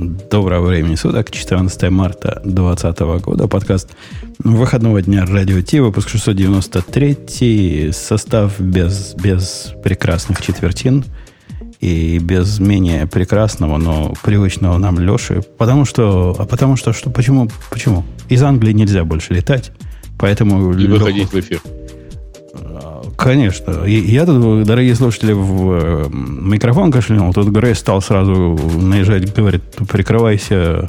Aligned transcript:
Доброго 0.00 0.68
времени 0.68 0.94
суток, 0.94 1.30
14 1.30 1.90
марта 1.90 2.40
2020 2.42 3.00
года, 3.22 3.48
подкаст 3.48 3.90
выходного 4.38 5.02
дня 5.02 5.26
Радио 5.26 5.60
Ти, 5.60 5.78
выпуск 5.80 6.08
693, 6.08 7.90
состав 7.92 8.58
без, 8.58 9.14
без 9.22 9.74
прекрасных 9.84 10.40
четвертин 10.40 11.04
и 11.80 12.18
без 12.18 12.60
менее 12.60 13.06
прекрасного, 13.06 13.76
но 13.76 14.14
привычного 14.22 14.78
нам 14.78 14.98
Леши, 14.98 15.42
потому 15.58 15.84
что, 15.84 16.34
а 16.38 16.46
потому 16.46 16.76
что, 16.76 16.94
что 16.94 17.10
почему, 17.10 17.50
почему? 17.70 18.06
Из 18.30 18.42
Англии 18.42 18.72
нельзя 18.72 19.04
больше 19.04 19.34
летать, 19.34 19.70
поэтому... 20.18 20.72
И 20.72 20.86
выходить 20.86 21.30
в 21.30 21.38
эфир. 21.38 21.60
Конечно. 23.20 23.84
Я 23.84 24.24
тут, 24.24 24.64
дорогие 24.64 24.94
слушатели, 24.94 25.32
в 25.32 25.72
э, 25.72 26.08
микрофон 26.10 26.90
кашлянул. 26.90 27.34
Тут 27.34 27.48
Грей 27.48 27.74
стал 27.74 28.00
сразу 28.00 28.58
наезжать, 28.80 29.34
говорит, 29.34 29.62
прикрывайся 29.88 30.88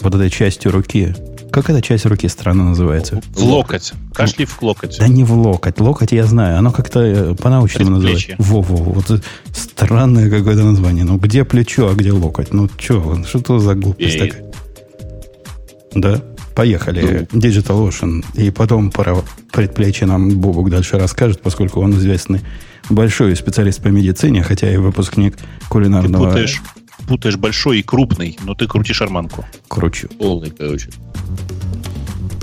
вот 0.00 0.14
этой 0.14 0.28
частью 0.28 0.72
руки. 0.72 1.14
Как 1.52 1.70
эта 1.70 1.80
часть 1.80 2.04
руки 2.06 2.26
странно 2.26 2.64
называется? 2.64 3.20
В 3.34 3.44
локоть. 3.44 3.92
Кашли 4.12 4.44
в 4.44 4.60
локоть. 4.60 4.98
Да 4.98 5.06
не 5.06 5.22
в 5.22 5.32
локоть. 5.34 5.78
Локоть 5.78 6.10
я 6.10 6.24
знаю. 6.24 6.58
Оно 6.58 6.72
как-то 6.72 7.00
э, 7.00 7.34
по-научному 7.36 7.90
называется. 7.90 8.34
Во-во. 8.38 8.76
Вот 8.76 9.22
странное 9.52 10.30
какое-то 10.30 10.64
название. 10.64 11.04
Ну, 11.04 11.16
где 11.18 11.44
плечо, 11.44 11.90
а 11.90 11.94
где 11.94 12.10
локоть? 12.10 12.52
Ну, 12.52 12.68
что, 12.76 13.22
что 13.24 13.38
это 13.38 13.58
за 13.60 13.74
глупость 13.76 14.18
такая? 14.18 14.44
Да? 15.94 16.22
Поехали. 16.54 17.26
Ну. 17.32 17.38
Digital 17.38 17.88
Ocean. 17.88 18.24
И 18.34 18.50
потом 18.50 18.90
про 18.90 19.22
предплечье 19.52 20.06
нам 20.06 20.38
Бобук 20.38 20.70
дальше 20.70 20.98
расскажет, 20.98 21.40
поскольку 21.40 21.80
он 21.80 21.92
известный 21.92 22.40
большой 22.90 23.34
специалист 23.36 23.82
по 23.82 23.88
медицине, 23.88 24.42
хотя 24.42 24.72
и 24.72 24.76
выпускник 24.76 25.36
кулинарного... 25.68 26.24
Ты 26.24 26.30
путаешь, 26.30 26.62
путаешь 27.08 27.36
большой 27.36 27.80
и 27.80 27.82
крупный, 27.82 28.38
но 28.44 28.54
ты 28.54 28.66
крутишь 28.66 29.02
арманку. 29.02 29.44
Кручу. 29.68 30.08
Полный, 30.18 30.50
короче. 30.50 30.90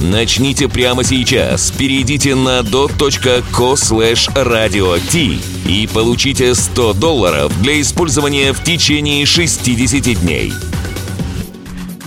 Начните 0.00 0.68
прямо 0.68 1.04
сейчас. 1.04 1.70
Перейдите 1.70 2.34
на 2.34 2.60
dot.co 2.60 3.74
slash 3.74 4.28
radio 4.34 4.98
t 5.10 5.38
и 5.68 5.86
получите 5.86 6.54
100 6.54 6.94
долларов 6.94 7.52
для 7.62 7.80
использования 7.80 8.52
в 8.52 8.62
течение 8.62 9.26
60 9.26 10.20
дней. 10.20 10.52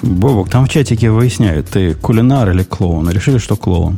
Бобок, 0.02 0.50
там 0.50 0.66
в 0.66 0.70
чатике 0.70 1.10
выясняют, 1.10 1.70
ты 1.70 1.94
кулинар 1.94 2.50
или 2.52 2.64
клоун. 2.64 3.10
Решили, 3.10 3.40
что 3.40 3.56
клоун. 3.56 3.98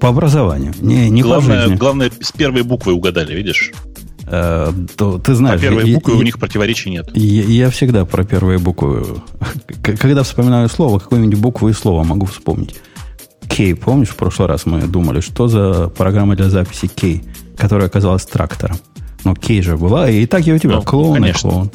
По 0.00 0.08
образованию. 0.08 0.72
Не, 0.80 1.10
не 1.10 1.22
главное, 1.22 1.56
по 1.56 1.62
жизни. 1.62 1.76
Главное, 1.76 2.10
с 2.20 2.32
первой 2.32 2.62
буквы 2.62 2.92
угадали, 2.92 3.34
видишь? 3.34 3.72
Э, 4.30 4.72
то, 4.96 5.18
ты 5.18 5.34
знаешь, 5.34 5.60
по 5.60 5.66
первой 5.66 5.94
букве 5.94 6.14
у 6.14 6.22
них 6.22 6.38
противоречий 6.38 6.90
нет. 6.90 7.08
Я, 7.14 7.42
я 7.44 7.70
всегда 7.70 8.04
про 8.04 8.24
первые 8.24 8.58
буквы. 8.58 9.04
Когда 9.82 10.22
вспоминаю 10.22 10.68
слово, 10.68 10.98
какую-нибудь 10.98 11.38
букву 11.38 11.68
и 11.68 11.72
слово 11.72 12.04
могу 12.04 12.26
вспомнить. 12.26 12.76
Кей, 13.48 13.74
помнишь, 13.74 14.08
в 14.08 14.16
прошлый 14.16 14.48
раз 14.48 14.66
мы 14.66 14.82
думали, 14.82 15.20
что 15.20 15.48
за 15.48 15.88
программа 15.88 16.36
для 16.36 16.50
записи 16.50 16.88
Кей, 16.88 17.24
которая 17.56 17.88
оказалась 17.88 18.26
трактором. 18.26 18.76
Но 19.24 19.34
Кей 19.34 19.62
же 19.62 19.76
была, 19.76 20.10
и 20.10 20.26
так 20.26 20.46
и 20.46 20.52
у 20.52 20.58
тебя 20.58 20.76
ну, 20.76 20.82
клоун 20.82 21.14
конечно. 21.14 21.48
и 21.48 21.50
клоун. 21.50 21.70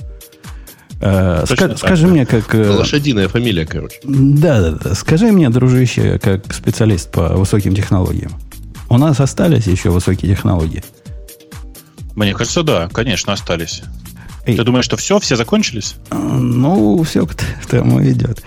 Э, 1.01 1.43
ска- 1.45 1.75
скажи 1.75 2.07
мне, 2.07 2.25
как... 2.25 2.53
Э, 2.55 2.69
Лошадиная 2.69 3.27
фамилия, 3.27 3.65
короче. 3.65 3.97
Да, 4.03 4.61
да, 4.61 4.71
да. 4.71 4.95
Скажи 4.95 5.31
мне, 5.31 5.49
дружище, 5.49 6.19
как 6.19 6.53
специалист 6.53 7.11
по 7.11 7.29
высоким 7.29 7.75
технологиям. 7.75 8.31
У 8.89 8.97
нас 8.97 9.19
остались 9.19 9.65
еще 9.65 9.89
высокие 9.89 10.33
технологии? 10.33 10.83
Мне 12.15 12.33
кажется, 12.33 12.63
да, 12.63 12.89
конечно, 12.89 13.33
остались. 13.33 13.83
Эй. 14.45 14.55
Ты 14.55 14.63
думаешь, 14.63 14.85
что 14.85 14.97
все, 14.97 15.19
все 15.19 15.35
закончились? 15.35 15.95
Э, 16.11 16.15
ну, 16.17 17.01
все 17.03 17.25
к 17.25 17.35
тому 17.69 18.03
идет. 18.03 18.43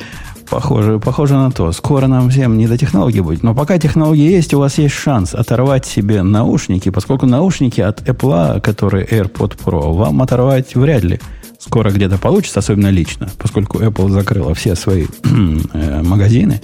Похоже, 0.49 1.01
похоже 1.01 1.35
на 1.35 1.51
то. 1.51 1.73
Скоро 1.73 2.07
нам 2.07 2.31
всем 2.31 2.57
не 2.57 2.69
до 2.69 2.79
технологий 2.79 3.21
будет. 3.21 3.43
Но 3.43 3.55
пока 3.55 3.79
технологии 3.79 4.31
есть, 4.31 4.55
у 4.55 4.61
вас 4.61 4.79
есть 4.79 4.95
шанс 4.95 5.35
оторвать 5.35 5.87
себе 5.87 6.23
наушники, 6.23 6.91
поскольку 6.91 7.27
наушники 7.27 7.81
от 7.81 8.03
Apple, 8.09 8.61
которые 8.61 9.07
AirPod 9.07 9.59
Pro, 9.65 9.93
вам 9.93 10.23
оторвать 10.23 10.75
вряд 10.77 11.03
ли 11.03 11.21
скоро 11.59 11.91
где-то 11.91 12.19
получится, 12.19 12.61
особенно 12.61 12.89
лично, 12.89 13.29
поскольку 13.39 13.79
Apple 13.79 14.09
закрыла 14.11 14.55
все 14.55 14.77
свои 14.77 15.07
э, 15.25 16.03
магазины. 16.03 16.61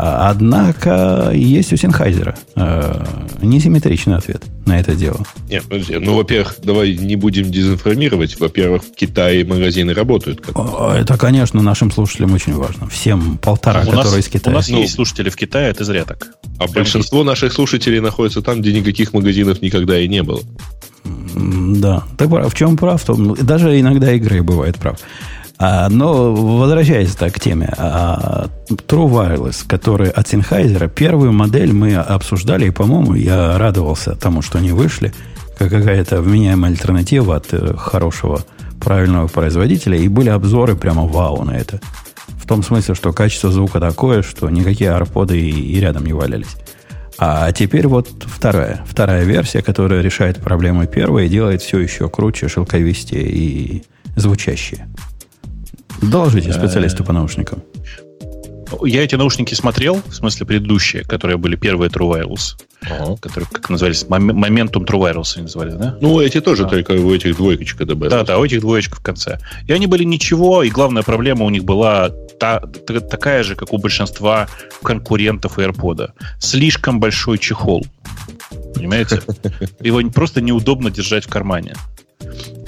А, 0.00 0.30
однако 0.30 1.32
есть 1.34 1.72
у 1.72 1.76
Синхайзера 1.76 2.36
э, 2.54 3.04
несимметричный 3.42 4.14
ответ 4.14 4.44
на 4.64 4.78
это 4.78 4.94
дело. 4.94 5.18
Нет, 5.50 5.64
подожди. 5.64 5.98
Ну, 5.98 6.14
во-первых, 6.14 6.54
давай 6.62 6.96
не 6.96 7.16
будем 7.16 7.50
дезинформировать. 7.50 8.38
Во-первых, 8.38 8.84
в 8.84 8.94
Китае 8.94 9.44
магазины 9.44 9.92
работают. 9.94 10.40
Как 10.40 10.56
это, 10.94 11.18
конечно, 11.18 11.60
нашим 11.62 11.90
слушателям 11.90 12.32
очень 12.32 12.54
важно. 12.54 12.88
Всем 12.88 13.38
полтора, 13.38 13.80
у 13.80 13.86
которые 13.86 14.04
нас, 14.04 14.18
из 14.18 14.28
Китая. 14.28 14.54
У 14.54 14.56
нас 14.56 14.68
ну, 14.68 14.78
есть 14.78 14.94
слушатели 14.94 15.30
в 15.30 15.36
Китае, 15.36 15.70
это 15.70 15.82
зря 15.82 16.04
так. 16.04 16.28
А 16.58 16.64
Прям 16.64 16.74
большинство 16.74 17.18
есть. 17.18 17.26
наших 17.26 17.52
слушателей 17.52 17.98
находится 17.98 18.40
там, 18.40 18.60
где 18.60 18.72
никаких 18.72 19.12
магазинов 19.12 19.62
никогда 19.62 19.98
и 19.98 20.06
не 20.06 20.22
было. 20.22 20.42
Да. 21.04 22.04
Так 22.16 22.28
в 22.28 22.54
чем 22.54 22.76
прав? 22.76 23.02
То, 23.02 23.14
даже 23.16 23.80
иногда 23.80 24.12
игры 24.12 24.44
бывает 24.44 24.76
прав. 24.76 24.98
А, 25.60 25.88
но 25.88 26.32
возвращаясь 26.32 27.16
так 27.16 27.34
к 27.34 27.40
теме, 27.40 27.72
а, 27.76 28.46
True 28.68 29.10
Wireless, 29.10 29.66
который 29.66 30.08
от 30.08 30.26
Sennheiser, 30.32 30.88
первую 30.88 31.32
модель 31.32 31.72
мы 31.72 31.96
обсуждали, 31.96 32.66
и, 32.66 32.70
по-моему, 32.70 33.14
я 33.14 33.58
радовался 33.58 34.14
тому, 34.14 34.40
что 34.40 34.58
они 34.58 34.70
вышли, 34.70 35.12
как 35.58 35.70
какая-то 35.70 36.22
вменяемая 36.22 36.70
альтернатива 36.70 37.36
от 37.36 37.52
э, 37.52 37.74
хорошего, 37.76 38.44
правильного 38.80 39.26
производителя, 39.26 39.98
и 39.98 40.06
были 40.06 40.28
обзоры 40.28 40.76
прямо 40.76 41.02
вау 41.02 41.42
на 41.42 41.56
это. 41.56 41.80
В 42.28 42.46
том 42.46 42.62
смысле, 42.62 42.94
что 42.94 43.12
качество 43.12 43.50
звука 43.50 43.80
такое, 43.80 44.22
что 44.22 44.48
никакие 44.48 44.92
арподы 44.92 45.38
и, 45.38 45.50
и 45.50 45.80
рядом 45.80 46.06
не 46.06 46.12
валялись. 46.12 46.56
А 47.18 47.50
теперь 47.50 47.88
вот 47.88 48.08
вторая, 48.24 48.84
вторая 48.88 49.24
версия, 49.24 49.60
которая 49.60 50.02
решает 50.02 50.36
проблемы 50.36 50.86
первой 50.86 51.26
и 51.26 51.28
делает 51.28 51.62
все 51.62 51.80
еще 51.80 52.08
круче, 52.08 52.46
шелковистее 52.46 53.28
и 53.28 53.82
звучащее. 54.14 54.86
Доложите 56.02 56.52
специалисту 56.52 57.04
по 57.04 57.12
наушникам. 57.12 57.62
Я 58.82 59.02
эти 59.02 59.14
наушники 59.14 59.54
смотрел, 59.54 60.02
в 60.06 60.14
смысле 60.14 60.46
предыдущие, 60.46 61.02
которые 61.02 61.38
были 61.38 61.56
первые 61.56 61.90
True 61.90 62.20
Wireless, 62.20 62.60
ага. 62.82 63.16
которые, 63.16 63.48
как 63.50 63.70
назывались, 63.70 64.04
Momentum 64.04 64.86
True 64.86 65.00
Wireless 65.00 65.32
они 65.36 65.44
назывались, 65.44 65.74
да? 65.74 65.96
Ну, 66.00 66.20
эти 66.20 66.40
тоже, 66.40 66.64
да. 66.64 66.68
только 66.68 66.92
у 66.92 67.14
этих 67.14 67.36
двоечка 67.36 67.86
добавилось. 67.86 68.12
Да, 68.12 68.24
да, 68.24 68.38
у 68.38 68.44
этих 68.44 68.60
двоечка 68.60 68.96
в 68.96 69.00
конце. 69.00 69.38
И 69.66 69.72
они 69.72 69.86
были 69.86 70.04
ничего, 70.04 70.62
и 70.62 70.70
главная 70.70 71.02
проблема 71.02 71.44
у 71.44 71.50
них 71.50 71.64
была 71.64 72.10
та, 72.38 72.60
та, 72.60 73.00
такая 73.00 73.42
же, 73.42 73.54
как 73.54 73.72
у 73.72 73.78
большинства 73.78 74.48
конкурентов 74.82 75.58
AirPod. 75.58 76.10
Слишком 76.38 77.00
большой 77.00 77.38
чехол. 77.38 77.86
Понимаете? 78.74 79.22
Его 79.80 80.02
просто 80.10 80.40
неудобно 80.40 80.90
держать 80.90 81.24
в 81.24 81.28
кармане. 81.28 81.74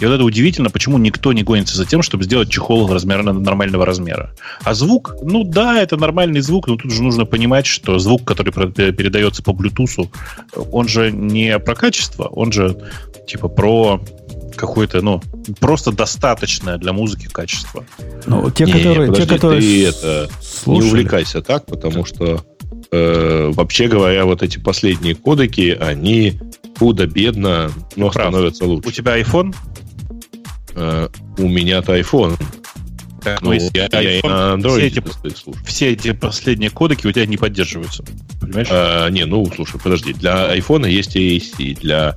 И 0.01 0.07
вот 0.07 0.15
это 0.15 0.25
удивительно, 0.25 0.71
почему 0.71 0.99
никто 0.99 1.33
не 1.33 1.43
гонится 1.43 1.77
за 1.77 1.85
тем, 1.85 2.03
чтобы 2.03 2.25
сделать 2.25 2.51
чехол 2.51 2.91
размера, 2.93 3.23
нормального 3.23 3.85
размера. 3.85 4.35
А 4.65 4.75
звук, 4.75 5.15
ну 5.23 5.45
да, 5.45 5.81
это 5.81 5.97
нормальный 5.97 6.41
звук, 6.41 6.69
но 6.69 6.77
тут 6.77 6.91
же 6.91 7.03
нужно 7.03 7.27
понимать, 7.27 7.67
что 7.67 7.99
звук, 7.99 8.25
который 8.25 8.53
передается 8.53 9.43
по 9.43 9.51
Bluetooth, 9.51 10.09
он 10.73 10.89
же 10.89 11.13
не 11.13 11.59
про 11.59 11.75
качество, 11.75 12.25
он 12.25 12.51
же 12.53 12.77
типа 13.27 13.49
про 13.49 14.01
какое-то, 14.57 15.01
ну, 15.01 15.23
просто 15.59 15.93
достаточное 15.93 16.77
для 16.79 16.93
музыки 16.93 17.29
качество. 17.31 17.85
Ну, 18.27 18.51
те, 18.51 18.65
не, 18.65 18.73
которые, 18.73 19.09
подожди, 19.09 19.27
те, 19.27 19.35
которые 19.35 19.61
ты 19.61 19.87
это, 19.87 20.31
не 20.67 20.83
увлекайся 20.83 21.41
так, 21.41 21.67
потому 21.67 22.05
что 22.05 22.45
э, 22.91 23.51
вообще 23.55 23.89
говоря, 23.89 24.25
вот 24.25 24.43
эти 24.43 24.59
последние 24.59 25.15
кодеки, 25.15 25.77
они 25.81 26.39
худо-бедно, 26.79 27.71
но 27.97 28.11
Прав. 28.11 28.29
становятся 28.29 28.65
лучше. 28.65 28.89
У 28.89 28.93
тебя 28.93 29.19
iPhone? 29.21 29.55
Э, 30.81 31.09
у 31.37 31.49
меня-то 31.49 31.99
iPhone. 31.99 32.41
Ну, 33.43 33.53
я, 33.53 33.61
iPhone, 33.61 34.03
я 34.03 34.19
и 34.19 34.23
на 34.23 34.55
Android 34.55 34.79
все 34.79 34.87
эти, 34.87 35.03
все 35.67 35.93
эти 35.93 36.13
последние 36.13 36.71
кодеки 36.71 37.07
у 37.07 37.13
тебя 37.13 37.27
не 37.27 37.37
поддерживаются. 37.37 38.03
Понимаешь? 38.41 38.69
А, 38.71 39.09
не, 39.11 39.27
ну, 39.27 39.45
слушай, 39.55 39.79
подожди. 39.79 40.15
Для 40.15 40.57
iPhone 40.57 40.89
есть 40.89 41.17
AAC, 41.17 41.81
для 41.81 42.17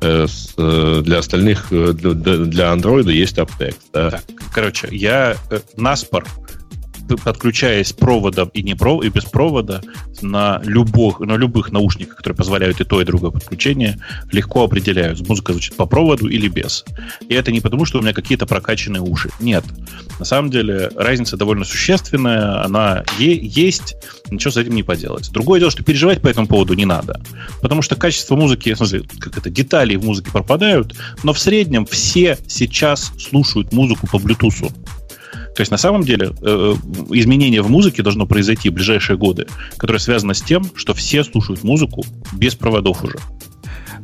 э, 0.00 0.26
э, 0.56 1.02
для 1.04 1.18
остальных, 1.18 1.66
для, 1.70 2.14
для 2.14 2.72
Android 2.72 3.10
есть 3.12 3.36
Aptex. 3.36 3.74
Да? 3.92 4.10
Так, 4.10 4.24
короче, 4.52 4.88
я 4.92 5.36
Наспор 5.76 6.24
подключаясь 7.06 7.92
проводом 7.92 8.50
и, 8.54 8.62
не 8.62 8.74
пров, 8.74 9.04
и 9.04 9.08
без 9.08 9.24
провода 9.24 9.82
на, 10.22 10.60
любых, 10.64 11.20
на 11.20 11.36
любых 11.36 11.72
наушниках, 11.72 12.16
которые 12.16 12.36
позволяют 12.36 12.80
и 12.80 12.84
то, 12.84 13.00
и 13.00 13.04
другое 13.04 13.30
подключение, 13.30 13.98
легко 14.32 14.64
определяют, 14.64 15.26
музыка 15.28 15.52
звучит 15.52 15.76
по 15.76 15.86
проводу 15.86 16.28
или 16.28 16.48
без. 16.48 16.84
И 17.28 17.34
это 17.34 17.52
не 17.52 17.60
потому, 17.60 17.84
что 17.84 17.98
у 17.98 18.02
меня 18.02 18.12
какие-то 18.12 18.46
прокачанные 18.46 19.02
уши. 19.02 19.30
Нет. 19.40 19.64
На 20.18 20.24
самом 20.24 20.50
деле 20.50 20.90
разница 20.96 21.36
довольно 21.36 21.64
существенная, 21.64 22.64
она 22.64 23.04
е- 23.18 23.40
есть, 23.42 23.96
ничего 24.30 24.50
с 24.50 24.56
этим 24.56 24.74
не 24.74 24.82
поделать. 24.82 25.30
Другое 25.32 25.60
дело, 25.60 25.70
что 25.70 25.82
переживать 25.82 26.20
по 26.20 26.28
этому 26.28 26.46
поводу 26.46 26.74
не 26.74 26.84
надо. 26.84 27.20
Потому 27.60 27.82
что 27.82 27.96
качество 27.96 28.36
музыки, 28.36 28.72
в 28.72 28.76
смысле, 28.76 29.02
как 29.18 29.38
это, 29.38 29.50
детали 29.50 29.96
в 29.96 30.04
музыке 30.04 30.30
пропадают, 30.30 30.94
но 31.22 31.32
в 31.32 31.38
среднем 31.38 31.86
все 31.86 32.38
сейчас 32.46 33.12
слушают 33.18 33.72
музыку 33.72 34.06
по 34.06 34.16
Bluetooth. 34.16 34.72
То 35.54 35.60
есть 35.60 35.70
на 35.70 35.78
самом 35.78 36.02
деле 36.02 36.32
э, 36.42 36.74
изменение 37.10 37.62
в 37.62 37.70
музыке 37.70 38.02
должно 38.02 38.26
произойти 38.26 38.70
в 38.70 38.72
ближайшие 38.72 39.16
годы, 39.16 39.46
которое 39.76 40.00
связано 40.00 40.34
с 40.34 40.42
тем, 40.42 40.64
что 40.74 40.94
все 40.94 41.22
слушают 41.22 41.62
музыку 41.62 42.04
без 42.32 42.54
проводов 42.54 43.04
уже. 43.04 43.18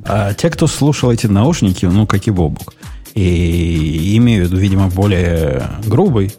А 0.04 0.32
те, 0.34 0.48
кто 0.48 0.66
слушал 0.66 1.10
эти 1.10 1.26
наушники, 1.26 1.86
ну, 1.86 2.06
как 2.06 2.26
и 2.26 2.30
Бобук, 2.30 2.74
и 3.14 4.16
имеют, 4.16 4.52
видимо, 4.52 4.88
более 4.88 5.64
грубый, 5.86 6.32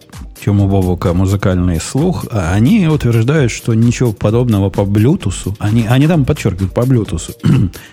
чем 0.44 0.62
у 0.62 0.68
Бобука, 0.68 1.14
музыкальный 1.14 1.80
слух, 1.80 2.26
а 2.32 2.54
они 2.54 2.88
утверждают, 2.88 3.52
что 3.52 3.74
ничего 3.74 4.14
подобного 4.14 4.70
по 4.70 4.82
Bluetooth, 4.82 5.56
они, 5.60 5.86
они 5.88 6.08
там 6.08 6.26
подчеркивают 6.26 6.74
по 6.74 6.82
Bluetooth, 6.82 7.36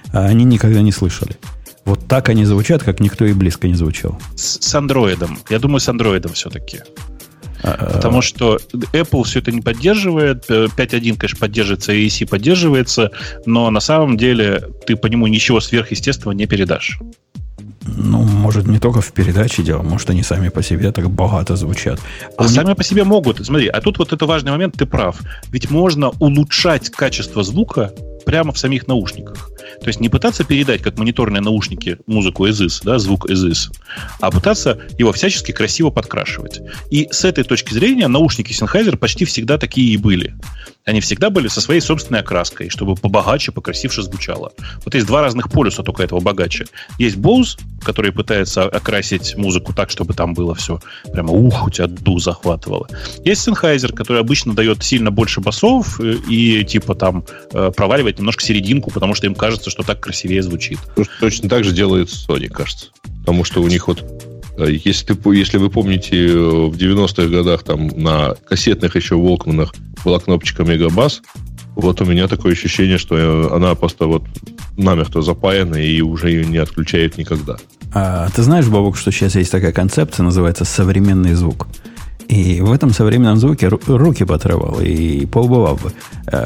они 0.12 0.44
никогда 0.44 0.80
не 0.80 0.92
слышали. 0.92 1.36
Вот 1.88 2.06
так 2.06 2.28
они 2.28 2.44
звучат, 2.44 2.82
как 2.82 3.00
никто 3.00 3.24
и 3.24 3.32
близко 3.32 3.66
не 3.66 3.72
звучал. 3.72 4.20
С, 4.36 4.58
с 4.60 4.74
андроидом. 4.74 5.38
Я 5.48 5.58
думаю, 5.58 5.80
с 5.80 5.88
андроидом 5.88 6.34
все-таки. 6.34 6.80
А, 7.62 7.92
Потому 7.94 8.20
что 8.20 8.58
Apple 8.92 9.24
все 9.24 9.38
это 9.38 9.52
не 9.52 9.62
поддерживает. 9.62 10.50
5.1, 10.50 11.16
конечно, 11.16 11.38
поддерживается, 11.38 11.94
AEC 11.94 12.28
поддерживается, 12.28 13.10
но 13.46 13.70
на 13.70 13.80
самом 13.80 14.18
деле 14.18 14.64
ты 14.86 14.96
по 14.96 15.06
нему 15.06 15.28
ничего 15.28 15.60
сверхъестественного 15.60 16.36
не 16.36 16.44
передашь. 16.44 16.98
Ну, 17.86 18.22
может, 18.22 18.66
не 18.66 18.78
только 18.78 19.00
в 19.00 19.10
передаче 19.12 19.62
дело, 19.62 19.80
может, 19.80 20.10
они 20.10 20.22
сами 20.22 20.50
по 20.50 20.62
себе 20.62 20.92
так 20.92 21.08
богато 21.08 21.56
звучат. 21.56 21.98
А, 22.36 22.44
а 22.44 22.48
сами 22.48 22.74
по 22.74 22.84
себе 22.84 23.02
могут. 23.04 23.44
Смотри, 23.46 23.68
а 23.68 23.80
тут 23.80 23.98
вот 23.98 24.12
это 24.12 24.26
важный 24.26 24.50
момент, 24.50 24.74
ты 24.76 24.84
прав. 24.84 25.16
Ведь 25.50 25.70
можно 25.70 26.10
улучшать 26.20 26.90
качество 26.90 27.42
звука 27.42 27.94
прямо 28.28 28.52
в 28.52 28.58
самих 28.58 28.86
наушниках. 28.86 29.48
То 29.80 29.86
есть 29.86 30.00
не 30.00 30.10
пытаться 30.10 30.44
передать, 30.44 30.82
как 30.82 30.98
мониторные 30.98 31.40
наушники, 31.40 31.96
музыку 32.06 32.44
из 32.44 32.80
да, 32.82 32.98
звук 32.98 33.24
из 33.30 33.70
а 34.20 34.30
пытаться 34.30 34.78
его 34.98 35.12
всячески 35.12 35.50
красиво 35.50 35.88
подкрашивать. 35.88 36.60
И 36.90 37.08
с 37.10 37.24
этой 37.24 37.42
точки 37.44 37.72
зрения 37.72 38.06
наушники 38.06 38.52
Sennheiser 38.52 38.98
почти 38.98 39.24
всегда 39.24 39.56
такие 39.56 39.94
и 39.94 39.96
были. 39.96 40.34
Они 40.88 41.02
всегда 41.02 41.28
были 41.28 41.48
со 41.48 41.60
своей 41.60 41.82
собственной 41.82 42.20
окраской, 42.20 42.70
чтобы 42.70 42.94
побогаче, 42.94 43.52
покрасивше 43.52 44.02
звучало. 44.02 44.52
Вот 44.86 44.94
есть 44.94 45.06
два 45.06 45.20
разных 45.20 45.50
полюса 45.50 45.82
только 45.82 46.02
этого 46.02 46.20
богаче. 46.20 46.64
Есть 46.98 47.18
Bose, 47.18 47.60
который 47.84 48.10
пытается 48.10 48.62
окрасить 48.62 49.36
музыку 49.36 49.74
так, 49.74 49.90
чтобы 49.90 50.14
там 50.14 50.32
было 50.32 50.54
все 50.54 50.80
прямо 51.12 51.30
ух, 51.32 51.66
у 51.66 51.70
тебя 51.70 51.88
дух 51.88 52.22
захватывало. 52.22 52.88
Есть 53.22 53.46
Sennheiser, 53.46 53.92
который 53.92 54.22
обычно 54.22 54.54
дает 54.54 54.82
сильно 54.82 55.10
больше 55.10 55.42
басов 55.42 56.00
э, 56.00 56.14
и 56.26 56.64
типа 56.64 56.94
там 56.94 57.22
э, 57.52 57.70
проваливает 57.76 58.18
немножко 58.18 58.42
серединку, 58.42 58.90
потому 58.90 59.14
что 59.14 59.26
им 59.26 59.34
кажется, 59.34 59.68
что 59.68 59.82
так 59.82 60.00
красивее 60.00 60.42
звучит. 60.42 60.78
Точно 61.20 61.50
так 61.50 61.64
же 61.64 61.72
делает 61.72 62.08
Sony, 62.08 62.48
кажется. 62.48 62.86
Потому 63.20 63.44
что 63.44 63.60
у 63.60 63.68
них 63.68 63.88
вот 63.88 64.02
э, 64.58 64.72
если, 64.84 65.16
если 65.34 65.58
вы 65.58 65.70
помните, 65.70 66.28
в 66.36 66.76
90-х 66.76 67.28
годах 67.28 67.62
там 67.62 67.88
на 67.88 68.34
кассетных 68.48 68.96
еще 68.96 69.16
Волкманах 69.16 69.74
была 70.04 70.18
кнопочка 70.18 70.64
Мегабас, 70.64 71.22
вот 71.74 72.00
у 72.00 72.04
меня 72.04 72.28
такое 72.28 72.52
ощущение, 72.52 72.98
что 72.98 73.54
она 73.54 73.74
просто 73.74 74.06
вот 74.06 74.24
намертво 74.76 75.22
запаяна 75.22 75.76
и 75.76 76.00
уже 76.00 76.30
ее 76.30 76.44
не 76.44 76.58
отключают 76.58 77.18
никогда. 77.18 77.56
А, 77.94 78.28
ты 78.34 78.42
знаешь, 78.42 78.66
Бабук, 78.66 78.96
что 78.96 79.12
сейчас 79.12 79.36
есть 79.36 79.52
такая 79.52 79.72
концепция, 79.72 80.24
называется 80.24 80.64
современный 80.64 81.34
звук. 81.34 81.68
И 82.28 82.60
в 82.60 82.72
этом 82.72 82.90
современном 82.90 83.38
звуке 83.38 83.68
руки 83.68 84.24
потрывал 84.24 84.80
и 84.80 85.24
поубывал 85.24 85.76
бы. 85.76 85.92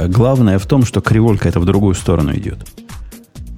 Главное 0.09 0.61
в 0.61 0.67
том, 0.67 0.85
что 0.85 1.01
криволька 1.01 1.49
это 1.49 1.59
в 1.59 1.65
другую 1.65 1.95
сторону 1.95 2.33
идет. 2.37 2.59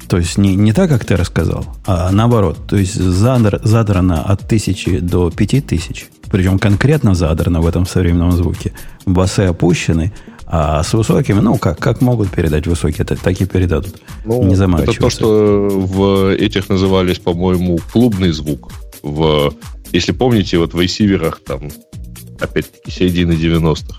То 0.08 0.18
есть 0.18 0.38
не, 0.38 0.54
не 0.54 0.72
так, 0.72 0.90
как 0.90 1.04
ты 1.04 1.16
рассказал, 1.16 1.66
а 1.86 2.10
наоборот. 2.10 2.58
То 2.68 2.76
есть 2.76 2.94
задр, 2.94 3.60
задрано 3.62 4.22
от 4.22 4.46
тысячи 4.46 4.98
до 4.98 5.30
пяти 5.30 5.60
тысяч. 5.60 6.06
Причем 6.30 6.58
конкретно 6.58 7.14
задрано 7.14 7.60
в 7.60 7.66
этом 7.66 7.86
современном 7.86 8.32
звуке. 8.32 8.72
Басы 9.06 9.40
опущены, 9.40 10.12
а 10.46 10.82
с 10.82 10.92
высокими, 10.92 11.40
ну, 11.40 11.58
как, 11.58 11.78
как 11.78 12.00
могут 12.00 12.30
передать 12.30 12.66
высокие, 12.66 13.04
так, 13.04 13.18
так 13.18 13.40
и 13.40 13.46
передадут. 13.46 13.94
Ну, 14.24 14.42
не 14.44 14.54
заморачиваются. 14.54 14.98
Это 14.98 15.08
то, 15.08 15.10
что 15.10 15.68
в 15.70 16.34
этих 16.34 16.68
назывались, 16.68 17.18
по-моему, 17.18 17.78
клубный 17.92 18.30
звук. 18.32 18.70
В, 19.02 19.54
если 19.92 20.12
помните, 20.12 20.58
вот 20.58 20.74
в 20.74 20.80
ресиверах 20.80 21.40
там, 21.44 21.70
опять-таки, 22.40 22.90
середины 22.90 23.32
90-х. 23.32 23.98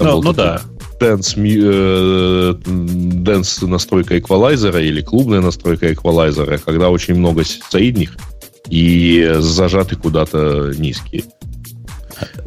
Ну, 0.00 0.22
ну 0.22 0.32
да. 0.32 0.60
Dance, 1.00 1.36
э, 1.36 2.54
dance 2.66 3.66
настройка 3.66 4.18
эквалайзера 4.18 4.82
или 4.82 5.02
клубная 5.02 5.40
настройка 5.40 5.92
эквалайзера, 5.92 6.58
когда 6.58 6.90
очень 6.90 7.14
много 7.14 7.44
средних 7.44 8.16
и 8.68 9.36
зажаты 9.38 9.96
куда-то 9.96 10.72
низкие. 10.76 11.24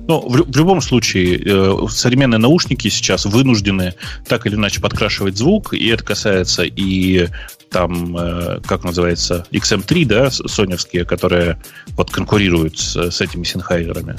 Ну, 0.08 0.22
в, 0.22 0.52
в 0.52 0.58
любом 0.58 0.82
случае, 0.82 1.42
э, 1.46 1.88
современные 1.90 2.40
наушники 2.40 2.88
сейчас 2.88 3.26
вынуждены 3.26 3.94
так 4.28 4.48
или 4.48 4.56
иначе 4.56 4.82
подкрашивать 4.82 5.38
звук, 5.38 5.74
и 5.74 5.88
это 5.88 6.04
касается 6.04 6.64
и 6.64 7.28
там, 7.70 8.18
э, 8.18 8.60
как 8.66 8.84
называется, 8.84 9.46
XM3, 9.52 10.06
да, 10.06 10.32
соневские, 10.32 11.06
которые 11.06 11.62
вот 11.90 12.10
конкурируют 12.10 12.78
с, 12.80 13.12
с 13.12 13.22
этими 13.22 13.44
синхайзерами. 13.44 14.16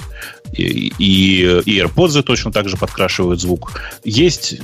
И, 0.52 0.92
и, 0.98 1.60
и 1.64 1.80
AirPods 1.80 2.22
точно 2.22 2.52
так 2.52 2.68
же 2.68 2.76
подкрашивают 2.76 3.40
звук. 3.40 3.80
Есть 4.04 4.54
э, 4.54 4.56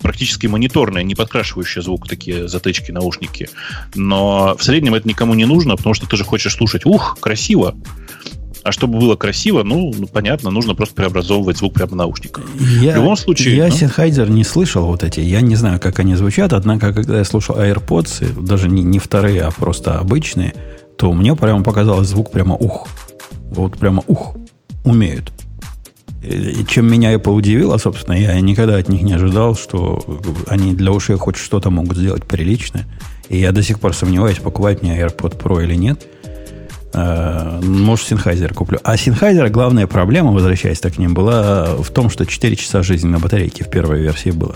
практически 0.00 0.46
мониторные, 0.46 1.04
не 1.04 1.14
подкрашивающие 1.14 1.82
звук 1.82 2.08
такие 2.08 2.48
затычки, 2.48 2.90
наушники. 2.92 3.48
Но 3.94 4.56
в 4.58 4.64
среднем 4.64 4.94
это 4.94 5.08
никому 5.08 5.34
не 5.34 5.44
нужно, 5.44 5.76
потому 5.76 5.94
что 5.94 6.06
ты 6.06 6.16
же 6.16 6.24
хочешь 6.24 6.54
слушать, 6.54 6.86
ух, 6.86 7.18
красиво. 7.20 7.74
А 8.64 8.72
чтобы 8.72 8.98
было 8.98 9.14
красиво, 9.14 9.62
ну, 9.62 9.92
ну 9.94 10.06
понятно, 10.06 10.50
нужно 10.50 10.74
просто 10.74 10.94
преобразовывать 10.94 11.58
звук 11.58 11.74
прямо 11.74 11.92
в 11.92 11.96
наушниках. 11.96 12.44
Я, 12.80 12.92
в 12.92 12.96
любом 12.96 13.16
случае... 13.16 13.56
Я 13.56 13.68
ну? 13.68 13.74
Sennheiser 13.74 14.30
не 14.30 14.42
слышал 14.42 14.86
вот 14.86 15.04
эти. 15.04 15.20
Я 15.20 15.42
не 15.42 15.54
знаю, 15.54 15.78
как 15.78 15.98
они 15.98 16.14
звучат, 16.14 16.54
однако, 16.54 16.94
когда 16.94 17.18
я 17.18 17.24
слушал 17.24 17.56
AirPods, 17.56 18.42
даже 18.42 18.70
не, 18.70 18.82
не 18.82 18.98
вторые, 18.98 19.42
а 19.42 19.50
просто 19.50 19.98
обычные, 19.98 20.54
то 20.96 21.12
мне 21.12 21.36
прямо 21.36 21.62
показалось 21.62 22.08
звук 22.08 22.30
прямо 22.30 22.54
ух. 22.54 22.88
Вот 23.50 23.76
прямо 23.76 24.02
ух. 24.06 24.34
Умеют. 24.82 25.30
И 26.22 26.64
чем 26.66 26.90
меня 26.90 27.12
это 27.12 27.30
удивило, 27.30 27.76
собственно, 27.76 28.14
я 28.14 28.40
никогда 28.40 28.76
от 28.76 28.88
них 28.88 29.02
не 29.02 29.12
ожидал, 29.12 29.56
что 29.56 30.02
они 30.46 30.72
для 30.72 30.90
ушей 30.90 31.16
хоть 31.16 31.36
что-то 31.36 31.68
могут 31.68 31.98
сделать 31.98 32.24
приличное. 32.24 32.86
И 33.28 33.38
я 33.38 33.52
до 33.52 33.62
сих 33.62 33.78
пор 33.78 33.94
сомневаюсь, 33.94 34.38
покупать 34.38 34.80
мне 34.80 34.98
AirPod 34.98 35.38
Pro 35.38 35.62
или 35.62 35.74
нет. 35.74 36.06
Э, 36.94 37.60
может, 37.62 38.12
Sennheiser 38.12 38.54
куплю. 38.54 38.78
А 38.84 38.94
Sennheiser 38.94 39.48
главная 39.50 39.86
проблема, 39.86 40.32
возвращаясь 40.32 40.80
так 40.80 40.94
к 40.94 40.98
ним, 40.98 41.14
была 41.14 41.74
в 41.76 41.90
том, 41.90 42.08
что 42.08 42.24
4 42.24 42.56
часа 42.56 42.82
жизни 42.82 43.08
на 43.08 43.18
батарейке 43.18 43.64
в 43.64 43.70
первой 43.70 44.00
версии 44.00 44.30
было. 44.30 44.54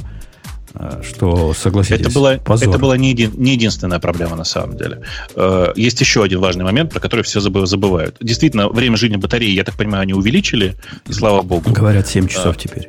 Э, 0.74 1.02
что, 1.02 1.52
согласитесь, 1.54 2.06
это 2.06 2.10
была, 2.10 2.36
позор. 2.36 2.68
это 2.68 2.78
была 2.78 2.96
не, 2.96 3.10
еди, 3.10 3.28
не 3.34 3.52
единственная 3.52 3.98
проблема 3.98 4.36
на 4.36 4.44
самом 4.44 4.76
деле. 4.76 5.02
Э, 5.34 5.72
есть 5.74 6.00
еще 6.00 6.22
один 6.22 6.40
важный 6.40 6.64
момент, 6.64 6.92
про 6.92 7.00
который 7.00 7.22
все 7.22 7.40
забывают. 7.40 8.16
Действительно, 8.20 8.68
время 8.68 8.96
жизни 8.96 9.16
батареи, 9.16 9.50
я 9.50 9.64
так 9.64 9.74
понимаю, 9.74 10.02
они 10.02 10.14
увеличили, 10.14 10.76
и 11.08 11.12
слава 11.12 11.42
богу. 11.42 11.70
Говорят, 11.70 12.06
7 12.06 12.28
часов 12.28 12.56
а, 12.56 12.58
теперь. 12.58 12.88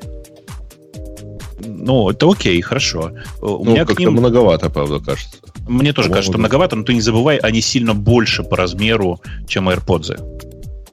Ну, 1.65 2.09
это 2.09 2.29
окей, 2.29 2.61
хорошо. 2.61 3.13
У 3.41 3.63
ну, 3.65 3.71
меня 3.71 3.85
как-то 3.85 4.03
ним... 4.03 4.13
многовато, 4.13 4.69
правда, 4.69 4.99
кажется. 4.99 5.38
Мне 5.69 5.93
тоже 5.93 6.09
кажется, 6.09 6.31
что 6.31 6.39
многовато, 6.39 6.75
но 6.75 6.83
ты 6.83 6.93
не 6.93 7.01
забывай, 7.01 7.37
они 7.37 7.61
сильно 7.61 7.93
больше 7.93 8.43
по 8.43 8.57
размеру, 8.57 9.21
чем 9.47 9.69
AirPods. 9.69 10.19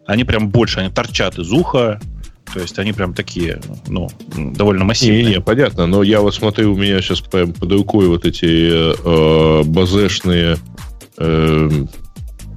Они 0.06 0.24
прям 0.24 0.50
больше, 0.50 0.80
они 0.80 0.90
торчат 0.90 1.38
из 1.38 1.50
уха, 1.50 1.98
то 2.52 2.60
есть 2.60 2.78
они 2.78 2.92
прям 2.92 3.14
такие, 3.14 3.60
ну, 3.88 4.08
довольно 4.36 4.84
массивные. 4.84 5.24
Не, 5.24 5.30
не, 5.30 5.40
понятно, 5.40 5.86
но 5.86 6.02
я 6.02 6.20
вот 6.20 6.34
смотрю, 6.34 6.74
у 6.74 6.76
меня 6.76 7.00
сейчас 7.00 7.20
прям 7.20 7.52
под 7.52 7.72
рукой 7.72 8.06
вот 8.08 8.24
эти 8.24 8.44
э, 8.46 9.62
базешные, 9.64 10.58
э, 11.18 11.70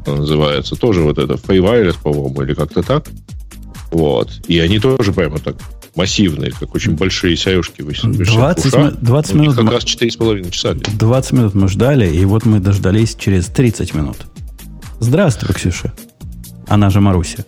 называется, 0.05 0.75
тоже 0.75 1.01
вот 1.01 1.17
это, 1.17 1.35
Free 1.35 1.93
по-моему, 2.03 2.41
или 2.43 2.53
как-то 2.53 2.83
так. 2.83 3.07
Вот. 3.91 4.29
И 4.47 4.59
они 4.59 4.79
тоже 4.79 5.13
прямо 5.13 5.39
так 5.39 5.55
массивные, 5.95 6.51
как 6.51 6.75
очень 6.75 6.95
большие 6.95 7.35
сяюшки. 7.37 7.81
20, 7.81 8.99
20 9.01 9.33
минут. 9.35 9.55
Как 9.55 9.71
раз 9.71 9.83
4,5 9.83 10.51
часа. 10.51 10.73
20 10.73 11.31
минут 11.33 11.55
мы 11.55 11.67
ждали, 11.67 12.09
и 12.13 12.25
вот 12.25 12.45
мы 12.45 12.59
дождались 12.59 13.15
через 13.15 13.47
30 13.47 13.93
минут. 13.93 14.17
Здравствуй, 14.99 15.53
Ксюша. 15.55 15.93
Она 16.67 16.89
же 16.89 17.01
Маруся. 17.01 17.45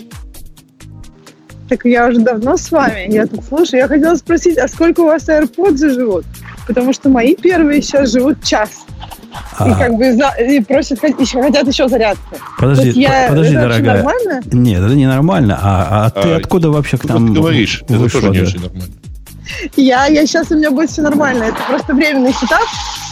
Так 1.70 1.86
я 1.86 2.08
уже 2.08 2.20
давно 2.20 2.58
с 2.58 2.70
вами. 2.72 3.12
Я 3.14 3.28
тут 3.28 3.46
слушаю. 3.46 3.80
Я 3.80 3.88
хотела 3.88 4.16
спросить, 4.16 4.58
а 4.58 4.68
сколько 4.68 5.02
у 5.02 5.06
вас 5.06 5.30
AirPods 5.30 5.94
живут? 5.94 6.26
Потому 6.68 6.92
что 6.94 7.10
мои 7.10 7.36
первые 7.36 7.82
сейчас 7.82 8.12
живут 8.12 8.44
час. 8.44 8.86
И 9.32 9.70
А, 9.70 9.76
как 9.76 9.94
бы 9.96 10.14
за- 10.14 10.36
и 10.44 10.60
просят, 10.60 11.02
еще 11.20 11.42
хотят 11.42 11.68
еще 11.68 11.88
зарядку. 11.88 12.36
подожди, 12.60 12.88
Вот 12.90 12.96
я- 12.98 13.24
по- 13.28 13.30
подожди, 13.30 13.54
это 13.56 13.62
дорогая. 13.70 13.96
нормально? 13.96 14.42
Нет, 14.52 14.82
это 14.84 14.96
ненормально. 14.96 15.60
А, 15.62 16.06
а 16.06 16.10
ты 16.10 16.30
А, 16.34 16.36
откуда 16.38 16.70
вообще 16.72 16.98
к 16.98 17.06
нам 17.06 17.28
вот 17.28 17.38
говоришь, 17.38 17.82
это 17.84 17.98
вышла, 17.98 18.22
тоже 18.22 18.34
не 18.34 18.42
очень 18.42 18.60
нормально. 18.62 18.94
Я, 19.76 20.06
я 20.08 20.26
сейчас 20.26 20.50
у 20.52 20.56
меня 20.56 20.72
будет 20.72 20.90
все 20.90 21.02
нормально. 21.02 21.44
Это 21.44 21.58
просто 21.68 21.94
временный 21.94 22.32
сетап, 22.34 22.64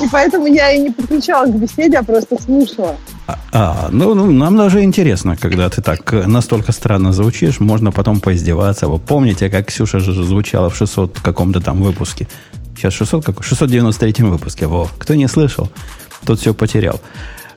и 0.01 0.07
поэтому 0.11 0.47
я 0.47 0.71
и 0.71 0.79
не 0.79 0.89
подключалась 0.91 1.51
к 1.51 1.55
беседе, 1.55 1.97
а 1.97 2.03
просто 2.03 2.41
слушала. 2.41 2.95
А, 3.51 3.89
ну, 3.91 4.13
ну, 4.15 4.31
нам 4.31 4.55
даже 4.57 4.81
интересно, 4.83 5.35
когда 5.37 5.69
ты 5.69 5.81
так 5.81 6.13
э, 6.13 6.25
настолько 6.27 6.71
странно 6.71 7.11
звучишь, 7.13 7.59
можно 7.59 7.91
потом 7.91 8.19
поиздеваться. 8.21 8.87
Вы 8.87 8.99
помните, 8.99 9.49
как 9.49 9.67
Ксюша 9.67 9.99
же 9.99 10.23
звучала 10.23 10.69
в 10.69 10.75
600 10.75 11.19
каком-то 11.19 11.59
там 11.59 11.81
выпуске? 11.81 12.27
Сейчас 12.75 12.93
600 12.93 13.25
какой? 13.25 13.43
693 13.43 14.23
выпуске. 14.23 14.67
Во, 14.67 14.87
кто 14.97 15.15
не 15.15 15.27
слышал, 15.27 15.69
тот 16.29 16.39
все 16.39 16.53
потерял. 16.53 17.01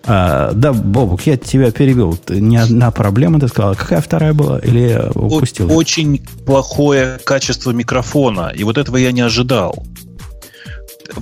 А, 0.05 0.52
да, 0.55 0.73
Бобук, 0.73 1.26
я 1.26 1.37
тебя 1.37 1.71
перебил. 1.71 2.19
Не 2.29 2.57
одна 2.57 2.91
проблема, 2.91 3.38
ты 3.38 3.49
сказала. 3.49 3.75
Какая 3.75 4.00
вторая 4.00 4.33
была? 4.33 4.59
Или 4.61 5.11
упустил? 5.14 5.71
Очень 5.71 6.25
плохое 6.47 7.19
качество 7.23 7.71
микрофона, 7.71 8.50
и 8.55 8.64
вот 8.64 8.79
этого 8.79 8.97
я 8.97 9.12
не 9.12 9.21
ожидал. 9.21 9.85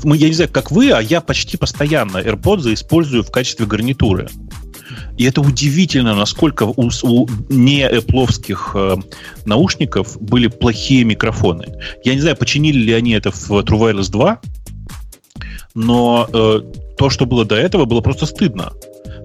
Мы, 0.04 0.16
я 0.16 0.28
не 0.28 0.34
знаю, 0.34 0.50
как 0.52 0.70
вы, 0.70 0.92
а 0.92 1.00
я 1.00 1.20
почти 1.20 1.56
постоянно 1.56 2.18
AirPods 2.18 2.72
использую 2.72 3.24
в 3.24 3.32
качестве 3.32 3.66
гарнитуры. 3.66 4.28
И 5.18 5.24
это 5.24 5.40
удивительно, 5.40 6.14
насколько 6.14 6.62
у, 6.62 6.90
у 7.02 7.28
не 7.48 7.82
эпловских 7.82 8.72
э, 8.74 8.96
наушников 9.44 10.16
были 10.20 10.46
плохие 10.46 11.02
микрофоны. 11.02 11.66
Я 12.04 12.14
не 12.14 12.20
знаю, 12.20 12.36
починили 12.36 12.78
ли 12.78 12.92
они 12.92 13.10
это 13.12 13.32
в 13.32 13.50
True 13.50 13.92
Wireless 13.92 14.10
2, 14.10 14.40
но 15.74 16.28
э, 16.32 16.60
то, 17.00 17.08
что 17.08 17.24
было 17.24 17.46
до 17.46 17.54
этого, 17.56 17.86
было 17.86 18.02
просто 18.02 18.26
стыдно. 18.26 18.72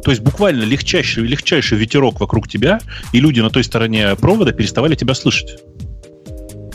То 0.01 0.09
есть 0.11 0.21
буквально 0.21 0.63
легчайший, 0.63 1.23
легчайший 1.27 1.77
ветерок 1.77 2.21
вокруг 2.21 2.47
тебя, 2.47 2.79
и 3.11 3.19
люди 3.19 3.41
на 3.41 3.49
той 3.49 3.65
стороне 3.65 4.15
провода 4.15 4.53
переставали 4.53 4.95
тебя 4.95 5.13
слышать. 5.13 5.59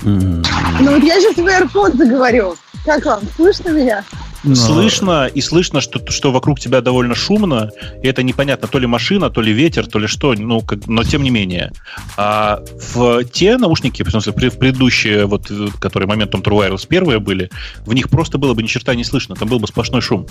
М, 0.04 0.42
Ну 0.80 0.94
вот 0.94 1.02
я 1.02 1.18
сейчас 1.18 1.36
в 1.36 1.46
AirPods 1.46 2.06
говорю. 2.06 2.54
Как 2.84 3.06
вам? 3.06 3.20
Слышно 3.36 3.70
меня? 3.70 4.04
но- 4.42 4.54
Слышно, 4.54 5.26
и 5.26 5.40
слышно, 5.42 5.80
что, 5.82 6.00
что 6.10 6.32
вокруг 6.32 6.58
тебя 6.60 6.80
довольно 6.80 7.14
шумно, 7.14 7.70
и 8.02 8.06
это 8.06 8.22
непонятно, 8.22 8.68
то 8.68 8.78
ли 8.78 8.86
машина, 8.86 9.28
то 9.30 9.42
ли 9.42 9.52
ветер, 9.52 9.86
то 9.86 9.98
ли 9.98 10.06
что, 10.06 10.32
ну, 10.34 10.60
как- 10.62 10.86
но 10.86 11.04
тем 11.04 11.22
не 11.22 11.28
менее. 11.30 11.72
А 12.16 12.62
в 12.94 13.24
те 13.24 13.58
наушники, 13.58 14.02
в 14.02 14.10
смысле, 14.10 14.32
в 14.32 14.58
предыдущие, 14.58 15.26
вот, 15.26 15.50
э, 15.50 15.66
которые 15.78 16.08
моментом 16.08 16.40
True 16.40 16.58
Wireless 16.70 16.86
первые 16.88 17.18
были, 17.20 17.50
в 17.84 17.92
них 17.92 18.08
просто 18.08 18.38
было 18.38 18.54
бы 18.54 18.62
ни 18.62 18.66
черта 18.66 18.94
не 18.94 19.04
слышно, 19.04 19.34
там 19.34 19.46
был 19.48 19.58
бы 19.60 19.66
сплошной 19.66 20.00
шум. 20.00 20.26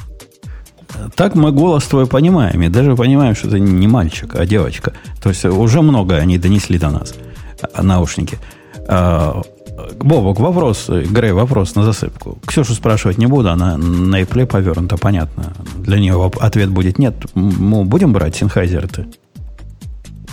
Так 1.16 1.36
мы 1.36 1.52
голос 1.52 1.86
твой 1.86 2.06
понимаем, 2.06 2.62
и 2.62 2.70
даже 2.70 2.96
понимаем, 2.96 3.36
что 3.36 3.48
это 3.48 3.60
не 3.60 3.88
мальчик, 3.88 4.36
а 4.36 4.46
девочка. 4.46 4.94
То 5.22 5.30
есть 5.30 5.46
уже 5.46 5.82
много 5.82 6.16
они 6.16 6.38
донесли 6.38 6.78
до 6.80 6.90
нас, 6.90 7.14
а, 7.74 7.84
наушники. 7.84 8.38
А, 8.88 9.42
Бобок, 10.00 10.40
вопрос, 10.40 10.86
э, 10.90 11.04
Грей, 11.04 11.32
вопрос 11.32 11.76
на 11.76 11.84
засыпку. 11.84 12.38
Ксюшу 12.46 12.74
спрашивать 12.74 13.18
не 13.18 13.28
буду, 13.28 13.50
она 13.50 13.78
на 13.78 14.22
ипле 14.22 14.46
повернута, 14.46 14.98
понятно. 14.98 15.54
Для 15.78 16.00
нее 16.00 16.32
ответ 16.40 16.70
будет 16.70 17.00
нет. 17.00 17.16
Мы 17.36 17.86
будем 17.86 18.12
брать 18.14 18.36
синхайзеры-то? 18.36 19.06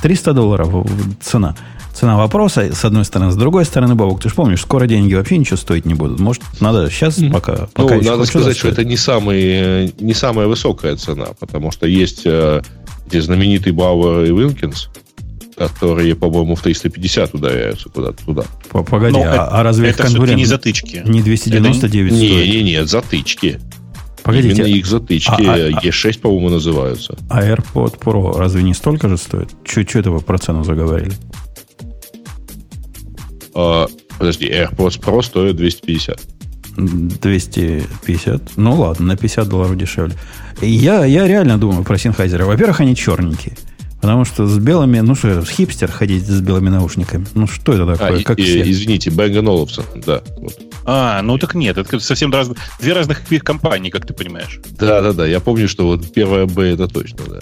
300 0.02 0.32
долларов 0.32 0.68
в- 0.72 1.14
цена. 1.22 1.54
Цена 1.96 2.18
вопроса, 2.18 2.74
с 2.74 2.84
одной 2.84 3.06
стороны. 3.06 3.32
С 3.32 3.36
другой 3.36 3.64
стороны, 3.64 3.94
Бобок, 3.94 4.20
ты 4.20 4.28
же 4.28 4.34
помнишь, 4.34 4.60
скоро 4.60 4.86
деньги 4.86 5.14
вообще 5.14 5.38
ничего 5.38 5.56
стоить 5.56 5.86
не 5.86 5.94
будут. 5.94 6.20
Может, 6.20 6.42
надо 6.60 6.90
сейчас 6.90 7.18
пока... 7.32 7.68
Ну, 7.76 7.88
пока 7.88 7.96
надо 7.96 8.26
сказать, 8.26 8.54
что 8.56 8.68
это 8.68 8.84
не, 8.84 8.98
самый, 8.98 9.40
э, 9.42 9.88
не 9.98 10.12
самая 10.12 10.46
высокая 10.46 10.96
цена, 10.96 11.28
потому 11.40 11.70
что 11.70 11.86
есть 11.86 12.22
э, 12.26 12.60
эти 13.06 13.18
знаменитые 13.20 13.72
Бауэр 13.72 14.24
и 14.24 14.28
Вилкинс, 14.28 14.90
которые, 15.56 16.14
по-моему, 16.14 16.54
в 16.54 16.60
350 16.60 17.34
ударяются 17.34 17.88
куда-то 17.88 18.22
туда. 18.26 18.42
Погоди, 18.70 19.16
Но 19.16 19.22
а, 19.22 19.26
это- 19.34 19.48
а 19.48 19.62
разве 19.62 19.88
это 19.88 20.02
конкурент 20.02 20.36
не 20.36 20.44
затычки. 20.44 21.00
не 21.06 21.22
299 21.22 22.12
Не, 22.12 22.18
стоит? 22.28 22.54
не, 22.54 22.62
не, 22.62 22.86
затычки. 22.86 23.58
Погодите, 24.22 24.56
Именно 24.56 24.66
их 24.66 24.86
затычки 24.86 25.30
а- 25.30 25.54
а- 25.54 25.78
а- 25.78 25.86
E6, 25.86 26.18
по-моему, 26.18 26.50
называются. 26.50 27.16
а 27.30 27.42
AirPod 27.42 27.98
Pro 28.00 28.36
разве 28.36 28.64
не 28.64 28.74
столько 28.74 29.08
же 29.08 29.16
стоит? 29.18 29.50
Чуть 29.64 29.88
что 29.88 30.00
это 30.00 30.10
вы 30.10 30.20
про 30.20 30.36
цену 30.36 30.64
заговорили? 30.64 31.12
А, 33.58 33.86
подожди, 34.18 34.46
AirPods 34.46 35.00
Pro 35.00 35.22
стоят 35.22 35.56
250. 35.56 36.20
250. 36.76 38.52
Ну 38.56 38.74
ладно, 38.74 39.06
на 39.06 39.16
50 39.16 39.48
долларов 39.48 39.76
дешевле. 39.76 40.14
Я, 40.60 41.04
я 41.04 41.26
реально 41.26 41.58
думаю 41.58 41.84
про 41.84 41.96
Sennheiser. 41.96 42.44
Во-первых, 42.44 42.80
они 42.80 42.94
черненькие. 42.94 43.56
Потому 44.00 44.24
что 44.26 44.46
с 44.46 44.58
белыми, 44.58 45.00
ну 45.00 45.14
что, 45.14 45.42
с 45.42 45.48
хипстер 45.48 45.90
ходить 45.90 46.26
с 46.26 46.40
белыми 46.40 46.68
наушниками. 46.68 47.26
Ну 47.34 47.46
что 47.46 47.72
это 47.72 47.84
А, 47.92 47.96
такое? 47.96 48.18
и- 48.20 48.22
как 48.24 48.38
и- 48.38 48.42
все? 48.44 48.70
извините, 48.70 49.10
Bang 49.10 49.32
Olufsen, 49.42 49.84
да. 50.04 50.22
Вот. 50.36 50.54
А, 50.84 51.22
ну 51.22 51.38
так 51.38 51.54
нет, 51.54 51.78
это 51.78 51.98
совсем 51.98 52.30
раз- 52.30 52.50
две 52.78 52.92
разных 52.92 53.22
компании, 53.42 53.88
как 53.90 54.06
ты 54.06 54.12
понимаешь. 54.14 54.60
Да, 54.78 55.00
да, 55.00 55.12
да. 55.12 55.26
Я 55.26 55.40
помню, 55.40 55.66
что 55.68 55.86
вот 55.86 56.12
первая 56.12 56.44
B 56.46 56.68
это 56.74 56.86
точно, 56.88 57.18
да. 57.26 57.40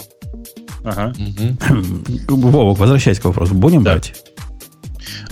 Ага. 0.85 1.13
Вовок, 2.29 2.79
возвращаясь 2.79 3.19
к 3.19 3.25
вопросу. 3.25 3.55
Будем 3.55 3.83
Да. 3.83 3.93
брать? 3.93 4.15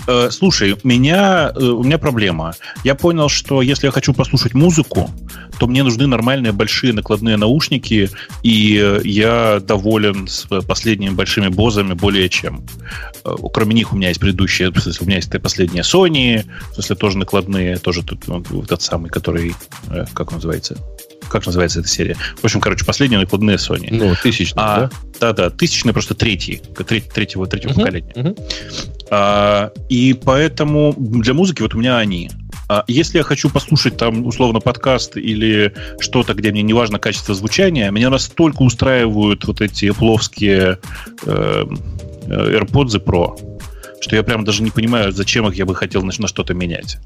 Э, 0.07 0.29
слушай, 0.31 0.75
меня, 0.83 1.51
э, 1.55 1.59
у 1.63 1.83
меня 1.83 1.97
проблема. 1.97 2.53
Я 2.83 2.95
понял, 2.95 3.29
что 3.29 3.61
если 3.61 3.87
я 3.87 3.91
хочу 3.91 4.13
послушать 4.13 4.53
музыку, 4.53 5.09
то 5.59 5.67
мне 5.67 5.83
нужны 5.83 6.07
нормальные 6.07 6.51
большие 6.51 6.93
накладные 6.93 7.37
наушники, 7.37 8.09
и 8.43 8.99
я 9.03 9.59
доволен 9.65 10.27
с 10.27 10.45
последними 10.67 11.11
большими 11.13 11.47
бозами 11.47 11.93
более 11.93 12.29
чем. 12.29 12.65
Э, 13.23 13.35
Кроме 13.53 13.73
них 13.75 13.93
у 13.93 13.95
меня 13.95 14.09
есть 14.09 14.19
предыдущие, 14.19 14.69
в 14.71 14.79
смысле, 14.79 15.03
у 15.03 15.07
меня 15.07 15.17
есть 15.17 15.31
последние 15.41 15.83
Sony, 15.83 16.45
в 16.71 16.73
смысле 16.75 16.95
тоже 16.95 17.17
накладные, 17.17 17.77
тоже 17.77 18.03
тут 18.03 18.27
вот 18.27 18.67
тот 18.67 18.81
самый, 18.81 19.09
который, 19.09 19.53
э, 19.89 20.05
как 20.13 20.29
он 20.31 20.35
называется? 20.35 20.77
Как 21.29 21.45
называется 21.45 21.79
эта 21.79 21.87
серия? 21.87 22.15
В 22.41 22.43
общем, 22.45 22.59
короче, 22.59 22.85
последние 22.85 23.19
накладные 23.19 23.55
Sony. 23.57 23.87
Ну, 23.91 24.13
тысячный, 24.21 24.61
А, 24.61 24.79
да? 24.81 24.89
да, 25.19 25.33
да, 25.33 25.49
тысячный 25.49 25.93
просто 25.93 26.13
третий, 26.15 26.61
треть- 26.85 27.09
третьего, 27.11 27.47
третьего 27.47 27.71
Мгм, 27.71 27.79
поколения. 27.79 28.13
мгм. 28.15 28.35
А, 29.15 29.71
и 29.89 30.13
поэтому 30.13 30.95
для 30.97 31.35
музыки 31.35 31.61
вот 31.61 31.75
у 31.75 31.77
меня 31.77 31.97
они. 31.97 32.31
А 32.67 32.83
если 32.87 33.19
я 33.19 33.23
хочу 33.23 33.47
послушать 33.51 33.95
там 33.95 34.25
условно 34.25 34.59
подкаст 34.59 35.17
или 35.17 35.71
что-то, 35.99 36.33
где 36.33 36.51
мне 36.51 36.63
не 36.63 36.73
важно 36.73 36.97
качество 36.97 37.35
звучания, 37.35 37.91
меня 37.91 38.09
настолько 38.09 38.63
устраивают 38.63 39.45
вот 39.45 39.61
эти 39.61 39.91
пловские 39.91 40.79
э, 41.27 41.63
AirPods 42.25 43.05
Pro, 43.05 43.37
что 44.01 44.15
я 44.15 44.23
прям 44.23 44.45
даже 44.45 44.63
не 44.63 44.71
понимаю, 44.71 45.11
зачем 45.11 45.47
их 45.47 45.53
я 45.53 45.67
бы 45.67 45.75
хотел 45.75 46.01
на, 46.01 46.11
что-то 46.11 46.55
менять. 46.55 46.97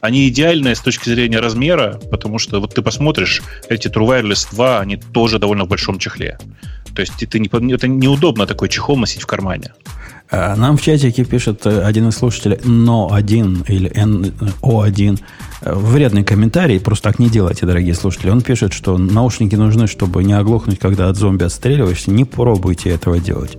Они 0.00 0.26
идеальные 0.28 0.74
с 0.74 0.80
точки 0.80 1.08
зрения 1.08 1.38
размера, 1.38 2.00
потому 2.10 2.40
что 2.40 2.58
вот 2.58 2.74
ты 2.74 2.82
посмотришь, 2.82 3.42
эти 3.68 3.86
True 3.86 4.08
Wireless 4.08 4.48
2, 4.50 4.80
они 4.80 4.96
тоже 4.96 5.38
довольно 5.38 5.66
в 5.66 5.68
большом 5.68 6.00
чехле. 6.00 6.36
То 6.96 7.00
есть 7.00 7.22
это, 7.22 7.38
не, 7.38 7.48
это 7.72 7.86
неудобно 7.86 8.46
такой 8.46 8.68
чехол 8.68 8.96
носить 8.96 9.22
в 9.22 9.26
кармане. 9.26 9.72
А, 10.30 10.56
Нам 10.56 10.76
в 10.76 10.82
чатике 10.82 11.24
пишет 11.24 11.66
э, 11.66 11.82
один 11.82 12.08
из 12.08 12.16
слушателей 12.16 12.56
НО1 12.56 13.66
или 13.68 13.90
НО1 13.90 15.20
э, 15.62 15.74
вредный 15.74 16.24
комментарий. 16.24 16.80
Просто 16.80 17.10
так 17.10 17.18
не 17.18 17.28
делайте, 17.28 17.66
дорогие 17.66 17.94
слушатели. 17.94 18.30
Он 18.30 18.40
пишет, 18.40 18.72
что 18.72 18.96
наушники 18.98 19.54
нужны, 19.54 19.86
чтобы 19.86 20.24
не 20.24 20.32
оглохнуть, 20.32 20.78
когда 20.78 21.08
от 21.08 21.16
зомби 21.16 21.44
отстреливаешься. 21.44 22.10
Не 22.10 22.24
пробуйте 22.24 22.90
этого 22.90 23.18
делать. 23.18 23.58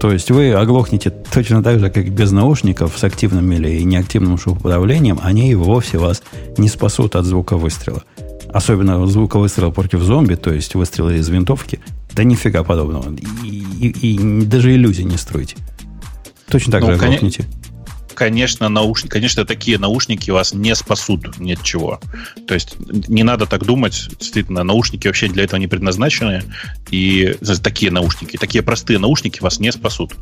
То 0.00 0.12
есть 0.12 0.30
вы 0.30 0.52
оглохнете 0.52 1.10
точно 1.10 1.62
так 1.62 1.78
же, 1.80 1.88
как 1.88 2.10
без 2.12 2.30
наушников 2.32 2.98
с 2.98 3.04
активным 3.04 3.50
или 3.52 3.80
неактивным 3.82 4.36
шумоподавлением. 4.36 5.18
Они 5.22 5.50
и 5.50 5.54
вовсе 5.54 5.98
вас 5.98 6.22
не 6.58 6.68
спасут 6.68 7.14
от 7.16 7.24
звука 7.24 7.56
выстрела. 7.56 8.02
Особенно 8.52 9.04
звука 9.06 9.38
выстрела 9.38 9.70
против 9.70 10.00
зомби, 10.00 10.34
то 10.34 10.52
есть 10.52 10.74
выстрелы 10.74 11.16
из 11.16 11.28
винтовки. 11.28 11.80
Да 12.12 12.22
нифига 12.24 12.62
подобного. 12.64 13.06
И, 13.44 13.64
и- 13.80 14.14
и 14.16 14.44
даже 14.44 14.74
иллюзий 14.74 15.04
не 15.04 15.16
строите. 15.16 15.56
Точно 16.48 16.72
так 16.72 16.82
Ну, 16.82 16.88
же 16.88 16.94
оглохнете. 16.94 17.46
Конечно, 18.14 18.68
наушники, 18.68 19.10
конечно, 19.10 19.44
такие 19.44 19.78
наушники 19.78 20.30
вас 20.30 20.54
не 20.54 20.74
спасут 20.74 21.38
ни 21.38 21.52
от 21.52 21.62
чего. 21.62 22.00
То 22.46 22.54
есть 22.54 22.76
не 23.08 23.24
надо 23.24 23.46
так 23.46 23.64
думать. 23.66 24.08
Действительно, 24.18 24.62
наушники 24.62 25.06
вообще 25.08 25.28
для 25.28 25.44
этого 25.44 25.58
не 25.58 25.66
предназначены. 25.66 26.44
И 26.90 27.36
такие 27.62 27.90
наушники, 27.90 28.36
такие 28.36 28.62
простые 28.62 28.98
наушники 28.98 29.40
вас 29.40 29.58
не 29.58 29.72
спасут. 29.72 30.14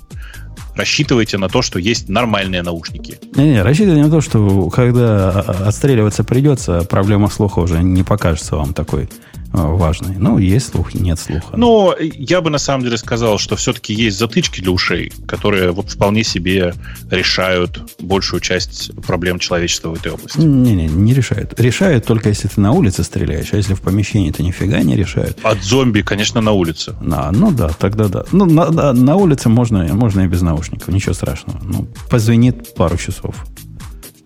Рассчитывайте 0.75 1.37
на 1.37 1.49
то, 1.49 1.61
что 1.61 1.79
есть 1.79 2.09
нормальные 2.09 2.63
наушники. 2.63 3.19
Не-не, 3.37 3.63
рассчитывайте 3.63 4.03
на 4.03 4.11
то, 4.11 4.21
что 4.23 4.71
когда 4.71 5.31
а, 5.31 5.69
отстреливаться 5.69 6.25
придется, 6.25 6.87
проблема 6.89 7.29
слуха 7.29 7.59
уже 7.59 7.83
не 7.83 8.03
покажется 8.03 8.57
вам 8.57 8.73
такой 8.73 9.11
важный. 9.53 10.17
Ну, 10.17 10.39
есть 10.39 10.71
слух, 10.71 10.95
нет 10.95 11.19
слуха. 11.19 11.57
Ну, 11.57 11.95
я 11.99 12.41
бы 12.41 12.51
на 12.51 12.59
самом 12.59 12.85
деле 12.85 12.97
сказал, 12.97 13.39
что 13.39 13.57
все-таки 13.57 13.93
есть 13.93 14.19
затычки 14.19 14.61
для 14.61 14.71
ушей, 14.71 15.13
которые 15.27 15.73
вот 15.73 15.91
вполне 15.91 16.25
себе 16.25 16.75
решают 17.11 17.83
большую 18.01 18.41
часть 18.41 18.95
проблем 19.03 19.39
человечества 19.39 19.91
в 19.91 19.95
этой 19.95 20.13
области. 20.13 20.39
Не-не, 20.39 20.87
не 20.87 21.15
решают. 21.15 21.59
Решают 21.61 22.07
только 22.07 22.31
если 22.31 22.49
ты 22.49 22.61
на 22.61 22.73
улице 22.73 23.05
стреляешь, 23.05 23.53
а 23.53 23.57
если 23.57 23.75
в 23.75 23.81
помещении, 23.81 24.31
то 24.31 24.43
нифига 24.43 24.81
не 24.83 24.97
решают. 24.97 25.39
От 25.43 25.63
зомби, 25.63 26.03
конечно, 26.03 26.41
на 26.41 26.53
улице. 26.53 26.95
На, 27.01 27.31
ну 27.31 27.51
да, 27.51 27.69
тогда 27.69 28.09
да. 28.09 28.25
Ну, 28.33 28.47
на, 28.47 28.71
на, 28.71 28.93
на 28.93 29.17
улице 29.17 29.49
можно, 29.49 29.85
можно 29.95 30.23
и 30.23 30.27
без 30.27 30.43
наушников, 30.43 30.89
ничего 30.89 31.15
страшного. 31.15 31.61
Ну, 31.63 31.87
позвонит 32.11 32.75
пару 32.75 32.97
часов. 32.97 33.35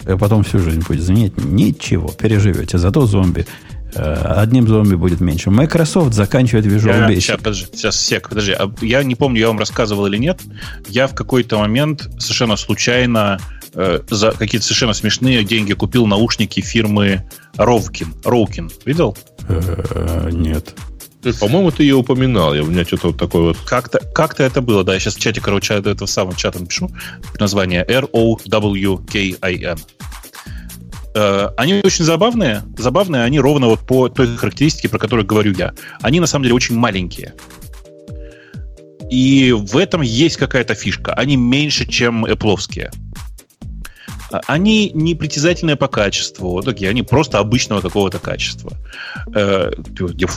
И 0.09 0.17
потом 0.17 0.45
всю 0.45 0.61
жизнь 0.61 0.85
будет 0.87 1.03
звонить. 1.03 1.37
Ничего, 1.37 2.09
переживете. 2.09 2.79
Зато 2.79 3.07
зомби 3.07 3.45
Э, 3.45 3.66
одним 3.97 4.69
зомби 4.69 4.95
будет 4.95 5.21
меньше. 5.21 5.51
Microsoft 5.51 6.15
заканчивает 6.15 6.67
Visual 6.67 6.89
я, 6.89 7.09
Basic. 7.09 7.21
Сейчас, 7.21 7.37
подожди, 7.39 7.67
сейчас, 7.75 8.01
сек, 8.01 8.29
подожди. 8.29 8.53
А 8.53 8.71
я 8.81 9.03
не 9.03 9.15
помню, 9.15 9.41
я 9.41 9.49
вам 9.49 9.59
рассказывал 9.59 10.07
или 10.07 10.19
нет. 10.19 10.41
Я 10.89 11.07
в 11.07 11.15
какой-то 11.15 11.59
момент 11.59 12.09
совершенно 12.19 12.57
случайно 12.57 13.39
э, 13.75 14.01
за 14.09 14.33
какие-то 14.33 14.67
совершенно 14.67 14.93
смешные 14.93 15.45
деньги 15.45 15.73
купил 15.73 16.07
наушники 16.07 16.61
фирмы 16.61 17.25
Ровкин. 17.57 18.15
Роукин. 18.25 18.71
Видел? 18.85 19.17
Э, 19.49 20.31
нет. 20.33 20.75
По-моему, 21.41 21.71
ты 21.73 21.83
ее 21.83 21.97
упоминал. 21.97 22.55
Я, 22.55 22.63
у 22.63 22.67
меня 22.67 22.85
что-то 22.85 23.09
вот 23.09 23.19
такое 23.19 23.43
вот... 23.43 23.57
Как-то, 23.67 23.99
как-то 24.15 24.45
это 24.45 24.61
было, 24.61 24.85
да. 24.85 24.95
Я 24.95 25.01
сейчас 25.01 25.17
в 25.17 25.21
чате, 25.21 25.41
короче, 25.41 25.75
этого 25.75 26.07
самого 26.07 26.37
чата 26.37 26.61
напишу. 26.61 26.91
Название 27.41 27.85
R-O-W-K-I-N. 27.89 29.79
Э, 31.17 31.49
они 31.57 31.81
очень 31.83 32.05
забавные. 32.05 32.63
Забавные 32.77 33.23
они 33.23 33.41
ровно 33.41 33.69
вот 33.69 33.81
по 33.87 34.09
той 34.09 34.37
характеристике, 34.37 34.91
про 34.91 34.99
которую 34.99 35.27
говорю 35.27 35.55
я. 35.57 35.73
Они 36.03 36.21
на 36.21 36.27
самом 36.27 36.43
деле 36.43 36.55
очень 36.55 36.77
маленькие. 36.77 37.33
И 39.11 39.53
в 39.53 39.79
этом 39.79 40.03
есть 40.03 40.37
какая-то 40.37 40.75
фишка. 40.75 41.15
Они 41.15 41.37
меньше, 41.37 41.87
чем 41.89 42.27
Apple. 42.27 42.91
А, 44.31 44.41
они 44.47 44.91
не 44.93 45.15
притязательные 45.15 45.77
по 45.77 45.89
качеству, 45.89 46.61
такие, 46.63 46.91
они 46.91 47.03
просто 47.03 47.39
обычного 47.39 47.81
какого-то 47.81 48.19
качества. 48.19 48.73
Э, 49.35 49.71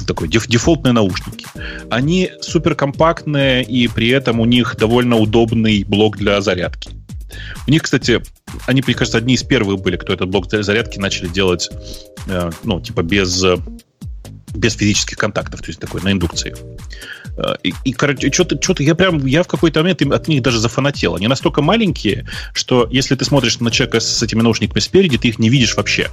такой 0.07 0.29
деф, 0.29 0.47
дефолтные 0.47 0.93
наушники. 0.93 1.45
Они 1.89 2.31
суперкомпактные, 2.39 3.63
и 3.63 3.89
при 3.89 4.09
этом 4.09 4.39
у 4.39 4.45
них 4.45 4.77
довольно 4.77 5.17
удобный 5.17 5.83
блок 5.83 6.17
для 6.17 6.39
зарядки. 6.39 6.98
У 7.67 7.71
них, 7.71 7.83
кстати, 7.83 8.21
они, 8.65 8.83
мне 8.85 8.95
кажется, 8.95 9.17
одни 9.17 9.35
из 9.35 9.43
первых 9.43 9.81
были, 9.81 9.97
кто 9.97 10.13
этот 10.13 10.29
блок 10.29 10.47
зарядки 10.49 10.99
начали 10.99 11.27
делать, 11.27 11.69
э, 12.27 12.51
ну, 12.63 12.81
типа 12.81 13.03
без, 13.03 13.43
без 14.53 14.73
физических 14.75 15.17
контактов, 15.17 15.61
то 15.61 15.67
есть 15.67 15.79
такой 15.79 16.01
на 16.01 16.11
индукции. 16.11 16.55
Э, 17.37 17.55
и, 17.63 17.73
и 17.85 17.93
короче, 17.93 18.31
что-то, 18.31 18.61
что-то 18.61 18.83
я 18.83 18.95
прям, 18.95 19.25
я 19.25 19.43
в 19.43 19.47
какой-то 19.47 19.81
момент 19.81 20.01
от 20.01 20.27
них 20.27 20.41
даже 20.41 20.59
зафанател. 20.59 21.15
Они 21.15 21.27
настолько 21.27 21.61
маленькие, 21.61 22.27
что 22.53 22.87
если 22.91 23.15
ты 23.15 23.25
смотришь 23.25 23.59
на 23.59 23.71
человека 23.71 23.99
с 23.99 24.21
этими 24.21 24.41
наушниками 24.41 24.79
спереди, 24.79 25.17
ты 25.17 25.29
их 25.29 25.39
не 25.39 25.49
видишь 25.49 25.75
вообще. 25.75 26.09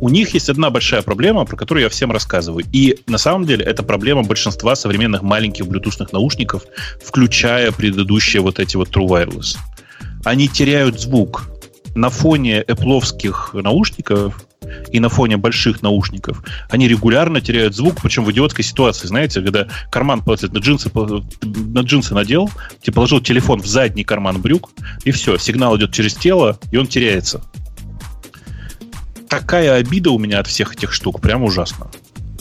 У 0.00 0.08
них 0.08 0.34
есть 0.34 0.48
одна 0.48 0.70
большая 0.70 1.02
проблема, 1.02 1.44
про 1.44 1.56
которую 1.56 1.84
я 1.84 1.88
всем 1.88 2.12
рассказываю. 2.12 2.64
И 2.72 2.98
на 3.06 3.18
самом 3.18 3.46
деле 3.46 3.64
это 3.64 3.82
проблема 3.82 4.22
большинства 4.22 4.76
современных 4.76 5.22
маленьких 5.22 5.66
блютусных 5.66 6.12
наушников, 6.12 6.62
включая 7.02 7.72
предыдущие 7.72 8.42
вот 8.42 8.58
эти 8.58 8.76
вот 8.76 8.88
True 8.88 9.06
Wireless 9.06 9.56
они 10.24 10.48
теряют 10.48 11.00
звук. 11.00 11.50
На 11.94 12.10
фоне 12.10 12.64
эпловских 12.66 13.50
наушников 13.54 14.44
и 14.90 14.98
на 14.98 15.08
фоне 15.08 15.36
больших 15.36 15.80
наушников 15.80 16.42
они 16.68 16.88
регулярно 16.88 17.40
теряют 17.40 17.76
звук, 17.76 18.00
причем 18.02 18.24
в 18.24 18.32
идиотской 18.32 18.64
ситуации, 18.64 19.06
знаете, 19.06 19.40
когда 19.40 19.68
карман 19.90 20.20
на 20.26 20.58
джинсы, 20.58 20.90
на 21.42 21.80
джинсы 21.80 22.14
надел, 22.14 22.50
ты 22.82 22.90
положил 22.90 23.20
телефон 23.20 23.60
в 23.60 23.66
задний 23.66 24.02
карман 24.02 24.40
брюк, 24.42 24.70
и 25.04 25.12
все, 25.12 25.38
сигнал 25.38 25.76
идет 25.76 25.92
через 25.92 26.14
тело, 26.14 26.58
и 26.72 26.76
он 26.76 26.88
теряется. 26.88 27.42
Такая 29.40 29.74
обида 29.74 30.10
у 30.10 30.18
меня 30.18 30.40
от 30.40 30.46
всех 30.46 30.74
этих 30.74 30.92
штук, 30.92 31.20
прям 31.20 31.44
ужасно. 31.44 31.88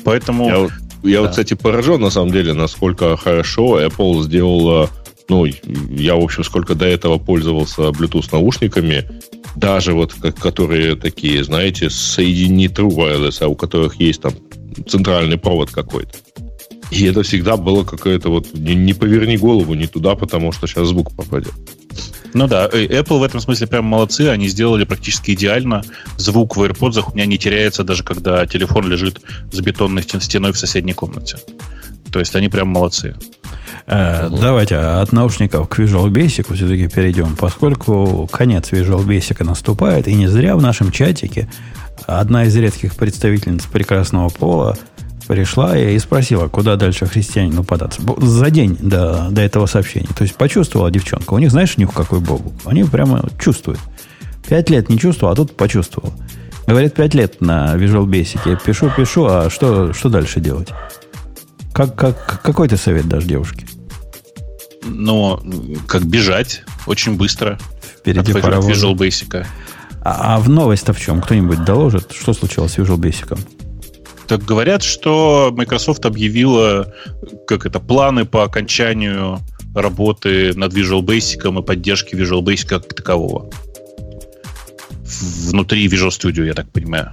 Поэтому... 0.03 0.47
Я, 0.47 1.09
я 1.09 1.17
да. 1.17 1.21
вот, 1.21 1.29
кстати, 1.31 1.53
поражен, 1.53 2.01
на 2.01 2.09
самом 2.09 2.31
деле, 2.31 2.53
насколько 2.53 3.17
хорошо 3.17 3.81
Apple 3.81 4.23
сделала 4.23 4.89
ну, 5.29 5.45
я, 5.45 6.15
в 6.15 6.23
общем, 6.23 6.43
сколько 6.43 6.75
до 6.75 6.85
этого 6.85 7.17
пользовался 7.17 7.89
Bluetooth 7.89 8.27
наушниками, 8.31 9.09
даже 9.55 9.93
вот 9.93 10.13
которые 10.13 10.95
такие, 10.95 11.43
знаете, 11.43 11.89
соедини 11.89 12.67
True 12.67 12.89
Wireless, 12.89 13.43
а 13.43 13.47
у 13.47 13.55
которых 13.55 13.99
есть 13.99 14.21
там 14.21 14.33
центральный 14.87 15.37
провод 15.37 15.71
какой-то. 15.71 16.13
И 16.91 17.05
это 17.05 17.23
всегда 17.23 17.57
было 17.57 17.83
какое-то 17.83 18.29
вот 18.29 18.53
не, 18.53 18.75
не 18.75 18.93
поверни 18.93 19.37
голову 19.37 19.73
не 19.73 19.87
туда, 19.87 20.15
потому 20.15 20.51
что 20.51 20.67
сейчас 20.67 20.89
звук 20.89 21.15
попадет. 21.15 21.53
Ну 22.33 22.47
да, 22.47 22.67
Apple 22.67 23.19
в 23.19 23.23
этом 23.23 23.39
смысле 23.39 23.67
прям 23.67 23.85
молодцы, 23.85 24.29
они 24.29 24.47
сделали 24.47 24.83
практически 24.85 25.31
идеально. 25.31 25.83
Звук 26.17 26.57
в 26.57 26.63
AirPods 26.63 27.03
у 27.11 27.15
меня 27.15 27.25
не 27.25 27.37
теряется, 27.37 27.83
даже 27.83 28.03
когда 28.03 28.45
телефон 28.45 28.89
лежит 28.89 29.21
с 29.51 29.59
бетонной 29.59 30.03
стеной 30.03 30.51
в 30.51 30.57
соседней 30.57 30.93
комнате. 30.93 31.37
То 32.11 32.19
есть 32.19 32.35
они 32.35 32.49
прям 32.49 32.69
молодцы. 32.69 33.15
Э, 33.85 34.29
давайте 34.29 34.77
от 34.77 35.11
наушников 35.11 35.67
к 35.67 35.79
Visual 35.79 36.09
Basic 36.09 36.53
все-таки 36.53 36.87
перейдем, 36.87 37.35
поскольку 37.35 38.27
конец 38.31 38.71
Visual 38.71 39.05
Basic 39.05 39.43
наступает, 39.43 40.07
и 40.07 40.13
не 40.13 40.27
зря 40.27 40.55
в 40.55 40.61
нашем 40.61 40.91
чатике 40.91 41.49
одна 42.05 42.45
из 42.45 42.55
редких 42.55 42.95
представительниц 42.95 43.65
прекрасного 43.65 44.29
пола 44.29 44.77
пришла 45.27 45.77
и 45.77 45.97
спросила, 45.99 46.47
куда 46.47 46.75
дальше 46.75 47.05
христианину 47.05 47.63
податься. 47.63 48.01
За 48.19 48.49
день 48.49 48.77
до, 48.79 49.27
до 49.31 49.41
этого 49.41 49.65
сообщения. 49.65 50.09
То 50.15 50.23
есть 50.23 50.35
почувствовала 50.35 50.91
девчонка. 50.91 51.33
У 51.33 51.39
них, 51.39 51.51
знаешь, 51.51 51.77
нюх 51.77 51.93
какой 51.93 52.19
богу. 52.19 52.53
Они 52.65 52.83
прямо 52.83 53.27
чувствуют. 53.39 53.79
Пять 54.47 54.69
лет 54.69 54.89
не 54.89 54.99
чувствовал, 54.99 55.33
а 55.33 55.35
тут 55.35 55.55
почувствовал. 55.55 56.13
Говорит, 56.67 56.93
пять 56.93 57.13
лет 57.13 57.41
на 57.41 57.75
Visual 57.75 58.05
Basic. 58.05 58.39
Я 58.45 58.55
пишу, 58.55 58.91
пишу, 58.95 59.25
а 59.25 59.49
что, 59.49 59.93
что 59.93 60.09
дальше 60.09 60.39
делать? 60.39 60.69
Как, 61.73 61.95
как, 61.95 62.41
какой 62.41 62.69
ты 62.69 62.77
совет 62.77 63.07
дашь 63.07 63.23
девушке? 63.23 63.65
Ну, 64.85 65.39
как 65.87 66.05
бежать 66.05 66.63
очень 66.87 67.15
быстро. 67.15 67.57
Впереди 67.97 68.31
от 68.31 68.37
Visual 68.37 68.95
Basic. 68.95 69.45
А, 70.01 70.35
а 70.35 70.39
в 70.39 70.49
новость-то 70.49 70.93
в 70.93 70.99
чем? 70.99 71.21
Кто-нибудь 71.21 71.63
доложит? 71.63 72.11
Что 72.11 72.33
случилось 72.33 72.73
с 72.73 72.77
Visual 72.77 72.97
Basic? 72.97 73.39
Так 74.27 74.43
говорят, 74.43 74.83
что 74.83 75.51
Microsoft 75.55 76.05
объявила 76.05 76.93
как 77.47 77.65
это, 77.65 77.79
планы 77.79 78.25
по 78.25 78.43
окончанию 78.43 79.39
работы 79.75 80.53
над 80.53 80.73
Visual 80.73 81.01
Basic 81.01 81.59
и 81.59 81.63
поддержки 81.63 82.15
Visual 82.15 82.41
Basic 82.41 82.67
как 82.67 82.93
такового. 82.93 83.49
Внутри 85.47 85.87
Visual 85.87 86.09
Studio, 86.09 86.45
я 86.45 86.53
так 86.53 86.71
понимаю. 86.71 87.11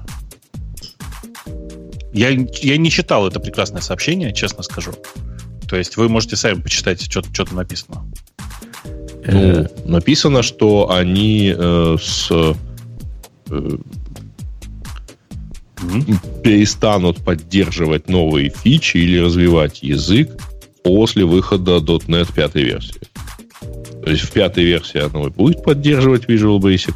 Я, 2.12 2.30
я 2.30 2.76
не 2.76 2.90
читал 2.90 3.26
это 3.26 3.40
прекрасное 3.40 3.82
сообщение, 3.82 4.32
честно 4.32 4.62
скажу. 4.62 4.92
То 5.68 5.76
есть 5.76 5.96
вы 5.96 6.08
можете 6.08 6.36
сами 6.36 6.60
почитать, 6.60 7.00
что, 7.02 7.22
что 7.22 7.44
там 7.44 7.56
написано. 7.56 8.04
Ну, 9.24 9.68
написано, 9.84 10.42
что 10.42 10.90
они 10.90 11.54
э, 11.56 11.96
с 12.00 12.28
э, 12.30 12.54
mm-hmm. 15.80 16.42
перестанут 16.42 17.18
поддерживать 17.24 18.08
новые 18.08 18.50
фичи 18.50 18.98
или 18.98 19.18
развивать 19.18 19.82
язык 19.82 20.30
после 20.82 21.24
выхода 21.24 21.78
.NET 21.78 22.32
пятой 22.34 22.62
версии. 22.64 23.00
То 24.02 24.10
есть 24.10 24.22
в 24.22 24.30
пятой 24.30 24.64
версии 24.64 24.98
оно 24.98 25.28
будет 25.30 25.62
поддерживать 25.62 26.24
Visual 26.24 26.58
Basic, 26.58 26.94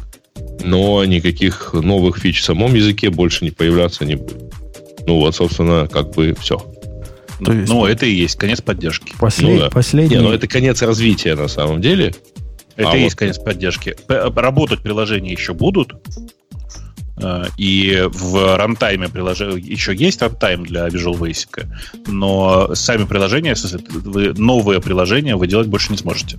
но 0.63 1.03
никаких 1.05 1.73
новых 1.73 2.17
фич 2.17 2.41
в 2.41 2.45
самом 2.45 2.73
языке 2.73 3.09
больше 3.09 3.45
не 3.45 3.51
появляться 3.51 4.05
не 4.05 4.15
будет. 4.15 4.53
Ну 5.05 5.19
вот, 5.19 5.35
собственно, 5.35 5.87
как 5.87 6.11
бы 6.15 6.35
все. 6.39 6.57
То 7.43 7.51
есть, 7.51 7.69
ну, 7.71 7.85
это 7.85 8.05
и 8.05 8.13
есть 8.13 8.37
конец 8.37 8.61
поддержки. 8.61 9.13
Послед... 9.19 9.49
Ну, 9.49 9.59
да. 9.59 9.69
Последний... 9.69 10.15
Не, 10.15 10.21
ну 10.21 10.31
это 10.31 10.47
конец 10.47 10.81
развития 10.81 11.35
на 11.35 11.47
самом 11.47 11.81
деле. 11.81 12.15
Это 12.75 12.89
а 12.89 12.95
и 12.95 12.99
вот... 12.99 13.03
есть 13.03 13.15
конец 13.15 13.37
поддержки. 13.37 13.95
Работать 14.07 14.81
приложения 14.81 15.31
еще 15.31 15.53
будут. 15.53 15.93
Э, 17.17 17.45
и 17.57 18.07
в 18.11 18.57
рантайме 18.57 19.09
приложения 19.09 19.57
еще 19.57 19.95
есть 19.95 20.21
рантайм 20.21 20.65
для 20.65 20.87
Visual 20.87 21.17
Basic, 21.17 21.65
но 22.07 22.75
сами 22.75 23.05
приложения, 23.05 23.55
вы 23.89 24.33
новые 24.33 24.81
приложения 24.81 25.35
вы 25.35 25.47
делать 25.47 25.67
больше 25.67 25.91
не 25.91 25.97
сможете. 25.97 26.37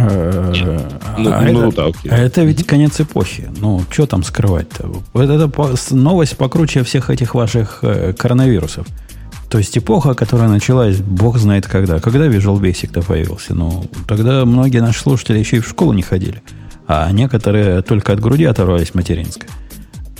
Э, 0.00 0.52
ну, 1.18 1.30
а, 1.32 1.42
ну, 1.42 1.68
это, 1.68 1.76
да, 1.76 1.86
окей. 1.86 2.10
а 2.10 2.16
это 2.16 2.44
ведь 2.44 2.64
конец 2.64 3.00
эпохи. 3.00 3.50
Ну, 3.60 3.82
что 3.90 4.06
там 4.06 4.22
скрывать-то? 4.22 5.02
Это, 5.14 5.32
это 5.32 5.94
новость 5.94 6.36
покруче 6.36 6.84
всех 6.84 7.10
этих 7.10 7.34
ваших 7.34 7.80
э, 7.82 8.12
коронавирусов. 8.12 8.86
То 9.50 9.58
есть 9.58 9.76
эпоха, 9.76 10.14
которая 10.14 10.48
началась, 10.48 10.98
бог 10.98 11.38
знает 11.38 11.66
когда. 11.66 11.98
Когда 11.98 12.28
Visual 12.28 12.60
Basic-то 12.60 13.02
появился? 13.02 13.54
Ну, 13.54 13.86
тогда 14.06 14.44
многие 14.44 14.78
наши 14.78 15.00
слушатели 15.00 15.38
еще 15.38 15.56
и 15.56 15.60
в 15.60 15.68
школу 15.68 15.92
не 15.92 16.02
ходили. 16.02 16.42
А 16.88 17.12
некоторые 17.12 17.82
только 17.82 18.14
от 18.14 18.20
груди 18.20 18.44
оторвались 18.44 18.94
материнской. 18.94 19.48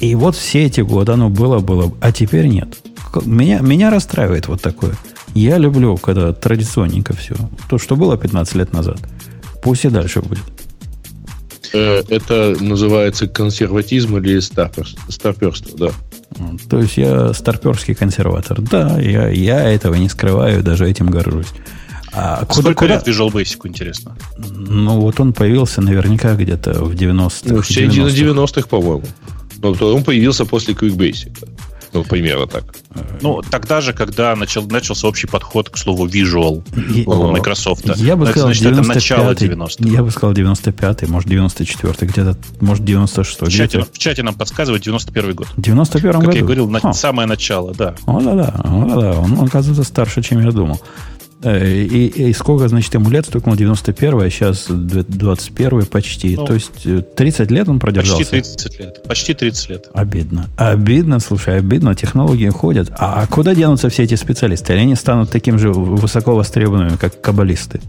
И 0.01 0.15
вот 0.15 0.37
все 0.37 0.67
эти 0.67 0.83
годы 0.83 1.13
оно 1.13 1.31
было, 1.31 1.59
было, 1.61 1.93
а 2.01 2.13
теперь 2.13 2.47
нет. 2.47 2.79
Меня, 3.25 3.61
меня 3.61 3.91
расстраивает 3.91 4.47
вот 4.47 4.61
такое. 4.61 4.95
Я 5.35 5.57
люблю, 5.57 5.97
когда 5.97 6.33
традиционненько 6.33 7.17
все. 7.17 7.35
То, 7.69 7.79
что 7.79 7.97
было 7.97 8.19
15 8.19 8.55
лет 8.55 8.73
назад. 8.73 8.99
Пусть 9.63 9.87
и 9.87 9.89
дальше 9.89 10.21
будет. 10.21 10.45
Э, 11.73 12.03
это 12.09 12.55
называется 12.61 13.27
консерватизм 13.27 14.19
или 14.19 14.39
старперство, 14.39 15.77
да. 15.77 15.91
То 16.69 16.81
есть 16.81 16.99
я 16.99 17.33
старперский 17.33 17.95
консерватор. 17.95 18.61
Да, 18.61 18.99
я, 19.01 19.29
я 19.29 19.63
этого 19.65 19.95
не 19.95 20.09
скрываю, 20.09 20.63
даже 20.63 20.89
этим 20.89 21.07
горжусь. 21.07 21.53
А 22.21 22.45
куда, 22.47 22.63
Сколько 22.63 22.75
куда? 22.81 22.95
лет 22.95 23.07
Visual 23.07 23.31
Basic, 23.33 23.61
интересно? 23.65 24.17
Ну, 24.39 25.01
вот 25.01 25.21
он 25.21 25.33
появился 25.33 25.81
наверняка 25.81 26.35
где-то 26.35 26.85
в 26.85 26.93
90-х. 26.93 27.55
Ну, 27.55 27.63
в 27.63 27.67
середине 27.67 28.09
90-х, 28.09 28.67
по-моему. 28.69 29.05
Но 29.63 29.71
он 29.71 30.03
появился 30.03 30.45
после 30.45 30.75
QuickBasic. 30.75 31.49
Ну, 31.93 32.05
примерно 32.05 32.47
так. 32.47 32.65
Ну, 33.23 33.41
тогда 33.49 33.81
же, 33.81 33.93
когда 33.93 34.35
начал, 34.37 34.67
начался 34.67 35.07
общий 35.07 35.27
подход, 35.27 35.71
к 35.71 35.79
слову, 35.79 36.07
Visual 36.07 36.63
у 37.07 37.31
Microsoft. 37.31 37.87
Я 37.97 38.17
бы 38.17 38.27
сказал, 38.27 38.49
значит, 38.49 38.67
это 38.67 38.83
начало 38.83 39.31
90-х. 39.33 39.89
Я 39.89 40.03
бы 40.03 40.11
сказал 40.11 40.33
95-й, 40.33 41.07
может, 41.09 41.31
94-й, 41.31 42.07
где-то, 42.07 42.37
может, 42.61 42.85
96-й. 42.85 43.47
В 43.47 43.51
чате, 43.51 43.87
в 43.91 43.97
чате 43.97 44.23
нам 44.23 44.35
подсказывает 44.35 44.87
91-й 44.87 45.33
год. 45.35 45.47
В 45.57 45.61
91 45.61 46.13
году? 46.13 46.27
Как 46.27 46.35
я 46.35 46.43
говорил, 46.43 46.69
на, 46.69 46.93
самое 46.93 47.29
начало, 47.29 47.73
да. 47.75 47.95
О, 48.07 48.21
да-да, 48.21 48.61
о, 48.65 48.85
да-да. 48.87 49.21
Он, 49.21 49.41
оказывается, 49.41 49.85
старше, 49.85 50.21
чем 50.23 50.45
я 50.45 50.51
думал. 50.51 50.81
Э, 51.43 51.83
и, 51.83 52.07
и 52.07 52.33
сколько, 52.33 52.69
значит, 52.69 52.93
ему 52.95 53.11
лет? 53.11 53.27
Стукнул 53.27 53.55
91 53.55 54.21
а 54.21 54.31
сейчас 54.31 54.67
21 54.69 55.87
почти. 55.87 56.37
Ну, 56.37 56.47
То 56.47 56.55
есть 56.55 56.87
30 57.15 57.51
э, 57.51 57.55
лет 57.55 57.69
он 57.69 57.79
продержался? 57.79 58.31
Почти 58.31 58.59
30 58.59 58.81
лет. 58.81 59.03
Почти 59.07 59.35
30 59.35 59.69
лет. 59.71 59.89
Обидно. 59.95 60.49
Обидно, 60.57 61.21
слушай, 61.21 61.59
обидно. 61.59 61.95
Технологии 61.95 62.49
ходят. 62.49 62.91
А 62.97 63.27
куда 63.27 63.55
денутся 63.55 63.89
все 63.89 64.03
эти 64.03 64.17
специалисты? 64.17 64.73
Или 64.73 64.81
они 64.81 64.95
станут 64.97 65.31
таким 65.31 65.59
же 65.59 65.71
высоко 65.71 66.35
востребованными, 66.35 66.97
как 66.97 67.21
каббалисты? 67.21 67.81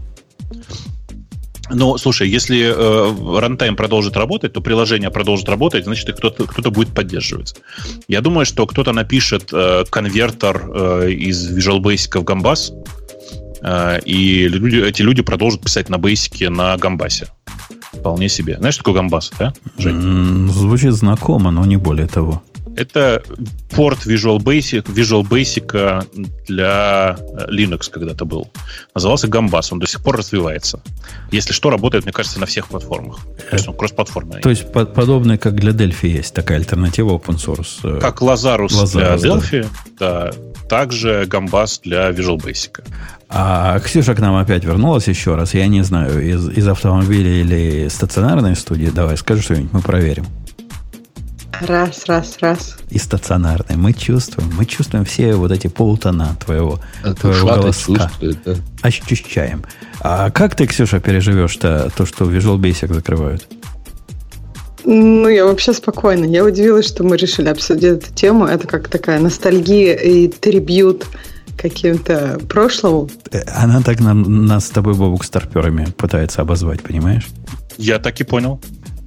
Ну, 1.72 1.98
слушай, 1.98 2.28
если 2.28 2.72
э, 2.74 3.38
рантайм 3.40 3.76
продолжит 3.76 4.16
работать, 4.16 4.52
то 4.52 4.60
приложение 4.60 5.10
продолжит 5.10 5.48
работать, 5.48 5.84
значит, 5.84 6.16
кто-то 6.16 6.46
кто 6.46 6.70
будет 6.70 6.88
поддерживать. 6.88 7.54
Я 8.08 8.20
думаю, 8.20 8.44
что 8.44 8.66
кто-то 8.66 8.92
напишет 8.92 9.50
э, 9.52 9.84
конвертер 9.88 10.62
э, 10.74 11.10
из 11.12 11.56
Visual 11.56 11.80
Basic 11.80 12.20
в 12.20 12.24
Gambas, 12.24 12.72
и 14.04 14.48
люди, 14.48 14.76
эти 14.76 15.02
люди 15.02 15.22
продолжат 15.22 15.62
писать 15.62 15.88
на 15.88 15.96
Basic 15.96 16.48
на 16.48 16.76
Гамбасе. 16.76 17.28
Вполне 17.92 18.28
себе. 18.28 18.56
Знаешь, 18.58 18.74
что 18.74 18.84
такое 18.84 18.94
Гамбас, 18.94 19.32
да, 19.38 19.52
Жень? 19.78 20.48
Звучит 20.48 20.92
знакомо, 20.92 21.50
но 21.50 21.64
не 21.66 21.76
более 21.76 22.06
того. 22.06 22.42
Это 22.76 23.22
порт 23.70 24.06
Visual 24.06 24.38
Basic, 24.38 24.84
Visual 24.84 25.22
Basic 25.22 26.06
для 26.46 27.16
Linux 27.48 27.90
когда-то 27.90 28.24
был. 28.24 28.50
Назывался 28.94 29.26
Gambas, 29.26 29.68
он 29.70 29.78
до 29.78 29.86
сих 29.86 30.02
пор 30.02 30.16
развивается. 30.16 30.82
Если 31.30 31.52
что, 31.52 31.70
работает, 31.70 32.04
мне 32.04 32.12
кажется, 32.12 32.40
на 32.40 32.46
всех 32.46 32.68
платформах. 32.68 33.18
То 33.50 33.56
есть 33.56 33.68
он 33.68 33.76
кроссплатформенный. 33.76 34.40
То 34.40 34.50
есть 34.50 34.72
под, 34.72 34.94
подобное, 34.94 35.38
как 35.38 35.54
для 35.54 35.72
Delphi 35.72 36.08
есть 36.08 36.34
такая 36.34 36.58
альтернатива 36.58 37.10
open 37.10 37.36
source. 37.36 37.80
Э, 37.82 38.00
как 38.00 38.22
Lazarus, 38.22 38.68
Lazarus 38.68 38.92
для 38.92 39.14
Delphi, 39.14 39.68
да. 39.98 40.30
да. 40.30 40.32
Также 40.68 41.24
Gambas 41.24 41.80
для 41.82 42.10
Visual 42.10 42.36
Basic. 42.36 42.82
А 43.28 43.78
Ксюша 43.78 44.14
к 44.14 44.20
нам 44.20 44.36
опять 44.36 44.64
вернулась 44.64 45.06
еще 45.06 45.36
раз. 45.36 45.54
Я 45.54 45.68
не 45.68 45.82
знаю, 45.82 46.20
из, 46.20 46.48
из 46.48 46.66
автомобиля 46.66 47.40
или 47.40 47.88
стационарной 47.88 48.56
студии. 48.56 48.86
Давай, 48.86 49.16
скажи 49.16 49.42
что-нибудь, 49.42 49.72
мы 49.72 49.80
проверим. 49.80 50.26
Раз, 51.60 52.06
раз, 52.06 52.38
раз. 52.40 52.76
И 52.90 52.98
стационарный. 52.98 53.76
Мы 53.76 53.92
чувствуем, 53.92 54.50
мы 54.56 54.64
чувствуем 54.64 55.04
все 55.04 55.34
вот 55.34 55.52
эти 55.52 55.66
полутона 55.66 56.36
твоего, 56.44 56.80
а 57.02 57.14
твоего 57.14 57.46
голоска. 57.46 58.10
Да? 58.20 58.56
Ощущаем. 58.82 59.64
А 60.00 60.30
как 60.30 60.54
ты, 60.54 60.66
Ксюша, 60.66 61.00
переживешь-то 61.00 61.90
то, 61.94 62.06
что 62.06 62.24
Visual 62.24 62.58
Basic 62.58 62.92
закрывают? 62.92 63.46
Ну, 64.84 65.28
я 65.28 65.44
вообще 65.44 65.72
спокойно. 65.72 66.24
Я 66.24 66.44
удивилась, 66.44 66.86
что 66.86 67.04
мы 67.04 67.16
решили 67.16 67.48
обсудить 67.48 68.04
эту 68.04 68.14
тему. 68.14 68.46
Это 68.46 68.66
как 68.66 68.88
такая 68.88 69.20
ностальгия 69.20 69.94
и 69.94 70.28
трибьют 70.28 71.06
каким-то 71.58 72.40
прошлому. 72.48 73.10
Она 73.54 73.82
так 73.82 74.00
нам, 74.00 74.46
нас 74.46 74.66
с 74.66 74.70
тобой, 74.70 74.94
Бобук, 74.94 75.24
старперами 75.24 75.86
пытается 75.96 76.40
обозвать, 76.40 76.80
понимаешь? 76.80 77.28
Я 77.76 77.98
так 77.98 78.18
и 78.20 78.24
понял. 78.24 78.60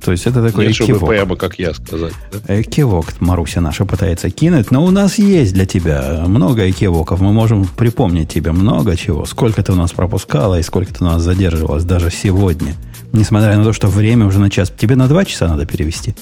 То 0.04 0.12
есть 0.12 0.28
это 0.28 0.46
такой 0.46 0.68
Нет, 0.68 0.78
кивок. 0.78 1.10
прямо 1.10 1.36
как 1.38 1.58
я 1.60 1.74
сказать. 1.74 2.14
Да? 2.32 2.64
Кивок 2.64 3.22
Маруся 3.22 3.62
наша 3.62 3.86
пытается 3.86 4.30
кинуть, 4.30 4.70
но 4.70 4.84
у 4.84 4.92
нас 4.92 5.18
есть 5.18 5.54
для 5.54 5.66
тебя 5.66 6.26
много 6.28 6.70
кивоков. 6.72 7.22
Мы 7.22 7.32
можем 7.32 7.66
припомнить 7.66 8.30
тебе 8.30 8.52
много 8.52 8.98
чего. 8.98 9.26
Сколько 9.26 9.64
ты 9.64 9.72
у 9.72 9.76
нас 9.76 9.94
пропускала 9.94 10.60
и 10.60 10.64
сколько 10.64 10.94
ты 10.94 11.04
у 11.04 11.08
нас 11.08 11.22
задерживалась 11.22 11.86
даже 11.86 12.12
сегодня. 12.12 12.76
Несмотря 13.14 13.56
на 13.58 13.64
то, 13.64 13.72
что 13.72 13.88
время 13.88 14.26
уже 14.26 14.40
на 14.40 14.50
час. 14.50 14.74
Тебе 14.78 14.96
на 14.96 15.08
два 15.08 15.24
часа 15.24 15.48
надо 15.48 15.66
перевести. 15.66 16.16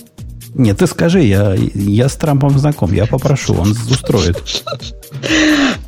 Нет, 0.54 0.78
ты 0.78 0.88
скажи, 0.88 1.22
я, 1.22 1.56
я 1.56 2.10
с 2.10 2.16
Трампом 2.16 2.58
знаком, 2.60 2.92
я 2.94 3.06
попрошу, 3.06 3.54
он 3.56 3.72
устроит. 3.72 4.42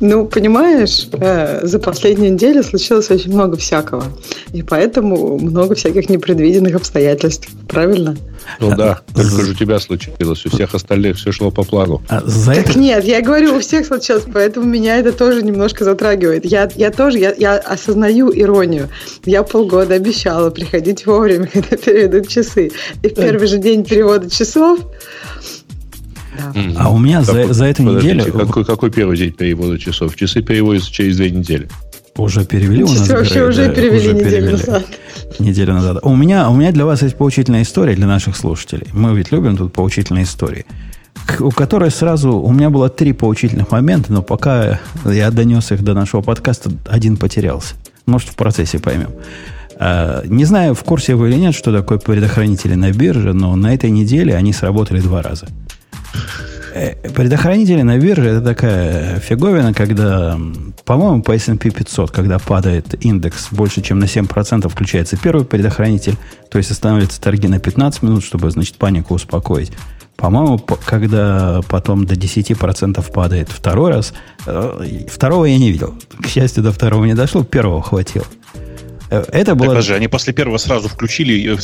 Ну, 0.00 0.26
понимаешь, 0.26 1.08
э, 1.12 1.60
за 1.66 1.78
последнюю 1.78 2.32
неделю 2.34 2.62
случилось 2.62 3.10
очень 3.10 3.32
много 3.32 3.56
всякого. 3.56 4.04
И 4.52 4.62
поэтому 4.62 5.38
много 5.38 5.74
всяких 5.74 6.08
непредвиденных 6.08 6.74
обстоятельств. 6.74 7.48
Правильно? 7.68 8.16
Ну 8.60 8.72
а, 8.72 8.76
да, 8.76 9.00
только 9.14 9.44
же 9.44 9.52
у 9.52 9.54
тебя 9.54 9.78
случилось, 9.78 10.44
у 10.44 10.50
всех 10.50 10.74
остальных 10.74 11.16
все 11.16 11.32
шло 11.32 11.50
по 11.50 11.64
плану. 11.64 12.02
А 12.08 12.20
за 12.24 12.54
так 12.54 12.70
это... 12.70 12.78
нет, 12.78 13.04
я 13.04 13.22
говорю, 13.22 13.56
у 13.56 13.60
всех 13.60 13.86
случилось, 13.86 14.24
поэтому 14.32 14.66
меня 14.66 14.96
это 14.98 15.12
тоже 15.12 15.42
немножко 15.42 15.84
затрагивает. 15.84 16.44
Я, 16.44 16.70
я 16.76 16.90
тоже, 16.90 17.18
я, 17.18 17.34
я 17.36 17.56
осознаю 17.56 18.30
иронию. 18.32 18.90
Я 19.24 19.42
полгода 19.42 19.94
обещала 19.94 20.50
приходить 20.50 21.06
вовремя, 21.06 21.46
когда 21.52 21.76
переведут 21.76 22.28
часы. 22.28 22.70
И 23.02 23.08
в 23.08 23.14
первый 23.14 23.46
же 23.46 23.58
день 23.58 23.84
перевода 23.84 24.30
часов 24.30 24.53
да. 24.54 24.76
А 26.76 26.90
у 26.90 26.98
меня 26.98 27.22
какой, 27.24 27.46
за, 27.46 27.54
за 27.54 27.64
эту 27.66 27.82
неделю... 27.82 28.32
Какой, 28.32 28.64
какой 28.64 28.90
первый 28.90 29.16
день 29.16 29.32
перевода 29.32 29.78
часов? 29.78 30.16
Часы 30.16 30.42
переводятся 30.42 30.92
через 30.92 31.16
две 31.16 31.30
недели. 31.30 31.68
Уже 32.16 32.44
перевели 32.44 32.84
у 32.84 32.88
нас? 32.88 33.08
Вообще 33.08 33.44
уже 33.44 33.66
да, 33.66 33.72
перевели 33.72 33.98
уже 33.98 34.14
неделю 34.14 34.30
перевели. 34.30 34.52
назад. 34.52 34.86
Неделю 35.38 35.74
назад. 35.74 35.98
У 36.02 36.14
меня, 36.14 36.48
у 36.48 36.54
меня 36.54 36.72
для 36.72 36.84
вас 36.84 37.02
есть 37.02 37.16
поучительная 37.16 37.62
история 37.62 37.94
для 37.94 38.06
наших 38.06 38.36
слушателей. 38.36 38.86
Мы 38.92 39.16
ведь 39.16 39.32
любим 39.32 39.56
тут 39.56 39.72
поучительные 39.72 40.24
истории. 40.24 40.64
У 41.40 41.50
которой 41.50 41.90
сразу... 41.90 42.32
У 42.32 42.52
меня 42.52 42.70
было 42.70 42.88
три 42.88 43.12
поучительных 43.12 43.70
момента, 43.70 44.12
но 44.12 44.22
пока 44.22 44.80
я 45.04 45.30
донес 45.30 45.72
их 45.72 45.82
до 45.82 45.94
нашего 45.94 46.20
подкаста, 46.20 46.70
один 46.88 47.16
потерялся. 47.16 47.74
Может, 48.06 48.28
в 48.28 48.36
процессе 48.36 48.78
поймем. 48.78 49.10
А, 49.76 50.22
не 50.26 50.44
знаю, 50.44 50.74
в 50.74 50.84
курсе 50.84 51.14
вы 51.14 51.30
или 51.30 51.36
нет, 51.36 51.54
что 51.54 51.72
такое 51.72 51.98
предохранители 51.98 52.74
на 52.74 52.92
бирже, 52.92 53.32
но 53.32 53.54
на 53.56 53.74
этой 53.74 53.90
неделе 53.90 54.34
они 54.36 54.52
сработали 54.52 55.00
два 55.00 55.22
раза. 55.22 55.48
Э, 56.74 56.94
предохранители 57.10 57.82
на 57.82 57.98
бирже 57.98 58.30
это 58.30 58.40
такая 58.40 59.20
фиговина, 59.20 59.72
когда, 59.72 60.36
по-моему, 60.84 61.22
по 61.22 61.32
S&P 61.32 61.70
500, 61.70 62.10
когда 62.10 62.40
падает 62.40 63.04
индекс 63.04 63.48
больше, 63.52 63.80
чем 63.80 64.00
на 64.00 64.04
7%, 64.04 64.68
включается 64.68 65.16
первый 65.16 65.44
предохранитель, 65.44 66.16
то 66.50 66.58
есть 66.58 66.72
останавливаются 66.72 67.20
торги 67.20 67.46
на 67.46 67.60
15 67.60 68.02
минут, 68.02 68.24
чтобы, 68.24 68.50
значит, 68.50 68.76
панику 68.76 69.14
успокоить. 69.14 69.70
По-моему, 70.16 70.58
когда 70.58 71.60
потом 71.68 72.06
до 72.06 72.14
10% 72.14 73.12
падает 73.12 73.50
второй 73.50 73.92
раз, 73.92 74.12
э, 74.46 75.06
второго 75.08 75.44
я 75.44 75.58
не 75.58 75.70
видел. 75.70 75.94
К 76.20 76.26
счастью, 76.26 76.64
до 76.64 76.72
второго 76.72 77.04
не 77.04 77.14
дошло, 77.14 77.44
первого 77.44 77.82
хватило. 77.82 78.26
Э, 79.10 79.24
это 79.32 79.54
было... 79.54 79.74
Так, 79.74 79.82
же, 79.82 79.94
они 79.94 80.08
после 80.08 80.32
первого 80.32 80.58
сразу 80.58 80.88
включили, 80.88 81.56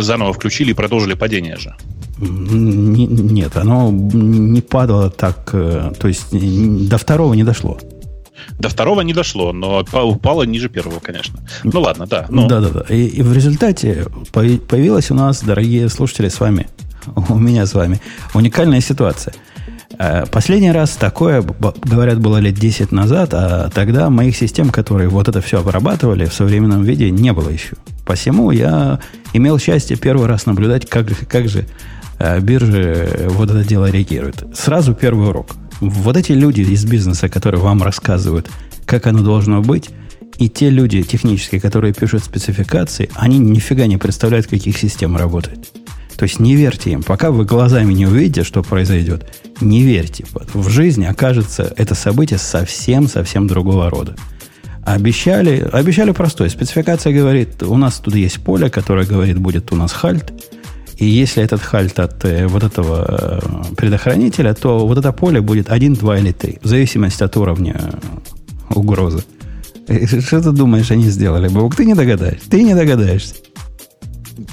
заново 0.00 0.32
включили 0.32 0.70
и 0.70 0.74
продолжили 0.74 1.14
падение 1.14 1.56
же. 1.56 1.74
Нет, 2.18 3.56
оно 3.56 3.90
не 3.92 4.60
падало 4.60 5.10
так, 5.10 5.50
э, 5.52 5.92
то 5.98 6.08
есть 6.08 6.28
до 6.88 6.98
второго 6.98 7.34
не 7.34 7.44
дошло. 7.44 7.78
До 8.58 8.68
второго 8.68 9.02
не 9.02 9.12
дошло, 9.12 9.52
но 9.52 9.84
упало 9.92 10.42
ниже 10.42 10.68
первого, 10.68 10.98
конечно. 11.00 11.38
Ну 11.64 11.80
ладно, 11.80 12.06
да. 12.06 12.26
Но... 12.28 12.48
Да, 12.48 12.60
да, 12.60 12.68
да. 12.70 12.94
И, 12.94 13.06
и 13.06 13.22
в 13.22 13.32
результате 13.32 14.06
появилась 14.32 15.10
у 15.10 15.14
нас, 15.14 15.42
дорогие 15.42 15.88
слушатели, 15.88 16.28
с 16.28 16.40
вами, 16.40 16.66
у 17.28 17.38
меня 17.38 17.66
с 17.66 17.74
вами, 17.74 18.00
уникальная 18.34 18.80
ситуация. 18.80 19.34
Э, 19.98 20.24
последний 20.30 20.72
раз 20.72 20.90
такое, 20.92 21.42
говорят, 21.42 22.20
было 22.20 22.38
лет 22.38 22.54
10 22.54 22.92
назад, 22.92 23.30
а 23.32 23.70
тогда 23.70 24.10
моих 24.10 24.36
систем, 24.36 24.70
которые 24.70 25.08
вот 25.08 25.28
это 25.28 25.40
все 25.40 25.60
обрабатывали 25.60 26.26
в 26.26 26.34
современном 26.34 26.82
виде, 26.82 27.10
не 27.10 27.32
было 27.32 27.50
еще. 27.50 27.76
Посему 28.06 28.50
я 28.50 29.00
имел 29.32 29.58
счастье 29.58 29.96
первый 29.96 30.26
раз 30.26 30.46
наблюдать, 30.46 30.88
как, 30.88 31.06
как 31.28 31.48
же 31.48 31.66
Э, 32.18 32.40
биржи 32.40 33.26
вот 33.28 33.50
это 33.50 33.64
дело 33.64 33.90
реагируют. 33.90 34.44
Сразу 34.54 34.94
первый 34.94 35.28
урок. 35.28 35.54
Вот 35.80 36.16
эти 36.16 36.32
люди 36.32 36.62
из 36.62 36.84
бизнеса, 36.84 37.28
которые 37.28 37.60
вам 37.60 37.82
рассказывают, 37.82 38.50
как 38.84 39.06
оно 39.06 39.22
должно 39.22 39.62
быть, 39.62 39.90
и 40.38 40.48
те 40.48 40.70
люди 40.70 41.02
технические, 41.02 41.60
которые 41.60 41.94
пишут 41.94 42.24
спецификации, 42.24 43.08
они 43.14 43.38
нифига 43.38 43.86
не 43.86 43.96
представляют, 43.96 44.48
каких 44.48 44.76
систем 44.78 45.16
работает. 45.16 45.70
То 46.18 46.24
есть 46.24 46.40
не 46.40 46.56
верьте 46.56 46.90
им. 46.90 47.04
Пока 47.04 47.30
вы 47.30 47.44
глазами 47.44 47.94
не 47.94 48.04
увидите, 48.04 48.42
что 48.42 48.64
произойдет, 48.64 49.30
не 49.60 49.82
верьте. 49.82 50.24
В 50.52 50.68
жизни 50.68 51.04
окажется 51.04 51.72
это 51.76 51.94
событие 51.94 52.40
совсем-совсем 52.40 53.46
другого 53.46 53.88
рода. 53.88 54.16
Обещали, 54.84 55.64
обещали 55.72 56.10
простое. 56.10 56.48
Спецификация 56.48 57.12
говорит, 57.12 57.62
у 57.62 57.76
нас 57.76 57.98
тут 57.98 58.16
есть 58.16 58.40
поле, 58.40 58.68
которое 58.68 59.06
говорит, 59.06 59.38
будет 59.38 59.70
у 59.70 59.76
нас 59.76 59.92
хальт. 59.92 60.32
И 60.96 61.06
если 61.06 61.44
этот 61.44 61.62
хальт 61.62 62.00
от 62.00 62.24
э, 62.24 62.48
вот 62.48 62.64
этого 62.64 63.70
э, 63.70 63.74
предохранителя, 63.76 64.54
то 64.54 64.88
вот 64.88 64.98
это 64.98 65.12
поле 65.12 65.40
будет 65.40 65.70
1, 65.70 65.94
2 65.94 66.18
или 66.18 66.32
3, 66.32 66.58
в 66.60 66.66
зависимости 66.66 67.22
от 67.22 67.36
уровня 67.36 67.92
угрозы. 68.74 69.22
Что 69.86 70.42
ты 70.42 70.50
думаешь, 70.50 70.90
они 70.90 71.04
сделали? 71.04 71.46
Бог, 71.46 71.76
ты 71.76 71.84
не 71.84 71.94
догадаешься. 71.94 72.50
Ты 72.50 72.64
не 72.64 72.74
догадаешься. 72.74 73.36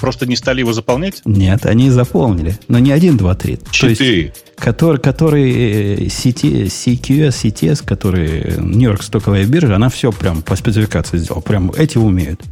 Просто 0.00 0.26
не 0.26 0.36
стали 0.36 0.60
его 0.60 0.72
заполнять? 0.72 1.22
Нет, 1.24 1.66
они 1.66 1.90
заполнили. 1.90 2.58
Но 2.68 2.78
не 2.78 2.92
1, 2.92 3.16
2, 3.16 3.34
3. 3.34 3.58
Четыре. 3.70 4.32
Который, 4.56 5.00
который 5.00 6.06
CT, 6.06 6.66
CQS, 6.66 7.28
CTS, 7.28 7.84
который 7.84 8.56
Нью-Йорк 8.58 9.02
стоковая 9.02 9.44
биржа, 9.44 9.76
она 9.76 9.88
все 9.88 10.12
прям 10.12 10.42
по 10.42 10.56
спецификации 10.56 11.18
сделала. 11.18 11.42
Прям 11.42 11.70
эти 11.72 11.98
умеют. 11.98 12.42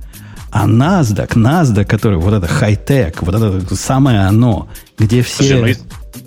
А 0.50 0.68
NASDAQ, 0.68 1.30
NASDAQ, 1.34 1.84
который 1.84 2.18
вот 2.18 2.32
это 2.32 2.46
хай-тек, 2.46 3.22
вот 3.22 3.34
это 3.34 3.74
самое 3.74 4.20
оно, 4.20 4.68
где 4.96 5.22
все... 5.22 5.42
Слушай, 5.42 5.76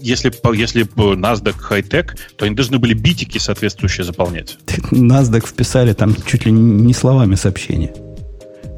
если, 0.01 0.33
если 0.51 0.85
NASDAQ 0.85 1.55
хай-тек, 1.57 2.17
то 2.35 2.45
они 2.45 2.53
должны 2.53 2.77
были 2.77 2.93
битики 2.93 3.37
соответствующие 3.37 4.03
заполнять. 4.03 4.57
NASDAQ 4.91 5.47
вписали 5.47 5.93
там 5.93 6.13
чуть 6.25 6.45
ли 6.45 6.51
не 6.51 6.93
словами 6.93 7.35
сообщения. 7.35 7.93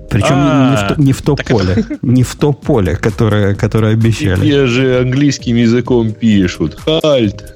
Причем 0.10 0.36
не, 0.36 0.72
не 0.72 0.76
в 0.76 0.88
то, 0.88 0.96
не 0.98 1.14
в 1.14 1.22
то 1.22 1.36
поле. 1.36 1.74
Это... 1.74 2.00
Не 2.02 2.24
в 2.24 2.36
то 2.36 2.54
поле, 2.54 2.96
которое, 2.96 3.54
которое 3.54 3.94
обещали. 3.94 4.42
Тебе 4.42 4.66
же 4.66 5.00
английским 5.02 5.56
языком 5.56 6.12
пишут. 6.12 6.78
Хальт. 6.80 7.56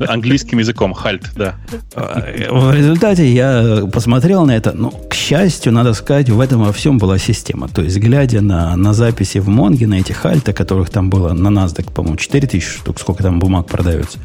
Английским 0.00 0.58
языком, 0.58 0.92
хальт, 0.94 1.30
да. 1.36 1.54
В 1.94 2.74
результате 2.74 3.32
я 3.32 3.86
посмотрел 3.92 4.44
на 4.44 4.56
это. 4.56 4.72
Ну, 4.72 4.90
к 4.90 5.14
счастью, 5.14 5.72
надо 5.72 5.94
сказать, 5.94 6.28
в 6.28 6.40
этом 6.40 6.64
во 6.64 6.72
всем 6.72 6.98
была 6.98 7.18
система. 7.18 7.68
То 7.68 7.82
есть, 7.82 7.98
глядя 7.98 8.40
на, 8.40 8.76
на 8.76 8.94
записи 8.94 9.38
в 9.38 9.48
Монге, 9.48 9.86
на 9.86 10.00
эти 10.00 10.12
хальты, 10.12 10.52
которых 10.52 10.90
там 10.90 11.10
было 11.10 11.32
на 11.32 11.48
NASDAQ, 11.48 11.92
по-моему, 11.92 12.16
4000 12.16 12.66
штук, 12.66 12.98
сколько 12.98 13.22
там 13.22 13.38
бумаг 13.38 13.66
продается. 13.66 14.18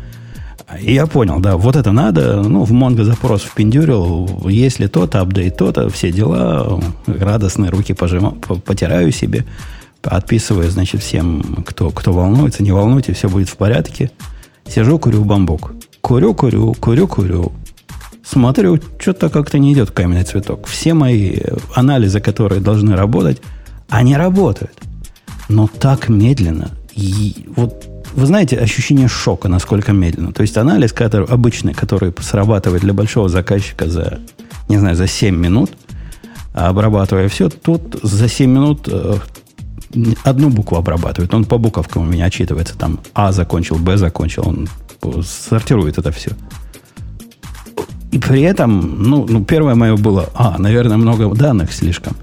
И 0.81 0.93
я 0.93 1.05
понял, 1.05 1.39
да, 1.39 1.57
вот 1.57 1.75
это 1.75 1.91
надо. 1.91 2.41
Ну, 2.41 2.63
в 2.63 2.71
Монго 2.71 3.03
запрос 3.03 3.43
впендюрил. 3.43 4.47
Если 4.49 4.87
то-то, 4.87 5.21
апдейт 5.21 5.57
то-то, 5.57 5.89
все 5.89 6.11
дела. 6.11 6.81
Радостные 7.05 7.69
руки 7.69 7.93
пожимаю, 7.93 8.33
потираю 8.33 9.11
себе. 9.11 9.45
Отписываю, 10.01 10.69
значит, 10.69 11.01
всем, 11.01 11.63
кто, 11.65 11.89
кто 11.91 12.11
волнуется. 12.13 12.63
Не 12.63 12.71
волнуйтесь, 12.71 13.17
все 13.17 13.29
будет 13.29 13.49
в 13.49 13.57
порядке. 13.57 14.11
Сижу, 14.67 14.99
курю 14.99 15.23
бамбук. 15.23 15.73
Курю, 16.01 16.33
курю, 16.33 16.73
курю, 16.73 17.07
курю. 17.07 17.51
Смотрю, 18.23 18.79
что-то 18.99 19.29
как-то 19.29 19.59
не 19.59 19.73
идет 19.73 19.91
каменный 19.91 20.23
цветок. 20.23 20.65
Все 20.65 20.93
мои 20.93 21.37
анализы, 21.75 22.19
которые 22.19 22.59
должны 22.59 22.95
работать, 22.95 23.41
они 23.87 24.15
работают. 24.15 24.73
Но 25.47 25.67
так 25.67 26.09
медленно. 26.09 26.71
И 26.95 27.45
вот 27.55 27.94
вы 28.15 28.25
знаете, 28.25 28.58
ощущение 28.58 29.08
шока, 29.08 29.49
насколько 29.49 29.91
медленно. 29.91 30.32
То 30.32 30.41
есть 30.41 30.58
анализ, 30.58 30.93
который 30.93 31.28
обычный, 31.28 31.73
который 31.73 32.13
срабатывает 32.21 32.82
для 32.82 32.93
большого 32.93 33.28
заказчика 33.28 33.88
за, 33.89 34.19
не 34.69 34.78
знаю, 34.78 34.95
за 34.95 35.08
7 35.08 35.36
минут, 35.36 35.71
обрабатывая 36.54 37.28
все, 37.28 37.49
тут 37.49 37.99
за 38.01 38.30
7 38.30 38.49
минут 38.49 38.88
э, 38.88 39.15
одну 40.23 40.49
букву 40.49 40.78
обрабатывает. 40.78 41.34
Он 41.34 41.43
по 41.43 41.58
буковкам 41.58 42.04
у 42.04 42.06
меня 42.06 42.25
отчитывается. 42.25 42.78
Там 42.78 42.99
А 43.13 43.34
закончил, 43.34 43.75
Б 43.78 43.97
закончил. 43.97 44.47
Он 44.47 44.69
сортирует 45.23 45.97
это 45.97 46.12
все. 46.12 46.32
И 48.12 48.17
при 48.17 48.41
этом, 48.43 49.04
ну, 49.04 49.25
ну 49.28 49.43
первое 49.43 49.75
мое 49.75 49.97
было, 49.97 50.30
а, 50.36 50.58
наверное, 50.58 50.95
много 50.95 51.28
данных 51.36 51.73
слишком. 51.73 52.15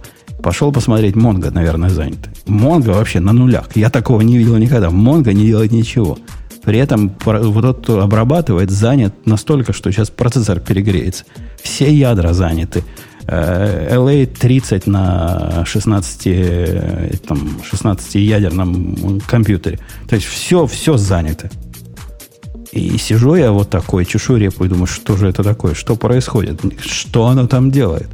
Пошел 0.43 0.73
посмотреть 0.73 1.15
Монго, 1.15 1.51
наверное, 1.51 1.91
занят. 1.91 2.19
Монго 2.47 2.91
вообще 2.91 3.21
на 3.21 3.33
нулях. 3.33 3.69
Я 3.77 3.91
такого 3.91 4.21
не 4.23 4.39
видел 4.39 4.57
никогда. 4.57 4.91
Монго 4.91 5.33
не 5.33 5.47
делает 5.47 5.73
ничего. 5.73 6.19
При 6.65 6.79
этом 6.79 7.13
вот 7.25 7.63
тот, 7.63 7.83
кто 7.83 8.01
обрабатывает, 8.01 8.71
занят 8.71 9.27
настолько, 9.27 9.73
что 9.73 9.91
сейчас 9.91 10.11
процессор 10.11 10.61
перегреется. 10.61 11.25
Все 11.63 11.93
ядра 11.93 12.33
заняты. 12.33 12.85
LA 13.27 14.27
30 14.27 14.87
на 14.89 15.65
16, 15.65 16.23
э, 16.27 17.11
там, 17.27 17.61
16 17.63 18.17
ядерном 18.17 19.21
компьютере. 19.21 19.79
То 20.09 20.17
есть 20.17 20.27
все, 20.27 20.67
все 20.67 20.97
занято. 20.97 21.49
И 22.73 22.97
сижу 22.99 23.35
я 23.35 23.53
вот 23.53 23.71
такой, 23.71 24.07
чешу 24.07 24.37
репу 24.37 24.65
и 24.65 24.69
думаю, 24.69 24.87
что 24.87 25.17
же 25.17 25.29
это 25.29 25.45
такое, 25.45 25.75
что 25.75 25.95
происходит, 25.95 26.61
что 26.85 27.27
оно 27.27 27.47
там 27.47 27.71
делает. 27.71 28.09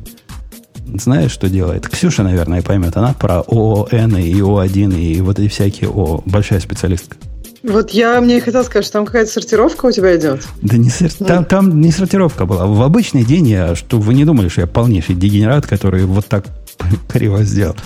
Знаешь, 0.94 1.30
что 1.30 1.48
делает? 1.48 1.88
Ксюша, 1.88 2.22
наверное, 2.22 2.62
поймет. 2.62 2.96
Она 2.96 3.12
про 3.12 3.40
ООН 3.40 4.16
и 4.16 4.34
О1 4.34 5.00
и 5.00 5.20
вот 5.20 5.38
эти 5.38 5.48
всякие 5.48 5.90
О. 5.90 6.22
Большая 6.24 6.60
специалистка. 6.60 7.16
Вот 7.62 7.90
я 7.90 8.20
мне 8.20 8.38
и 8.38 8.40
хотел 8.40 8.64
сказать, 8.64 8.84
что 8.84 8.94
там 8.94 9.06
какая-то 9.06 9.30
сортировка 9.30 9.86
у 9.86 9.90
тебя 9.90 10.16
идет. 10.16 10.46
Да 10.62 10.76
не 10.76 10.90
сор... 10.90 11.10
ну. 11.18 11.26
там, 11.26 11.44
там 11.44 11.80
не 11.80 11.90
сортировка 11.90 12.46
была. 12.46 12.66
В 12.66 12.82
обычный 12.82 13.24
день 13.24 13.48
я, 13.48 13.74
что 13.74 13.98
вы 13.98 14.14
не 14.14 14.24
думали, 14.24 14.48
что 14.48 14.60
я 14.60 14.66
полнейший 14.66 15.16
дегенерат, 15.16 15.66
который 15.66 16.04
вот 16.04 16.26
так 16.26 16.46
криво 17.08 17.42
сделал. 17.42 17.76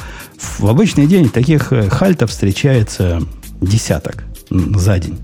В 0.59 0.67
обычный 0.69 1.07
день 1.07 1.31
таких 1.31 1.73
э, 1.73 1.89
хальтов 1.89 2.31
встречается 2.31 3.23
десяток 3.61 4.25
за 4.51 4.99
день. 4.99 5.19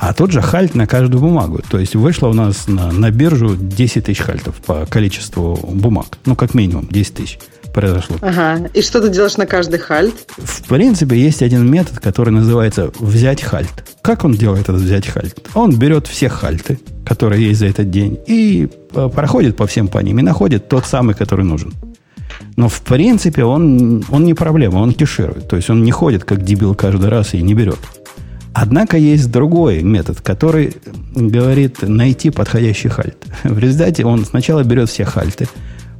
А 0.00 0.14
тот 0.14 0.32
же 0.32 0.40
хальт 0.40 0.74
на 0.74 0.86
каждую 0.86 1.20
бумагу. 1.20 1.60
То 1.70 1.78
есть 1.78 1.94
вышло 1.94 2.28
у 2.28 2.32
нас 2.32 2.66
на, 2.66 2.90
на 2.90 3.10
биржу 3.10 3.54
10 3.54 4.06
тысяч 4.06 4.20
хальтов 4.20 4.56
по 4.56 4.86
количеству 4.86 5.56
бумаг. 5.62 6.18
Ну, 6.24 6.34
как 6.34 6.54
минимум 6.54 6.88
10 6.90 7.14
тысяч 7.14 7.38
произошло. 7.74 8.16
Ага. 8.22 8.68
И 8.72 8.80
что 8.80 9.02
ты 9.02 9.10
делаешь 9.10 9.36
на 9.36 9.46
каждый 9.46 9.78
хальт? 9.78 10.14
В 10.38 10.62
принципе, 10.68 11.16
есть 11.16 11.42
один 11.42 11.70
метод, 11.70 12.00
который 12.00 12.30
называется 12.30 12.90
«взять 12.98 13.42
хальт». 13.42 13.84
Как 14.00 14.24
он 14.24 14.32
делает 14.32 14.62
этот 14.62 14.80
«взять 14.80 15.06
хальт»? 15.06 15.38
Он 15.54 15.76
берет 15.76 16.06
все 16.06 16.30
хальты, 16.30 16.80
которые 17.04 17.46
есть 17.46 17.60
за 17.60 17.66
этот 17.66 17.90
день, 17.90 18.18
и 18.26 18.70
э, 18.94 19.08
проходит 19.14 19.56
по 19.56 19.66
всем 19.66 19.88
по 19.88 19.98
ним, 19.98 20.18
и 20.18 20.22
находит 20.22 20.68
тот 20.68 20.86
самый, 20.86 21.14
который 21.14 21.44
нужен. 21.44 21.74
Но 22.56 22.68
в 22.68 22.80
принципе 22.80 23.44
он, 23.44 24.04
он 24.10 24.24
не 24.24 24.34
проблема, 24.34 24.78
он 24.78 24.94
кеширует. 24.94 25.48
То 25.48 25.56
есть 25.56 25.68
он 25.70 25.84
не 25.84 25.90
ходит 25.90 26.24
как 26.24 26.42
дебил 26.42 26.74
каждый 26.74 27.10
раз 27.10 27.34
и 27.34 27.42
не 27.42 27.54
берет. 27.54 27.78
Однако 28.52 28.96
есть 28.96 29.30
другой 29.30 29.82
метод, 29.82 30.20
который 30.20 30.76
говорит 31.14 31.82
найти 31.82 32.30
подходящий 32.30 32.88
хальт. 32.88 33.16
В 33.44 33.58
результате 33.58 34.04
он 34.04 34.24
сначала 34.24 34.64
берет 34.64 34.88
все 34.88 35.04
хальты, 35.04 35.48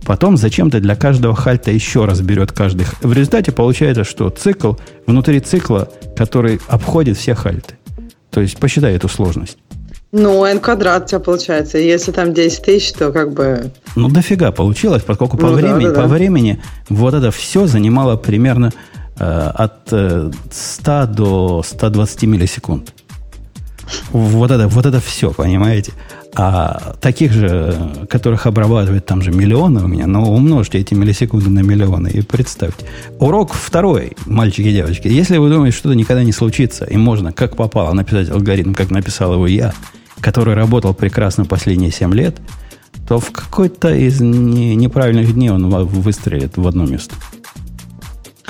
потом 0.04 0.36
зачем-то 0.36 0.80
для 0.80 0.96
каждого 0.96 1.34
хальта 1.34 1.70
еще 1.70 2.04
раз 2.04 2.20
берет 2.20 2.52
каждый. 2.52 2.86
В 3.02 3.12
результате 3.12 3.52
получается, 3.52 4.04
что 4.04 4.30
цикл 4.30 4.74
внутри 5.06 5.40
цикла, 5.40 5.88
который 6.16 6.60
обходит 6.66 7.16
все 7.16 7.34
хальты. 7.34 7.74
То 8.30 8.40
есть 8.40 8.58
посчитай 8.58 8.94
эту 8.94 9.08
сложность. 9.08 9.58
Ну, 10.12 10.44
n 10.44 10.58
квадрат 10.58 11.04
у 11.04 11.06
тебя 11.06 11.20
получается. 11.20 11.78
Если 11.78 12.10
там 12.10 12.34
10 12.34 12.62
тысяч, 12.62 12.92
то 12.92 13.12
как 13.12 13.32
бы... 13.32 13.70
Ну, 13.94 14.08
дофига 14.08 14.50
получилось, 14.50 15.02
поскольку 15.04 15.36
по, 15.36 15.46
ну, 15.48 15.52
времени, 15.52 15.84
да, 15.84 15.90
да, 15.90 16.02
по 16.02 16.08
да. 16.08 16.14
времени 16.14 16.60
вот 16.88 17.14
это 17.14 17.30
все 17.30 17.66
занимало 17.66 18.16
примерно 18.16 18.72
от 19.20 19.88
100 19.88 20.92
э, 20.92 21.06
до 21.06 21.62
120 21.62 22.22
миллисекунд. 22.24 22.94
Вот 24.12 24.50
это, 24.50 24.68
вот 24.68 24.87
это 24.87 25.00
все, 25.00 25.33
понимаете? 25.33 25.92
А 26.35 26.94
таких 27.00 27.33
же, 27.33 28.06
которых 28.09 28.46
обрабатывают 28.46 29.04
там 29.04 29.20
же 29.20 29.33
миллионы 29.33 29.83
у 29.83 29.88
меня, 29.88 30.06
но 30.06 30.33
умножьте 30.33 30.78
эти 30.78 30.94
миллисекунды 30.94 31.50
на 31.50 31.61
миллионы 31.61 32.09
и 32.09 32.22
представьте. 32.22 32.87
Урок 33.18 33.52
второй, 33.52 34.12
мальчики 34.26 34.68
и 34.68 34.72
девочки. 34.72 35.09
Если 35.09 35.38
вы 35.38 35.50
думаете, 35.50 35.76
что 35.76 35.88
это 35.88 35.98
никогда 35.98 36.22
не 36.22 36.33
случится, 36.33 36.85
и 36.85 36.96
можно, 36.96 37.33
как 37.33 37.56
попало, 37.56 37.92
написать 37.92 38.30
алгоритм, 38.30 38.74
как 38.74 38.90
написал 38.90 39.35
его 39.35 39.48
я, 39.48 39.74
который 40.20 40.54
работал 40.54 40.94
прекрасно 40.94 41.46
последние 41.46 41.90
7 41.90 42.14
лет, 42.14 42.37
то 43.09 43.18
в 43.18 43.33
какой-то 43.33 43.92
из 43.92 44.20
неправильных 44.20 45.35
дней 45.35 45.50
он 45.50 45.68
выстрелит 45.68 46.56
в 46.56 46.66
одно 46.66 46.87
место 46.87 47.16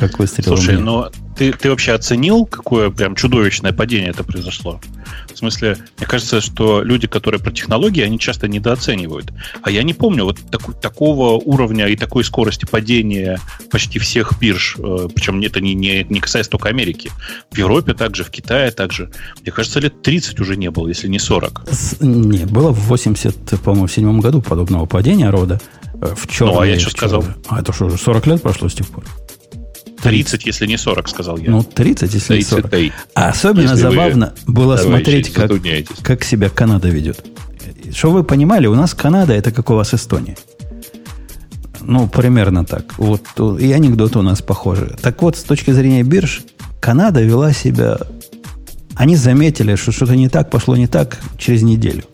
как 0.00 0.18
выстрелил. 0.18 0.56
Слушай, 0.56 0.76
мне. 0.76 0.84
ну 0.84 1.06
ты, 1.36 1.52
ты 1.52 1.68
вообще 1.68 1.92
оценил, 1.92 2.46
какое 2.46 2.90
прям 2.90 3.14
чудовищное 3.14 3.72
падение 3.72 4.10
это 4.10 4.24
произошло? 4.24 4.80
В 5.32 5.38
смысле, 5.38 5.76
мне 5.98 6.06
кажется, 6.06 6.40
что 6.40 6.82
люди, 6.82 7.06
которые 7.06 7.40
про 7.40 7.50
технологии, 7.50 8.02
они 8.02 8.18
часто 8.18 8.48
недооценивают. 8.48 9.32
А 9.62 9.70
я 9.70 9.82
не 9.82 9.92
помню 9.92 10.24
вот 10.24 10.38
так, 10.50 10.80
такого 10.80 11.32
уровня 11.32 11.86
и 11.86 11.96
такой 11.96 12.24
скорости 12.24 12.64
падения 12.64 13.38
почти 13.70 13.98
всех 13.98 14.38
бирж. 14.40 14.76
Э, 14.78 15.08
Причем 15.14 15.40
это 15.40 15.60
не, 15.60 15.74
не, 15.74 16.04
не 16.08 16.20
касается 16.20 16.50
только 16.50 16.70
Америки. 16.70 17.10
В 17.50 17.58
Европе 17.58 17.92
также, 17.92 18.24
в 18.24 18.30
Китае 18.30 18.70
также. 18.70 19.10
Мне 19.42 19.52
кажется, 19.52 19.80
лет 19.80 20.02
30 20.02 20.40
уже 20.40 20.56
не 20.56 20.70
было, 20.70 20.88
если 20.88 21.08
не 21.08 21.18
40. 21.18 21.62
Не, 22.00 22.46
было 22.46 22.70
в 22.70 22.86
80, 22.88 23.60
по-моему, 23.60 23.86
в 23.86 23.92
седьмом 23.92 24.20
году 24.20 24.40
подобного 24.40 24.86
падения 24.86 25.28
рода. 25.30 25.60
Э, 26.00 26.14
в 26.16 26.26
черной, 26.26 26.54
ну, 26.54 26.60
а 26.60 26.66
я 26.66 26.78
что 26.78 26.90
сказал? 26.90 27.24
А 27.48 27.60
это 27.60 27.72
что, 27.72 27.86
уже 27.86 27.98
40 27.98 28.26
лет 28.26 28.42
прошло 28.42 28.68
с 28.68 28.74
тех 28.74 28.88
пор? 28.88 29.04
30, 30.02 30.46
если 30.46 30.66
не 30.66 30.76
40, 30.76 31.08
сказал 31.08 31.38
я. 31.38 31.50
Ну, 31.50 31.62
30, 31.62 32.14
если 32.14 32.36
не 32.36 32.42
40. 32.42 32.70
33. 32.70 32.92
А 33.14 33.28
особенно 33.28 33.62
Если 33.62 33.76
забавно 33.76 34.34
было 34.46 34.76
смотреть, 34.76 35.32
как, 35.32 35.50
как 36.02 36.24
себя 36.24 36.48
Канада 36.48 36.88
ведет. 36.88 37.24
Чтобы 37.92 38.18
вы 38.18 38.24
понимали, 38.24 38.66
у 38.66 38.74
нас 38.74 38.94
Канада 38.94 39.32
это 39.34 39.50
как 39.52 39.70
у 39.70 39.74
вас 39.74 39.94
Эстония. 39.94 40.36
Ну, 41.80 42.08
примерно 42.08 42.64
так. 42.64 42.98
Вот 42.98 43.22
и 43.58 43.72
анекдоты 43.72 44.18
у 44.18 44.22
нас 44.22 44.42
похожи. 44.42 44.96
Так 45.02 45.22
вот, 45.22 45.36
с 45.36 45.42
точки 45.42 45.70
зрения 45.72 46.02
бирж, 46.02 46.42
Канада 46.80 47.22
вела 47.22 47.52
себя... 47.52 47.98
Они 48.96 49.16
заметили, 49.16 49.76
что 49.76 49.92
что-то 49.92 50.14
не 50.14 50.28
так, 50.28 50.50
пошло 50.50 50.76
не 50.76 50.86
так 50.86 51.18
через 51.38 51.62
неделю. 51.62 52.04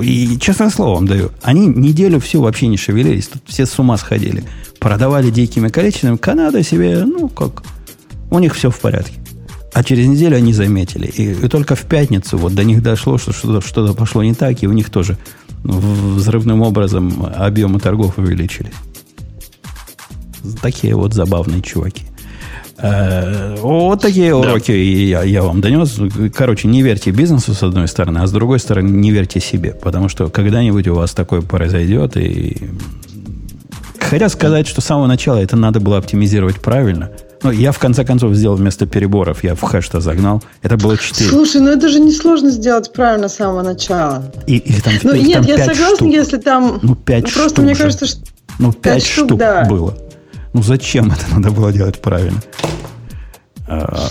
И 0.00 0.38
честное 0.38 0.70
слово 0.70 0.94
вам 0.94 1.06
даю, 1.06 1.30
они 1.42 1.66
неделю 1.66 2.20
всю 2.20 2.40
вообще 2.42 2.68
не 2.68 2.76
шевелились, 2.76 3.28
тут 3.28 3.42
все 3.46 3.66
с 3.66 3.78
ума 3.78 3.96
сходили. 3.96 4.44
Продавали 4.78 5.30
дикими 5.30 5.68
количествами. 5.68 6.16
Канада 6.16 6.62
себе, 6.62 7.04
ну, 7.04 7.28
как, 7.28 7.62
у 8.30 8.38
них 8.38 8.54
все 8.54 8.70
в 8.70 8.78
порядке. 8.78 9.14
А 9.72 9.84
через 9.84 10.06
неделю 10.06 10.36
они 10.36 10.52
заметили. 10.52 11.06
И, 11.06 11.32
и 11.32 11.48
только 11.48 11.74
в 11.74 11.82
пятницу 11.82 12.38
вот 12.38 12.54
до 12.54 12.64
них 12.64 12.82
дошло, 12.82 13.18
что 13.18 13.32
что-то, 13.32 13.66
что-то 13.66 13.94
пошло 13.94 14.22
не 14.22 14.34
так, 14.34 14.62
и 14.62 14.66
у 14.66 14.72
них 14.72 14.90
тоже 14.90 15.18
взрывным 15.62 16.62
образом 16.62 17.26
объемы 17.36 17.80
торгов 17.80 18.18
увеличились. 18.18 18.72
Такие 20.62 20.94
вот 20.94 21.12
забавные 21.14 21.62
чуваки. 21.62 22.04
Э, 22.82 23.56
Вот 23.60 24.00
такие 24.00 24.34
уроки 24.34 24.72
я, 24.72 25.22
я 25.22 25.42
вам 25.42 25.60
донес. 25.60 25.98
Короче, 26.34 26.68
не 26.68 26.82
верьте 26.82 27.10
бизнесу 27.10 27.54
с 27.54 27.62
одной 27.62 27.88
стороны, 27.88 28.18
а 28.18 28.26
с 28.26 28.32
другой 28.32 28.58
стороны 28.58 28.88
не 28.90 29.10
верьте 29.10 29.40
себе. 29.40 29.72
Потому 29.72 30.08
что 30.08 30.28
когда-нибудь 30.28 30.88
у 30.88 30.94
вас 30.94 31.12
такое 31.12 31.42
произойдет. 31.42 32.16
И... 32.16 32.56
Хотя 33.98 34.28
сказать, 34.28 34.66
что 34.66 34.80
с 34.80 34.84
самого 34.84 35.06
начала 35.06 35.38
это 35.38 35.56
надо 35.56 35.80
было 35.80 35.98
оптимизировать 35.98 36.60
правильно. 36.60 37.10
Но 37.42 37.50
я 37.50 37.72
в 37.72 37.78
конце 37.78 38.04
концов 38.04 38.34
сделал 38.34 38.56
вместо 38.56 38.86
переборов, 38.86 39.42
я 39.44 39.54
в 39.54 39.62
хэш-то 39.62 40.00
загнал. 40.00 40.42
Это 40.62 40.76
было 40.76 40.98
4. 40.98 41.30
Слушай, 41.30 41.62
ну 41.62 41.68
это 41.70 41.88
же 41.88 41.98
несложно 41.98 42.50
сделать 42.50 42.92
правильно 42.92 43.28
с 43.28 43.36
самого 43.36 43.62
начала. 43.62 44.30
И, 44.46 44.58
их 44.58 44.82
там, 44.82 44.92
Ну 45.02 45.14
их 45.14 45.26
нет, 45.26 45.38
там 45.38 45.46
я 45.46 45.56
согласна, 45.64 45.96
штук. 45.96 46.08
если 46.12 46.36
там... 46.36 46.80
Ну, 46.82 46.94
пять 46.94 47.32
Просто 47.32 47.48
штук 47.48 47.64
мне 47.64 47.74
же. 47.74 47.82
кажется, 47.82 48.06
что... 48.06 48.20
Ну, 48.58 48.72
пять 48.72 49.02
штук, 49.06 49.26
штук, 49.26 49.38
да. 49.38 49.64
было. 49.64 49.96
Ну, 50.52 50.62
зачем 50.62 51.10
это 51.12 51.22
надо 51.32 51.50
было 51.50 51.72
делать 51.72 52.00
правильно? 52.00 52.40
А, 53.72 54.08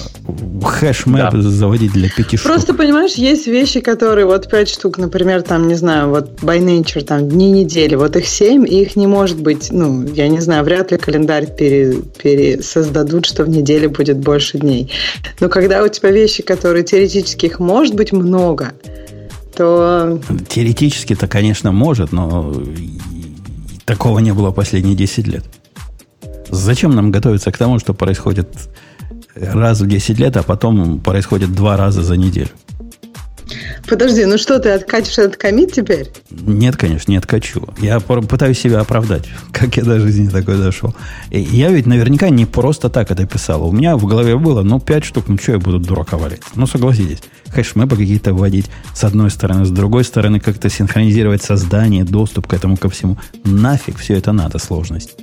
Хэш-мэп 0.63 1.31
Да. 1.33 1.41
заводить 1.41 1.91
для 1.91 2.07
пяти 2.09 2.37
штук. 2.37 2.49
Просто, 2.49 2.73
понимаешь, 2.73 3.15
есть 3.15 3.45
вещи, 3.45 3.81
которые 3.81 4.25
вот 4.25 4.49
пять 4.49 4.69
штук, 4.69 4.97
например, 4.97 5.41
там, 5.41 5.67
не 5.67 5.75
знаю, 5.75 6.09
вот 6.09 6.39
by 6.41 6.59
nature, 6.59 7.03
там, 7.03 7.27
дни 7.27 7.51
недели, 7.51 7.95
вот 7.95 8.15
их 8.15 8.25
семь, 8.25 8.65
и 8.65 8.83
их 8.83 8.95
не 8.95 9.05
может 9.05 9.41
быть, 9.41 9.67
ну, 9.71 10.05
я 10.13 10.29
не 10.29 10.39
знаю, 10.39 10.63
вряд 10.63 10.91
ли 10.93 10.97
календарь 10.97 11.47
пере- 11.53 11.97
пересоздадут, 12.23 13.25
что 13.25 13.43
в 13.43 13.49
неделе 13.49 13.89
будет 13.89 14.17
больше 14.19 14.59
дней. 14.59 14.89
Но 15.41 15.49
когда 15.49 15.83
у 15.83 15.89
тебя 15.89 16.11
вещи, 16.11 16.41
которые 16.41 16.85
теоретически 16.85 17.47
их 17.47 17.59
может 17.59 17.95
быть 17.95 18.13
много, 18.13 18.71
то 19.57 20.21
Теоретически-то, 20.47 21.27
конечно, 21.27 21.73
может, 21.73 22.13
но 22.13 22.53
такого 23.83 24.19
не 24.19 24.33
было 24.33 24.51
последние 24.51 24.95
10 24.95 25.27
лет. 25.27 25.43
Зачем 26.49 26.95
нам 26.95 27.11
готовиться 27.11 27.51
к 27.51 27.57
тому, 27.57 27.79
что 27.79 27.93
происходит 27.93 28.49
раз 29.35 29.81
в 29.81 29.87
10 29.87 30.19
лет, 30.19 30.37
а 30.37 30.43
потом 30.43 30.99
происходит 30.99 31.53
два 31.53 31.77
раза 31.77 32.03
за 32.03 32.17
неделю? 32.17 32.49
подожди, 33.89 34.25
ну 34.25 34.37
что, 34.37 34.59
ты 34.59 34.69
откатишь 34.69 35.17
этот 35.17 35.37
комит 35.37 35.73
теперь? 35.73 36.11
Нет, 36.29 36.77
конечно, 36.77 37.11
не 37.11 37.17
откачу. 37.17 37.67
Я 37.79 37.99
пытаюсь 37.99 38.59
себя 38.59 38.79
оправдать, 38.79 39.25
как 39.51 39.75
я 39.77 39.83
до 39.83 39.99
жизни 39.99 40.29
такой 40.29 40.57
дошел. 40.57 40.95
И 41.31 41.39
я 41.39 41.69
ведь 41.69 41.87
наверняка 41.87 42.29
не 42.29 42.45
просто 42.45 42.89
так 42.89 43.11
это 43.11 43.25
писал. 43.25 43.67
У 43.67 43.71
меня 43.71 43.97
в 43.97 44.05
голове 44.05 44.37
было, 44.37 44.61
ну, 44.61 44.79
пять 44.79 45.05
штук, 45.05 45.25
ну, 45.27 45.37
что 45.37 45.53
я 45.53 45.59
буду 45.59 45.79
дурака 45.79 46.17
валять? 46.17 46.41
Ну, 46.55 46.67
согласитесь. 46.67 47.19
Хэшмэпы 47.47 47.97
какие-то 47.97 48.33
вводить 48.33 48.67
с 48.93 49.03
одной 49.03 49.31
стороны, 49.31 49.65
с 49.65 49.71
другой 49.71 50.03
стороны 50.03 50.39
как-то 50.39 50.69
синхронизировать 50.69 51.41
создание, 51.41 52.03
доступ 52.03 52.47
к 52.47 52.53
этому 52.53 52.77
ко 52.77 52.89
всему. 52.89 53.17
Нафиг 53.43 53.97
все 53.97 54.15
это 54.15 54.31
надо, 54.31 54.59
сложность. 54.59 55.17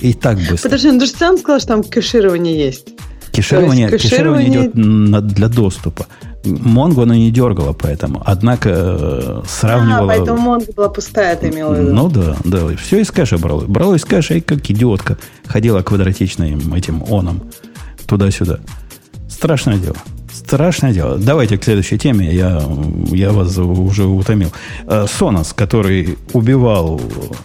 И 0.00 0.12
так 0.12 0.36
быстро. 0.38 0.68
Подожди, 0.68 0.90
ну 0.90 1.00
ты 1.00 1.06
же 1.06 1.12
сам 1.12 1.38
сказал, 1.38 1.58
что 1.60 1.68
там 1.68 1.82
кэширование 1.82 2.56
есть. 2.56 2.88
Кеширование, 3.32 3.88
То 3.88 3.94
есть 3.94 4.08
кеширование 4.08 4.70
кэширование- 4.70 5.10
идет 5.10 5.26
для 5.34 5.48
доступа. 5.48 6.06
Монгу 6.44 7.02
она 7.02 7.16
не 7.16 7.30
дергала 7.30 7.72
поэтому. 7.72 8.22
Однако 8.24 8.70
э, 8.70 9.42
сравнивала... 9.46 10.04
А, 10.12 10.16
поэтому 10.16 10.38
Монго 10.38 10.72
была 10.72 10.88
пустая, 10.88 11.36
ты 11.36 11.48
имела 11.48 11.74
в 11.74 11.80
виду. 11.80 11.92
Ну 11.92 12.08
да, 12.08 12.36
да. 12.44 12.66
Все 12.76 13.00
из 13.00 13.10
кэша 13.10 13.38
брало. 13.38 13.62
Брало 13.66 13.94
из 13.94 14.04
кэша 14.04 14.34
и 14.34 14.40
как 14.40 14.70
идиотка 14.70 15.18
ходила 15.46 15.82
квадратичным 15.82 16.74
этим 16.74 17.04
оном 17.10 17.42
туда-сюда. 18.06 18.60
Страшное 19.28 19.78
дело. 19.78 19.96
Страшное 20.32 20.92
дело. 20.92 21.18
Давайте 21.18 21.58
к 21.58 21.64
следующей 21.64 21.98
теме. 21.98 22.32
Я, 22.32 22.62
я 23.10 23.32
вас 23.32 23.56
уже 23.58 24.04
утомил. 24.04 24.50
Э, 24.86 25.04
Sonos, 25.04 25.52
который 25.54 26.18
убивал, 26.32 27.00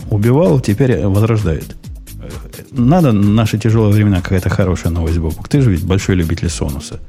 убивал, 0.10 0.60
теперь 0.60 1.06
возрождает. 1.06 1.76
Надо 2.72 3.12
наши 3.12 3.58
тяжелые 3.58 3.94
времена 3.94 4.22
какая-то 4.22 4.50
хорошая 4.50 4.92
новость, 4.92 5.18
Бобук. 5.18 5.48
Ты 5.48 5.62
же 5.62 5.72
ведь 5.72 5.84
большой 5.84 6.16
любитель 6.16 6.50
Сонуса. 6.50 7.00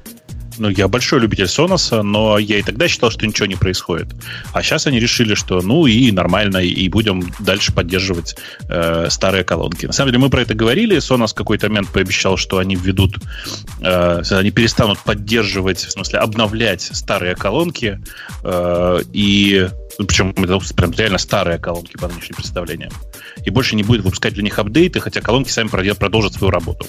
Ну, 0.59 0.69
я 0.69 0.89
большой 0.89 1.21
любитель 1.21 1.45
Sonos, 1.45 2.03
но 2.03 2.39
я 2.39 2.59
и 2.59 2.63
тогда 2.63 2.89
считал, 2.89 3.11
что 3.11 3.27
ничего 3.27 3.47
не 3.47 3.57
происходит. 3.57 4.09
А 4.53 4.63
сейчас 4.63 4.87
они 4.87 5.01
решили, 5.01 5.35
что 5.35 5.61
ну 5.63 5.87
и 5.87 6.11
нормально, 6.13 6.59
и 6.59 6.89
будем 6.89 7.23
дальше 7.41 7.73
поддерживать 7.73 8.37
э, 8.69 9.09
старые 9.11 9.45
колонки. 9.45 9.87
На 9.87 9.93
самом 9.93 10.11
деле 10.11 10.23
мы 10.23 10.31
про 10.31 10.43
это 10.43 10.55
говорили. 10.55 10.99
Sonos 10.99 11.29
в 11.29 11.35
какой-то 11.35 11.69
момент 11.69 11.89
пообещал, 11.89 12.37
что 12.37 12.59
они 12.59 12.77
введут, 12.77 13.17
э, 13.81 14.23
они 14.31 14.51
перестанут 14.51 14.99
поддерживать, 15.01 15.79
в 15.79 15.91
смысле 15.91 16.21
обновлять 16.21 16.83
старые 16.83 17.35
колонки. 17.35 18.01
э, 18.43 19.01
и 19.13 19.69
причем 19.99 20.31
это 20.31 20.59
прям 20.75 20.93
реально 20.93 21.19
старые 21.19 21.59
колонки 21.59 21.97
по 21.97 22.09
нынешним 22.09 22.37
представлениям. 22.37 22.91
И 23.45 23.51
больше 23.51 23.77
не 23.77 23.83
будет 23.83 24.03
выпускать 24.03 24.35
для 24.35 24.43
них 24.43 24.59
апдейты, 24.59 25.01
хотя 25.01 25.21
колонки 25.21 25.51
сами 25.51 25.69
продолжат 25.95 26.35
свою 26.35 26.51
работу. 26.51 26.87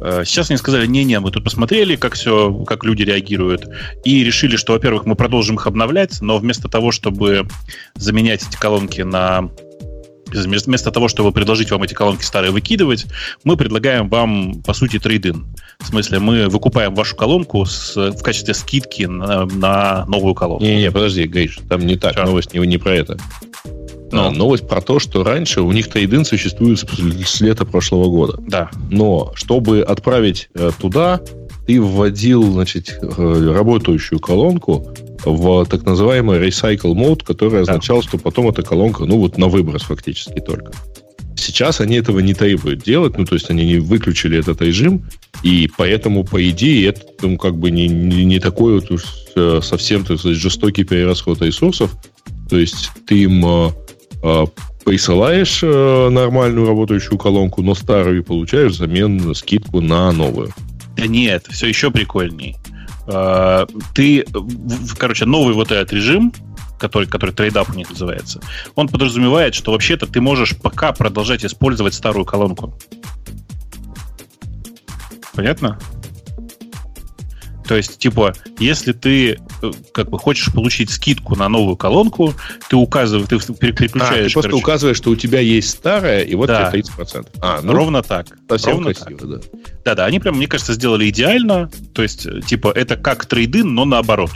Э, 0.00 0.22
Сейчас 0.24 0.50
они 0.50 0.58
сказали, 0.58 0.86
не-не, 0.86 1.20
мы 1.20 1.30
тут 1.30 1.44
посмотрели, 1.44 1.96
как 1.96 2.14
все, 2.14 2.52
как 2.64 2.84
люди 2.84 3.02
реагируют, 3.02 3.68
и 4.04 4.22
решили, 4.24 4.56
что, 4.56 4.72
во-первых, 4.72 5.06
мы 5.06 5.14
продолжим 5.14 5.56
их 5.56 5.66
обновлять, 5.66 6.20
но 6.20 6.38
вместо 6.38 6.68
того, 6.68 6.92
чтобы 6.92 7.46
заменять 7.94 8.46
эти 8.46 8.56
колонки 8.56 9.00
на 9.02 9.50
Вместо 10.32 10.90
того, 10.90 11.08
чтобы 11.08 11.32
предложить 11.32 11.70
вам 11.70 11.82
эти 11.82 11.94
колонки 11.94 12.22
старые 12.22 12.50
выкидывать, 12.50 13.06
мы 13.44 13.56
предлагаем 13.56 14.08
вам, 14.08 14.62
по 14.62 14.72
сути, 14.72 14.98
трейдин. 14.98 15.46
В 15.78 15.86
смысле, 15.86 16.18
мы 16.18 16.48
выкупаем 16.48 16.94
вашу 16.94 17.16
колонку 17.16 17.64
с, 17.64 17.96
в 17.96 18.22
качестве 18.22 18.54
скидки 18.54 19.04
на, 19.04 19.46
на 19.46 20.04
новую 20.06 20.34
колонку. 20.34 20.64
Не-не, 20.64 20.90
подожди, 20.90 21.24
Гриш, 21.24 21.60
там 21.68 21.86
не 21.86 21.96
так, 21.96 22.16
Чё? 22.16 22.24
новость 22.24 22.54
не, 22.54 22.66
не 22.66 22.78
про 22.78 22.94
это. 22.94 23.18
Ну? 24.12 24.26
А, 24.26 24.30
новость 24.30 24.68
про 24.68 24.80
то, 24.80 24.98
что 24.98 25.22
раньше 25.22 25.60
у 25.62 25.70
них 25.72 25.88
трейдин 25.88 26.24
существует 26.24 26.80
с, 26.80 26.84
с 26.84 27.40
лета 27.40 27.64
прошлого 27.64 28.08
года. 28.08 28.38
Да. 28.46 28.70
Но 28.90 29.32
чтобы 29.34 29.82
отправить 29.82 30.48
э, 30.54 30.70
туда, 30.80 31.20
ты 31.66 31.80
вводил, 31.80 32.42
значит, 32.52 32.98
э, 33.00 33.52
работающую 33.54 34.18
колонку 34.18 34.92
в 35.24 35.64
так 35.66 35.84
называемый 35.84 36.38
recycle 36.38 36.94
mode, 36.94 37.24
который 37.24 37.64
Да. 37.64 37.72
означал, 37.72 38.02
что 38.02 38.18
потом 38.18 38.48
эта 38.48 38.62
колонка, 38.62 39.04
ну 39.04 39.18
вот 39.18 39.38
на 39.38 39.48
выброс 39.48 39.82
фактически 39.82 40.40
только. 40.40 40.72
Сейчас 41.36 41.80
они 41.80 41.96
этого 41.96 42.20
не 42.20 42.34
требуют 42.34 42.82
делать, 42.82 43.16
ну 43.16 43.24
то 43.24 43.34
есть 43.34 43.48
они 43.50 43.64
не 43.64 43.78
выключили 43.78 44.38
этот 44.38 44.60
режим, 44.60 45.04
и 45.42 45.70
поэтому, 45.76 46.24
по 46.24 46.46
идее, 46.50 46.88
это 46.88 47.00
ну, 47.22 47.38
как 47.38 47.56
бы 47.56 47.70
не, 47.70 47.88
не, 47.88 48.24
не 48.24 48.40
такой 48.40 48.74
вот 48.74 48.90
уж 48.90 49.04
э, 49.36 49.60
совсем 49.62 50.04
так 50.04 50.18
сказать, 50.18 50.36
жестокий 50.36 50.84
перерасход 50.84 51.40
ресурсов. 51.40 51.90
То 52.50 52.58
есть 52.58 52.90
ты 53.06 53.22
им 53.22 53.44
э, 53.46 53.70
э, 54.22 54.44
присылаешь 54.84 55.60
э, 55.62 56.08
нормальную 56.10 56.66
работающую 56.66 57.16
колонку, 57.16 57.62
но 57.62 57.74
старую 57.74 58.18
и 58.20 58.22
получаешь 58.22 58.72
взамен 58.72 59.34
скидку 59.34 59.80
на 59.80 60.12
новую. 60.12 60.52
Да 60.96 61.06
нет, 61.06 61.46
все 61.48 61.68
еще 61.68 61.90
прикольней. 61.90 62.56
Э, 63.12 63.66
Ты, 63.94 64.24
короче, 64.98 65.26
новый 65.26 65.54
вот 65.54 65.72
этот 65.72 65.92
режим, 65.92 66.32
который, 66.78 67.06
который 67.06 67.32
trade 67.32 67.59
up 67.59 67.70
у 67.70 67.74
них 67.74 67.90
называется, 67.90 68.40
он 68.74 68.88
подразумевает, 68.88 69.54
что 69.54 69.72
вообще-то 69.72 70.06
ты 70.06 70.20
можешь 70.20 70.56
пока 70.56 70.92
продолжать 70.92 71.44
использовать 71.44 71.94
старую 71.94 72.24
колонку. 72.24 72.74
Понятно? 75.34 75.78
То 77.70 77.76
есть, 77.76 77.98
типа, 77.98 78.34
если 78.58 78.90
ты 78.90 79.38
э, 79.62 79.70
как 79.92 80.10
бы 80.10 80.18
хочешь 80.18 80.52
получить 80.52 80.90
скидку 80.90 81.36
на 81.36 81.48
новую 81.48 81.76
колонку, 81.76 82.34
ты 82.68 82.74
указываешь, 82.74 83.28
ты 83.28 83.38
пере- 83.54 83.72
А, 83.72 83.76
переключаешь. 83.76 84.26
ты 84.26 84.32
просто 84.32 84.50
короче, 84.50 84.64
указываешь, 84.64 84.96
что 84.96 85.10
у 85.10 85.14
тебя 85.14 85.38
есть 85.38 85.70
старая, 85.70 86.22
и 86.22 86.34
вот 86.34 86.48
Да. 86.48 86.68
тебе 86.68 86.80
30%. 86.82 87.28
А, 87.40 87.60
ну, 87.62 87.72
ровно 87.72 88.02
так. 88.02 88.26
совсем 88.48 88.72
ровно 88.72 88.92
красиво, 88.92 89.20
так. 89.20 89.28
да. 89.28 89.58
Да-да, 89.84 90.06
они 90.06 90.18
прям, 90.18 90.38
мне 90.38 90.48
кажется, 90.48 90.72
сделали 90.74 91.08
идеально. 91.10 91.70
То 91.94 92.02
есть, 92.02 92.26
э, 92.26 92.40
типа, 92.40 92.72
это 92.74 92.96
как 92.96 93.26
трейдин, 93.26 93.72
но 93.72 93.84
наоборот. 93.84 94.32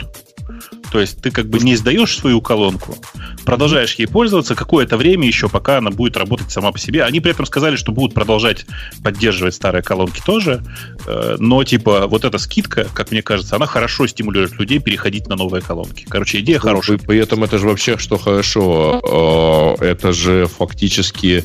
То 0.95 1.01
есть 1.01 1.21
ты 1.21 1.29
как 1.29 1.49
бы 1.49 1.59
не 1.59 1.75
сдаешь 1.75 2.17
свою 2.17 2.39
колонку, 2.39 2.95
продолжаешь 3.43 3.95
ей 3.95 4.05
пользоваться 4.05 4.55
какое-то 4.55 4.95
время 4.95 5.27
еще, 5.27 5.49
пока 5.49 5.79
она 5.79 5.91
будет 5.91 6.15
работать 6.15 6.49
сама 6.49 6.71
по 6.71 6.79
себе. 6.79 7.03
Они 7.03 7.19
при 7.19 7.31
этом 7.31 7.45
сказали, 7.45 7.75
что 7.75 7.91
будут 7.91 8.13
продолжать 8.13 8.65
поддерживать 9.03 9.55
старые 9.55 9.83
колонки 9.83 10.21
тоже, 10.25 10.63
э, 11.05 11.35
но 11.37 11.65
типа 11.65 12.07
вот 12.07 12.23
эта 12.23 12.37
скидка, 12.37 12.87
как 12.93 13.11
мне 13.11 13.21
кажется, 13.21 13.57
она 13.57 13.65
хорошо 13.65 14.07
стимулирует 14.07 14.57
людей 14.57 14.79
переходить 14.79 15.27
на 15.27 15.35
новые 15.35 15.61
колонки. 15.61 16.05
Короче, 16.07 16.39
идея 16.39 16.59
ну, 16.59 16.69
хорошая. 16.69 16.97
При 16.97 17.19
этом 17.19 17.43
это 17.43 17.57
же 17.57 17.67
вообще 17.67 17.97
что 17.97 18.17
хорошо. 18.17 19.75
Э, 19.81 19.85
это 19.85 20.13
же 20.13 20.47
фактически 20.47 21.43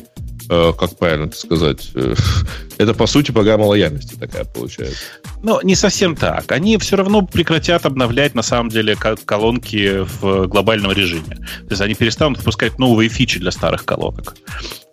как 0.51 0.97
правильно 0.97 1.27
это 1.27 1.37
сказать, 1.37 1.91
э, 1.95 2.13
это, 2.77 2.93
по 2.93 3.07
сути, 3.07 3.31
программа 3.31 3.63
лояльности 3.63 4.15
такая 4.15 4.43
получается. 4.43 4.99
Ну, 5.41 5.61
не 5.63 5.75
совсем 5.75 6.13
так. 6.15 6.51
Они 6.51 6.77
все 6.77 6.97
равно 6.97 7.21
прекратят 7.21 7.85
обновлять, 7.85 8.35
на 8.35 8.41
самом 8.41 8.67
деле, 8.67 8.97
колонки 8.97 10.05
в 10.19 10.47
глобальном 10.47 10.91
режиме. 10.91 11.37
То 11.37 11.69
есть 11.69 11.81
они 11.81 11.93
перестанут 11.95 12.39
выпускать 12.39 12.79
новые 12.79 13.07
фичи 13.07 13.39
для 13.39 13.51
старых 13.51 13.85
колонок. 13.85 14.35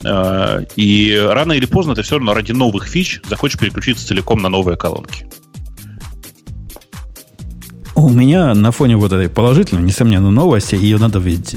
Э, 0.05 0.65
и 0.77 1.21
рано 1.29 1.55
или 1.55 1.67
поздно 1.67 1.97
ты 1.97 2.03
все 2.03 2.17
равно 2.17 2.35
ради 2.35 2.53
новых 2.53 2.87
фич 2.87 3.21
захочешь 3.29 3.59
переключиться 3.59 4.07
целиком 4.07 4.41
на 4.41 4.49
новые 4.49 4.77
колонки. 4.77 5.27
У 7.97 8.11
меня 8.11 8.55
на 8.55 8.71
фоне 8.71 8.97
вот 8.97 9.13
этой 9.13 9.29
положительной, 9.29 9.83
несомненно, 9.83 10.31
новости, 10.31 10.77
ее 10.77 10.99
надо 10.99 11.19
ведь 11.19 11.57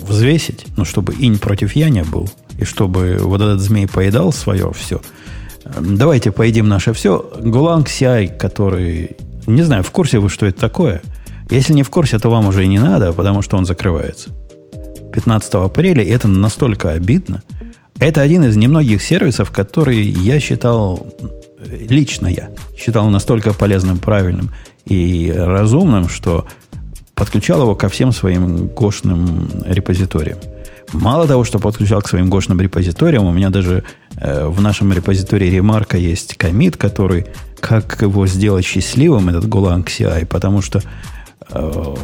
взвесить, 0.00 0.66
ну, 0.76 0.84
чтобы 0.84 1.14
инь 1.14 1.38
против 1.38 1.76
я 1.76 1.90
не 1.90 2.02
был 2.02 2.28
и 2.60 2.64
чтобы 2.64 3.18
вот 3.20 3.40
этот 3.40 3.60
змей 3.60 3.88
поедал 3.88 4.32
свое 4.32 4.70
все. 4.72 5.00
Давайте 5.80 6.30
поедим 6.30 6.68
наше 6.68 6.92
все. 6.92 7.30
Гуланг 7.40 7.88
CI, 7.88 8.36
который... 8.36 9.16
Не 9.46 9.62
знаю, 9.62 9.82
в 9.82 9.90
курсе 9.90 10.18
вы, 10.18 10.28
что 10.28 10.46
это 10.46 10.60
такое? 10.60 11.02
Если 11.50 11.72
не 11.72 11.82
в 11.82 11.90
курсе, 11.90 12.18
то 12.18 12.30
вам 12.30 12.48
уже 12.48 12.64
и 12.64 12.68
не 12.68 12.78
надо, 12.78 13.12
потому 13.12 13.42
что 13.42 13.56
он 13.56 13.64
закрывается. 13.64 14.30
15 15.12 15.54
апреля, 15.54 16.02
и 16.02 16.10
это 16.10 16.28
настолько 16.28 16.90
обидно. 16.90 17.42
Это 17.98 18.20
один 18.20 18.44
из 18.44 18.56
немногих 18.56 19.02
сервисов, 19.02 19.50
который 19.50 20.00
я 20.00 20.38
считал, 20.38 21.06
лично 21.58 22.28
я, 22.28 22.50
считал 22.76 23.08
настолько 23.10 23.52
полезным, 23.52 23.98
правильным 23.98 24.50
и 24.86 25.32
разумным, 25.34 26.08
что 26.08 26.46
подключал 27.14 27.62
его 27.62 27.74
ко 27.74 27.88
всем 27.88 28.12
своим 28.12 28.68
гошным 28.68 29.48
репозиториям. 29.66 30.38
Мало 30.92 31.28
того, 31.28 31.44
что 31.44 31.58
подключал 31.58 32.02
к 32.02 32.08
своим 32.08 32.28
гошным 32.28 32.60
репозиториям, 32.60 33.24
у 33.24 33.32
меня 33.32 33.50
даже 33.50 33.84
э, 34.16 34.46
в 34.46 34.60
нашем 34.60 34.92
репозитории 34.92 35.48
ремарка 35.48 35.96
есть 35.96 36.36
комит, 36.36 36.76
который, 36.76 37.26
как 37.60 38.02
его 38.02 38.26
сделать 38.26 38.64
счастливым, 38.64 39.28
этот 39.28 39.44
Golang 39.44 39.84
CI, 39.84 40.26
потому 40.26 40.62
что 40.62 40.82
э, 41.50 41.94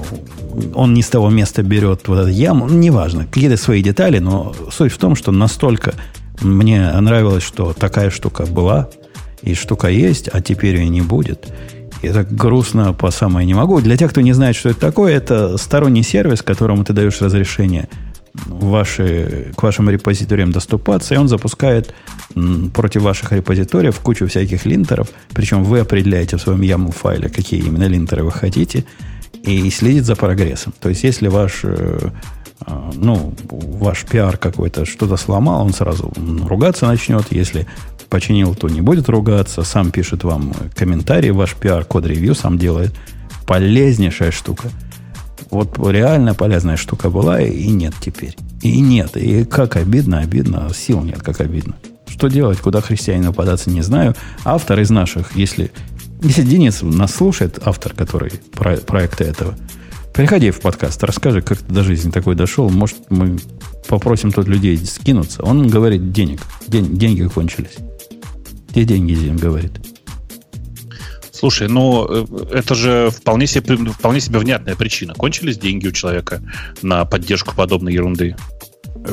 он 0.75 0.95
не 0.95 1.03
с 1.03 1.09
того 1.09 1.31
места 1.31 1.63
берет 1.63 2.07
вот 2.07 2.21
эту 2.21 2.29
яму, 2.29 2.67
ну, 2.69 2.77
неважно, 2.77 3.27
какие-то 3.27 3.57
свои 3.57 3.83
детали, 3.83 4.21
но 4.21 4.55
суть 4.71 4.93
в 4.93 4.99
том, 4.99 5.17
что 5.17 5.33
настолько 5.33 5.95
мне 6.41 6.89
нравилось, 7.01 7.43
что 7.43 7.73
такая 7.73 8.11
штука 8.11 8.47
была, 8.47 8.89
и 9.43 9.55
штука 9.55 9.89
есть, 9.89 10.29
а 10.33 10.41
теперь 10.41 10.77
ее 10.77 10.89
не 10.89 11.01
будет. 11.01 11.49
И 12.03 12.07
это 12.07 12.23
грустно 12.23 12.93
по 12.93 13.11
самой 13.11 13.47
не 13.47 13.55
могу. 13.55 13.81
Для 13.81 13.97
тех, 13.97 14.11
кто 14.11 14.21
не 14.21 14.33
знает, 14.33 14.55
что 14.55 14.69
это 14.69 14.79
такое, 14.79 15.17
это 15.17 15.57
сторонний 15.57 16.03
сервис, 16.05 16.43
которому 16.43 16.85
ты 16.85 16.93
даешь 16.93 17.21
разрешение– 17.21 17.89
ваши, 18.47 19.53
к 19.57 19.63
вашим 19.63 19.91
репозиториям 19.91 20.53
доступаться, 20.53 21.15
и 21.15 21.19
он 21.19 21.29
запускает 21.29 21.95
против 22.75 23.03
ваших 23.03 23.33
репозиториев 23.33 23.99
кучу 24.01 24.27
всяких 24.27 24.67
линтеров, 24.67 25.09
причем 25.33 25.65
вы 25.65 25.81
определяете 25.81 26.37
в 26.37 26.41
своем 26.41 26.61
YAML 26.61 26.93
файле, 26.93 27.29
какие 27.29 27.61
именно 27.61 27.85
линтеры 27.85 28.25
вы 28.25 28.33
хотите, 28.33 28.85
и 29.43 29.71
следит 29.71 30.05
за 30.05 30.17
прогрессом. 30.17 30.75
То 30.81 30.89
есть, 30.89 31.05
если 31.05 31.29
ваш, 31.29 31.61
э, 31.63 32.11
э, 32.67 32.91
ну, 32.95 33.35
ваш 33.49 34.05
пиар 34.05 34.37
какой-то 34.39 34.85
что-то 34.85 35.17
сломал, 35.17 35.65
он 35.65 35.73
сразу 35.73 36.13
ругаться 36.49 36.87
начнет. 36.87 37.27
Если 37.31 37.67
починил, 38.09 38.55
то 38.55 38.69
не 38.69 38.81
будет 38.81 39.09
ругаться. 39.09 39.63
Сам 39.63 39.93
пишет 39.93 40.25
вам 40.25 40.53
комментарий, 40.75 41.31
ваш 41.31 41.55
пиар, 41.55 41.85
код-ревью 41.85 42.35
сам 42.35 42.59
делает. 42.59 42.93
Полезнейшая 43.47 44.33
штука– 44.33 44.71
вот 45.57 45.79
реально 45.89 46.35
полезная 46.35 46.77
штука 46.77 47.11
была, 47.11 47.41
и 47.41 47.69
нет 47.71 47.95
теперь. 48.01 48.37
И 48.63 48.81
нет. 48.81 49.17
И 49.17 49.45
как 49.45 49.77
обидно, 49.77 50.21
обидно. 50.21 50.69
Сил 50.75 51.03
нет, 51.03 51.23
как 51.23 51.41
обидно. 51.41 51.77
Что 52.07 52.29
делать, 52.29 52.59
куда 52.59 52.81
христианину 52.81 53.33
податься, 53.33 53.71
не 53.71 53.83
знаю. 53.83 54.15
Автор 54.45 54.81
из 54.81 54.91
наших, 54.91 55.37
если, 55.37 55.73
если 56.23 56.43
Денис 56.43 56.81
нас 56.83 57.15
слушает, 57.15 57.59
автор, 57.65 57.93
который 57.93 58.33
про, 58.53 58.77
проекта 58.77 59.25
этого, 59.25 59.55
приходи 60.15 60.51
в 60.51 60.61
подкаст, 60.61 61.03
расскажи, 61.05 61.43
как 61.43 61.59
ты 61.59 61.73
до 61.73 61.83
жизни 61.83 62.11
такой 62.11 62.35
дошел. 62.35 62.71
Может, 62.71 63.11
мы 63.11 63.39
попросим 63.89 64.33
тут 64.33 64.49
людей 64.49 64.77
скинуться. 64.79 65.43
Он 65.43 65.69
говорит, 65.69 66.13
денег. 66.13 66.41
День, 66.69 66.97
деньги 66.97 67.27
кончились. 67.29 67.77
Где 68.71 68.85
деньги, 68.85 69.15
Зин 69.15 69.37
говорит? 69.37 69.73
Слушай, 71.37 71.69
ну 71.69 72.07
э, 72.09 72.27
это 72.53 72.75
же 72.75 73.11
вполне 73.11 73.47
себе, 73.47 73.77
вполне 73.93 74.21
себе 74.21 74.39
внятная 74.39 74.75
причина. 74.75 75.15
Кончились 75.15 75.59
деньги 75.59 75.87
у 75.89 75.93
человека 75.93 76.41
на 76.83 77.05
поддержку 77.05 77.55
подобной 77.55 77.93
ерунды. 77.93 78.37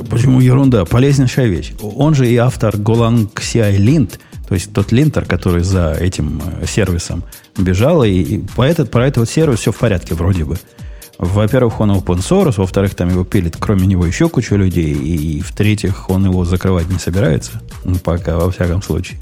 Почему 0.09 0.39
ерунда? 0.39 0.85
Полезнейшая 0.85 1.47
вещь. 1.47 1.73
Он 1.81 2.15
же 2.15 2.27
и 2.27 2.37
автор 2.37 2.75
Golang 2.75 3.31
CI 3.33 3.77
Lint, 3.77 4.19
то 4.47 4.55
есть 4.55 4.73
тот 4.73 4.91
линтер, 4.91 5.25
который 5.25 5.63
за 5.63 5.93
этим 5.93 6.41
э, 6.61 6.65
сервисом 6.65 7.23
бежал, 7.57 8.03
и, 8.03 8.09
и 8.09 8.37
по 8.55 8.63
этот, 8.63 8.89
про 8.89 9.07
этот 9.07 9.29
сервис 9.29 9.59
все 9.59 9.71
в 9.71 9.77
порядке 9.77 10.15
вроде 10.15 10.45
бы. 10.45 10.57
Во-первых, 11.19 11.79
он 11.79 11.91
open 11.91 12.19
source, 12.19 12.55
во-вторых, 12.57 12.95
там 12.95 13.09
его 13.09 13.23
пилит, 13.23 13.57
кроме 13.59 13.85
него, 13.85 14.05
еще 14.05 14.29
куча 14.29 14.55
людей, 14.55 14.93
и, 14.93 15.37
и 15.37 15.41
в-третьих, 15.41 16.09
он 16.09 16.25
его 16.25 16.43
закрывать 16.45 16.89
не 16.89 16.99
собирается, 16.99 17.61
ну, 17.83 17.95
пока, 17.95 18.37
во 18.37 18.49
всяком 18.49 18.81
случае. 18.81 19.19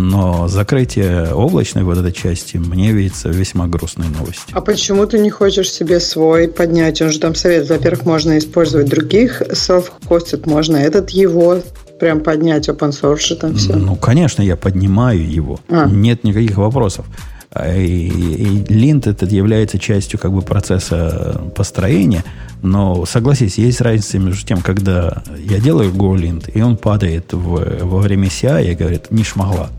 Но 0.00 0.46
закрытие 0.46 1.34
облачной 1.34 1.82
вот 1.82 1.98
этой 1.98 2.12
части 2.12 2.56
мне 2.56 2.92
видится 2.92 3.30
весьма 3.30 3.66
грустной 3.66 4.06
новостью. 4.08 4.56
А 4.56 4.60
почему 4.60 5.04
ты 5.06 5.18
не 5.18 5.28
хочешь 5.28 5.72
себе 5.72 5.98
свой 5.98 6.46
поднять? 6.46 7.02
Он 7.02 7.10
же 7.10 7.18
там 7.18 7.34
совет. 7.34 7.68
Во-первых, 7.68 8.06
можно 8.06 8.38
использовать 8.38 8.88
других 8.88 9.42
self-hosted, 9.42 10.48
можно 10.48 10.76
этот 10.76 11.10
его 11.10 11.60
прям 11.98 12.20
поднять 12.20 12.68
open 12.68 12.90
source 12.90 13.34
там 13.34 13.56
все. 13.56 13.74
Ну, 13.74 13.96
конечно, 13.96 14.40
я 14.40 14.54
поднимаю 14.54 15.28
его. 15.28 15.58
А. 15.68 15.88
Нет 15.88 16.22
никаких 16.22 16.58
вопросов. 16.58 17.04
А, 17.50 17.74
и, 17.76 18.08
и 18.08 18.72
линт 18.72 19.08
этот 19.08 19.32
является 19.32 19.80
частью 19.80 20.20
как 20.20 20.32
бы 20.32 20.42
процесса 20.42 21.40
построения, 21.56 22.22
но 22.62 23.04
согласись, 23.04 23.58
есть 23.58 23.80
разница 23.80 24.20
между 24.20 24.46
тем, 24.46 24.60
когда 24.60 25.24
я 25.38 25.58
делаю 25.58 25.90
GoLint, 25.90 26.52
и 26.52 26.62
он 26.62 26.76
падает 26.76 27.32
в, 27.32 27.84
во 27.84 27.98
время 27.98 28.28
CI 28.28 28.72
и 28.72 28.74
говорит, 28.74 29.10
не 29.10 29.24
шмогла. 29.24 29.70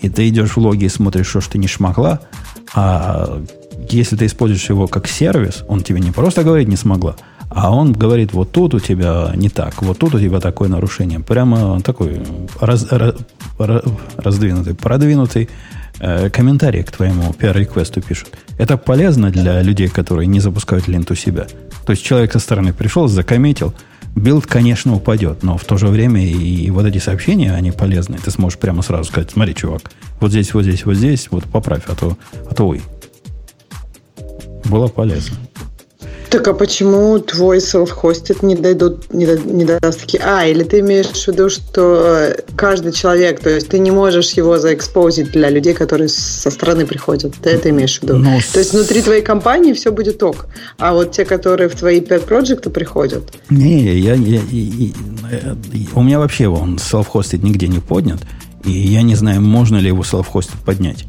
И 0.00 0.08
ты 0.08 0.28
идешь 0.28 0.56
в 0.56 0.58
логи 0.58 0.84
и 0.84 0.88
смотришь, 0.88 1.28
что 1.28 1.40
ж 1.40 1.46
ты 1.48 1.58
не 1.58 1.66
шмогла, 1.66 2.20
а 2.74 3.42
если 3.88 4.16
ты 4.16 4.26
используешь 4.26 4.68
его 4.68 4.86
как 4.86 5.06
сервис, 5.06 5.64
он 5.68 5.82
тебе 5.82 6.00
не 6.00 6.10
просто 6.10 6.42
говорит 6.42 6.68
не 6.68 6.76
смогла, 6.76 7.16
а 7.50 7.74
он 7.74 7.92
говорит, 7.92 8.32
вот 8.32 8.52
тут 8.52 8.74
у 8.74 8.80
тебя 8.80 9.32
не 9.36 9.48
так, 9.48 9.82
вот 9.82 9.98
тут 9.98 10.14
у 10.14 10.20
тебя 10.20 10.40
такое 10.40 10.68
нарушение. 10.68 11.20
Прямо 11.20 11.80
такой 11.82 12.20
раз, 12.60 12.86
раз, 12.90 13.14
раздвинутый, 14.16 14.74
продвинутый 14.74 15.48
э, 16.00 16.30
комментарий 16.30 16.82
к 16.82 16.90
твоему 16.90 17.32
PR-реквесту 17.38 18.00
пишут. 18.00 18.30
Это 18.58 18.76
полезно 18.76 19.30
для 19.30 19.62
людей, 19.62 19.88
которые 19.88 20.26
не 20.26 20.40
запускают 20.40 20.88
lint 20.88 21.09
у 21.09 21.14
себя. 21.14 21.46
То 21.86 21.92
есть 21.92 22.04
человек 22.04 22.32
со 22.32 22.38
стороны 22.38 22.72
пришел, 22.72 23.06
закоммитил, 23.06 23.74
билд, 24.16 24.46
конечно, 24.46 24.94
упадет, 24.94 25.42
но 25.42 25.56
в 25.56 25.64
то 25.64 25.76
же 25.76 25.88
время 25.88 26.24
и, 26.24 26.66
и 26.66 26.70
вот 26.70 26.86
эти 26.86 26.98
сообщения, 26.98 27.52
они 27.52 27.72
полезны. 27.72 28.18
Ты 28.18 28.30
сможешь 28.30 28.58
прямо 28.58 28.82
сразу 28.82 29.04
сказать, 29.10 29.30
смотри, 29.30 29.54
чувак, 29.54 29.90
вот 30.20 30.30
здесь, 30.30 30.54
вот 30.54 30.62
здесь, 30.62 30.84
вот 30.84 30.94
здесь, 30.94 31.28
вот 31.30 31.44
поправь, 31.44 31.82
а 31.86 31.94
то, 31.94 32.16
а 32.48 32.54
то 32.54 32.68
ой. 32.68 32.82
Было 34.64 34.88
полезно. 34.88 35.36
Так 36.34 36.48
а 36.48 36.52
почему 36.52 37.20
твой 37.20 37.58
self-hosted 37.58 38.44
не 38.44 38.56
дойдут, 38.56 39.14
не, 39.14 39.24
не 39.24 39.64
даст 39.64 40.00
такие... 40.00 40.20
А, 40.24 40.44
или 40.44 40.64
ты 40.64 40.80
имеешь 40.80 41.06
в 41.06 41.28
виду, 41.28 41.48
что 41.48 42.02
э, 42.04 42.42
каждый 42.56 42.90
человек, 42.90 43.38
то 43.38 43.50
есть 43.50 43.68
ты 43.68 43.78
не 43.78 43.92
можешь 43.92 44.32
его 44.32 44.58
заэкспозить 44.58 45.30
для 45.30 45.48
людей, 45.48 45.74
которые 45.74 46.08
со 46.08 46.50
стороны 46.50 46.86
приходят. 46.86 47.34
Ты 47.40 47.50
это 47.50 47.70
имеешь 47.70 48.00
в 48.00 48.02
виду? 48.02 48.16
Но... 48.16 48.30
Ну, 48.30 48.40
то 48.52 48.58
есть 48.58 48.72
внутри 48.72 49.02
твоей 49.02 49.22
компании 49.22 49.72
все 49.74 49.92
будет 49.92 50.20
ок. 50.24 50.48
А 50.76 50.92
вот 50.92 51.12
те, 51.12 51.24
которые 51.24 51.68
в 51.68 51.76
твои 51.76 52.00
pet 52.00 52.22
проекты 52.22 52.68
приходят... 52.68 53.32
Не, 53.48 53.96
я, 54.00 54.14
я, 54.14 54.40
я, 54.40 54.40
я, 54.50 54.92
у 55.94 56.02
меня 56.02 56.18
вообще 56.18 56.48
он 56.48 56.78
self-hosted 56.78 57.44
нигде 57.44 57.68
не 57.68 57.78
поднят. 57.78 58.18
И 58.64 58.72
я 58.72 59.02
не 59.02 59.14
знаю, 59.14 59.40
можно 59.40 59.76
ли 59.76 59.86
его 59.86 60.02
self-hosted 60.02 60.64
поднять. 60.66 61.04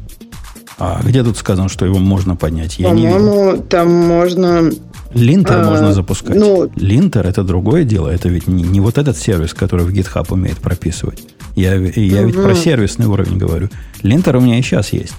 А 0.78 1.00
где 1.02 1.24
тут 1.24 1.36
сказано, 1.36 1.68
что 1.68 1.84
его 1.84 1.98
можно 1.98 2.36
поднять? 2.36 2.78
Я 2.78 2.90
По-моему, 2.90 3.62
там 3.68 3.90
можно 3.90 4.70
Линтер 5.16 5.58
а, 5.58 5.64
можно 5.64 5.92
запускать. 5.92 6.36
Ну, 6.36 6.70
Линтер 6.76 7.26
это 7.26 7.42
другое 7.42 7.84
дело. 7.84 8.08
Это 8.08 8.28
ведь 8.28 8.46
не, 8.46 8.62
не 8.62 8.80
вот 8.80 8.98
этот 8.98 9.16
сервис, 9.16 9.54
который 9.54 9.84
в 9.84 9.90
GitHub 9.90 10.32
умеет 10.32 10.58
прописывать. 10.58 11.22
Я, 11.54 11.74
я 11.74 12.20
угу. 12.20 12.26
ведь 12.26 12.42
про 12.42 12.54
сервисный 12.54 13.06
уровень 13.06 13.38
говорю. 13.38 13.68
Линтер 14.02 14.36
у 14.36 14.40
меня 14.40 14.58
и 14.58 14.62
сейчас 14.62 14.92
есть. 14.92 15.14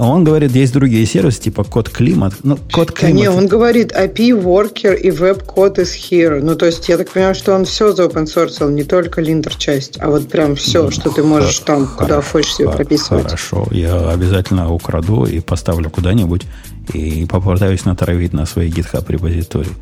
А 0.00 0.08
он 0.08 0.24
говорит, 0.24 0.52
есть 0.52 0.72
другие 0.72 1.04
сервисы, 1.04 1.42
типа 1.42 1.62
код 1.62 1.90
климат. 1.90 2.32
Ну, 2.42 2.58
код 2.72 2.90
климат. 2.90 3.16
Да 3.16 3.20
не, 3.20 3.28
он 3.28 3.46
говорит 3.46 3.92
API 3.92 4.30
Worker 4.30 4.96
и 4.96 5.10
веб-код 5.10 5.78
is 5.78 5.90
here. 5.94 6.40
Ну, 6.42 6.56
то 6.56 6.64
есть, 6.64 6.88
я 6.88 6.96
так 6.96 7.10
понимаю, 7.10 7.34
что 7.34 7.54
он 7.54 7.66
все 7.66 7.92
за 7.92 8.04
open 8.04 8.24
source, 8.24 8.70
не 8.70 8.84
только 8.84 9.20
линтер 9.20 9.54
часть, 9.56 9.98
а 10.00 10.08
вот 10.08 10.26
прям 10.30 10.56
все, 10.56 10.84
ну, 10.84 10.90
что 10.90 11.10
ты 11.10 11.22
можешь 11.22 11.58
там, 11.58 11.86
куда 11.86 12.22
хочешь 12.22 12.54
себе 12.54 12.70
прописывать. 12.70 13.24
Хорошо, 13.24 13.68
я 13.72 14.10
обязательно 14.10 14.72
украду 14.72 15.26
и 15.26 15.40
поставлю 15.40 15.90
куда-нибудь 15.90 16.46
и 16.92 17.26
попытаюсь 17.26 17.84
натравить 17.84 18.32
на 18.32 18.46
своей 18.46 18.70
GitHub 18.70 19.04
репозитории. 19.10 19.72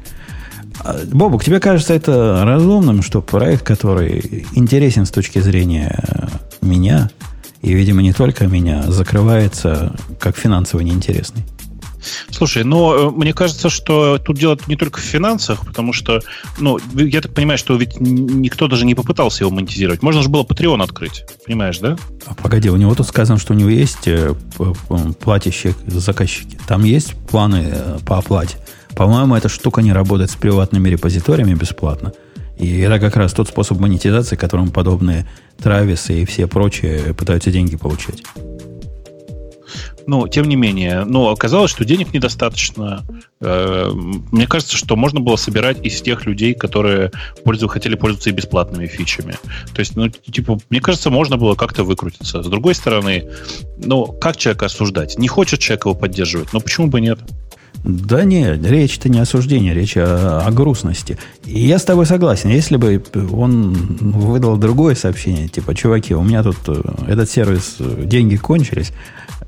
А, 0.80 1.00
Бобук, 1.06 1.44
тебе 1.44 1.60
кажется 1.60 1.94
это 1.94 2.42
разумным, 2.44 3.02
что 3.02 3.22
проект, 3.22 3.64
который 3.64 4.46
интересен 4.52 5.06
с 5.06 5.10
точки 5.10 5.40
зрения 5.40 6.04
меня, 6.60 7.10
и, 7.62 7.72
видимо, 7.72 8.02
не 8.02 8.12
только 8.12 8.46
меня, 8.46 8.84
закрывается 8.90 9.94
как 10.20 10.36
финансово 10.36 10.80
неинтересный? 10.80 11.44
Слушай, 12.30 12.64
но 12.64 12.94
э, 12.94 13.10
мне 13.10 13.32
кажется, 13.32 13.70
что 13.70 14.18
тут 14.18 14.38
дело 14.38 14.58
не 14.66 14.76
только 14.76 15.00
в 15.00 15.02
финансах, 15.02 15.64
потому 15.66 15.92
что, 15.92 16.20
ну, 16.58 16.78
я 16.94 17.20
так 17.20 17.32
понимаю, 17.32 17.58
что 17.58 17.76
ведь 17.76 18.00
никто 18.00 18.68
даже 18.68 18.84
не 18.84 18.94
попытался 18.94 19.44
его 19.44 19.50
монетизировать. 19.50 20.02
Можно 20.02 20.22
же 20.22 20.28
было 20.28 20.42
Patreon 20.42 20.82
открыть, 20.82 21.24
понимаешь, 21.46 21.78
да? 21.78 21.96
А 22.26 22.34
погоди, 22.34 22.70
у 22.70 22.76
него 22.76 22.94
тут 22.94 23.06
сказано, 23.06 23.38
что 23.38 23.54
у 23.54 23.56
него 23.56 23.70
есть 23.70 24.06
э, 24.06 24.34
платящие 25.20 25.74
заказчики. 25.86 26.58
Там 26.66 26.84
есть 26.84 27.14
планы 27.28 27.68
э, 27.70 27.98
по 28.06 28.18
оплате. 28.18 28.56
По-моему, 28.94 29.36
эта 29.36 29.48
штука 29.48 29.80
не 29.80 29.92
работает 29.92 30.30
с 30.30 30.36
приватными 30.36 30.88
репозиториями 30.88 31.54
бесплатно. 31.54 32.12
И 32.58 32.80
это 32.80 32.98
как 32.98 33.16
раз 33.16 33.32
тот 33.32 33.48
способ 33.48 33.78
монетизации, 33.78 34.34
которым 34.34 34.70
подобные 34.70 35.26
Трависы 35.62 36.22
и 36.22 36.24
все 36.24 36.46
прочие 36.46 37.14
пытаются 37.14 37.50
деньги 37.50 37.76
получать. 37.76 38.22
Ну, 40.08 40.26
тем 40.26 40.48
не 40.48 40.56
менее, 40.56 41.04
ну, 41.04 41.28
оказалось, 41.28 41.70
что 41.70 41.84
денег 41.84 42.14
недостаточно. 42.14 43.04
Э, 43.42 43.90
мне 43.92 44.46
кажется, 44.46 44.74
что 44.74 44.96
можно 44.96 45.20
было 45.20 45.36
собирать 45.36 45.84
из 45.84 46.00
тех 46.00 46.24
людей, 46.24 46.54
которые 46.54 47.12
пользу, 47.44 47.68
хотели 47.68 47.94
пользоваться 47.94 48.30
и 48.30 48.32
бесплатными 48.32 48.86
фичами. 48.86 49.34
То 49.74 49.80
есть, 49.80 49.96
ну, 49.96 50.08
типа, 50.08 50.60
мне 50.70 50.80
кажется, 50.80 51.10
можно 51.10 51.36
было 51.36 51.56
как-то 51.56 51.84
выкрутиться. 51.84 52.42
С 52.42 52.46
другой 52.46 52.74
стороны, 52.74 53.28
ну, 53.76 54.06
как 54.06 54.38
человека 54.38 54.64
осуждать? 54.64 55.18
Не 55.18 55.28
хочет 55.28 55.60
человек 55.60 55.84
его 55.84 55.94
поддерживать, 55.94 56.54
но 56.54 56.60
почему 56.60 56.86
бы 56.86 57.02
нет? 57.02 57.18
Да 57.84 58.24
нет, 58.24 58.64
речь-то 58.66 59.08
не 59.08 59.20
осуждение, 59.20 59.72
речь 59.72 59.96
о, 59.96 60.42
о 60.44 60.50
грустности. 60.50 61.18
И 61.44 61.66
я 61.66 61.78
с 61.78 61.84
тобой 61.84 62.06
согласен. 62.06 62.50
Если 62.50 62.76
бы 62.76 63.02
он 63.32 63.72
выдал 63.72 64.56
другое 64.56 64.94
сообщение, 64.94 65.48
типа, 65.48 65.74
чуваки, 65.74 66.14
у 66.14 66.22
меня 66.22 66.42
тут 66.42 66.58
э, 66.66 66.82
этот 67.06 67.30
сервис, 67.30 67.76
э, 67.78 68.04
деньги 68.04 68.36
кончились, 68.36 68.92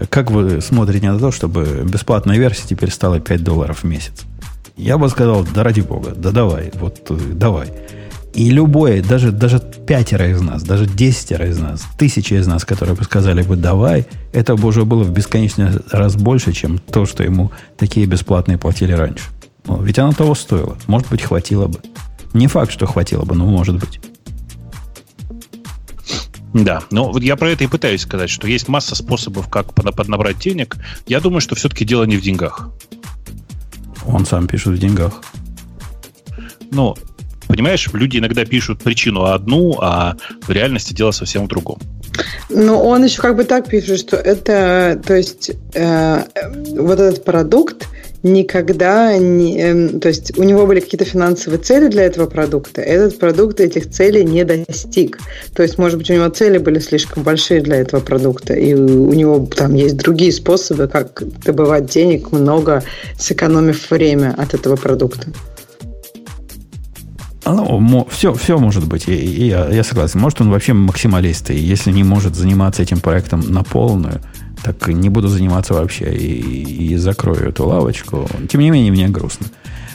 как 0.08 0.30
вы 0.30 0.60
смотрите 0.60 1.10
на 1.10 1.18
то, 1.18 1.30
чтобы 1.32 1.84
бесплатная 1.84 2.38
версия 2.38 2.66
теперь 2.66 2.90
стала 2.90 3.20
5 3.20 3.44
долларов 3.44 3.80
в 3.82 3.84
месяц? 3.84 4.22
Я 4.76 4.96
бы 4.96 5.08
сказал, 5.10 5.44
да 5.54 5.62
ради 5.62 5.82
бога, 5.82 6.14
да 6.16 6.30
давай, 6.30 6.70
вот 6.74 7.04
э, 7.10 7.18
давай. 7.34 7.68
И 8.32 8.50
любое, 8.50 9.02
даже, 9.02 9.32
даже 9.32 9.58
пятеро 9.58 10.28
из 10.30 10.40
нас, 10.40 10.62
даже 10.62 10.86
десятеро 10.86 11.48
из 11.48 11.58
нас, 11.58 11.84
тысячи 11.98 12.34
из 12.34 12.46
нас, 12.46 12.64
которые 12.64 12.94
бы 12.94 13.02
сказали 13.02 13.42
бы 13.42 13.56
«давай», 13.56 14.06
это 14.32 14.54
бы 14.54 14.68
уже 14.68 14.84
было 14.84 15.02
в 15.02 15.10
бесконечный 15.10 15.70
раз 15.90 16.14
больше, 16.14 16.52
чем 16.52 16.78
то, 16.78 17.06
что 17.06 17.24
ему 17.24 17.50
такие 17.76 18.06
бесплатные 18.06 18.56
платили 18.56 18.92
раньше. 18.92 19.24
Ну, 19.66 19.82
ведь 19.82 19.98
оно 19.98 20.12
того 20.12 20.34
стоило. 20.34 20.76
Может 20.86 21.08
быть, 21.08 21.22
хватило 21.22 21.66
бы. 21.66 21.80
Не 22.32 22.46
факт, 22.46 22.72
что 22.72 22.86
хватило 22.86 23.24
бы, 23.24 23.34
но 23.34 23.46
может 23.46 23.78
быть. 23.78 24.00
Да, 26.52 26.82
ну 26.90 27.12
вот 27.12 27.22
я 27.22 27.36
про 27.36 27.50
это 27.50 27.64
и 27.64 27.68
пытаюсь 27.68 28.02
сказать, 28.02 28.28
что 28.28 28.48
есть 28.48 28.66
масса 28.66 28.96
способов, 28.96 29.48
как 29.48 29.72
поднабрать 29.74 30.38
денег. 30.38 30.76
Я 31.06 31.20
думаю, 31.20 31.40
что 31.40 31.54
все-таки 31.54 31.84
дело 31.84 32.04
не 32.04 32.16
в 32.16 32.22
деньгах. 32.22 32.70
Он 34.06 34.26
сам 34.26 34.48
пишет 34.48 34.74
в 34.74 34.78
деньгах. 34.78 35.22
Ну, 36.72 36.96
понимаешь, 37.60 37.90
люди 37.92 38.16
иногда 38.16 38.46
пишут 38.46 38.82
причину 38.82 39.24
одну, 39.24 39.76
а 39.82 40.16
в 40.40 40.50
реальности 40.50 40.94
дело 40.94 41.10
совсем 41.10 41.44
в 41.44 41.48
другом. 41.48 41.78
Ну, 42.48 42.78
он 42.78 43.04
еще 43.04 43.20
как 43.20 43.36
бы 43.36 43.44
так 43.44 43.68
пишет, 43.68 43.98
что 44.00 44.16
это, 44.16 44.98
то 45.06 45.14
есть, 45.14 45.50
э, 45.74 46.22
вот 46.70 46.98
этот 46.98 47.22
продукт 47.22 47.86
никогда 48.22 49.18
не... 49.18 49.60
Э, 49.60 49.88
то 49.98 50.08
есть, 50.08 50.38
у 50.38 50.42
него 50.42 50.66
были 50.66 50.80
какие-то 50.80 51.04
финансовые 51.04 51.60
цели 51.60 51.88
для 51.88 52.04
этого 52.04 52.26
продукта. 52.26 52.80
Этот 52.80 53.18
продукт 53.18 53.60
этих 53.60 53.90
целей 53.90 54.24
не 54.24 54.44
достиг. 54.44 55.18
То 55.54 55.62
есть, 55.62 55.76
может 55.76 55.98
быть, 55.98 56.10
у 56.10 56.14
него 56.14 56.28
цели 56.30 56.56
были 56.56 56.78
слишком 56.78 57.22
большие 57.22 57.60
для 57.60 57.76
этого 57.76 58.00
продукта, 58.00 58.54
и 58.54 58.72
у 58.72 59.12
него 59.12 59.46
там 59.54 59.74
есть 59.74 59.98
другие 59.98 60.32
способы, 60.32 60.88
как 60.88 61.22
добывать 61.44 61.86
денег 61.86 62.32
много, 62.32 62.82
сэкономив 63.18 63.90
время 63.90 64.34
от 64.38 64.54
этого 64.54 64.76
продукта. 64.76 65.28
Ну, 67.54 68.06
все, 68.10 68.32
все 68.34 68.58
может 68.58 68.86
быть. 68.86 69.08
И, 69.08 69.46
я, 69.46 69.68
я 69.68 69.84
согласен. 69.84 70.20
Может, 70.20 70.40
он 70.40 70.50
вообще 70.50 70.72
максималист. 70.72 71.50
И 71.50 71.58
если 71.58 71.92
не 71.92 72.04
может 72.04 72.34
заниматься 72.34 72.82
этим 72.82 73.00
проектом 73.00 73.40
на 73.40 73.62
полную, 73.62 74.20
так 74.62 74.88
не 74.88 75.08
буду 75.08 75.28
заниматься 75.28 75.74
вообще 75.74 76.14
и, 76.14 76.92
и 76.92 76.96
закрою 76.96 77.48
эту 77.48 77.66
лавочку. 77.66 78.28
Тем 78.48 78.60
не 78.60 78.70
менее, 78.70 78.92
мне 78.92 79.08
грустно. 79.08 79.46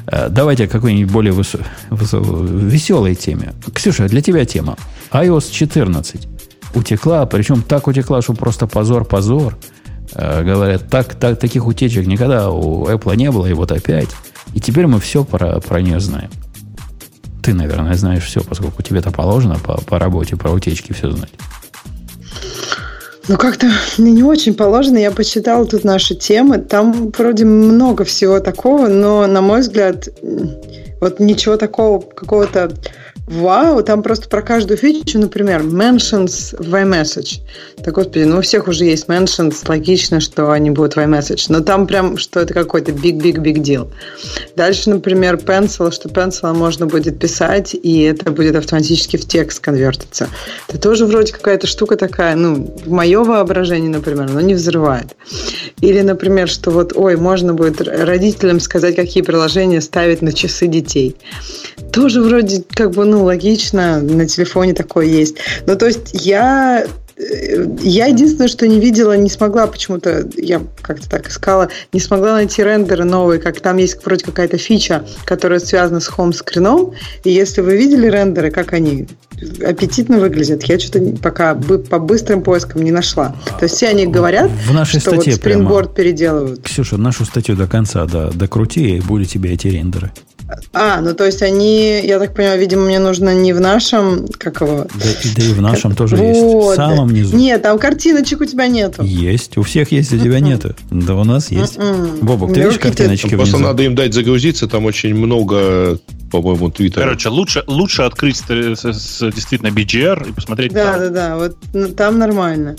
Э, 0.08 0.28
давайте 0.30 0.66
о 0.66 0.68
какой-нибудь 0.68 1.12
более 1.12 1.34
высо- 1.34 1.64
высо- 1.90 2.48
веселой 2.70 3.16
теме. 3.16 3.54
Ксюша, 3.74 4.08
для 4.08 4.22
тебя 4.22 4.46
тема. 4.46 4.78
iOS 5.12 5.52
14 5.52 6.28
утекла, 6.74 7.26
причем 7.26 7.62
так 7.62 7.88
утекла, 7.88 8.22
что 8.22 8.34
просто 8.34 8.68
позор-позор. 8.68 9.58
Э, 10.14 10.44
говорят, 10.44 10.90
так, 10.90 11.16
так, 11.16 11.40
таких 11.40 11.68
утечек 11.68 12.06
никогда 12.08 12.50
у 12.50 12.88
Apple 12.88 13.16
не 13.16 13.32
было, 13.32 13.46
и 13.48 13.54
вот 13.54 13.72
опять. 13.72 14.10
И 14.54 14.60
теперь 14.60 14.88
мы 14.88 15.00
все 15.00 15.24
про, 15.24 15.60
про 15.60 15.82
нее 15.82 16.00
знаем. 16.00 16.30
Ты, 17.46 17.54
наверное, 17.54 17.94
знаешь 17.94 18.26
все, 18.26 18.42
поскольку 18.42 18.82
тебе 18.82 19.02
это 19.02 19.12
положено 19.12 19.60
по, 19.64 19.80
по 19.80 20.00
работе, 20.00 20.36
про 20.36 20.50
утечки 20.50 20.94
все 20.94 21.12
знать. 21.12 21.30
Ну, 23.28 23.38
как-то 23.38 23.70
мне 24.00 24.12
не 24.12 24.24
очень 24.24 24.56
положено. 24.56 24.98
Я 24.98 25.12
почитала 25.12 25.64
тут 25.68 25.84
наши 25.84 26.16
темы. 26.16 26.58
Там 26.58 27.12
вроде 27.12 27.46
много 27.46 28.04
всего 28.04 28.40
такого, 28.40 28.88
но, 28.88 29.28
на 29.28 29.42
мой 29.42 29.62
взгляд, 29.62 30.10
вот 31.00 31.20
ничего 31.20 31.56
такого, 31.58 32.02
какого-то 32.02 32.72
Вау, 33.28 33.82
там 33.82 34.04
просто 34.04 34.30
про 34.30 34.44
каждую 34.44 34.78
фичу, 34.78 35.18
например, 35.18 35.62
mentions 35.62 36.56
в 36.58 36.74
iMessage. 36.76 37.40
Так, 37.84 37.96
господи, 37.96 38.24
ну 38.24 38.38
у 38.38 38.42
всех 38.42 38.68
уже 38.68 38.86
есть 38.86 39.08
mentions, 39.08 39.68
логично, 39.68 40.20
что 40.20 40.52
они 40.52 40.70
будут 40.70 40.96
в 40.96 41.00
iMessage, 41.00 41.46
но 41.50 41.62
там 41.62 41.88
прям, 41.88 42.18
что 42.18 42.40
это 42.40 42.54
какой-то 42.54 42.92
big-big-big 42.92 43.56
deal. 43.56 43.92
Дальше, 44.56 44.92
например, 44.92 45.36
pencil, 45.36 45.92
что 45.92 46.08
pencil 46.08 46.54
можно 46.54 46.86
будет 46.86 47.18
писать, 47.18 47.74
и 47.74 48.02
это 48.04 48.30
будет 48.30 48.56
автоматически 48.56 49.18
в 49.18 49.28
текст 49.28 49.60
конвертиться. 49.60 50.30
Это 50.68 50.78
тоже 50.78 51.08
вроде 51.08 51.34
какая-то 51.34 51.66
штука 51.66 51.96
такая, 51.96 52.36
ну, 52.36 52.76
в 52.86 52.92
мое 52.92 53.24
воображение, 53.24 53.90
например, 53.90 54.30
но 54.30 54.42
не 54.42 54.54
взрывает. 54.54 55.16
Или, 55.82 56.02
например, 56.02 56.48
что 56.48 56.70
вот, 56.70 56.94
ой, 56.96 57.16
можно 57.18 57.56
будет 57.56 57.82
родителям 57.82 58.60
сказать, 58.60 58.96
какие 58.96 59.24
приложения 59.24 59.82
ставить 59.82 60.22
на 60.22 60.32
часы 60.32 60.68
детей. 60.68 61.16
Тоже 61.92 62.22
вроде 62.22 62.64
как 62.70 62.92
бы, 62.92 63.06
ну, 63.06 63.15
ну, 63.16 63.24
логично, 63.24 64.02
на 64.02 64.28
телефоне 64.28 64.74
такое 64.74 65.06
есть. 65.06 65.38
Ну, 65.66 65.78
то 65.78 65.86
есть 65.86 66.10
я 66.14 66.86
э, 67.18 67.66
я 67.82 68.08
единственное, 68.08 68.50
что 68.50 68.68
не 68.68 68.82
видела, 68.82 69.16
не 69.16 69.30
смогла 69.30 69.68
почему-то, 69.68 70.28
я 70.36 70.62
как-то 70.82 71.10
так 71.10 71.30
искала, 71.30 71.70
не 71.94 72.02
смогла 72.02 72.34
найти 72.34 72.62
рендеры 72.62 73.06
новые, 73.06 73.40
как 73.40 73.62
там 73.62 73.78
есть 73.78 74.06
вроде 74.06 74.26
какая-то 74.26 74.58
фича, 74.58 75.06
которая 75.24 75.60
связана 75.60 76.02
с 76.02 76.08
хоум-скрином, 76.08 76.94
и 77.24 77.32
если 77.32 77.62
вы 77.62 77.78
видели 77.78 78.08
рендеры, 78.08 78.52
как 78.52 78.74
они 78.74 79.08
аппетитно 79.66 80.20
выглядят, 80.20 80.64
я 80.64 80.78
что-то 80.78 81.00
пока 81.24 81.56
по 81.56 82.00
быстрым 82.00 82.42
поискам 82.42 82.82
не 82.84 82.92
нашла. 82.92 83.34
То 83.60 83.64
есть 83.64 83.76
все 83.76 83.88
они 83.88 84.08
говорят, 84.08 84.52
в 84.68 84.74
нашей 84.74 85.00
что 85.00 85.12
статье 85.12 85.32
вот 85.32 85.42
спрингборд 85.42 85.96
переделывают. 85.96 86.64
Ксюша, 86.64 86.98
нашу 86.98 87.24
статью 87.24 87.56
до 87.56 87.68
конца 87.68 88.06
да, 88.06 88.30
докрути, 88.32 88.98
и 88.98 89.00
будут 89.00 89.30
тебе 89.30 89.54
эти 89.54 89.68
рендеры. 89.68 90.12
А, 90.74 91.02
ну 91.02 91.16
то 91.16 91.26
есть 91.26 91.42
они, 91.42 92.02
я 92.04 92.20
так 92.20 92.36
понимаю, 92.36 92.60
видимо, 92.60 92.84
мне 92.84 93.00
нужно 93.00 93.34
не 93.34 93.52
в 93.54 93.60
нашем, 93.60 94.28
как 94.38 94.62
его? 94.62 94.86
Да, 94.94 95.06
да 95.36 95.44
и 95.44 95.54
в 95.54 95.62
нашем 95.62 95.92
как... 95.92 95.98
тоже 95.98 96.16
вот. 96.18 96.26
есть, 96.26 96.42
в 96.42 96.76
самом 96.76 97.10
низу. 97.10 97.36
Нет, 97.36 97.64
там 97.64 97.80
картиночек 97.80 98.42
у 98.42 98.46
тебя 98.46 98.68
нету. 98.68 99.04
Есть, 99.04 99.58
у 99.58 99.64
всех 99.64 99.92
есть, 99.92 100.14
у 100.14 100.20
тебя 100.20 100.40
нету. 100.40 100.76
Да 100.92 101.16
у 101.16 101.24
нас 101.24 101.50
есть. 101.52 101.80
Бобок, 102.22 102.54
ты 102.54 102.62
видишь 102.62 102.80
картиночки 102.80 103.28
внизу? 103.28 103.38
Просто 103.38 103.58
надо 103.58 103.84
им 103.84 103.96
дать 103.96 104.14
загрузиться, 104.14 104.68
там 104.68 104.86
очень 104.86 105.16
много, 105.16 106.00
по-моему, 106.32 106.70
твиттера. 106.70 107.04
Короче, 107.04 107.30
лучше, 107.30 107.64
лучше 107.66 108.04
открыть 108.04 108.38
с, 108.38 108.44
с, 108.44 108.84
с, 108.86 109.32
действительно 109.32 109.70
BGR 109.70 110.30
и 110.30 110.32
посмотреть 110.32 110.74
Да, 110.74 110.92
там. 110.92 111.00
да, 111.00 111.10
да, 111.10 111.38
вот 111.38 111.58
ну, 111.74 111.88
там 111.90 112.20
нормально. 112.20 112.76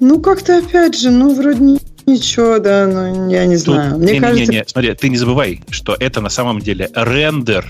Ну, 0.00 0.20
как-то 0.20 0.58
опять 0.58 0.98
же, 0.98 1.10
ну, 1.10 1.34
вроде 1.34 1.60
не 1.60 1.78
Ничего, 2.06 2.58
да, 2.58 2.86
ну, 2.86 3.30
я 3.30 3.46
не 3.46 3.56
знаю. 3.56 3.92
Тут, 3.92 4.02
Мне 4.02 4.14
не, 4.14 4.20
кажется... 4.20 4.52
Не, 4.52 4.58
не, 4.58 4.64
смотри, 4.66 4.94
ты 4.94 5.08
не 5.08 5.16
забывай, 5.16 5.62
что 5.70 5.96
это 5.98 6.20
на 6.20 6.30
самом 6.30 6.60
деле 6.60 6.90
рендер 6.94 7.66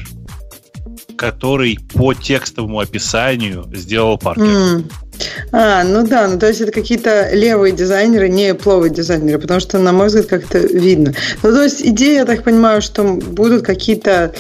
который 1.23 1.79
по 1.95 2.15
текстовому 2.15 2.81
описанию 2.81 3.65
сделал 3.75 4.19
Паркер. 4.19 4.45
М. 4.45 4.89
А, 5.53 5.85
ну 5.85 6.05
да, 6.05 6.27
ну 6.27 6.37
то 6.37 6.49
есть 6.49 6.61
это 6.61 6.73
какие-то 6.73 7.33
левые 7.33 7.73
дизайнеры, 7.73 8.29
не 8.29 8.55
пловые 8.55 8.93
дизайнеры, 8.93 9.39
потому 9.39 9.61
что, 9.61 9.79
на 9.79 9.93
мой 9.93 10.09
взгляд, 10.09 10.27
как-то 10.27 10.59
видно. 10.59 11.15
Ну 11.45 11.51
то 11.53 11.63
есть 11.63 11.83
идея, 11.83 12.21
я 12.21 12.25
так 12.25 12.43
понимаю, 12.43 12.83
что 12.83 13.05
будут 13.05 13.63
какие-то... 13.63 14.35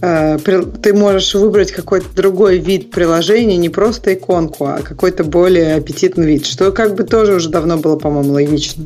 э, 0.00 0.38
ты 0.82 0.94
можешь 0.94 1.34
выбрать 1.34 1.72
какой-то 1.72 2.06
другой 2.14 2.58
вид 2.58 2.90
приложения, 2.90 3.58
не 3.58 3.68
просто 3.68 4.14
иконку, 4.14 4.64
а 4.64 4.80
какой-то 4.80 5.24
более 5.24 5.74
аппетитный 5.74 6.26
вид, 6.26 6.46
что 6.46 6.72
как 6.72 6.94
бы 6.94 7.04
тоже 7.04 7.34
уже 7.34 7.50
давно 7.50 7.76
было, 7.76 7.96
по-моему, 7.98 8.32
логично. 8.32 8.84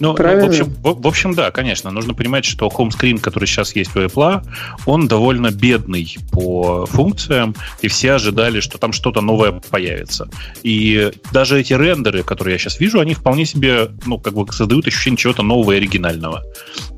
Ну, 0.00 0.14
Правильно? 0.14 0.44
в, 0.44 0.48
общем, 0.48 0.74
в, 0.82 1.02
в 1.02 1.06
общем, 1.06 1.34
да, 1.34 1.50
конечно. 1.50 1.90
Нужно 1.90 2.14
понимать, 2.14 2.44
что 2.44 2.68
хоумскрин, 2.68 3.18
который 3.18 3.46
сейчас 3.46 3.74
есть 3.74 3.94
у 3.96 4.00
Apple, 4.00 4.42
он 4.86 5.08
довольно 5.08 5.50
бедный 5.50 6.16
по 6.30 6.86
функциям, 6.86 7.54
и 7.82 7.88
все 7.88 8.12
ожидали, 8.12 8.60
что 8.60 8.78
там 8.78 8.92
что-то 8.92 9.20
новое 9.20 9.52
появится. 9.70 10.28
И 10.62 11.10
даже 11.32 11.60
эти 11.60 11.72
рендеры, 11.72 12.22
которые 12.22 12.54
я 12.54 12.58
сейчас 12.58 12.80
вижу, 12.80 13.00
они 13.00 13.14
вполне 13.14 13.44
себе, 13.44 13.90
ну, 14.06 14.18
как 14.18 14.34
бы 14.34 14.50
создают 14.52 14.86
ощущение 14.86 15.18
чего-то 15.18 15.42
нового 15.42 15.72
и 15.72 15.76
оригинального. 15.76 16.42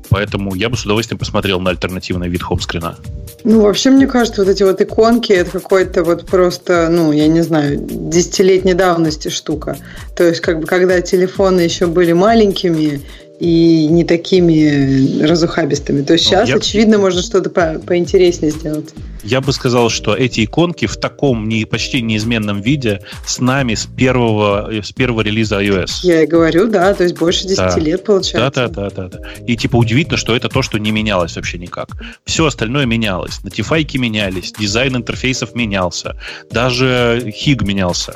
Поэтому 0.09 0.55
я 0.55 0.69
бы 0.69 0.75
с 0.75 0.83
удовольствием 0.83 1.17
посмотрел 1.17 1.59
на 1.61 1.69
альтернативный 1.69 2.27
вид 2.27 2.43
хоумскрина. 2.43 2.97
Ну, 3.43 3.61
вообще, 3.61 3.89
мне 3.89 4.07
кажется, 4.07 4.43
вот 4.43 4.51
эти 4.51 4.63
вот 4.63 4.81
иконки, 4.81 5.31
это 5.31 5.51
какой-то 5.51 6.03
вот 6.03 6.25
просто, 6.25 6.89
ну, 6.89 7.11
я 7.11 7.27
не 7.27 7.41
знаю, 7.41 7.77
десятилетней 7.79 8.73
давности 8.73 9.29
штука. 9.29 9.77
То 10.15 10.23
есть, 10.25 10.41
как 10.41 10.59
бы, 10.59 10.67
когда 10.67 11.01
телефоны 11.01 11.61
еще 11.61 11.87
были 11.87 12.13
маленькими 12.13 13.01
и 13.41 13.87
не 13.87 14.03
такими 14.03 15.23
разухабистыми, 15.23 16.03
то 16.03 16.13
Ну, 16.13 16.19
сейчас, 16.19 16.47
я- 16.47 16.55
очевидно, 16.57 16.99
можно 16.99 17.21
что-то 17.23 17.49
по- 17.49 17.79
поинтереснее 17.85 18.51
сделать. 18.51 18.89
Я 19.23 19.41
бы 19.41 19.51
сказал, 19.53 19.89
что 19.89 20.15
эти 20.15 20.45
иконки 20.45 20.85
в 20.85 20.97
таком 20.97 21.47
не, 21.49 21.65
почти 21.65 22.01
неизменном 22.01 22.61
виде 22.61 23.01
с 23.25 23.39
нами 23.39 23.73
с 23.75 23.85
первого, 23.85 24.69
с 24.81 24.91
первого 24.91 25.21
релиза 25.21 25.59
iOS. 25.61 25.89
Я 26.03 26.21
и 26.23 26.27
говорю, 26.27 26.67
да, 26.67 26.93
то 26.93 27.03
есть 27.03 27.17
больше 27.17 27.43
10 27.47 27.57
Да. 27.57 27.79
лет 27.79 27.99
Да, 28.01 28.05
получается. 28.05 28.51
да, 28.55 28.67
да, 28.67 28.89
да, 28.89 29.07
да. 29.09 29.19
И 29.47 29.57
типа 29.57 29.75
удивительно, 29.77 30.17
что 30.17 30.35
это 30.35 30.47
то, 30.49 30.61
что 30.61 30.77
не 30.77 30.91
менялось 30.91 31.35
вообще 31.35 31.57
никак. 31.57 31.89
Все 32.25 32.45
остальное 32.45 32.85
менялось. 32.85 33.39
Notify 33.43 33.85
менялись, 33.97 34.53
дизайн 34.57 34.95
интерфейсов 34.95 35.55
менялся, 35.55 36.15
даже 36.51 37.31
хиг 37.35 37.63
менялся. 37.63 38.15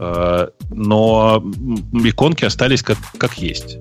Э, 0.00 0.48
Но 0.70 1.42
иконки 2.04 2.44
остались 2.44 2.82
как, 2.82 2.98
как 3.18 3.38
есть. 3.38 3.78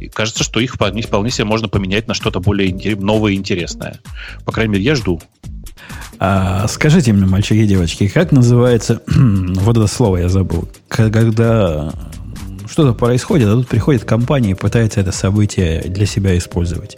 И 0.00 0.08
кажется, 0.08 0.44
что 0.44 0.60
их 0.60 0.74
вполне, 0.74 1.02
вполне 1.02 1.30
себе 1.30 1.44
можно 1.44 1.68
поменять 1.68 2.08
на 2.08 2.14
что-то 2.14 2.40
более 2.40 2.96
новое 2.96 3.32
и 3.32 3.36
интересное. 3.36 4.00
По 4.44 4.52
крайней 4.52 4.72
мере, 4.74 4.84
я 4.84 4.94
жду. 4.94 5.20
А 6.18 6.66
скажите 6.68 7.12
мне, 7.12 7.26
мальчики 7.26 7.58
и 7.58 7.66
девочки, 7.66 8.08
как 8.08 8.32
называется, 8.32 9.02
вот 9.06 9.76
это 9.76 9.86
слово 9.86 10.18
я 10.18 10.28
забыл, 10.28 10.68
когда 10.88 11.92
что-то 12.70 12.94
происходит, 12.94 13.48
а 13.48 13.52
тут 13.52 13.68
приходит 13.68 14.04
компания 14.04 14.52
и 14.52 14.54
пытается 14.54 15.00
это 15.00 15.12
событие 15.12 15.82
для 15.82 16.06
себя 16.06 16.36
использовать. 16.38 16.96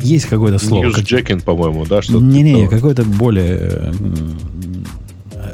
Есть 0.00 0.26
какое-то 0.26 0.58
слово? 0.58 0.84
как- 0.90 0.98
Newsjacking, 0.98 1.44
по-моему, 1.44 1.86
да? 1.86 2.00
Не-не, 2.08 2.68
какое-то 2.68 3.04
более 3.04 3.92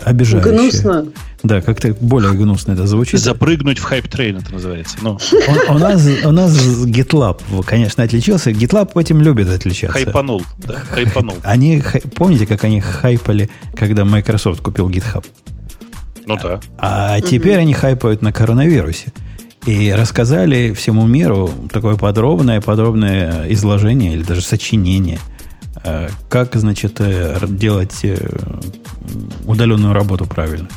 обижающее. 0.04 0.52
Гнусно. 0.52 1.06
Да, 1.44 1.60
как-то 1.60 1.94
более 2.00 2.32
гнусно 2.32 2.72
это 2.72 2.86
звучит. 2.86 3.20
Запрыгнуть 3.20 3.78
в 3.78 3.84
hype 3.84 4.08
train 4.08 4.38
это 4.38 4.50
называется. 4.50 4.96
Ну, 5.02 5.18
У, 5.68 5.74
у 5.74 5.78
нас, 5.78 6.02
у 6.24 6.30
нас 6.30 6.56
GitLab, 6.86 7.64
конечно, 7.64 8.02
отличился. 8.02 8.50
GitLab 8.50 8.98
этим 8.98 9.20
любит 9.20 9.50
отличаться. 9.50 9.92
хайпанул. 9.92 10.42
Да, 10.56 10.76
хайпанул. 10.76 11.36
Они, 11.42 11.82
помните, 12.16 12.46
как 12.46 12.64
они 12.64 12.80
хайпали, 12.80 13.50
когда 13.76 14.06
Microsoft 14.06 14.62
купил 14.62 14.88
GitHub? 14.88 15.24
Ну 16.26 16.38
да. 16.42 16.60
А 16.78 17.20
теперь 17.20 17.58
они 17.58 17.74
хайпают 17.74 18.22
на 18.22 18.32
коронавирусе. 18.32 19.12
И 19.66 19.92
рассказали 19.92 20.72
всему 20.72 21.06
миру 21.06 21.50
такое 21.70 21.96
подробное, 21.96 22.62
подробное 22.62 23.46
изложение 23.52 24.14
или 24.14 24.22
даже 24.22 24.40
сочинение, 24.40 25.18
э, 25.82 26.08
как, 26.30 26.54
значит, 26.56 26.96
э, 27.00 27.38
делать 27.48 28.00
э, 28.02 28.16
удаленную 29.46 29.92
работу 29.92 30.26
правильно. 30.26 30.68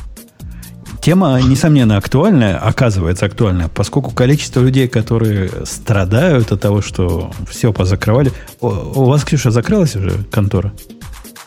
Тема, 1.08 1.40
несомненно, 1.40 1.96
актуальная, 1.96 2.58
оказывается 2.58 3.24
актуальная, 3.24 3.70
поскольку 3.74 4.10
количество 4.10 4.60
людей, 4.60 4.88
которые 4.88 5.50
страдают 5.64 6.52
от 6.52 6.60
того, 6.60 6.82
что 6.82 7.30
все 7.48 7.72
позакрывали. 7.72 8.30
У, 8.60 9.04
вас, 9.04 9.24
Ксюша, 9.24 9.50
закрылась 9.50 9.96
уже 9.96 10.10
контора? 10.30 10.74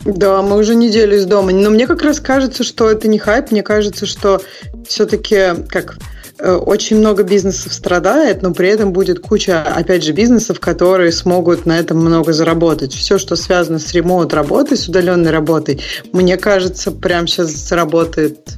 Да, 0.03 0.41
мы 0.41 0.57
уже 0.57 0.74
неделю 0.74 1.16
из 1.16 1.28
дома. 1.28 1.51
Но 1.51 1.70
мне 1.70 1.86
как 1.86 2.01
раз 2.01 2.20
кажется, 2.20 2.64
что 2.64 2.89
это 2.89 3.07
не 3.07 3.20
хайп. 3.20 3.51
Мне 3.51 3.62
кажется, 3.62 4.07
что 4.07 4.41
все-таки 4.88 5.64
как 5.70 5.99
э, 6.39 6.53
очень 6.53 6.97
много 6.97 7.22
бизнесов 7.22 7.72
страдает, 7.72 8.41
но 8.41 8.55
при 8.55 8.68
этом 8.68 8.91
будет 8.91 9.20
куча, 9.20 9.62
опять 9.62 10.03
же, 10.03 10.12
бизнесов, 10.12 10.59
которые 10.59 11.12
смогут 11.12 11.68
на 11.68 11.78
этом 11.78 11.99
много 11.99 12.34
заработать. 12.34 12.93
Все, 12.93 13.20
что 13.20 13.36
связано 13.36 13.78
с 13.78 13.93
ремоут 13.93 14.34
работой, 14.34 14.76
с 14.76 14.88
удаленной 14.88 15.30
работой, 15.30 15.84
мне 16.14 16.38
кажется, 16.38 16.91
прямо 16.91 17.28
сейчас 17.28 17.51
заработает 17.51 18.57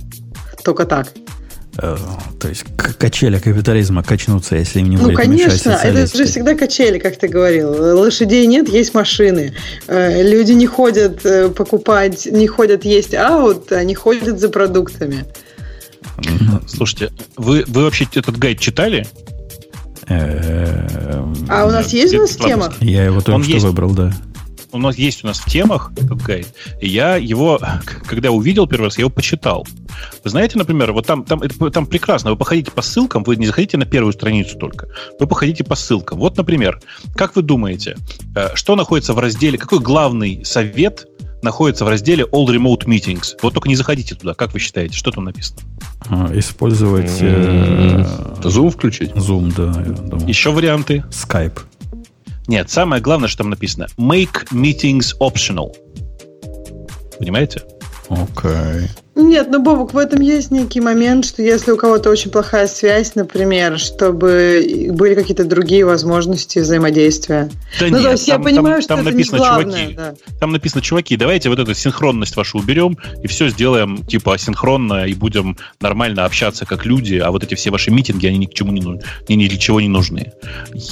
только 0.64 0.86
так. 0.86 1.08
Э, 1.78 1.98
То 2.40 2.50
есть 2.50 2.64
к- 2.78 2.94
качели 2.98 3.40
капитализма 3.40 4.04
качнутся, 4.04 4.56
если 4.58 4.80
им 4.80 4.90
не 4.90 4.98
Ну, 4.98 5.04
будет 5.06 5.28
мешать 5.28 5.64
конечно, 5.64 5.72
это 5.72 6.18
же 6.18 6.26
всегда 6.26 6.54
качели, 6.56 7.00
как 7.00 7.18
ты 7.18 7.28
говорил. 7.28 7.98
Лошадей 8.00 8.46
нет, 8.46 8.70
есть 8.70 8.94
машины. 8.94 9.54
Э, 9.88 10.22
Люди 10.22 10.52
не 10.52 10.68
ходят 10.68 11.26
э, 11.26 11.50
покупать, 11.50 12.28
не 12.28 12.46
ходят 12.48 12.86
есть 12.86 13.16
аут, 13.16 13.72
они 13.72 13.96
ходят 13.96 14.40
за 14.40 14.50
продуктами. 14.50 15.26
Слушайте, 16.68 17.12
вы, 17.38 17.64
вы 17.68 17.84
вообще 17.84 18.08
этот 18.14 18.38
гайд 18.38 18.60
читали? 18.60 19.08
Эм, 20.08 21.48
А 21.50 21.66
у 21.66 21.72
нас 21.72 21.92
есть 21.94 22.14
у 22.14 22.20
нас 22.22 22.36
темах? 22.36 22.82
Я 22.82 23.06
его 23.06 23.22
только 23.22 23.44
что 23.50 23.68
выбрал, 23.68 23.92
да. 23.92 24.14
У 24.74 24.80
нас 24.80 24.98
есть 24.98 25.24
у 25.24 25.28
нас 25.28 25.40
в 25.40 25.46
темах 25.46 25.92
этот 25.96 26.22
гайд. 26.24 26.48
И 26.82 26.88
я 26.88 27.16
его, 27.16 27.60
когда 28.08 28.32
увидел 28.32 28.68
первый 28.68 28.86
раз, 28.86 28.98
я 28.98 29.04
его 29.04 29.12
почитал. 29.12 29.68
Вы 30.24 30.30
знаете, 30.30 30.58
например, 30.58 30.92
вот 30.94 31.06
там, 31.06 31.24
там, 31.24 31.42
там 31.42 31.86
прекрасно. 31.86 32.32
Вы 32.32 32.38
походите 32.38 32.72
по 32.72 32.82
ссылкам, 32.82 33.24
вы 33.24 33.36
не 33.36 33.46
заходите 33.46 33.78
на 33.78 33.86
первую 33.86 34.14
страницу 34.14 34.58
только. 34.58 34.88
Вы 35.20 35.28
походите 35.28 35.64
по 35.64 35.76
ссылкам. 35.76 36.18
Вот, 36.18 36.38
например, 36.38 36.82
как 37.16 37.36
вы 37.36 37.44
думаете, 37.44 37.98
э, 38.36 38.56
что 38.56 38.76
находится 38.76 39.14
в 39.14 39.20
разделе, 39.20 39.60
какой 39.60 39.80
главный 39.80 40.44
совет 40.44 41.08
находится 41.44 41.86
в 41.86 41.90
разделе 41.90 42.26
All 42.32 42.48
Remote 42.48 42.86
Meetings? 42.86 43.38
Вот 43.44 43.54
только 43.54 43.70
не 43.70 43.76
заходите 43.76 44.16
туда. 44.16 44.34
Как 44.34 44.54
вы 44.54 44.60
считаете, 44.60 44.98
что 44.98 45.12
там 45.12 45.26
написано? 45.26 45.60
А, 46.10 46.32
Использовать 46.34 47.12
э. 47.22 48.06
Зум 48.44 48.72
включить? 48.72 49.12
Zoom, 49.12 49.54
да. 49.56 50.26
Еще 50.26 50.52
варианты? 50.52 51.04
Skype. 51.12 51.60
Нет, 52.48 52.70
самое 52.70 53.02
главное, 53.02 53.28
что 53.28 53.40
там 53.40 53.50
написано. 53.50 53.88
Make 53.98 54.50
meetings 54.52 55.14
optional. 55.20 55.74
Понимаете? 57.18 57.62
Окей. 58.10 58.90
Нет, 59.16 59.50
ну, 59.52 59.62
Бобок, 59.62 59.94
в 59.94 59.98
этом 59.98 60.22
есть 60.22 60.50
некий 60.50 60.82
момент, 60.82 61.26
что 61.26 61.44
если 61.44 61.72
у 61.72 61.78
кого-то 61.78 62.10
очень 62.10 62.32
плохая 62.32 62.66
связь, 62.66 63.14
например, 63.14 63.78
чтобы 63.78 64.90
были 64.92 65.14
какие-то 65.14 65.46
другие 65.46 65.86
возможности 65.86 66.60
взаимодействия. 66.60 67.50
Да 67.80 67.88
ну, 67.88 67.98
нет, 67.98 68.04
то 68.04 68.12
есть 68.12 68.28
я 68.28 68.36
там- 68.36 68.44
понимаю, 68.44 68.76
там- 68.76 68.82
что 68.82 68.88
там 68.90 69.00
это 69.02 69.12
написано, 69.12 69.36
не 69.36 69.40
главное. 69.40 69.78
чуваки, 69.78 69.96
да. 69.96 70.14
Там 70.40 70.52
написано, 70.52 70.82
чуваки, 70.82 71.16
давайте 71.16 71.50
вот 71.50 71.60
эту 71.60 71.76
синхронность 71.76 72.36
вашу 72.36 72.58
уберем 72.58 72.98
и 73.22 73.28
все 73.28 73.50
сделаем 73.50 74.04
типа 74.06 74.34
асинхронно 74.34 75.06
и 75.06 75.14
будем 75.14 75.58
нормально 75.80 76.26
общаться 76.26 76.66
как 76.66 76.86
люди, 76.86 77.16
а 77.16 77.30
вот 77.30 77.44
эти 77.44 77.54
все 77.54 77.70
ваши 77.70 77.92
митинги, 77.92 78.26
они 78.26 78.40
ни 78.40 78.46
к 78.48 78.54
чему 78.54 78.72
не 78.72 78.82
нужны, 78.82 79.02
ни, 79.30 79.36
ни 79.36 79.48
для 79.48 79.58
чего 79.60 79.80
не 79.80 79.90
нужны. 79.90 80.32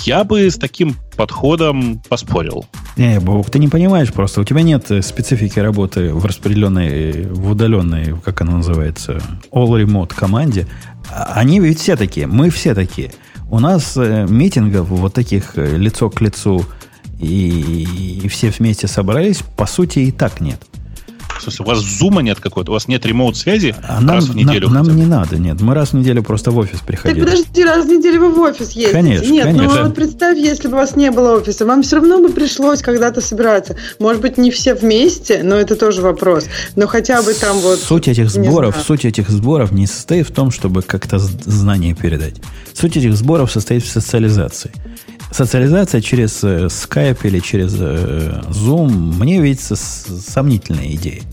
Я 0.06 0.24
бы 0.24 0.50
с 0.50 0.58
таким 0.58 0.96
подходом 1.18 2.02
поспорил. 2.08 2.66
Не, 2.98 3.20
Бог, 3.20 3.50
ты 3.50 3.60
не 3.60 3.68
понимаешь 3.68 4.12
просто. 4.14 4.42
У 4.42 4.44
тебя 4.44 4.62
нет 4.62 4.90
э, 4.92 5.02
специфики 5.02 5.60
работы 5.60 6.14
в 6.14 6.26
распределенной, 6.26 6.88
э, 6.88 7.28
в 7.28 7.52
удаленной, 7.52 8.11
как 8.18 8.42
она 8.42 8.58
называется, 8.58 9.22
all 9.52 9.70
remote 9.70 10.14
команде. 10.16 10.68
Они 11.12 11.60
ведь 11.60 11.80
все 11.80 11.96
такие, 11.96 12.28
мы 12.28 12.50
все 12.50 12.74
такие. 12.74 13.12
У 13.50 13.60
нас 13.60 13.98
э, 13.98 14.26
митингов 14.30 14.88
вот 14.88 15.14
таких 15.14 15.58
э, 15.58 15.76
лицо 15.76 16.10
к 16.10 16.22
лицу 16.22 16.66
и, 17.20 18.20
и 18.24 18.28
все 18.28 18.50
вместе 18.50 18.88
собрались, 18.88 19.44
по 19.58 19.66
сути, 19.66 20.00
и 20.00 20.12
так 20.12 20.42
нет. 20.42 20.62
В 21.38 21.44
смысле, 21.44 21.66
у 21.66 21.68
вас 21.70 21.80
зума 21.80 22.22
нет 22.22 22.40
какой-то, 22.40 22.72
у 22.72 22.74
вас 22.74 22.88
нет 22.88 23.06
ремоут-связи 23.06 23.76
А 23.88 24.00
нам, 24.00 24.16
раз 24.16 24.26
в 24.26 24.36
неделю 24.36 24.70
нам, 24.70 24.86
нам 24.86 24.96
не 24.96 25.06
надо, 25.06 25.38
нет. 25.38 25.60
Мы 25.62 25.74
раз 25.74 25.90
в 25.90 25.94
неделю 25.94 26.24
просто 26.24 26.52
в 26.52 26.58
офис 26.58 26.80
Так 26.80 26.88
приходили. 26.88 27.24
подожди, 27.24 27.64
раз 27.64 27.86
в 27.86 27.90
неделю 27.90 28.20
вы 28.22 28.30
в 28.34 28.40
офис 28.40 28.72
ездите. 28.72 28.92
Конечно, 28.92 29.32
Нет, 29.32 29.46
конечно. 29.46 29.76
ну 29.76 29.84
вот 29.84 29.96
представь, 29.96 30.38
если 30.38 30.68
бы 30.68 30.76
у 30.76 30.78
вас 30.78 30.96
не 30.96 31.10
было 31.12 31.36
офиса, 31.38 31.66
вам 31.66 31.82
все 31.84 31.98
равно 31.98 32.20
бы 32.20 32.30
пришлось 32.30 32.82
когда-то 32.82 33.22
собираться. 33.22 33.76
Может 34.00 34.22
быть, 34.22 34.38
не 34.38 34.52
все 34.52 34.76
вместе, 34.76 35.42
но 35.44 35.56
это 35.56 35.76
тоже 35.76 36.02
вопрос. 36.02 36.46
Но 36.76 36.88
хотя 36.88 37.22
бы 37.22 37.34
там 37.34 37.58
вот... 37.58 37.80
Суть 37.80 38.08
этих 38.08 38.30
сборов, 38.30 38.76
суть 38.86 39.06
этих 39.06 39.30
сборов 39.30 39.72
не 39.72 39.88
состоит 39.88 40.28
в 40.30 40.32
том, 40.32 40.52
чтобы 40.52 40.82
как-то 40.82 41.18
знания 41.18 41.96
передать. 41.96 42.36
Суть 42.74 42.98
этих 42.98 43.16
сборов 43.16 43.52
состоит 43.52 43.84
в 43.84 43.90
социализации. 43.90 44.72
Социализация 45.32 46.02
через 46.02 46.44
э, 46.44 46.66
Skype 46.66 47.20
или 47.24 47.40
через 47.40 47.76
э, 47.80 48.42
Zoom 48.50 48.90
мне 49.18 49.42
видится 49.42 49.76
сомнительной 49.76 50.96
идеей. 50.96 51.24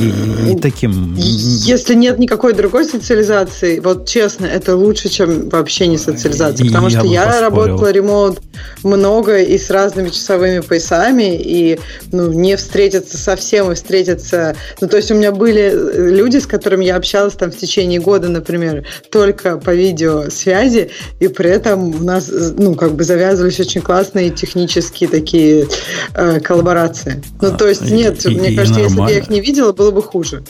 И, 0.00 0.52
и 0.52 0.56
таким... 0.56 1.14
Если 1.16 1.94
нет 1.94 2.18
никакой 2.18 2.54
другой 2.54 2.84
социализации, 2.84 3.80
вот 3.80 4.08
честно, 4.08 4.46
это 4.46 4.76
лучше, 4.76 5.08
чем 5.08 5.48
вообще 5.48 5.86
не 5.86 5.98
социализация. 5.98 6.66
Потому 6.66 6.88
я 6.88 6.98
что 6.98 7.08
я 7.08 7.26
поспорил. 7.26 7.42
работала 7.42 7.90
ремонт 7.90 8.40
много 8.82 9.38
и 9.38 9.58
с 9.58 9.70
разными 9.70 10.08
часовыми 10.08 10.60
поясами, 10.60 11.36
и 11.36 11.78
ну, 12.10 12.32
не 12.32 12.56
встретиться 12.56 13.18
совсем, 13.18 13.70
и 13.72 13.74
встретиться... 13.74 14.56
Ну, 14.80 14.88
то 14.88 14.96
есть 14.96 15.10
у 15.10 15.14
меня 15.14 15.32
были 15.32 15.72
люди, 16.10 16.38
с 16.38 16.46
которыми 16.46 16.84
я 16.84 16.96
общалась 16.96 17.34
там 17.34 17.50
в 17.50 17.56
течение 17.56 18.00
года, 18.00 18.28
например, 18.28 18.84
только 19.10 19.58
по 19.58 19.74
видеосвязи, 19.74 20.90
и 21.20 21.28
при 21.28 21.50
этом 21.50 22.00
у 22.00 22.04
нас, 22.04 22.30
ну, 22.30 22.74
как 22.74 22.94
бы 22.94 23.04
завязывались 23.04 23.60
очень 23.60 23.80
классные 23.80 24.30
технические 24.30 25.08
такие 25.08 25.66
э, 26.14 26.40
коллаборации. 26.40 27.22
Ну, 27.40 27.48
а, 27.48 27.50
то 27.50 27.68
есть 27.68 27.90
нет, 27.90 28.24
и, 28.26 28.30
мне 28.30 28.52
и 28.52 28.56
кажется, 28.56 28.80
если 28.80 29.00
бы 29.00 29.10
я 29.10 29.18
их 29.18 29.30
не 29.30 29.40
видела, 29.40 29.72
было 29.82 29.90
бы 29.90 30.02
хуже. 30.02 30.42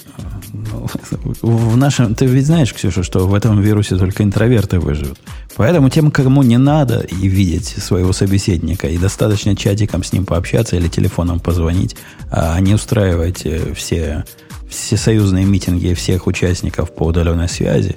В 1.42 1.76
нашем, 1.76 2.14
ты 2.14 2.26
ведь 2.26 2.46
знаешь, 2.46 2.74
Ксюша, 2.74 3.02
что 3.02 3.26
в 3.26 3.34
этом 3.34 3.60
вирусе 3.60 3.96
только 3.96 4.22
интроверты 4.22 4.78
выживут. 4.78 5.18
Поэтому 5.56 5.88
тем, 5.88 6.10
кому 6.10 6.42
не 6.42 6.58
надо 6.58 7.00
и 7.00 7.28
видеть 7.28 7.66
своего 7.66 8.12
собеседника, 8.12 8.88
и 8.88 8.98
достаточно 8.98 9.56
чатиком 9.56 10.04
с 10.04 10.12
ним 10.12 10.26
пообщаться 10.26 10.76
или 10.76 10.88
телефоном 10.88 11.40
позвонить, 11.40 11.96
а 12.30 12.60
не 12.60 12.74
устраивать 12.74 13.46
э, 13.46 13.72
все, 13.74 14.24
все 14.68 14.96
союзные 14.96 15.46
митинги 15.46 15.94
всех 15.94 16.26
участников 16.26 16.94
по 16.94 17.04
удаленной 17.04 17.48
связи, 17.48 17.96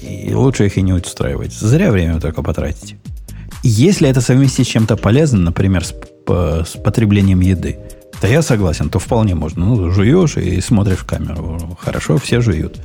и 0.00 0.32
лучше 0.34 0.66
их 0.66 0.78
и 0.78 0.82
не 0.82 0.94
устраивать. 0.94 1.52
Зря 1.52 1.92
время 1.92 2.18
только 2.20 2.42
потратить. 2.42 2.96
Если 3.62 4.08
это 4.08 4.20
совместить 4.20 4.66
с 4.66 4.70
чем-то 4.70 4.96
полезным, 4.96 5.44
например, 5.44 5.84
с, 5.84 5.94
по, 6.26 6.64
с 6.64 6.78
потреблением 6.82 7.40
еды, 7.40 7.78
да 8.22 8.28
я 8.28 8.40
согласен, 8.40 8.88
то 8.88 9.00
вполне 9.00 9.34
можно. 9.34 9.66
Ну, 9.66 9.90
жуешь 9.90 10.36
и 10.36 10.60
смотришь 10.60 10.98
в 10.98 11.04
камеру. 11.04 11.76
Хорошо, 11.80 12.18
все 12.18 12.40
жуют. 12.40 12.80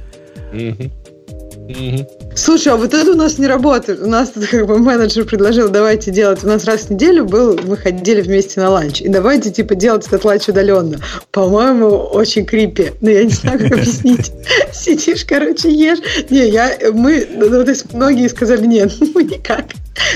Слушай, 2.36 2.74
а 2.74 2.76
вот 2.76 2.94
это 2.94 3.12
у 3.12 3.16
нас 3.16 3.38
не 3.40 3.48
работает. 3.48 4.00
У 4.02 4.08
нас 4.08 4.32
как 4.52 4.68
бы 4.68 4.78
менеджер 4.78 5.26
предложил, 5.26 5.70
давайте 5.70 6.12
делать. 6.12 6.44
У 6.44 6.48
нас 6.48 6.66
раз 6.66 6.84
в 6.84 6.92
неделю 6.92 7.26
был, 7.26 7.60
мы 7.66 7.78
ходили 7.78 8.22
вместе 8.22 8.60
на 8.60 8.70
ланч. 8.70 9.02
И 9.02 9.10
давайте 9.10 9.52
типа 9.52 9.76
делать 9.76 10.06
этот 10.08 10.24
ланч 10.24 10.48
удаленно. 10.48 11.00
По-моему, 11.32 11.88
очень 11.88 12.46
крипи. 12.46 12.92
Но 13.02 13.10
я 13.10 13.24
не 13.24 13.32
знаю, 13.32 13.60
как 13.60 13.74
объяснить. 13.74 14.32
Сидишь, 14.72 15.26
короче, 15.26 15.70
ешь. 15.70 16.00
Не, 16.30 16.48
я, 16.50 16.78
мы, 16.94 17.28
ну, 17.36 17.50
то 17.50 17.70
есть 17.70 17.92
многие 17.94 18.28
сказали, 18.28 18.66
нет, 18.66 18.94
ну 19.00 19.20
никак. 19.22 19.66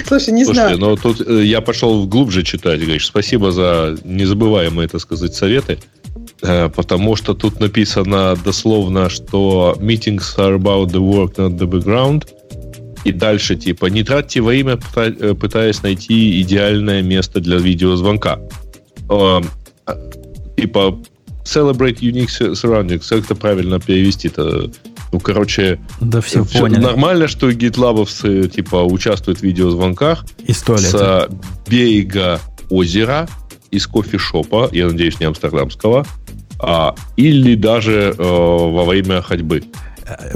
Слушай, 0.08 0.34
не 0.34 0.46
Слушайте, 0.46 0.76
знаю. 0.76 0.78
но 0.78 0.96
тут 0.96 1.28
э, 1.28 1.44
я 1.44 1.62
пошел 1.62 2.06
глубже 2.06 2.44
читать, 2.44 2.80
говоришь, 2.82 3.08
спасибо 3.08 3.52
за 3.52 3.98
незабываемые, 4.04 4.88
так 4.88 5.02
сказать, 5.02 5.34
советы. 5.34 5.80
Э, 6.44 6.70
потому 6.70 7.16
что 7.16 7.34
тут 7.34 7.60
написано 7.60 8.36
дословно, 8.44 9.10
что 9.10 9.78
meetings 9.80 10.38
are 10.38 10.58
about 10.58 10.92
the 10.92 11.00
work, 11.00 11.36
not 11.36 11.58
the 11.58 11.68
background. 11.68 12.28
И 13.04 13.12
дальше, 13.12 13.56
типа, 13.56 13.88
не 13.88 14.04
тратьте 14.04 14.42
время, 14.42 14.80
э, 14.96 15.34
пытаясь 15.34 15.84
найти 15.84 16.42
идеальное 16.42 17.02
место 17.02 17.40
для 17.40 17.58
видеозвонка. 17.58 18.40
Э, 19.10 19.42
типа, 20.58 21.00
celebrate 21.44 22.00
unique 22.00 22.30
surroundings. 22.54 23.08
Как 23.10 23.26
это 23.26 23.36
правильно 23.36 23.80
перевести-то? 23.80 24.72
Ну, 25.12 25.20
короче, 25.20 25.80
да 26.00 26.22
все, 26.22 26.44
все 26.44 26.60
поняли. 26.60 26.80
нормально, 26.80 27.28
что 27.28 27.52
гитлабовцы, 27.52 28.48
типа, 28.48 28.84
участвуют 28.84 29.40
в 29.40 29.44
видеозвонках. 29.44 30.26
Туалета. 30.66 31.30
С 31.30 31.70
берега 31.70 32.40
озера, 32.70 33.28
из 33.72 33.88
кофешопа, 33.88 34.70
я 34.72 34.88
надеюсь, 34.88 35.20
не 35.20 35.26
амстердамского, 35.26 36.06
а, 36.60 36.96
или 37.16 37.56
даже 37.56 38.14
э, 38.18 38.22
во 38.22 38.86
время 38.86 39.22
ходьбы. 39.22 39.64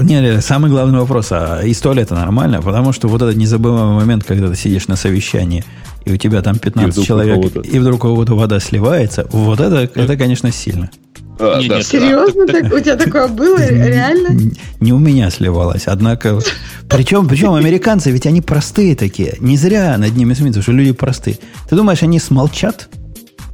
Не, 0.00 0.20
не, 0.20 0.40
самый 0.40 0.70
главный 0.70 0.98
вопрос, 0.98 1.28
а 1.30 1.60
из 1.62 1.78
туалета 1.80 2.14
нормально? 2.14 2.62
Потому 2.62 2.92
что 2.92 3.08
вот 3.08 3.22
этот 3.22 3.36
незабываемый 3.36 3.96
момент, 3.96 4.24
когда 4.24 4.48
ты 4.48 4.56
сидишь 4.56 4.88
на 4.88 4.96
совещании, 4.96 5.64
и 6.04 6.12
у 6.12 6.16
тебя 6.16 6.40
там 6.42 6.58
15 6.58 6.98
и 6.98 7.06
человек, 7.06 7.66
и 7.66 7.78
вдруг 7.78 8.04
у 8.04 8.08
кого-то 8.08 8.34
вода 8.34 8.58
сливается, 8.60 9.26
вот 9.30 9.60
это, 9.60 9.90
это 9.94 10.16
конечно, 10.16 10.50
сильно. 10.50 10.90
А, 11.38 11.60
не, 11.60 11.68
да, 11.68 11.82
Серьезно? 11.82 12.46
Так, 12.46 12.72
у 12.72 12.80
тебя 12.80 12.96
такое 12.96 13.28
было? 13.28 13.58
Реально? 13.58 14.50
Не 14.80 14.92
у 14.92 14.98
меня 14.98 15.30
сливалось. 15.30 15.86
Однако, 15.86 16.40
причем, 16.88 17.28
причем 17.28 17.52
американцы, 17.52 18.10
ведь 18.10 18.26
они 18.26 18.40
простые 18.40 18.96
такие. 18.96 19.36
Не 19.40 19.56
зря 19.56 19.98
над 19.98 20.16
ними 20.16 20.32
смеются, 20.32 20.62
что 20.62 20.72
люди 20.72 20.92
простые. 20.92 21.38
Ты 21.68 21.76
думаешь, 21.76 22.02
они 22.02 22.18
смолчат? 22.18 22.88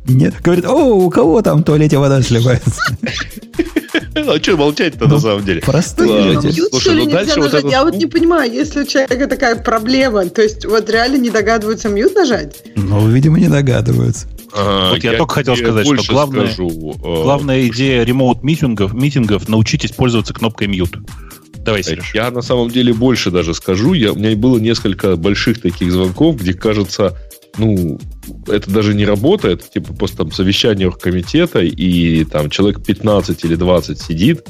Нет, 0.07 0.35
говорит, 0.43 0.65
о, 0.65 0.75
у 0.75 1.11
кого 1.11 1.43
там 1.43 1.61
в 1.61 1.65
туалете 1.65 1.99
вода 1.99 2.23
сливается? 2.23 2.81
А 4.15 4.39
что 4.43 4.57
молчать-то 4.57 5.09
на 5.09 5.19
самом 5.19 5.45
деле? 5.45 5.61
Простые 5.63 6.33
люди. 6.33 6.51
Слушай, 6.71 6.97
ну 6.97 7.11
дальше 7.11 7.41
вот 7.41 7.55
это... 7.55 7.67
Я 7.69 7.85
вот 7.85 7.97
не 7.97 8.07
понимаю, 8.07 8.53
если 8.53 8.83
у 8.83 8.87
человека 8.87 9.27
такая 9.27 9.57
проблема, 9.57 10.27
то 10.27 10.43
есть 10.43 10.65
вот 10.67 10.89
реально 10.91 11.17
не 11.17 11.31
догадываются 11.31 11.89
мьют 11.89 12.15
нажать? 12.15 12.63
Ну, 12.77 13.09
видимо, 13.09 13.39
не 13.39 13.49
догадываются. 13.49 14.27
А, 14.55 14.91
вот 14.91 15.03
я, 15.03 15.17
только 15.17 15.35
хотел 15.35 15.57
сказать, 15.57 15.87
что 15.87 16.13
главная, 16.13 16.47
скажу, 16.47 16.95
а, 17.03 17.23
главная 17.23 17.67
идея 17.69 18.05
ремоут-митингов 18.05 18.93
митингов 18.93 19.49
научитесь 19.49 19.93
пользоваться 19.93 20.35
кнопкой 20.35 20.69
mute. 20.69 20.99
Давай, 21.65 21.83
Сереж. 21.83 22.15
Я 22.15 22.31
на 22.31 22.43
самом 22.43 22.71
деле 22.71 22.93
больше 22.93 23.31
даже 23.31 23.55
скажу. 23.55 23.95
Я, 23.95 24.13
у 24.13 24.17
меня 24.17 24.37
было 24.37 24.59
несколько 24.59 25.17
больших 25.17 25.61
таких 25.61 25.93
звонков, 25.93 26.37
где, 26.37 26.55
кажется, 26.55 27.17
ну, 27.59 27.99
это 28.47 28.71
даже 28.71 28.95
не 28.95 29.05
работает, 29.05 29.71
типа 29.71 29.93
просто 29.93 30.19
там 30.19 30.33
совещание 30.33 30.91
комитета, 30.91 31.61
и 31.61 32.25
там 32.25 32.51
человек 32.51 32.85
15 32.85 33.45
или 33.45 33.55
20 33.55 34.01
сидит, 34.01 34.47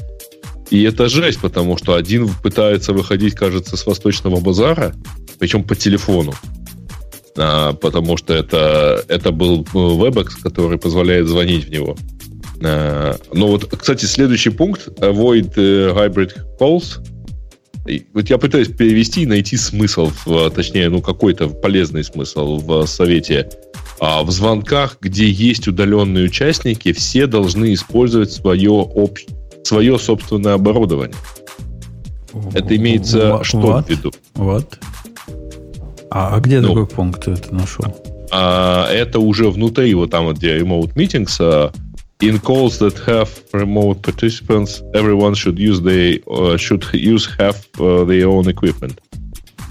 и 0.69 0.83
это 0.83 1.09
жесть, 1.09 1.39
потому 1.39 1.77
что 1.77 1.95
один 1.95 2.29
пытается 2.41 2.93
выходить, 2.93 3.35
кажется, 3.35 3.77
с 3.77 3.85
восточного 3.85 4.39
базара, 4.39 4.95
причем 5.39 5.63
по 5.63 5.75
телефону. 5.75 6.33
А, 7.35 7.73
потому 7.73 8.17
что 8.17 8.33
это, 8.33 9.03
это 9.07 9.31
был 9.31 9.67
ну, 9.73 9.99
WebEx, 9.99 10.41
который 10.41 10.77
позволяет 10.77 11.27
звонить 11.27 11.65
в 11.65 11.69
него. 11.69 11.97
А, 12.63 13.17
но 13.33 13.47
вот, 13.47 13.65
кстати, 13.65 14.05
следующий 14.05 14.51
пункт 14.51 14.87
Avoid 14.99 15.53
э, 15.55 15.91
Hybrid 15.93 16.31
Calls– 16.59 16.99
вот 18.13 18.29
я 18.29 18.37
пытаюсь 18.37 18.69
перевести 18.69 19.23
и 19.23 19.25
найти 19.25 19.57
смысл, 19.57 20.11
в, 20.25 20.49
точнее, 20.51 20.89
ну 20.89 21.01
какой-то 21.01 21.49
полезный 21.49 22.03
смысл 22.03 22.57
в 22.57 22.85
совете. 22.85 23.49
А 23.99 24.23
в 24.23 24.31
звонках, 24.31 24.97
где 25.01 25.29
есть 25.29 25.67
удаленные 25.67 26.25
участники, 26.25 26.91
все 26.93 27.27
должны 27.27 27.73
использовать 27.73 28.31
свое, 28.31 28.81
об... 28.81 29.17
свое 29.63 29.99
собственное 29.99 30.55
оборудование. 30.55 31.15
Это 32.53 32.75
имеется 32.75 33.17
what, 33.17 33.43
что 33.43 33.59
what? 33.59 33.85
в 33.85 33.89
виду? 33.89 34.11
Вот. 34.33 34.79
А, 36.09 36.35
а 36.35 36.39
где 36.39 36.61
ну, 36.61 36.69
такой 36.69 36.87
пункт 36.87 37.25
ты 37.25 37.31
это 37.31 37.53
нашел? 37.53 37.85
А, 38.31 38.89
это 38.91 39.19
уже 39.19 39.49
внутри, 39.49 39.93
вот 39.93 40.09
там, 40.09 40.33
где 40.33 40.57
Remote 40.57 40.93
Meetings, 40.95 41.35
а, 41.39 41.71
in 42.27 42.39
calls 42.39 42.79
that 42.79 42.97
have 43.05 43.29
remote 43.51 44.01
participants, 44.01 44.81
everyone 44.93 45.33
should 45.35 45.57
use 45.59 45.81
they 45.81 46.21
uh, 46.27 46.57
should 46.57 46.83
use 46.93 47.25
have 47.37 47.57
uh, 47.79 48.05
their 48.05 48.27
own 48.27 48.47
equipment. 48.47 48.99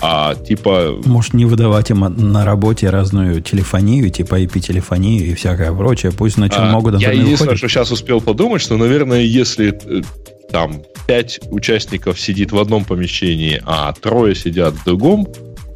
А 0.04 0.34
типа... 0.34 1.00
Может, 1.04 1.32
не 1.34 1.44
выдавать 1.44 1.90
им 1.90 2.00
на 2.00 2.44
работе 2.44 2.90
разную 2.90 3.40
телефонию, 3.40 4.10
типа 4.10 4.42
IP-телефонию 4.42 5.26
и 5.26 5.34
всякое 5.34 5.72
прочее. 5.72 6.10
Пусть 6.10 6.38
на 6.38 6.48
чем 6.48 6.64
а, 6.64 6.72
могут, 6.72 7.00
Я 7.00 7.12
единственное, 7.12 7.54
что 7.54 7.68
сейчас 7.68 7.92
успел 7.92 8.20
подумать, 8.20 8.60
что, 8.60 8.76
наверное, 8.76 9.20
если 9.20 9.78
э, 9.84 10.02
там 10.50 10.82
пять 11.06 11.38
участников 11.52 12.18
сидит 12.18 12.50
в 12.50 12.58
одном 12.58 12.84
помещении, 12.84 13.62
а 13.64 13.92
трое 13.92 14.34
сидят 14.34 14.74
в 14.74 14.84
другом, 14.84 15.28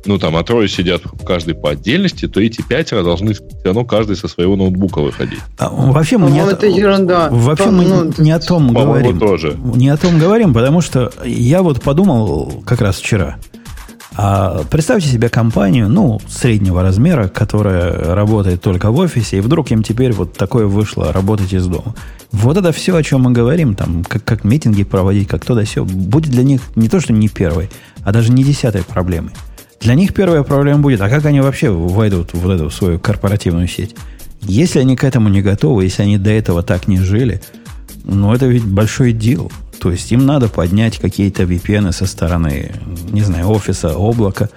ну, 0.07 0.19
там, 0.19 0.37
а 0.37 0.43
трое 0.43 0.69
сидят 0.69 1.03
каждый 1.27 1.55
по 1.55 1.71
отдельности, 1.71 2.29
то 2.29 2.41
эти 2.41 2.63
пятеро 2.63 3.03
должны 3.03 3.35
все 3.35 3.45
равно 3.65 3.85
каждый 3.85 4.17
со 4.17 4.29
своего 4.29 4.57
ноутбука 4.57 5.01
выходить. 5.01 5.41
А, 5.59 5.69
вообще 5.71 6.19
мы, 6.19 6.31
не, 6.31 6.41
это 6.41 6.67
ерунда. 6.67 7.29
Вообще 7.31 7.65
Там, 7.65 7.77
мы 7.77 7.85
ну, 7.85 8.13
не 8.19 8.31
о 8.31 8.39
том 8.39 8.73
говорим. 8.73 9.19
тоже. 9.19 9.57
Не 9.75 9.89
о 9.89 9.97
том 9.97 10.19
говорим, 10.19 10.55
потому 10.55 10.81
что 10.81 11.13
я 11.25 11.63
вот 11.63 11.83
подумал 11.83 12.63
как 12.65 12.81
раз 12.81 12.97
вчера. 12.97 13.37
А 14.19 14.63
представьте 14.71 15.09
себе 15.11 15.29
компанию, 15.29 15.91
ну, 15.91 16.21
среднего 16.27 16.83
размера, 16.83 17.29
которая 17.29 18.15
работает 18.15 18.63
только 18.63 18.91
в 18.91 18.99
офисе, 18.99 19.37
и 19.37 19.41
вдруг 19.41 19.71
им 19.71 19.83
теперь 19.83 20.13
вот 20.13 20.33
такое 20.33 20.67
вышло 20.67 21.13
работать 21.13 21.53
из 21.53 21.67
дома. 21.67 21.95
Вот 22.33 22.57
это 22.57 22.73
все, 22.73 22.97
о 22.97 23.03
чем 23.03 23.23
мы 23.23 23.33
говорим, 23.33 23.75
там, 23.75 24.05
как, 24.05 24.25
как 24.25 24.45
митинги 24.45 24.85
проводить, 24.85 25.29
как 25.29 25.45
то 25.45 25.55
да 25.55 25.65
все, 25.65 25.85
будет 25.85 26.31
для 26.31 26.45
них 26.45 26.63
не 26.77 26.89
то, 26.89 26.99
что 26.99 27.13
не 27.13 27.29
первой, 27.29 27.69
а 28.05 28.13
даже 28.13 28.33
не 28.33 28.43
десятой 28.43 28.85
проблемой. 28.85 29.33
Для 29.81 29.95
них 29.95 30.15
первая 30.15 30.43
проблема 30.43 30.81
будет, 30.81 31.01
а 31.01 31.09
как 31.09 31.25
они 31.27 31.41
вообще 31.41 31.71
войдут 31.71 32.33
в 32.33 32.49
эту 32.49 32.71
свою 32.71 32.99
корпоративную 32.99 33.69
сеть? 33.69 33.95
Если 34.43 34.79
они 34.79 34.97
к 34.97 35.05
этому 35.05 35.29
не 35.29 35.43
готовы, 35.43 35.85
если 35.85 36.03
они 36.03 36.19
до 36.19 36.31
этого 36.31 36.63
так 36.63 36.89
не 36.89 36.99
жили, 36.99 37.41
ну, 38.05 38.33
это 38.33 38.47
ведь 38.47 38.65
большой 38.65 39.13
дел. 39.13 39.51
То 39.81 39.91
есть 39.91 40.11
им 40.13 40.25
надо 40.25 40.49
поднять 40.49 40.99
какие-то 40.99 41.43
VPN 41.43 41.93
со 41.93 42.07
стороны, 42.07 42.73
не 43.11 43.23
знаю, 43.23 43.49
офиса, 43.51 43.95
облака. 43.95 44.49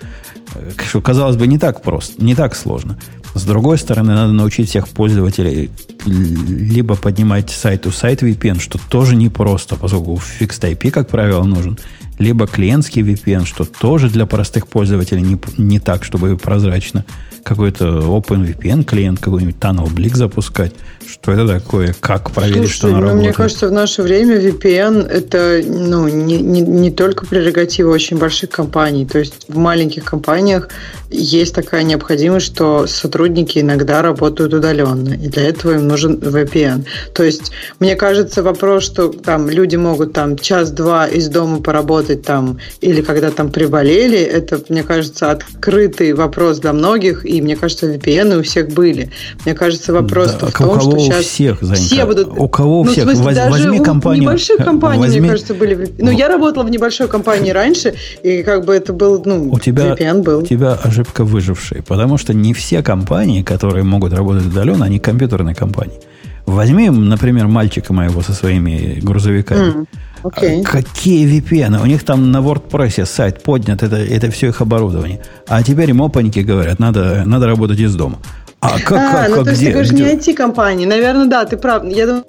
Э, 0.55 0.71
Что, 0.87 1.01
казалось 1.01 1.35
бы, 1.35 1.47
не 1.47 1.57
так 1.57 1.81
просто, 1.81 2.23
не 2.23 2.35
так 2.35 2.55
сложно. 2.55 2.97
С 3.35 3.43
другой 3.43 3.77
стороны, 3.77 4.13
надо 4.13 4.33
научить 4.33 4.69
всех 4.69 4.87
пользователей 4.87 5.69
либо 6.05 6.95
поднимать 6.95 7.49
сайт-у-сайт 7.49 8.23
VPN, 8.23 8.59
что 8.59 8.79
тоже 8.89 9.15
непросто, 9.15 9.75
поскольку 9.75 10.15
Fixed 10.15 10.61
IP, 10.61 10.91
как 10.91 11.09
правило, 11.09 11.43
нужен, 11.43 11.77
либо 12.19 12.45
клиентский 12.45 13.01
VPN, 13.01 13.45
что 13.45 13.65
тоже 13.65 14.09
для 14.09 14.25
простых 14.25 14.67
пользователей 14.67 15.21
не, 15.21 15.39
не 15.57 15.79
так, 15.79 16.03
чтобы 16.03 16.37
прозрачно 16.37 17.05
какой-то 17.43 17.85
OpenVPN 17.85 18.83
клиент, 18.83 19.19
какой-нибудь 19.19 19.55
Tunnel 19.55 19.87
Blick 19.87 20.15
запускать. 20.15 20.73
Что 21.09 21.31
это 21.31 21.47
такое? 21.47 21.95
Как 21.99 22.29
проверить, 22.31 22.57
Слушай, 22.57 22.73
что 22.73 22.87
она 22.87 22.97
ну, 22.97 23.03
работает? 23.03 23.23
Мне 23.23 23.33
кажется, 23.33 23.67
в 23.67 23.71
наше 23.71 24.03
время 24.03 24.39
VPN 24.39 25.07
это 25.07 25.61
ну, 25.65 26.07
не, 26.07 26.37
не, 26.37 26.61
не 26.61 26.91
только 26.91 27.25
прерогатива 27.25 27.89
очень 27.89 28.17
больших 28.17 28.51
компаний. 28.51 29.07
То 29.07 29.17
есть 29.17 29.45
в 29.47 29.57
маленьких 29.57 30.03
компаниях 30.03 30.69
есть 31.09 31.55
такая 31.55 31.81
необходимость, 31.83 32.45
что 32.45 32.85
сотрудники 32.85 33.57
иногда 33.57 34.03
работают 34.03 34.53
удаленно. 34.53 35.13
И 35.13 35.27
для 35.29 35.47
этого 35.47 35.73
им 35.73 35.87
нужен 35.87 36.15
VPN. 36.15 36.85
То 37.13 37.23
есть, 37.23 37.51
мне 37.79 37.95
кажется, 37.95 38.43
вопрос, 38.43 38.83
что 38.83 39.09
там 39.09 39.49
люди 39.49 39.77
могут 39.77 40.13
там 40.13 40.37
час-два 40.37 41.07
из 41.07 41.27
дома 41.29 41.61
поработать 41.61 42.21
там, 42.23 42.59
или 42.81 43.01
когда 43.01 43.31
там 43.31 43.51
приболели, 43.51 44.19
это, 44.19 44.61
мне 44.69 44.83
кажется, 44.83 45.31
открытый 45.31 46.13
вопрос 46.13 46.59
для 46.59 46.73
многих, 46.73 47.25
и 47.29 47.41
мне 47.41 47.55
кажется, 47.55 47.85
VPN 47.93 48.39
у 48.39 48.43
всех 48.43 48.69
были. 48.69 49.11
Мне 49.45 49.53
кажется, 49.53 49.93
вопрос 49.93 50.31
Да, 50.39 50.47
в 50.47 50.49
у 50.49 50.51
том, 50.51 50.51
кого 50.51 50.79
что 50.79 50.89
у 50.89 50.99
сейчас 50.99 51.25
всех, 51.25 51.61
Занька, 51.61 51.81
все 51.81 52.05
будут... 52.05 52.27
у 52.37 52.47
кого 52.49 52.81
у 52.81 52.85
Ну, 52.85 52.91
всех? 52.91 53.03
смысле, 53.03 53.23
Воз- 53.23 53.35
даже 53.35 53.51
возьми 53.51 53.79
у 53.79 53.83
компанию, 53.83 54.23
небольших 54.23 54.59
э, 54.59 54.63
компаний, 54.63 54.99
возьми- 55.01 55.19
мне 55.21 55.29
кажется, 55.29 55.53
были... 55.53 55.89
Ну, 55.99 56.11
я 56.11 56.27
работала 56.27 56.63
в 56.63 56.69
небольшой 56.71 57.07
компании 57.07 57.51
раньше, 57.51 57.93
и 58.23 58.41
как 58.43 58.65
бы 58.65 58.73
это 58.73 58.93
был, 58.93 59.21
ну, 59.25 59.49
у 59.51 59.59
тебя, 59.59 59.93
VPN 59.93 60.23
был. 60.23 60.39
у 60.39 60.45
тебя 60.45 60.73
ошибка 60.73 61.23
выжившей, 61.23 61.83
потому 61.83 62.17
что 62.17 62.33
не 62.33 62.53
все 62.53 62.81
компании, 62.81 63.43
которые 63.43 63.83
могут 63.83 64.13
работать 64.13 64.45
удаленно, 64.47 64.85
они 64.85 64.99
компьютерные 64.99 65.55
компании. 65.55 65.99
Возьми, 66.45 66.89
например, 66.89 67.47
мальчика 67.47 67.93
моего 67.93 68.21
со 68.23 68.33
своими 68.33 68.99
грузовиками. 69.01 69.59
М, 69.69 69.87
Окей. 70.23 70.61
А 70.61 70.63
Какие 70.63 71.27
VPN? 71.39 71.81
У 71.81 71.85
них 71.85 72.03
там 72.03 72.31
на 72.31 72.37
WordPress 72.37 73.05
сайт 73.05 73.41
поднят, 73.43 73.83
это, 73.83 73.95
это 73.95 74.29
все 74.31 74.47
их 74.47 74.61
оборудование. 74.61 75.21
А 75.47 75.63
теперь 75.63 75.89
им 75.89 76.01
опаньки 76.01 76.39
говорят, 76.39 76.79
надо, 76.79 77.23
надо 77.25 77.47
работать 77.47 77.79
из 77.79 77.95
дома. 77.95 78.19
А 78.61 78.79
как, 78.79 78.91
а, 78.99 79.11
как, 79.11 79.29
ну 79.29 79.35
как, 79.35 79.43
то 79.45 79.49
есть 79.51 79.61
где? 79.61 79.67
ты 79.67 79.71
говоришь 79.71 79.91
где? 79.91 80.03
не 80.03 80.15
IT-компании. 80.15 80.85
Наверное, 80.85 81.27
да, 81.27 81.45
ты 81.45 81.55
прав. 81.55 81.85
Я 81.85 82.07
думаю, 82.07 82.25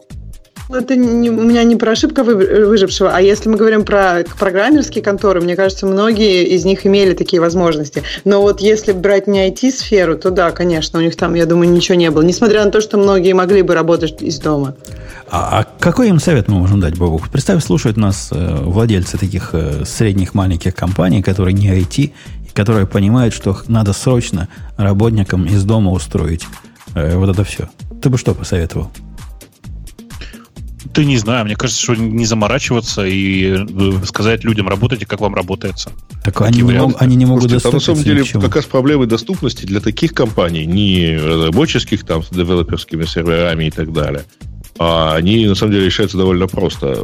это 0.72 0.94
не- 0.94 1.30
у 1.30 1.42
меня 1.42 1.64
не 1.64 1.74
про 1.74 1.92
ошибка 1.92 2.22
вы- 2.22 2.66
выжившего, 2.66 3.10
а 3.12 3.20
если 3.20 3.48
мы 3.48 3.56
говорим 3.56 3.84
про 3.84 4.24
программерские 4.38 5.02
конторы, 5.02 5.40
мне 5.40 5.56
кажется, 5.56 5.86
многие 5.86 6.44
из 6.44 6.64
них 6.64 6.86
имели 6.86 7.14
такие 7.14 7.40
возможности. 7.40 8.04
Но 8.24 8.42
вот 8.42 8.60
если 8.60 8.92
брать 8.92 9.26
не 9.26 9.48
IT-сферу, 9.48 10.16
то 10.16 10.30
да, 10.30 10.52
конечно, 10.52 11.00
у 11.00 11.02
них 11.02 11.16
там, 11.16 11.34
я 11.34 11.46
думаю, 11.46 11.70
ничего 11.70 11.96
не 11.96 12.10
было. 12.12 12.22
Несмотря 12.22 12.64
на 12.64 12.70
то, 12.70 12.80
что 12.80 12.98
многие 12.98 13.32
могли 13.32 13.62
бы 13.62 13.74
работать 13.74 14.22
из 14.22 14.38
дома. 14.38 14.76
А, 15.30 15.60
а 15.60 15.64
какой 15.64 16.08
им 16.08 16.18
совет 16.18 16.48
мы 16.48 16.58
можем 16.58 16.80
дать, 16.80 16.98
Бабух? 16.98 17.28
Представь, 17.28 17.62
слушают 17.62 17.96
нас 17.96 18.30
э, 18.32 18.62
владельцы 18.62 19.16
таких 19.16 19.50
э, 19.52 19.84
средних 19.84 20.34
маленьких 20.34 20.74
компаний, 20.74 21.22
которые 21.22 21.54
не 21.54 21.68
IT, 21.68 22.10
которые 22.52 22.86
понимают, 22.86 23.32
что 23.32 23.56
надо 23.68 23.92
срочно 23.92 24.48
работникам 24.76 25.44
из 25.44 25.62
дома 25.62 25.92
устроить 25.92 26.46
э, 26.94 27.16
вот 27.16 27.28
это 27.28 27.44
все. 27.44 27.68
Ты 28.02 28.10
бы 28.10 28.18
что 28.18 28.34
посоветовал? 28.34 28.90
Ты 30.92 31.04
не 31.04 31.18
знаю, 31.18 31.44
мне 31.44 31.54
кажется, 31.54 31.80
что 31.80 31.94
не 31.94 32.24
заморачиваться 32.26 33.06
и 33.06 33.64
э, 33.68 34.04
сказать 34.06 34.42
людям, 34.42 34.68
работайте, 34.68 35.06
как 35.06 35.20
вам 35.20 35.36
работается. 35.36 35.92
Так 36.24 36.40
они 36.40 36.62
не, 36.62 36.72
мог- 36.72 36.96
они 37.00 37.14
не 37.14 37.26
могут 37.26 37.44
Слушайте, 37.44 37.62
там 37.62 37.74
на 37.74 37.80
самом 37.80 38.02
деле 38.02 38.20
ни 38.22 38.24
к 38.24 38.28
чему. 38.28 38.42
как 38.42 38.56
раз 38.56 38.64
проблемы 38.64 39.06
доступности 39.06 39.64
для 39.64 39.78
таких 39.80 40.12
компаний, 40.12 40.66
не 40.66 41.16
разработческих 41.16 42.04
там 42.04 42.24
с 42.24 42.30
девелоперскими 42.30 43.04
серверами 43.04 43.66
и 43.66 43.70
так 43.70 43.92
далее, 43.92 44.24
а 44.82 45.14
они 45.14 45.46
на 45.46 45.54
самом 45.54 45.72
деле 45.72 45.84
решаются 45.84 46.16
довольно 46.16 46.46
просто. 46.46 46.96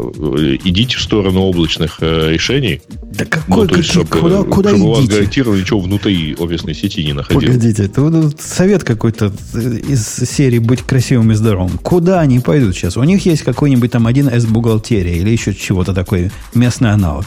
Идите 0.64 0.97
в 0.97 1.03
сторону 1.03 1.43
облачных 1.43 1.99
э, 2.01 2.33
решений, 2.33 2.81
Да 3.12 3.27
какой, 3.27 3.64
ну, 3.64 3.68
то 3.68 3.77
есть, 3.77 3.91
чтобы, 3.91 4.07
куда, 4.07 4.43
куда 4.45 4.70
чтобы 4.70 4.85
у 4.85 4.89
вас 4.93 5.01
идите? 5.01 5.14
гарантированно 5.16 5.61
ничего 5.61 5.81
внутри 5.81 6.35
офисной 6.39 6.74
сети 6.74 7.05
не 7.05 7.12
находилось. 7.12 7.55
Погодите, 7.55 7.85
это 7.85 8.01
вот 8.01 8.41
совет 8.41 8.83
какой-то 8.83 9.31
из 9.55 10.07
серии 10.07 10.59
«Быть 10.59 10.81
красивым 10.81 11.33
и 11.33 11.35
здоровым». 11.35 11.77
Куда 11.77 12.20
они 12.20 12.41
пойдут 12.41 12.74
сейчас? 12.74 12.97
У 12.97 13.03
них 13.03 13.27
есть 13.27 13.43
какой-нибудь 13.43 13.91
там 13.91 14.09
1С 14.09 14.47
бухгалтерия 14.47 15.16
или 15.16 15.29
еще 15.29 15.53
чего-то 15.55 15.93
такой 15.93 16.31
местный 16.55 16.93
аналог, 16.93 17.27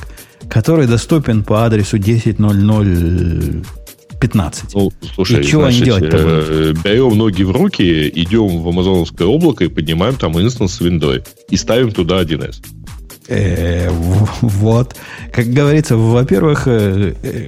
который 0.50 0.88
доступен 0.88 1.44
по 1.44 1.64
адресу 1.64 2.00
10.00.15. 4.20 4.70
Ну, 4.74 4.92
слушай, 5.14 5.42
И 5.42 5.44
чего 5.46 5.66
они 5.66 5.78
значит, 5.78 5.86
делать-то 5.86 6.18
э, 6.18 6.74
берем 6.84 7.18
ноги 7.18 7.44
в 7.44 7.52
руки, 7.52 8.10
идем 8.10 8.62
в 8.62 8.68
амазоновское 8.68 9.28
облако 9.28 9.66
и 9.66 9.68
поднимаем 9.68 10.16
там 10.16 10.40
инстанс 10.40 10.76
с 10.76 10.82
виндой. 10.82 11.24
И 11.50 11.58
ставим 11.58 11.92
туда 11.92 12.22
1С. 12.22 12.58
Э, 13.30 13.90
вот. 14.42 14.96
Как 15.32 15.46
говорится, 15.48 15.96
во-первых, 15.96 16.64
э, 16.66 17.14
э, 17.22 17.48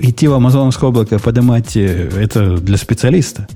идти 0.00 0.26
в 0.26 0.34
Амазоновское 0.34 0.90
облако 0.90 1.18
поднимать 1.18 1.76
это 1.76 2.56
для 2.58 2.76
специалиста. 2.76 3.46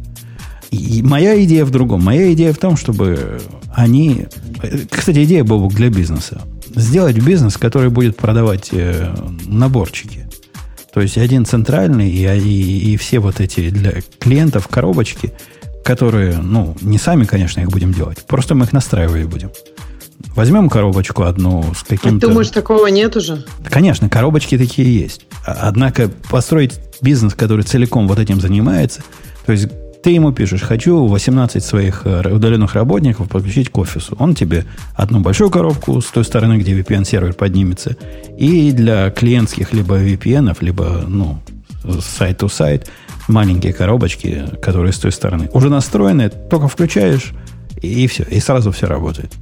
И 0.70 1.02
моя 1.02 1.42
идея 1.44 1.64
в 1.64 1.70
другом. 1.70 2.04
Моя 2.04 2.32
идея 2.32 2.52
в 2.52 2.58
том, 2.58 2.76
чтобы 2.76 3.40
они... 3.74 4.26
Кстати, 4.90 5.24
идея, 5.24 5.42
Бобук, 5.42 5.74
для 5.74 5.88
бизнеса. 5.88 6.42
Сделать 6.74 7.18
бизнес, 7.18 7.56
который 7.56 7.90
будет 7.90 8.16
продавать 8.16 8.70
наборчики. 9.46 10.27
То 10.98 11.02
есть 11.02 11.16
один 11.16 11.44
центральный 11.44 12.10
и, 12.10 12.26
и, 12.26 12.92
и 12.92 12.96
все 12.96 13.20
вот 13.20 13.38
эти 13.38 13.70
для 13.70 14.00
клиентов 14.18 14.66
коробочки, 14.66 15.32
которые, 15.84 16.38
ну, 16.38 16.76
не 16.80 16.98
сами, 16.98 17.22
конечно, 17.22 17.60
их 17.60 17.68
будем 17.68 17.92
делать. 17.92 18.26
Просто 18.26 18.56
мы 18.56 18.64
их 18.64 18.72
настраивать 18.72 19.26
будем. 19.26 19.52
Возьмем 20.34 20.68
коробочку 20.68 21.22
одну 21.22 21.62
с 21.72 21.84
Ты 21.84 21.98
каким-то... 21.98 22.26
думаешь, 22.26 22.48
такого 22.48 22.88
нет 22.88 23.14
уже? 23.14 23.44
Конечно, 23.70 24.08
коробочки 24.08 24.58
такие 24.58 24.92
есть. 24.92 25.24
А- 25.46 25.68
Однако 25.68 26.10
построить 26.30 26.80
бизнес, 27.00 27.32
который 27.34 27.62
целиком 27.62 28.08
вот 28.08 28.18
этим 28.18 28.40
занимается, 28.40 29.04
то 29.46 29.52
есть 29.52 29.68
ты 30.02 30.10
ему 30.10 30.32
пишешь, 30.32 30.62
хочу 30.62 31.06
18 31.06 31.62
своих 31.62 32.02
э, 32.04 32.32
удаленных 32.32 32.74
работников 32.74 33.28
подключить 33.28 33.70
к 33.70 33.78
офису. 33.78 34.16
Он 34.18 34.34
тебе 34.34 34.64
одну 34.94 35.20
большую 35.20 35.50
коробку 35.50 36.00
с 36.00 36.06
той 36.06 36.24
стороны, 36.24 36.58
где 36.58 36.78
VPN-сервер 36.78 37.34
поднимется, 37.34 37.96
и 38.36 38.72
для 38.72 39.10
клиентских 39.10 39.72
либо 39.72 39.98
VPN, 39.98 40.56
либо 40.60 41.04
ну, 41.06 41.38
сайт-то-сайт 42.00 42.90
маленькие 43.28 43.72
коробочки, 43.72 44.44
которые 44.62 44.92
с 44.92 44.98
той 44.98 45.12
стороны. 45.12 45.50
Уже 45.52 45.68
настроены, 45.68 46.30
только 46.30 46.68
включаешь, 46.68 47.32
и 47.82 48.06
все, 48.06 48.24
и 48.24 48.40
сразу 48.40 48.70
все 48.72 48.86
работает. 48.86 49.32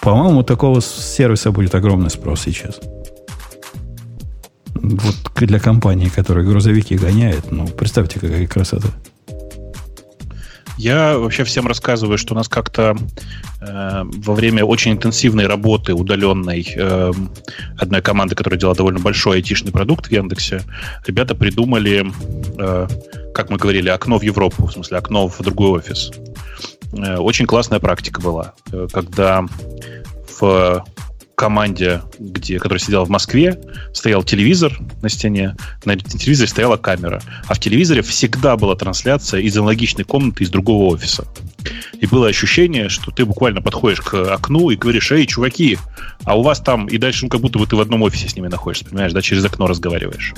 По-моему, 0.00 0.42
такого 0.42 0.80
сервиса 0.80 1.50
будет 1.50 1.74
огромный 1.74 2.10
спрос 2.10 2.42
сейчас. 2.42 2.80
Вот 4.82 5.14
для 5.36 5.58
компании, 5.58 6.08
которая 6.08 6.44
грузовики 6.44 6.96
гоняет, 6.96 7.50
ну, 7.50 7.66
представьте, 7.66 8.18
какая 8.18 8.46
красота. 8.46 8.88
Я 10.80 11.18
вообще 11.18 11.44
всем 11.44 11.66
рассказываю, 11.66 12.16
что 12.16 12.32
у 12.32 12.36
нас 12.38 12.48
как-то 12.48 12.96
э, 13.60 14.02
во 14.04 14.34
время 14.34 14.64
очень 14.64 14.92
интенсивной 14.92 15.46
работы 15.46 15.92
удаленной 15.92 16.66
э, 16.74 17.12
одной 17.76 18.00
команды, 18.00 18.34
которая 18.34 18.58
делала 18.58 18.74
довольно 18.74 18.98
большой 18.98 19.36
айтишный 19.36 19.72
продукт 19.72 20.06
в 20.06 20.10
Яндексе, 20.10 20.62
ребята 21.06 21.34
придумали, 21.34 22.10
э, 22.58 22.88
как 23.34 23.50
мы 23.50 23.58
говорили, 23.58 23.90
окно 23.90 24.18
в 24.18 24.22
Европу, 24.22 24.66
в 24.66 24.72
смысле 24.72 24.96
окно 24.96 25.28
в 25.28 25.38
другой 25.42 25.80
офис. 25.80 26.12
Э, 26.94 27.18
очень 27.18 27.44
классная 27.44 27.78
практика 27.78 28.22
была, 28.22 28.54
э, 28.72 28.88
когда 28.90 29.44
в 30.40 30.82
команде, 31.40 32.02
где, 32.18 32.58
которая 32.58 32.78
сидела 32.78 33.06
в 33.06 33.08
Москве, 33.08 33.58
стоял 33.94 34.22
телевизор 34.22 34.78
на 35.00 35.08
стене, 35.08 35.56
на 35.86 35.96
телевизоре 35.96 36.46
стояла 36.46 36.76
камера, 36.76 37.22
а 37.46 37.54
в 37.54 37.58
телевизоре 37.58 38.02
всегда 38.02 38.58
была 38.58 38.76
трансляция 38.76 39.40
из 39.40 39.56
аналогичной 39.56 40.04
комнаты 40.04 40.44
из 40.44 40.50
другого 40.50 40.92
офиса. 40.92 41.26
И 41.98 42.04
было 42.04 42.28
ощущение, 42.28 42.90
что 42.90 43.10
ты 43.10 43.24
буквально 43.24 43.62
подходишь 43.62 44.02
к 44.02 44.34
окну 44.34 44.68
и 44.68 44.76
говоришь, 44.76 45.12
эй, 45.12 45.26
чуваки, 45.26 45.78
а 46.24 46.38
у 46.38 46.42
вас 46.42 46.60
там, 46.60 46.88
и 46.88 46.98
дальше 46.98 47.24
ну, 47.24 47.30
как 47.30 47.40
будто 47.40 47.58
бы 47.58 47.66
ты 47.66 47.74
в 47.74 47.80
одном 47.80 48.02
офисе 48.02 48.28
с 48.28 48.36
ними 48.36 48.48
находишься, 48.48 48.84
понимаешь, 48.84 49.14
да, 49.14 49.22
через 49.22 49.42
окно 49.42 49.66
разговариваешь. 49.66 50.34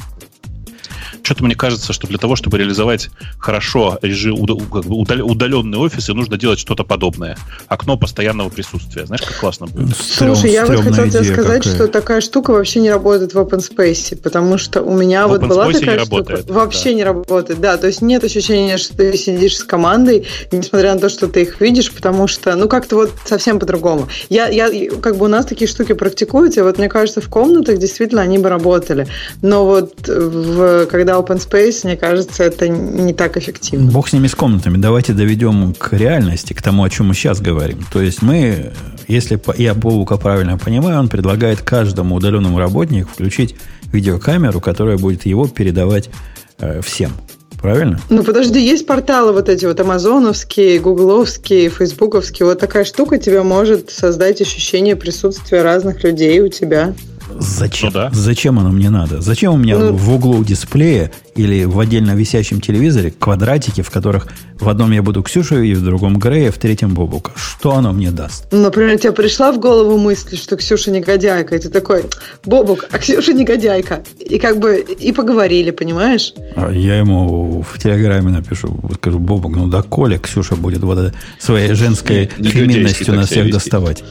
Что-то 1.22 1.44
мне 1.44 1.54
кажется, 1.54 1.92
что 1.92 2.06
для 2.06 2.18
того, 2.18 2.36
чтобы 2.36 2.58
реализовать 2.58 3.10
хорошо 3.38 3.98
режим, 4.02 4.46
как 4.46 4.84
бы 4.84 4.96
удаленный 4.96 5.78
офис, 5.78 6.08
нужно 6.08 6.36
делать 6.36 6.58
что-то 6.58 6.84
подобное. 6.84 7.36
Окно 7.68 7.96
постоянного 7.96 8.48
присутствия. 8.48 9.06
Знаешь, 9.06 9.22
как 9.22 9.38
классно 9.38 9.66
будет? 9.66 9.96
Слушай, 9.96 10.52
я 10.52 10.66
вот 10.66 10.80
хотел 10.80 11.08
тебе 11.08 11.24
сказать, 11.24 11.62
какая. 11.62 11.74
что 11.74 11.88
такая 11.88 12.20
штука 12.20 12.52
вообще 12.52 12.80
не 12.80 12.90
работает 12.90 13.34
в 13.34 13.38
OpenSpace, 13.38 14.16
потому 14.16 14.58
что 14.58 14.82
у 14.82 14.94
меня 14.94 15.26
в 15.26 15.30
вот 15.30 15.42
была 15.42 15.72
такая 15.72 15.98
штука. 16.00 16.16
Работает, 16.16 16.50
вообще 16.50 16.90
да. 16.90 16.94
не 16.94 17.04
работает, 17.04 17.60
да. 17.60 17.76
То 17.76 17.86
есть 17.86 18.02
нет 18.02 18.24
ощущения, 18.24 18.76
что 18.76 18.96
ты 18.96 19.16
сидишь 19.16 19.56
с 19.56 19.64
командой, 19.64 20.26
несмотря 20.50 20.94
на 20.94 21.00
то, 21.00 21.08
что 21.08 21.28
ты 21.28 21.42
их 21.42 21.60
видишь, 21.60 21.92
потому 21.92 22.26
что, 22.26 22.54
ну, 22.56 22.68
как-то 22.68 22.96
вот 22.96 23.12
совсем 23.24 23.58
по-другому. 23.58 24.08
Я, 24.28 24.48
я, 24.48 24.90
как 25.00 25.16
бы 25.16 25.26
у 25.26 25.28
нас 25.28 25.46
такие 25.46 25.68
штуки 25.68 25.92
практикуются, 25.92 26.64
вот 26.64 26.78
мне 26.78 26.88
кажется, 26.88 27.20
в 27.20 27.28
комнатах 27.28 27.78
действительно 27.78 28.22
они 28.22 28.38
бы 28.38 28.48
работали. 28.48 29.06
Но 29.40 29.64
вот 29.64 30.08
в, 30.08 30.86
когда 30.86 31.11
open 31.18 31.38
space, 31.38 31.80
мне 31.84 31.96
кажется, 31.96 32.44
это 32.44 32.68
не 32.68 33.12
так 33.12 33.36
эффективно. 33.36 33.90
Бог 33.90 34.08
с 34.08 34.12
ними 34.12 34.26
с 34.26 34.34
комнатами. 34.34 34.76
Давайте 34.76 35.12
доведем 35.12 35.74
к 35.74 35.92
реальности, 35.92 36.52
к 36.52 36.62
тому, 36.62 36.84
о 36.84 36.90
чем 36.90 37.08
мы 37.08 37.14
сейчас 37.14 37.40
говорим. 37.40 37.84
То 37.92 38.00
есть 38.00 38.22
мы, 38.22 38.72
если 39.08 39.40
я 39.56 39.74
Бобука 39.74 40.16
правильно 40.16 40.58
понимаю, 40.58 41.00
он 41.00 41.08
предлагает 41.08 41.60
каждому 41.60 42.16
удаленному 42.16 42.58
работнику 42.58 43.10
включить 43.10 43.56
видеокамеру, 43.92 44.60
которая 44.60 44.98
будет 44.98 45.26
его 45.26 45.46
передавать 45.48 46.10
э, 46.58 46.80
всем. 46.82 47.12
Правильно? 47.60 48.00
Ну, 48.10 48.24
подожди, 48.24 48.60
есть 48.60 48.86
порталы 48.86 49.32
вот 49.32 49.48
эти 49.48 49.66
вот 49.66 49.78
амазоновские, 49.78 50.80
гугловские, 50.80 51.68
фейсбуковские. 51.70 52.46
Вот 52.46 52.58
такая 52.58 52.84
штука 52.84 53.18
тебе 53.18 53.42
может 53.44 53.90
создать 53.90 54.40
ощущение 54.40 54.96
присутствия 54.96 55.62
разных 55.62 56.02
людей 56.02 56.40
у 56.40 56.48
тебя. 56.48 56.92
Зачем? 57.38 57.88
Ну, 57.88 57.94
да. 57.94 58.10
Зачем 58.12 58.58
оно 58.58 58.70
мне 58.70 58.90
надо? 58.90 59.20
Зачем 59.20 59.54
у 59.54 59.56
меня 59.56 59.78
ну, 59.78 59.92
в 59.92 60.14
углу 60.14 60.44
дисплея 60.44 61.10
или 61.34 61.64
в 61.64 61.78
отдельно 61.78 62.12
висящем 62.12 62.60
телевизоре 62.60 63.10
квадратики, 63.10 63.82
в 63.82 63.90
которых 63.90 64.28
в 64.60 64.68
одном 64.68 64.92
я 64.92 65.02
буду 65.02 65.22
Ксюшу 65.22 65.62
и 65.62 65.74
в 65.74 65.82
другом 65.82 66.18
Грея, 66.18 66.52
в 66.52 66.58
третьем 66.58 66.94
Бобука? 66.94 67.32
Что 67.34 67.74
оно 67.74 67.92
мне 67.92 68.10
даст? 68.10 68.46
Ну, 68.52 68.60
например, 68.60 68.98
тебе 68.98 69.12
пришла 69.12 69.50
в 69.52 69.58
голову 69.58 69.98
мысль, 69.98 70.36
что 70.36 70.56
Ксюша 70.56 70.90
негодяйка, 70.90 71.56
и 71.56 71.58
ты 71.58 71.68
такой, 71.68 72.04
Бобук, 72.44 72.86
а 72.90 72.98
Ксюша 72.98 73.32
негодяйка. 73.32 74.04
И 74.20 74.38
как 74.38 74.58
бы 74.58 74.78
и 74.78 75.12
поговорили, 75.12 75.70
понимаешь? 75.70 76.34
А 76.54 76.70
я 76.70 76.98
ему 76.98 77.62
в 77.62 77.78
Телеграме 77.78 78.30
напишу, 78.30 78.78
скажу, 78.94 79.18
Бобук, 79.18 79.56
ну 79.56 79.66
да, 79.66 79.82
Коля, 79.82 80.18
Ксюша 80.18 80.54
будет 80.54 80.82
вот 80.82 81.12
своей 81.38 81.74
женской 81.74 82.26
феминностью 82.26 83.14
на 83.14 83.26
всех 83.26 83.50
доставать. 83.50 84.04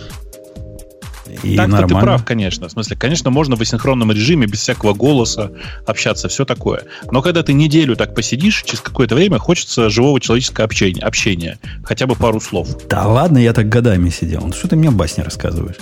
И 1.43 1.55
Так-то 1.55 1.71
нормально. 1.71 1.87
ты 1.87 2.05
прав, 2.05 2.25
конечно. 2.25 2.67
В 2.67 2.71
смысле, 2.71 2.95
конечно, 2.97 3.29
можно 3.29 3.55
в 3.55 3.61
асинхронном 3.61 4.11
режиме, 4.11 4.47
без 4.47 4.59
всякого 4.59 4.93
голоса 4.93 5.51
общаться, 5.85 6.27
все 6.27 6.45
такое. 6.45 6.83
Но 7.11 7.21
когда 7.21 7.43
ты 7.43 7.53
неделю 7.53 7.95
так 7.95 8.15
посидишь, 8.15 8.63
через 8.63 8.81
какое-то 8.81 9.15
время 9.15 9.37
хочется 9.37 9.89
живого 9.89 10.19
человеческого 10.19 10.65
общения, 10.65 11.01
общения. 11.01 11.59
Хотя 11.83 12.07
бы 12.07 12.15
пару 12.15 12.39
слов. 12.39 12.67
Да 12.87 13.07
ладно, 13.07 13.37
я 13.37 13.53
так 13.53 13.69
годами 13.69 14.09
сидел. 14.09 14.41
Ну, 14.45 14.53
что 14.53 14.67
ты 14.67 14.75
мне 14.75 14.91
басни 14.91 15.21
рассказываешь? 15.21 15.77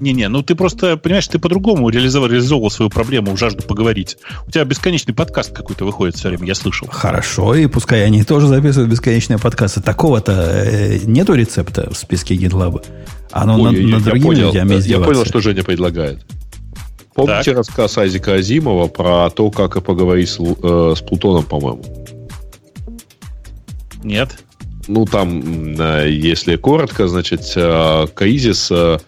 Не-не, 0.00 0.28
ну 0.28 0.42
ты 0.42 0.54
просто, 0.54 0.96
понимаешь, 0.96 1.28
ты 1.28 1.38
по-другому 1.38 1.88
реализовал, 1.88 2.28
реализовал 2.28 2.70
свою 2.70 2.90
проблему, 2.90 3.36
жажду 3.36 3.62
поговорить. 3.62 4.16
У 4.46 4.50
тебя 4.50 4.64
бесконечный 4.64 5.14
подкаст 5.14 5.52
какой-то 5.54 5.84
выходит 5.84 6.16
все 6.16 6.28
время, 6.28 6.46
я 6.46 6.54
слышал. 6.54 6.88
Хорошо, 6.90 7.54
и 7.54 7.66
пускай 7.66 8.04
они 8.04 8.24
тоже 8.24 8.48
записывают 8.48 8.90
бесконечные 8.90 9.38
подкасты. 9.38 9.80
Такого-то 9.80 10.32
э, 10.32 10.98
нету 11.04 11.34
рецепта 11.34 11.90
в 11.92 11.96
списке 11.96 12.34
GitLab. 12.34 12.84
Оно 13.30 13.54
Ой, 13.54 13.72
на, 13.72 13.76
я, 13.76 13.96
на 13.96 14.00
другими 14.00 14.34
я 14.36 14.64
понял, 14.64 14.80
Я 14.80 15.00
понял, 15.00 15.24
что 15.24 15.40
Женя 15.40 15.62
предлагает. 15.62 16.24
Помните 17.14 17.50
так. 17.50 17.58
рассказ 17.58 17.96
Азика 17.96 18.34
Азимова 18.34 18.88
про 18.88 19.30
то, 19.30 19.50
как 19.50 19.82
поговорить 19.84 20.28
с, 20.28 20.38
э, 20.40 20.94
с 20.96 21.00
Плутоном, 21.00 21.44
по-моему? 21.44 21.84
Нет. 24.02 24.36
Ну, 24.88 25.06
там, 25.06 25.40
э, 25.78 26.10
если 26.10 26.56
коротко, 26.56 27.08
значит, 27.08 27.52
э, 27.56 28.06
Каизис, 28.14 28.70
э, 28.70 28.98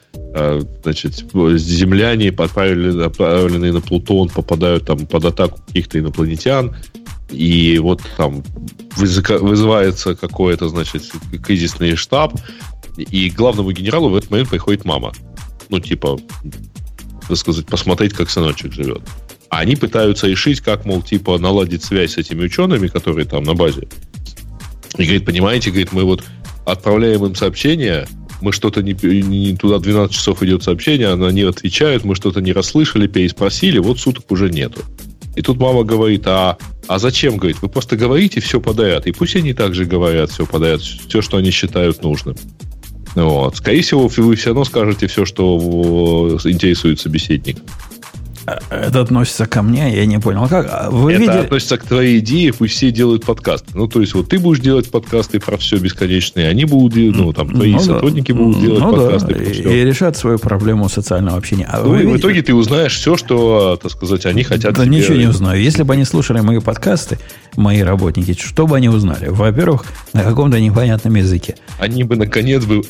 значит, 0.83 1.15
земляне, 1.15 2.31
отправленные, 2.31 3.73
на 3.73 3.81
Плутон, 3.81 4.29
попадают 4.29 4.87
там 4.87 5.07
под 5.07 5.25
атаку 5.25 5.61
каких-то 5.67 5.99
инопланетян, 5.99 6.77
и 7.31 7.79
вот 7.79 8.03
там 8.17 8.43
вызывается 8.97 10.15
какой-то, 10.15 10.69
значит, 10.69 11.03
кризисный 11.45 11.97
штаб, 11.97 12.39
и 12.97 13.31
главному 13.31 13.73
генералу 13.73 14.09
в 14.09 14.17
этот 14.17 14.31
момент 14.31 14.49
приходит 14.49 14.85
мама. 14.85 15.13
Ну, 15.69 15.81
типа, 15.81 16.19
так 17.29 17.37
сказать, 17.37 17.67
посмотреть, 17.67 18.13
как 18.15 18.31
сыночек 18.31 18.73
живет. 18.73 19.03
А 19.49 19.59
они 19.61 19.77
пытаются 19.77 20.27
решить, 20.27 20.61
как, 20.61 20.85
мол, 20.85 21.03
типа, 21.03 21.39
наладить 21.39 21.85
связь 21.85 22.13
с 22.13 22.19
этими 22.19 22.45
учеными, 22.45 22.89
которые 22.89 23.27
там 23.27 23.45
на 23.45 23.55
базе. 23.55 23.89
И 24.99 25.03
говорит, 25.05 25.25
понимаете, 25.25 25.71
говорит, 25.71 25.93
мы 25.93 26.05
вот 26.05 26.25
отправляем 26.65 27.25
им 27.25 27.35
сообщение, 27.35 28.07
мы 28.41 28.53
что-то 28.53 28.83
не, 28.83 28.93
не 29.23 29.57
туда 29.57 29.79
12 29.79 30.15
часов 30.15 30.43
идет 30.43 30.63
сообщение, 30.63 31.13
они 31.13 31.43
отвечают, 31.43 32.05
мы 32.05 32.15
что-то 32.15 32.41
не 32.41 32.53
расслышали, 32.53 33.07
переспросили, 33.07 33.79
вот 33.79 33.99
суток 33.99 34.31
уже 34.31 34.51
нету. 34.51 34.83
И 35.37 35.43
тут 35.43 35.59
мама 35.59 35.85
говорит, 35.85 36.27
а, 36.27 36.57
а 36.89 36.99
зачем, 36.99 37.37
говорит, 37.37 37.59
вы 37.61 37.69
просто 37.69 37.97
говорите 37.97 38.41
все 38.41 38.61
подряд, 38.61 39.07
и 39.07 39.13
пусть 39.13 39.37
они 39.37 39.53
также 39.53 39.85
говорят 39.85 40.31
все 40.31 40.47
подряд, 40.47 40.81
все, 40.81 41.21
что 41.21 41.37
они 41.37 41.51
считают 41.51 42.03
нужным. 42.03 42.37
Вот. 43.15 43.57
Скорее 43.57 43.83
всего, 43.83 44.09
вы 44.09 44.37
все 44.37 44.51
равно 44.51 44.65
скажете 44.65 45.07
все, 45.07 45.25
что 45.25 46.39
интересует 46.45 47.01
собеседник. 47.01 47.59
Это 48.71 49.01
относится 49.01 49.47
ко 49.47 49.63
мне, 49.63 49.95
я 49.95 50.07
не 50.07 50.19
понял. 50.19 50.47
Как? 50.49 50.69
А 50.71 50.91
вы 50.91 51.13
это 51.13 51.21
видели... 51.21 51.39
относится 51.39 51.79
к 51.79 51.85
твоей 51.85 52.21
идее, 52.21 52.53
пусть 52.53 52.75
все 52.75 52.93
делают 52.93 53.25
подкасты. 53.25 53.71
Ну, 53.75 53.89
то 53.89 54.01
есть, 54.01 54.15
вот 54.15 54.29
ты 54.29 54.39
будешь 54.39 54.61
делать 54.61 54.91
подкасты 54.91 55.41
про 55.41 55.57
все 55.57 55.79
бесконечные, 55.79 56.49
они 56.49 56.65
будут, 56.65 57.17
ну, 57.17 57.33
там, 57.33 57.51
твои 57.51 57.73
ну, 57.73 57.81
сотрудники 57.81 58.33
да. 58.33 58.39
будут 58.39 58.61
делать 58.61 58.81
ну, 58.81 58.93
подкасты 58.93 59.35
да. 59.35 59.35
про 59.35 59.53
все. 59.53 59.71
И 59.71 59.85
решать 59.85 60.17
свою 60.17 60.39
проблему 60.39 60.89
социального 60.89 61.37
общения. 61.37 61.69
А 61.71 61.83
ну, 61.83 61.95
и 61.95 61.99
видели... 61.99 62.13
в 62.13 62.17
итоге 62.19 62.43
ты 62.43 62.55
узнаешь 62.55 62.95
все, 62.95 63.17
что, 63.17 63.79
так 63.83 63.91
сказать, 63.91 64.27
они 64.27 64.45
хотят 64.45 64.75
Да 64.75 64.85
тебе... 64.85 64.97
ничего 64.97 65.17
не 65.17 65.27
узнаю. 65.27 65.61
Если 65.61 65.83
бы 65.83 65.95
они 65.95 66.05
слушали 66.05 66.41
мои 66.41 66.61
подкасты, 66.61 67.19
мои 67.57 67.81
работники, 67.81 68.37
что 68.39 68.67
бы 68.67 68.77
они 68.77 68.89
узнали? 68.89 69.29
Во-первых, 69.29 69.85
на 70.13 70.23
каком-то 70.23 70.61
непонятном 70.61 71.17
языке. 71.17 71.57
Они 71.79 72.05
бы, 72.05 72.17
наконец, 72.17 72.65
бы... 72.65 72.83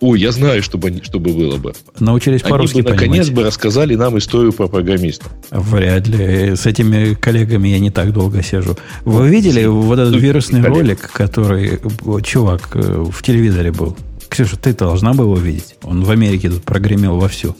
Ой, 0.00 0.18
я 0.18 0.32
знаю, 0.32 0.62
чтобы, 0.62 1.02
чтобы 1.02 1.32
было 1.32 1.58
бы. 1.58 1.74
Научились 1.98 2.40
по-русски 2.40 2.76
Они 2.78 2.82
бы, 2.82 2.90
наконец 2.90 3.28
бы 3.28 3.44
рассказали 3.44 3.94
нам 3.96 4.16
историю 4.16 4.52
про 4.54 4.66
программиста. 4.66 5.26
Вряд 5.50 6.08
ли. 6.08 6.56
С 6.56 6.64
этими 6.64 7.12
коллегами 7.14 7.68
я 7.68 7.78
не 7.78 7.90
так 7.90 8.12
долго 8.12 8.42
сижу. 8.42 8.76
Вы 9.04 9.28
видели 9.28 9.66
вот 9.66 9.98
этот 9.98 10.16
вирусный 10.16 10.62
ролик, 10.62 11.10
который 11.12 11.80
чувак 12.22 12.70
э, 12.74 13.04
в 13.10 13.22
телевизоре 13.22 13.72
был? 13.72 13.94
Ксюша, 14.30 14.56
ты 14.56 14.72
должна 14.72 15.12
бы 15.12 15.24
его 15.24 15.36
видеть. 15.36 15.76
Он 15.82 16.02
в 16.02 16.10
Америке 16.10 16.48
тут 16.48 16.62
прогремел 16.62 17.18
вовсю. 17.18 17.54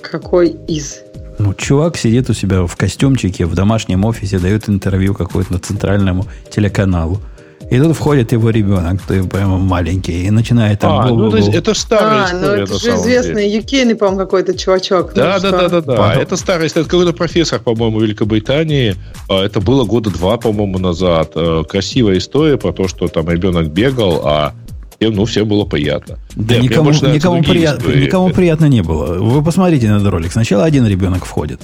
Какой 0.00 0.56
из? 0.66 1.00
Ну, 1.38 1.52
чувак 1.52 1.98
сидит 1.98 2.30
у 2.30 2.34
себя 2.34 2.66
в 2.66 2.74
костюмчике, 2.74 3.44
в 3.44 3.54
домашнем 3.54 4.04
офисе, 4.06 4.38
дает 4.38 4.68
интервью 4.68 5.14
какое-то 5.14 5.52
на 5.52 5.58
центральному 5.58 6.26
телеканалу. 6.50 7.20
И 7.70 7.78
тут 7.78 7.94
входит 7.96 8.32
его 8.32 8.48
ребенок, 8.48 9.02
то 9.02 9.14
есть 9.14 9.28
прямо 9.28 9.58
маленький, 9.58 10.24
и 10.24 10.30
начинает 10.30 10.80
там... 10.80 11.00
А, 11.00 11.08
ну, 11.08 11.30
это 11.30 11.74
старая 11.74 12.24
а, 12.24 12.26
история, 12.26 12.56
ну 12.56 12.62
это 12.62 12.78
же 12.78 12.94
известный 12.94 13.50
Юкейный, 13.50 13.94
по-моему, 13.94 14.20
какой-то 14.20 14.56
чувачок. 14.56 15.12
Да, 15.14 15.38
ну, 15.42 15.42
да, 15.42 15.50
да, 15.50 15.68
да, 15.68 15.80
да, 15.82 15.96
да. 15.96 16.14
Это 16.14 16.36
старая 16.36 16.66
история. 16.66 16.84
Это 16.86 16.90
какой-то 16.90 17.12
профессор, 17.12 17.60
по-моему, 17.60 18.00
Великобритании. 18.00 18.96
А, 19.28 19.44
это 19.44 19.60
было 19.60 19.84
года 19.84 20.08
два, 20.10 20.38
по-моему, 20.38 20.78
назад. 20.78 21.32
А, 21.34 21.62
красивая 21.64 22.18
история 22.18 22.56
про 22.56 22.72
то, 22.72 22.88
что 22.88 23.08
там 23.08 23.28
ребенок 23.28 23.68
бегал, 23.68 24.22
а 24.24 24.54
ну, 25.00 25.26
всем 25.26 25.46
было 25.46 25.64
приятно. 25.64 26.18
Да, 26.34 26.54
Нет, 26.54 26.64
никому, 26.64 26.90
никому, 26.90 27.42
приятно, 27.42 27.92
никому 27.92 28.30
приятно 28.30 28.64
не 28.66 28.82
было. 28.82 29.18
Вы 29.18 29.44
посмотрите 29.44 29.88
на 29.90 29.96
этот 29.96 30.08
ролик. 30.08 30.32
Сначала 30.32 30.64
один 30.64 30.86
ребенок 30.86 31.24
входит. 31.24 31.60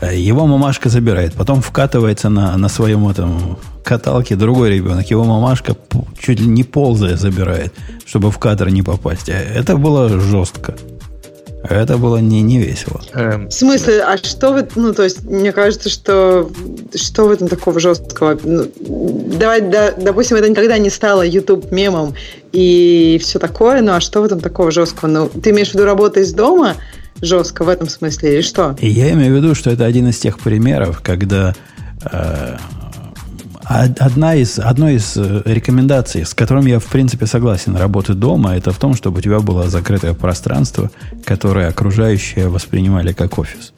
Э, 0.00 0.16
его 0.16 0.46
мамашка 0.46 0.88
забирает, 0.88 1.34
потом 1.34 1.62
вкатывается 1.62 2.28
на, 2.28 2.56
на 2.56 2.68
своем 2.68 3.08
этом 3.08 3.56
каталке 3.84 4.34
другой 4.34 4.70
ребенок. 4.70 5.08
Его 5.10 5.24
мамашка 5.24 5.76
чуть 6.18 6.40
ли 6.40 6.46
не 6.46 6.64
ползая 6.64 7.16
забирает, 7.16 7.72
чтобы 8.04 8.30
в 8.30 8.38
кадр 8.38 8.68
не 8.70 8.82
попасть. 8.82 9.28
Э, 9.28 9.32
это 9.32 9.76
было 9.76 10.08
жестко. 10.08 10.74
Это 11.68 11.96
было 11.96 12.18
не, 12.18 12.42
не 12.42 12.58
весело. 12.58 13.00
Эм, 13.14 13.48
в 13.48 13.52
смысле, 13.52 14.02
а 14.02 14.18
что 14.18 14.52
вы, 14.52 14.68
ну, 14.74 14.92
то 14.92 15.02
есть, 15.02 15.24
мне 15.24 15.50
кажется, 15.50 15.88
что 15.88 16.50
что 16.94 17.24
в 17.24 17.30
этом 17.30 17.48
такого 17.48 17.80
жесткого? 17.80 18.38
Ну, 18.42 18.70
давай, 19.38 19.62
да, 19.62 19.92
допустим, 19.92 20.36
это 20.36 20.50
никогда 20.50 20.76
не 20.76 20.90
стало 20.90 21.22
YouTube 21.22 21.70
мемом 21.70 22.14
и 22.52 23.18
все 23.22 23.38
такое, 23.38 23.80
ну, 23.80 23.92
а 23.92 24.00
что 24.00 24.20
в 24.20 24.24
этом 24.24 24.40
такого 24.40 24.70
жесткого? 24.70 25.08
Ну, 25.08 25.28
ты 25.28 25.50
имеешь 25.50 25.70
в 25.70 25.74
виду 25.74 25.86
работа 25.86 26.20
из 26.20 26.34
дома, 26.34 26.74
жестко 27.22 27.64
в 27.64 27.70
этом 27.70 27.88
смысле 27.88 28.34
или 28.34 28.42
что? 28.42 28.76
И 28.80 28.88
я 28.88 29.10
имею 29.12 29.32
в 29.32 29.36
виду, 29.36 29.54
что 29.54 29.70
это 29.70 29.86
один 29.86 30.08
из 30.08 30.18
тех 30.18 30.38
примеров, 30.40 31.00
когда 31.02 31.54
э, 32.12 32.56
одна 33.64 34.34
из, 34.34 34.58
одной 34.58 34.94
из 34.94 35.16
э, 35.16 35.42
рекомендаций, 35.44 36.24
с 36.24 36.32
которым 36.34 36.66
я, 36.66 36.78
в 36.78 36.86
принципе, 36.86 37.26
согласен, 37.26 37.76
работать 37.76 38.18
дома, 38.18 38.56
это 38.56 38.72
в 38.72 38.78
том, 38.78 38.94
чтобы 38.94 39.18
у 39.18 39.20
тебя 39.20 39.40
было 39.40 39.68
закрытое 39.68 40.14
пространство, 40.14 40.90
которое 41.24 41.68
окружающие 41.68 42.48
воспринимали 42.48 43.12
как 43.12 43.38
офис. 43.38 43.73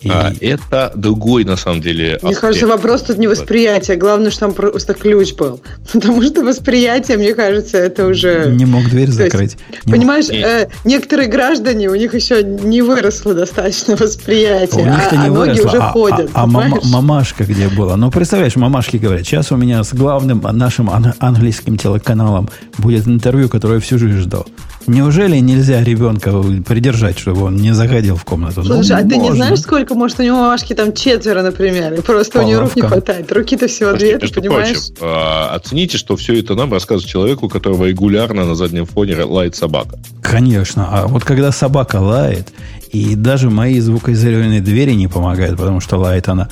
И... 0.00 0.08
А, 0.10 0.32
это 0.40 0.92
другой, 0.94 1.44
на 1.44 1.56
самом 1.56 1.80
деле, 1.80 2.16
аспект. 2.16 2.24
Мне 2.24 2.34
кажется, 2.34 2.66
вопрос 2.66 3.02
тут 3.02 3.18
не 3.18 3.26
восприятие. 3.26 3.96
Главное, 3.96 4.30
что 4.30 4.40
там 4.40 4.54
просто 4.54 4.94
ключ 4.94 5.34
был. 5.34 5.60
Потому 5.92 6.22
что 6.22 6.44
восприятие, 6.44 7.16
мне 7.16 7.34
кажется, 7.34 7.78
это 7.78 8.06
уже... 8.06 8.52
Не 8.52 8.66
мог 8.66 8.84
дверь 8.88 9.10
закрыть. 9.10 9.56
Есть, 9.70 9.84
понимаешь, 9.84 10.28
э, 10.28 10.68
некоторые 10.84 11.28
граждане, 11.28 11.88
у 11.88 11.94
них 11.94 12.14
еще 12.14 12.42
не 12.42 12.82
выросло 12.82 13.34
достаточно 13.34 13.96
восприятие, 14.00 14.82
у 14.82 14.86
них 14.86 15.12
а, 15.12 15.16
не 15.16 15.28
а 15.28 15.30
ноги 15.30 15.60
уже 15.60 15.78
а, 15.78 15.92
ходят. 15.92 16.30
А, 16.34 16.42
а 16.42 16.46
мама, 16.46 16.78
мамашка 16.84 17.44
где 17.44 17.68
была? 17.68 17.96
Ну, 17.96 18.10
представляешь, 18.10 18.56
мамашки 18.56 18.96
говорят, 18.96 19.26
сейчас 19.26 19.52
у 19.52 19.56
меня 19.56 19.82
с 19.82 19.92
главным 19.94 20.44
нашим 20.52 20.90
английским 21.18 21.76
телеканалом 21.76 22.48
будет 22.78 23.06
интервью, 23.06 23.48
которое 23.48 23.76
я 23.76 23.80
всю 23.80 23.98
жизнь 23.98 24.18
ждал. 24.18 24.46
Неужели 24.86 25.38
нельзя 25.38 25.82
ребенка 25.82 26.32
придержать, 26.66 27.18
чтобы 27.18 27.42
он 27.42 27.56
не 27.56 27.72
заходил 27.72 28.16
в 28.16 28.24
комнату? 28.24 28.62
Слушай, 28.62 28.90
ну, 28.90 28.94
а 28.94 29.02
можно. 29.02 29.10
ты 29.10 29.16
не 29.16 29.32
знаешь, 29.32 29.60
сколько, 29.60 29.94
может, 29.94 30.20
у 30.20 30.22
него 30.22 30.36
мамашки 30.36 30.74
там 30.74 30.92
четверо, 30.92 31.42
например, 31.42 31.94
и 31.94 32.00
просто 32.00 32.38
По 32.38 32.44
у 32.44 32.46
нее 32.46 32.58
рук 32.60 32.76
не 32.76 32.82
хватает. 32.82 33.30
Руки-то 33.32 33.66
всего 33.68 33.92
две, 33.92 34.18
ты 34.18 34.32
понимаешь? 34.32 34.68
Прочим, 34.68 34.94
а, 35.00 35.54
оцените, 35.54 35.98
что 35.98 36.16
все 36.16 36.38
это 36.38 36.54
нам 36.54 36.72
рассказывает 36.72 37.10
человеку, 37.10 37.46
у 37.46 37.48
которого 37.48 37.86
регулярно 37.86 38.44
на 38.44 38.54
заднем 38.54 38.86
фоне 38.86 39.16
лает 39.22 39.56
собака. 39.56 39.98
Конечно. 40.22 40.88
А 40.90 41.06
вот 41.06 41.24
когда 41.24 41.52
собака 41.52 41.96
лает, 41.96 42.48
и 42.92 43.14
даже 43.14 43.50
мои 43.50 43.80
звукоизолированные 43.80 44.60
двери 44.60 44.92
не 44.92 45.08
помогают, 45.08 45.56
потому 45.56 45.80
что 45.80 45.96
лает 45.96 46.28
она 46.28 46.48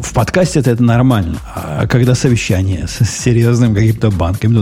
в 0.00 0.12
подкасте 0.12 0.60
это, 0.60 0.82
нормально. 0.82 1.38
А 1.54 1.86
когда 1.86 2.14
совещание 2.14 2.86
с 2.86 3.04
серьезным 3.04 3.74
каким-то 3.74 4.10
банком, 4.10 4.54
то 4.54 4.60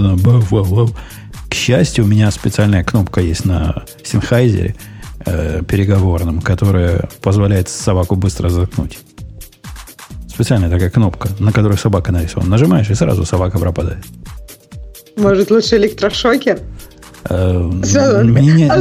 к 1.51 1.55
счастью, 1.55 2.05
у 2.05 2.07
меня 2.07 2.31
специальная 2.31 2.85
кнопка 2.85 3.21
есть 3.21 3.45
на 3.45 3.83
Синхайзере 4.05 4.77
э, 5.27 5.63
переговорном, 5.67 6.41
которая 6.41 7.09
позволяет 7.21 7.69
собаку 7.69 8.15
быстро 8.15 8.49
заткнуть. 8.49 8.99
Специальная 10.29 10.71
такая 10.71 10.91
кнопка, 10.91 11.29
на 11.41 11.53
которую 11.53 11.77
собака 11.77 12.13
нарисована. 12.13 12.49
Нажимаешь, 12.51 12.89
и 12.89 12.95
сразу 12.95 13.25
собака 13.25 13.59
пропадает. 13.59 14.05
Может, 15.17 15.51
лучше 15.51 15.77
электрошокер? 15.77 16.61
Э, 17.29 17.59
мне, 17.59 18.73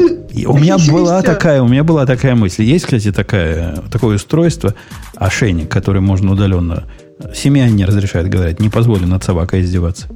у 0.46 0.58
меня 0.58 0.78
была 0.78 1.24
такая, 1.24 1.64
у 1.64 1.68
меня 1.68 1.84
была 1.84 2.06
такая 2.06 2.36
мысль. 2.36 2.64
Есть, 2.64 2.86
кстати, 2.86 3.12
такая, 3.12 3.78
такое 3.92 4.18
устройство, 4.18 4.76
ошейник, 5.16 5.70
который 5.70 6.02
можно 6.02 6.32
удаленно. 6.32 6.86
Семья 7.34 7.68
не 7.68 7.84
разрешает, 7.84 8.30
говорят, 8.30 8.60
не 8.60 8.70
позволим 8.70 9.10
над 9.10 9.24
собакой 9.24 9.62
издеваться. 9.62 10.08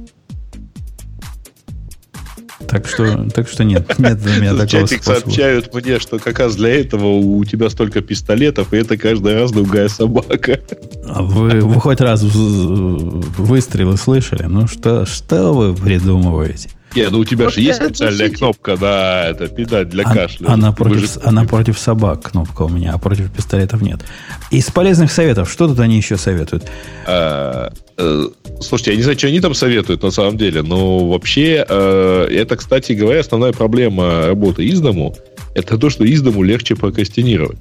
Так 2.74 2.88
что, 2.88 3.30
так 3.32 3.48
что 3.48 3.62
нет, 3.62 4.00
нет 4.00 4.18
у 4.24 4.28
меня 4.40 4.50
такого 4.50 4.66
Чатик 4.66 5.04
сообщают 5.04 5.72
мне, 5.72 6.00
что 6.00 6.18
как 6.18 6.40
раз 6.40 6.56
для 6.56 6.80
этого 6.80 7.06
у 7.06 7.44
тебя 7.44 7.70
столько 7.70 8.00
пистолетов, 8.00 8.74
и 8.74 8.78
это 8.78 8.96
каждый 8.96 9.36
раз 9.38 9.52
другая 9.52 9.86
собака. 9.86 10.58
А 11.06 11.22
вы, 11.22 11.60
вы 11.60 11.80
хоть 11.80 12.00
раз 12.00 12.24
выстрелы 12.24 13.96
слышали? 13.96 14.42
Ну 14.46 14.66
что, 14.66 15.06
что 15.06 15.52
вы 15.52 15.72
придумываете? 15.72 16.70
Нет, 16.94 17.10
ну 17.10 17.18
у 17.18 17.24
тебя 17.24 17.46
вот 17.46 17.54
же 17.54 17.60
есть 17.60 17.82
специальная 17.82 18.30
кнопка, 18.30 18.76
да, 18.76 19.28
это 19.28 19.48
педаль 19.48 19.86
для 19.86 20.04
а, 20.04 20.14
кашля. 20.14 20.48
Она 20.48 20.72
против, 20.72 21.14
же... 21.14 21.20
она 21.24 21.44
против 21.44 21.78
собак 21.78 22.30
кнопка 22.30 22.62
у 22.62 22.68
меня, 22.68 22.92
а 22.94 22.98
против 22.98 23.32
пистолетов 23.32 23.82
нет. 23.82 24.00
Из 24.50 24.70
полезных 24.70 25.10
советов, 25.10 25.50
что 25.50 25.66
тут 25.66 25.80
они 25.80 25.96
еще 25.96 26.16
советуют? 26.16 26.64
А, 27.06 27.72
э, 27.96 28.28
слушайте, 28.60 28.92
я 28.92 28.96
не 28.96 29.02
знаю, 29.02 29.18
что 29.18 29.28
они 29.28 29.40
там 29.40 29.54
советуют 29.54 30.02
на 30.02 30.10
самом 30.10 30.36
деле, 30.36 30.62
но 30.62 31.08
вообще 31.08 31.64
э, 31.68 32.28
это, 32.30 32.56
кстати 32.56 32.92
говоря, 32.92 33.20
основная 33.20 33.52
проблема 33.52 34.26
работы 34.26 34.64
из 34.64 34.80
дому, 34.80 35.16
это 35.54 35.78
то, 35.78 35.90
что 35.90 36.04
из 36.04 36.22
дому 36.22 36.42
легче 36.42 36.76
прокрастинировать. 36.76 37.58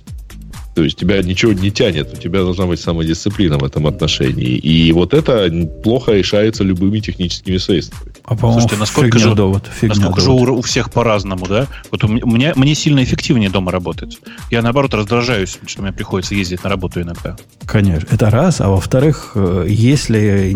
То 0.76 0.84
есть 0.84 0.97
тебя 0.97 1.21
ничего 1.21 1.53
не 1.53 1.71
тянет, 1.71 2.13
у 2.13 2.17
тебя 2.17 2.39
должна 2.39 2.65
быть 2.65 2.80
самодисциплина 2.80 3.57
в 3.57 3.63
этом 3.63 3.86
отношении. 3.86 4.57
И 4.57 4.91
вот 4.91 5.13
это 5.13 5.49
плохо 5.84 6.13
решается 6.13 6.63
любыми 6.63 6.99
техническими 6.99 7.57
средствами. 7.57 8.11
А, 8.26 8.38
Слушайте, 8.38 8.78
насколько 8.78 9.19
же, 9.19 9.36
довод, 9.36 9.69
насколько 9.82 10.21
довод. 10.21 10.45
же 10.45 10.51
у, 10.51 10.57
у 10.57 10.61
всех 10.61 10.91
по-разному, 10.91 11.45
да? 11.45 11.67
Вот 11.91 12.03
у 12.03 12.07
меня, 12.07 12.53
мне 12.55 12.74
сильно 12.74 13.03
эффективнее 13.03 13.49
дома 13.49 13.71
работать. 13.71 14.17
Я, 14.49 14.61
наоборот, 14.61 14.93
раздражаюсь, 14.93 15.59
что 15.65 15.82
мне 15.82 15.91
приходится 15.91 16.34
ездить 16.34 16.63
на 16.63 16.69
работу 16.69 17.01
иногда. 17.01 17.36
Конечно, 17.65 18.07
это 18.09 18.30
раз. 18.30 18.61
А 18.61 18.69
во-вторых, 18.69 19.34
э, 19.36 19.65
если, 19.67 20.55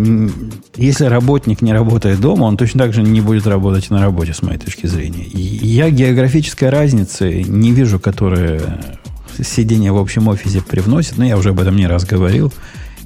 если 0.75 1.05
работник 1.05 1.61
не 1.61 1.73
работает 1.73 2.19
дома, 2.21 2.45
он 2.45 2.57
точно 2.57 2.85
так 2.85 2.93
же 2.93 3.03
не 3.03 3.21
будет 3.21 3.45
работать 3.45 3.89
на 3.89 4.01
работе, 4.01 4.33
с 4.33 4.41
моей 4.41 4.57
точки 4.57 4.87
зрения. 4.87 5.25
Я 5.25 5.89
географической 5.89 6.69
разницы 6.69 7.43
не 7.43 7.71
вижу, 7.71 7.99
которая 7.99 8.97
сидение 9.43 9.91
в 9.91 9.97
общем 9.97 10.27
офисе 10.27 10.61
привносит, 10.61 11.17
но 11.17 11.25
я 11.25 11.37
уже 11.37 11.49
об 11.49 11.59
этом 11.59 11.75
не 11.75 11.87
раз 11.87 12.05
говорил. 12.05 12.51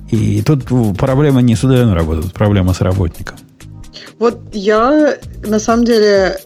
И 0.10 0.42
тут 0.42 0.66
проблема 0.98 1.42
не 1.42 1.56
с 1.56 1.64
удаленной 1.64 1.94
работой, 1.94 2.24
тут 2.24 2.34
проблема 2.34 2.74
с 2.74 2.82
работником. 2.82 3.38
Вот 4.20 4.40
я, 4.52 5.18
на 5.46 5.60
самом 5.60 5.86
деле, 5.86 6.38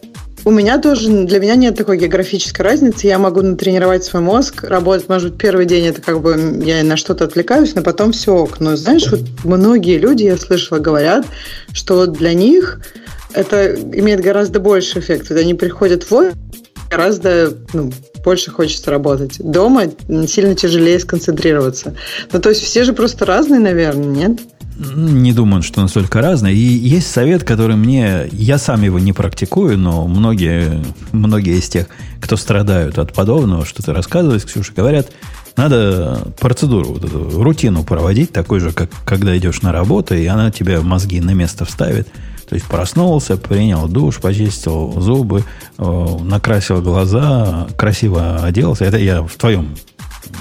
у 0.45 0.51
меня 0.51 0.77
тоже, 0.77 1.09
для 1.25 1.39
меня 1.39 1.55
нет 1.55 1.75
такой 1.75 1.97
географической 1.97 2.63
разницы. 2.63 3.07
Я 3.07 3.17
могу 3.17 3.41
натренировать 3.41 4.03
свой 4.03 4.21
мозг, 4.21 4.63
работать, 4.63 5.09
может 5.09 5.31
быть, 5.31 5.41
первый 5.41 5.65
день 5.65 5.87
это 5.87 6.01
как 6.01 6.21
бы 6.21 6.61
я 6.63 6.83
на 6.83 6.97
что-то 6.97 7.25
отвлекаюсь, 7.25 7.73
но 7.73 7.81
потом 7.81 8.11
все 8.11 8.35
ок. 8.35 8.59
Но 8.59 8.75
знаешь, 8.75 9.09
вот 9.09 9.21
многие 9.43 9.97
люди, 9.97 10.23
я 10.23 10.37
слышала, 10.37 10.77
говорят, 10.77 11.25
что 11.73 12.05
для 12.05 12.35
них 12.35 12.79
это 13.33 13.73
имеет 13.73 14.21
гораздо 14.21 14.59
больше 14.59 14.99
эффект. 14.99 15.29
Вот 15.29 15.39
они 15.39 15.55
приходят 15.55 16.09
в 16.09 16.31
гораздо 16.89 17.57
ну, 17.73 17.91
больше 18.25 18.51
хочется 18.51 18.91
работать. 18.91 19.37
Дома 19.39 19.83
сильно 20.27 20.55
тяжелее 20.55 20.99
сконцентрироваться. 20.99 21.95
Ну, 22.33 22.41
то 22.41 22.49
есть 22.49 22.61
все 22.61 22.83
же 22.83 22.91
просто 22.91 23.25
разные, 23.25 23.59
наверное, 23.59 24.07
нет? 24.07 24.39
Не 24.77 25.31
думаю, 25.31 25.61
что 25.61 25.81
настолько 25.81 26.21
разные. 26.21 26.55
И 26.55 26.59
есть 26.59 27.09
совет, 27.09 27.43
который 27.45 27.77
мне... 27.77 28.27
Я 28.33 28.57
сам 28.57 28.81
его 28.81 28.99
не 28.99 29.13
практикую, 29.13 29.77
но 29.77 30.05
многие, 30.07 30.83
многие 31.13 31.57
из 31.57 31.69
тех, 31.69 31.85
кто 32.19 32.35
страдают 32.35 32.97
от 32.97 33.13
подобного, 33.13 33.63
что 33.63 33.81
ты 33.83 33.93
рассказываешь, 33.93 34.43
Ксюша, 34.43 34.73
говорят, 34.75 35.11
надо 35.55 36.27
процедуру, 36.39 36.93
вот 36.93 37.05
эту 37.05 37.41
рутину 37.41 37.85
проводить, 37.85 38.33
такой 38.33 38.59
же, 38.59 38.73
как 38.73 38.89
когда 39.05 39.37
идешь 39.37 39.61
на 39.61 39.71
работу, 39.71 40.15
и 40.15 40.25
она 40.25 40.51
тебя 40.51 40.81
мозги 40.81 41.21
на 41.21 41.31
место 41.31 41.63
вставит– 41.63 42.07
то 42.47 42.55
есть 42.55 42.67
проснулся, 42.67 43.37
принял 43.37 43.87
душ, 43.87 44.19
почистил 44.19 44.99
зубы, 45.01 45.43
э, 45.77 46.17
накрасил 46.21 46.81
глаза, 46.81 47.67
красиво 47.77 48.43
оделся. 48.43 48.85
Это 48.85 48.97
я 48.97 49.23
в 49.23 49.35
твоем 49.35 49.75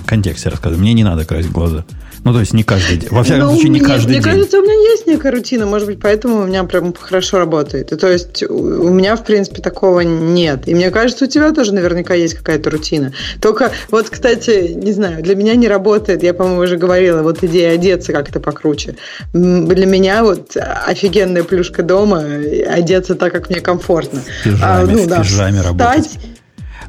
контексте 0.06 0.50
рассказываю. 0.50 0.80
Мне 0.80 0.92
не 0.92 1.04
надо 1.04 1.24
красить 1.24 1.52
глаза. 1.52 1.84
Ну, 2.24 2.32
то 2.32 2.40
есть 2.40 2.54
не 2.54 2.62
каждый 2.62 2.96
день. 2.96 3.10
Во 3.10 3.22
всяком 3.22 3.42
ну, 3.42 3.50
случае, 3.50 3.68
не 3.68 3.80
мне, 3.80 3.88
каждый 3.88 4.06
мне 4.06 4.14
день. 4.14 4.22
Мне 4.22 4.32
кажется, 4.32 4.58
у 4.58 4.62
меня 4.62 4.90
есть 4.90 5.06
некая 5.06 5.30
рутина, 5.30 5.66
может 5.66 5.86
быть, 5.86 6.00
поэтому 6.00 6.40
у 6.40 6.46
меня 6.46 6.64
прям 6.64 6.94
хорошо 6.98 7.38
работает. 7.38 7.92
И, 7.92 7.96
то 7.96 8.10
есть 8.10 8.42
у 8.42 8.88
меня, 8.88 9.14
в 9.16 9.24
принципе, 9.24 9.60
такого 9.60 10.00
нет. 10.00 10.66
И 10.66 10.74
мне 10.74 10.90
кажется, 10.90 11.26
у 11.26 11.28
тебя 11.28 11.52
тоже 11.52 11.74
наверняка 11.74 12.14
есть 12.14 12.34
какая-то 12.34 12.70
рутина. 12.70 13.12
Только 13.40 13.72
вот, 13.90 14.08
кстати, 14.08 14.72
не 14.74 14.92
знаю, 14.92 15.22
для 15.22 15.34
меня 15.34 15.54
не 15.54 15.68
работает, 15.68 16.22
я, 16.22 16.32
по-моему, 16.32 16.62
уже 16.62 16.78
говорила, 16.78 17.22
вот 17.22 17.44
идея 17.44 17.74
одеться 17.74 18.12
как-то 18.12 18.40
покруче. 18.40 18.96
Для 19.34 19.86
меня 19.86 20.24
вот 20.24 20.56
офигенная 20.56 21.44
плюшка 21.44 21.82
дома, 21.82 22.24
одеться 22.68 23.16
так, 23.16 23.32
как 23.32 23.50
мне 23.50 23.60
комфортно. 23.60 24.20
В 24.20 24.44
пижаме, 24.44 24.62
а, 24.62 24.86
ну, 24.86 25.02
в 25.02 25.06
да, 25.06 25.20
пижаме 25.20 25.60
встать, 25.60 25.80
работать 25.80 26.10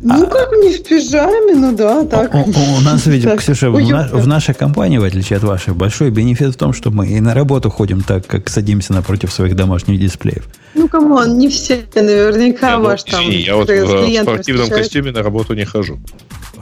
ну, 0.02 0.28
как 0.28 0.52
не 0.52 0.74
в 0.74 0.84
пижаме, 0.84 1.56
ну 1.56 1.76
да, 1.76 2.06
так. 2.06 2.34
У, 2.34 2.40
у, 2.40 2.78
у 2.78 2.82
нас, 2.82 3.06
видите, 3.06 3.36
Ксюша, 3.38 3.70
в, 3.70 3.80
на, 3.80 4.08
в 4.08 4.28
нашей 4.28 4.54
компании, 4.54 4.98
в 4.98 5.04
отличие 5.04 5.38
от 5.38 5.44
вашей, 5.44 5.74
большой 5.74 6.10
бенефит 6.10 6.54
в 6.54 6.58
том, 6.58 6.74
что 6.74 6.92
мы 6.92 7.08
и 7.08 7.20
на 7.20 7.34
работу 7.34 7.70
ходим 7.70 8.02
так, 8.02 8.28
как 8.28 8.50
садимся 8.50 8.94
напротив 8.94 9.32
своих 9.32 9.56
домашних 9.56 10.00
дисплеев. 10.00 10.46
Ну, 10.74 10.88
come 10.88 11.16
on, 11.16 11.38
не 11.38 11.50
все, 11.50 11.86
наверняка 11.96 12.72
я, 12.72 12.80
ваш 12.80 13.04
там. 13.04 13.30
Я 13.30 13.56
вот 13.56 13.70
в 13.70 14.22
спортивном 14.24 14.70
костюме 14.70 15.12
на 15.12 15.24
работу 15.24 15.54
не 15.54 15.66
хожу. 15.66 16.00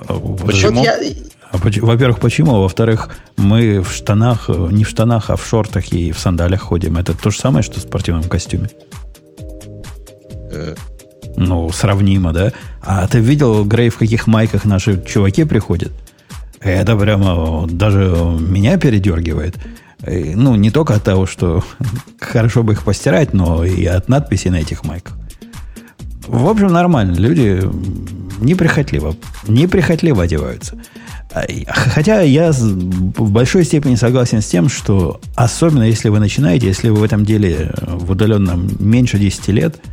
А, 0.08 0.14
почему? 0.14 0.80
Вот 0.80 0.86
я... 0.86 0.98
А, 1.52 1.58
во-первых, 1.58 2.20
почему? 2.20 2.62
Во-вторых, 2.62 3.10
мы 3.38 3.82
в 3.82 3.92
штанах, 3.92 4.50
не 4.50 4.84
в 4.84 4.90
штанах, 4.90 5.30
а 5.30 5.36
в 5.36 5.46
шортах 5.46 5.94
и 5.94 6.12
в 6.12 6.20
сандалях 6.20 6.62
ходим. 6.62 6.98
Это 6.98 7.14
то 7.14 7.30
же 7.30 7.38
самое, 7.40 7.64
что 7.64 7.80
в 7.80 7.84
спортивном 7.84 8.24
костюме. 8.24 8.70
Э, 11.36 11.40
ну, 11.42 11.70
сравнимо, 11.72 12.34
да? 12.34 12.52
А 12.82 13.08
ты 13.08 13.20
видел, 13.20 13.66
Грей, 13.66 13.90
в 13.90 13.98
каких 13.98 14.28
майках 14.28 14.66
наши 14.66 15.02
чуваки 15.04 15.44
приходят? 15.44 15.92
Это 16.60 16.96
прямо 16.96 17.68
даже 17.70 18.16
меня 18.40 18.78
передергивает. 18.78 19.58
Ну, 20.06 20.56
не 20.56 20.70
только 20.70 20.96
от 20.96 21.04
того, 21.04 21.26
что 21.26 21.64
хорошо 22.20 22.64
бы 22.64 22.74
их 22.74 22.84
постирать, 22.84 23.34
но 23.34 23.64
и 23.66 23.86
от 23.86 24.10
надписей 24.10 24.52
на 24.52 24.58
этих 24.58 24.84
майках. 24.84 25.16
В 26.28 26.48
общем, 26.48 26.68
нормально. 26.68 27.16
Люди 27.16 27.62
неприхотливо, 28.40 29.16
неприхотливо 29.48 30.24
одеваются. 30.24 30.78
А, 31.34 31.44
хотя 31.68 32.22
я 32.22 32.52
в 32.52 33.32
большой 33.32 33.66
степени 33.66 33.96
согласен 33.96 34.42
с 34.42 34.46
тем, 34.46 34.70
что 34.70 35.20
особенно 35.36 35.84
если 35.84 36.10
вы 36.10 36.20
начинаете, 36.20 36.68
если 36.68 36.90
вы 36.90 36.98
в 36.98 37.04
этом 37.04 37.26
деле 37.26 37.74
в 37.82 38.12
удаленном 38.12 38.70
меньше 38.80 39.20
10 39.20 39.48
лет– 39.50 39.78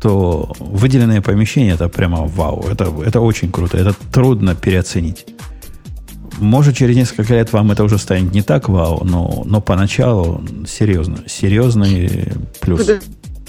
то 0.00 0.52
выделенное 0.58 1.20
помещение 1.20 1.74
это 1.74 1.88
прямо 1.88 2.26
вау. 2.26 2.66
Это, 2.70 2.92
это 3.04 3.20
очень 3.20 3.50
круто. 3.50 3.76
Это 3.78 3.94
трудно 4.12 4.54
переоценить. 4.54 5.26
Может, 6.38 6.76
через 6.76 6.94
несколько 6.94 7.34
лет 7.34 7.52
вам 7.52 7.72
это 7.72 7.82
уже 7.82 7.98
станет 7.98 8.32
не 8.32 8.42
так 8.42 8.68
вау, 8.68 9.04
но, 9.04 9.42
но 9.44 9.60
поначалу 9.60 10.40
серьезно, 10.68 11.24
серьезный 11.26 12.32
плюс. 12.60 12.80
Подожди, 12.80 13.06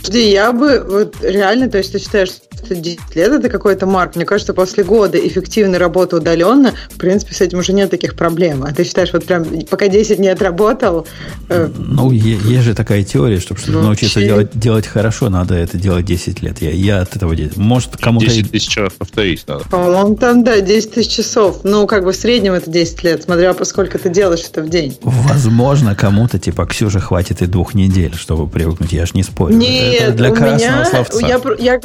я 0.08 0.52
бы 0.52 0.86
вот 0.88 1.18
реально, 1.22 1.70
то 1.70 1.78
есть 1.78 1.92
ты 1.92 2.00
считаешь, 2.00 2.30
что 2.70 2.76
10 2.76 3.16
лет 3.16 3.32
это 3.32 3.50
какой-то 3.50 3.86
марк? 3.86 4.16
Мне 4.16 4.26
кажется, 4.26 4.54
после 4.54 4.84
года 4.84 5.18
эффективной 5.18 5.78
работы 5.78 6.18
удаленно, 6.18 6.74
в 6.90 6.98
принципе, 6.98 7.34
с 7.34 7.42
этим 7.42 7.60
уже 7.60 7.74
нет 7.74 7.90
таких 7.90 8.16
проблем. 8.16 8.64
А 8.64 8.74
ты 8.74 8.84
считаешь, 8.84 9.12
вот 9.14 9.26
прям 9.26 9.46
пока 9.70 9.88
10 9.88 10.20
не 10.20 10.30
отработал... 10.30 11.08
Э, 11.50 11.70
ну, 11.78 12.12
есть 12.12 12.64
же 12.64 12.76
такая 12.76 13.04
теория, 13.04 13.40
чтобы 13.40 13.60
что-то 13.60 13.80
ну, 13.80 13.84
научиться 13.86 14.20
делать, 14.20 14.52
делать 14.54 14.88
хорошо, 14.88 15.30
надо 15.30 15.56
это 15.56 15.78
делать 15.78 16.06
10 16.06 16.42
лет. 16.42 16.62
Я, 16.62 16.72
я 16.72 17.02
от 17.02 17.16
этого... 17.16 17.36
Может, 17.56 17.98
кому-то... 17.98 18.26
10 18.26 18.52
тысяч 18.52 18.78
раз 18.78 18.94
повторить 18.94 19.48
надо. 19.48 19.66
По-моему, 19.66 20.16
там, 20.16 20.44
да, 20.44 20.60
10 20.62 20.94
тысяч 20.94 21.12
часов. 21.12 21.62
Ну, 21.64 21.88
как 21.88 22.04
бы 22.04 22.12
в 22.12 22.16
среднем 22.16 22.54
это 22.54 22.70
10 22.70 23.04
лет, 23.04 23.24
смотря 23.24 23.54
по 23.54 23.66
сколько 23.66 23.98
ты 23.98 24.10
делаешь 24.10 24.46
это 24.50 24.62
в 24.62 24.70
день. 24.70 24.98
Возможно, 25.02 25.96
кому-то, 25.96 26.40
типа, 26.40 26.66
Ксюша, 26.66 27.00
хватит 27.00 27.42
и 27.42 27.46
двух 27.46 27.74
недель, 27.74 28.14
чтобы 28.16 28.48
привыкнуть. 28.48 28.92
Я 28.92 29.06
ж 29.06 29.14
не 29.14 29.24
спорю. 29.24 29.56
Нет, 29.56 29.89
нет, 29.90 30.16
для 30.16 30.32
у 30.32 30.36
меня, 30.36 30.86
словца. 30.86 31.28
Я, 31.28 31.40
я, 31.57 31.80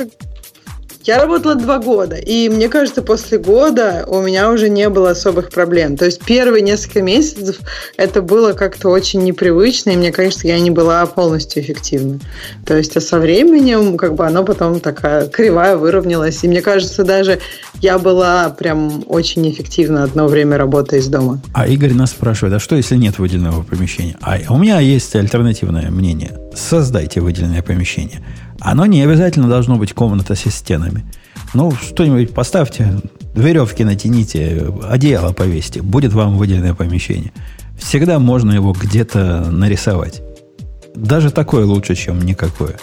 я 1.04 1.20
работала 1.20 1.54
два 1.54 1.78
года, 1.78 2.16
и 2.16 2.48
мне 2.48 2.68
кажется, 2.68 3.02
после 3.02 3.38
года 3.38 4.04
у 4.06 4.22
меня 4.22 4.50
уже 4.50 4.68
не 4.68 4.88
было 4.88 5.10
особых 5.10 5.50
проблем. 5.50 5.96
То 5.96 6.06
есть 6.06 6.24
первые 6.24 6.62
несколько 6.62 7.02
месяцев 7.02 7.58
это 7.96 8.22
было 8.22 8.52
как-то 8.52 8.88
очень 8.88 9.22
непривычно, 9.22 9.90
и 9.90 9.96
мне 9.96 10.12
кажется, 10.12 10.48
я 10.48 10.58
не 10.58 10.70
была 10.70 11.04
полностью 11.06 11.62
эффективна. 11.62 12.20
То 12.64 12.76
есть, 12.76 12.96
а 12.96 13.00
со 13.00 13.18
временем 13.18 13.96
как 13.96 14.14
бы 14.14 14.26
оно 14.26 14.44
потом 14.44 14.80
такая 14.80 15.26
кривая 15.26 15.76
выровнялась. 15.76 16.42
И 16.42 16.48
мне 16.48 16.62
кажется, 16.62 17.04
даже 17.04 17.40
я 17.80 17.98
была 17.98 18.48
прям 18.50 19.04
очень 19.06 19.48
эффективна 19.50 20.04
одно 20.04 20.26
время 20.26 20.56
работая 20.56 21.00
из 21.00 21.08
дома. 21.08 21.40
А 21.52 21.66
Игорь 21.66 21.92
нас 21.92 22.10
спрашивает, 22.10 22.54
а 22.54 22.58
что 22.58 22.76
если 22.76 22.96
нет 22.96 23.18
выделенного 23.18 23.62
помещения? 23.62 24.16
А 24.22 24.38
у 24.48 24.58
меня 24.58 24.80
есть 24.80 25.14
альтернативное 25.14 25.90
мнение. 25.90 26.32
Создайте 26.54 27.20
выделенное 27.20 27.62
помещение. 27.62 28.22
Оно 28.64 28.86
не 28.86 29.02
обязательно 29.02 29.46
должно 29.46 29.76
быть 29.76 29.92
комната 29.92 30.34
со 30.34 30.50
стенами. 30.50 31.04
Ну, 31.52 31.70
что-нибудь 31.72 32.32
поставьте, 32.32 32.98
веревки 33.34 33.84
натяните, 33.84 34.72
одеяло 34.82 35.34
повесьте. 35.34 35.82
Будет 35.82 36.14
вам 36.14 36.38
выделенное 36.38 36.72
помещение. 36.72 37.32
Всегда 37.78 38.18
можно 38.18 38.52
его 38.52 38.72
где-то 38.72 39.50
нарисовать. 39.50 40.22
Даже 40.94 41.30
такое 41.30 41.66
лучше, 41.66 41.94
чем 41.94 42.22
никакое. 42.22 42.76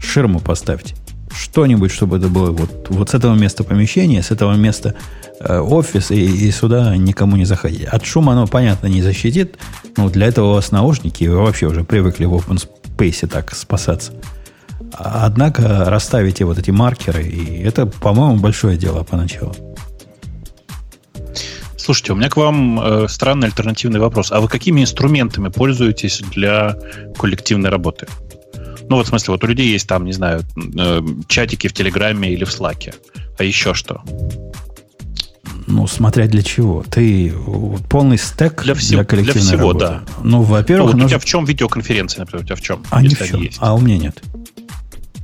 Ширму 0.00 0.40
поставьте. 0.40 0.96
Что-нибудь, 1.32 1.92
чтобы 1.92 2.16
это 2.16 2.28
было 2.28 2.50
вот, 2.50 2.88
вот 2.90 3.10
с 3.10 3.14
этого 3.14 3.34
места 3.34 3.62
помещения, 3.62 4.22
с 4.22 4.32
этого 4.32 4.54
места 4.54 4.94
э, 5.38 5.58
офис, 5.58 6.10
и, 6.10 6.16
и 6.16 6.50
сюда 6.50 6.96
никому 6.96 7.36
не 7.36 7.44
заходить. 7.44 7.84
От 7.84 8.04
шума 8.04 8.32
оно, 8.32 8.48
понятно, 8.48 8.88
не 8.88 9.02
защитит. 9.02 9.56
Но 9.96 10.10
для 10.10 10.26
этого 10.26 10.50
у 10.50 10.52
вас 10.54 10.72
наушники, 10.72 11.24
вы 11.24 11.38
вообще 11.38 11.66
уже 11.66 11.84
привыкли 11.84 12.24
в 12.24 12.34
open 12.34 12.60
так 13.28 13.54
спасаться. 13.54 14.12
Однако 14.92 15.84
расставите 15.86 16.44
вот 16.44 16.58
эти 16.58 16.70
маркеры, 16.70 17.22
и 17.24 17.62
это, 17.62 17.86
по-моему, 17.86 18.36
большое 18.36 18.76
дело 18.76 19.02
поначалу. 19.02 19.54
Слушайте, 21.76 22.12
у 22.14 22.16
меня 22.16 22.30
к 22.30 22.36
вам 22.36 22.80
э, 22.80 23.08
странный 23.08 23.48
альтернативный 23.48 24.00
вопрос. 24.00 24.32
А 24.32 24.40
вы 24.40 24.48
какими 24.48 24.80
инструментами 24.80 25.48
пользуетесь 25.48 26.22
для 26.32 26.78
коллективной 27.18 27.68
работы? 27.68 28.06
Ну, 28.88 28.96
вот 28.96 29.06
в 29.06 29.08
смысле, 29.10 29.32
вот 29.32 29.44
у 29.44 29.46
людей 29.46 29.68
есть 29.68 29.86
там, 29.86 30.06
не 30.06 30.12
знаю, 30.12 30.44
э, 30.56 31.00
чатики 31.28 31.68
в 31.68 31.74
Телеграме 31.74 32.32
или 32.32 32.44
в 32.44 32.52
Слаке. 32.52 32.94
А 33.38 33.44
еще 33.44 33.74
что? 33.74 34.02
Ну, 35.66 35.86
смотря 35.86 36.26
для 36.26 36.42
чего. 36.42 36.84
Ты 36.90 37.32
полный 37.88 38.18
стек 38.18 38.62
для, 38.62 38.74
всего, 38.74 39.00
для 39.00 39.04
коллективной 39.04 39.42
для 39.42 39.50
всего, 39.50 39.68
работы. 39.72 39.86
да. 39.86 40.02
Ну, 40.22 40.42
во-первых... 40.42 40.92
Ну, 40.92 40.98
вот 40.98 41.04
у 41.04 41.08
тебя 41.08 41.18
в 41.18 41.24
чем 41.24 41.44
видеоконференции, 41.44 42.20
например, 42.20 42.44
у 42.44 42.46
тебя 42.46 42.56
в 42.56 42.60
чем? 42.60 42.82
А, 42.90 43.02
не 43.02 43.08
в 43.08 43.18
чем. 43.18 43.42
Есть? 43.42 43.58
а 43.60 43.74
у 43.74 43.80
меня 43.80 43.98
нет. 43.98 44.22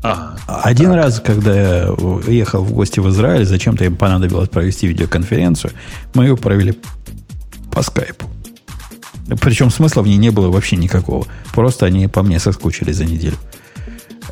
Ага, 0.03 0.37
Один 0.47 0.91
так. 0.91 0.97
раз, 0.97 1.21
когда 1.21 1.55
я 1.55 1.95
ехал 2.27 2.65
в 2.65 2.73
гости 2.73 3.01
в 3.01 3.09
Израиль, 3.11 3.45
зачем-то 3.45 3.85
им 3.85 3.97
понадобилось 3.97 4.49
провести 4.49 4.87
видеоконференцию, 4.87 5.73
мы 6.15 6.25
ее 6.25 6.37
провели 6.37 6.79
по 7.71 7.83
скайпу. 7.83 8.27
Причем 9.41 9.71
смысла 9.71 10.03
в 10.03 10.07
ней 10.07 10.17
не 10.17 10.31
было 10.31 10.51
вообще 10.51 10.77
никакого. 10.77 11.27
Просто 11.55 11.87
они 11.87 12.09
по 12.09 12.23
мне 12.23 12.41
соскучились 12.41 12.97
за 12.97 13.05
неделю. 13.05 13.37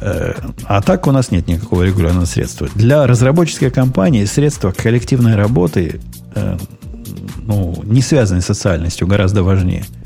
Э, 0.00 0.34
а 0.64 0.80
так 0.80 1.06
у 1.06 1.12
нас 1.12 1.30
нет 1.30 1.46
никакого 1.46 1.82
регулярного 1.82 2.24
средства. 2.24 2.68
Для 2.74 3.06
разработческой 3.06 3.70
компании 3.70 4.24
средства 4.24 4.72
коллективной 4.72 5.36
работы 5.36 6.00
э, 6.34 6.58
ну, 7.44 7.80
не 7.84 8.00
связанные 8.00 8.42
с 8.42 8.46
социальностью, 8.46 9.06
гораздо 9.06 9.42
важнее– 9.42 9.84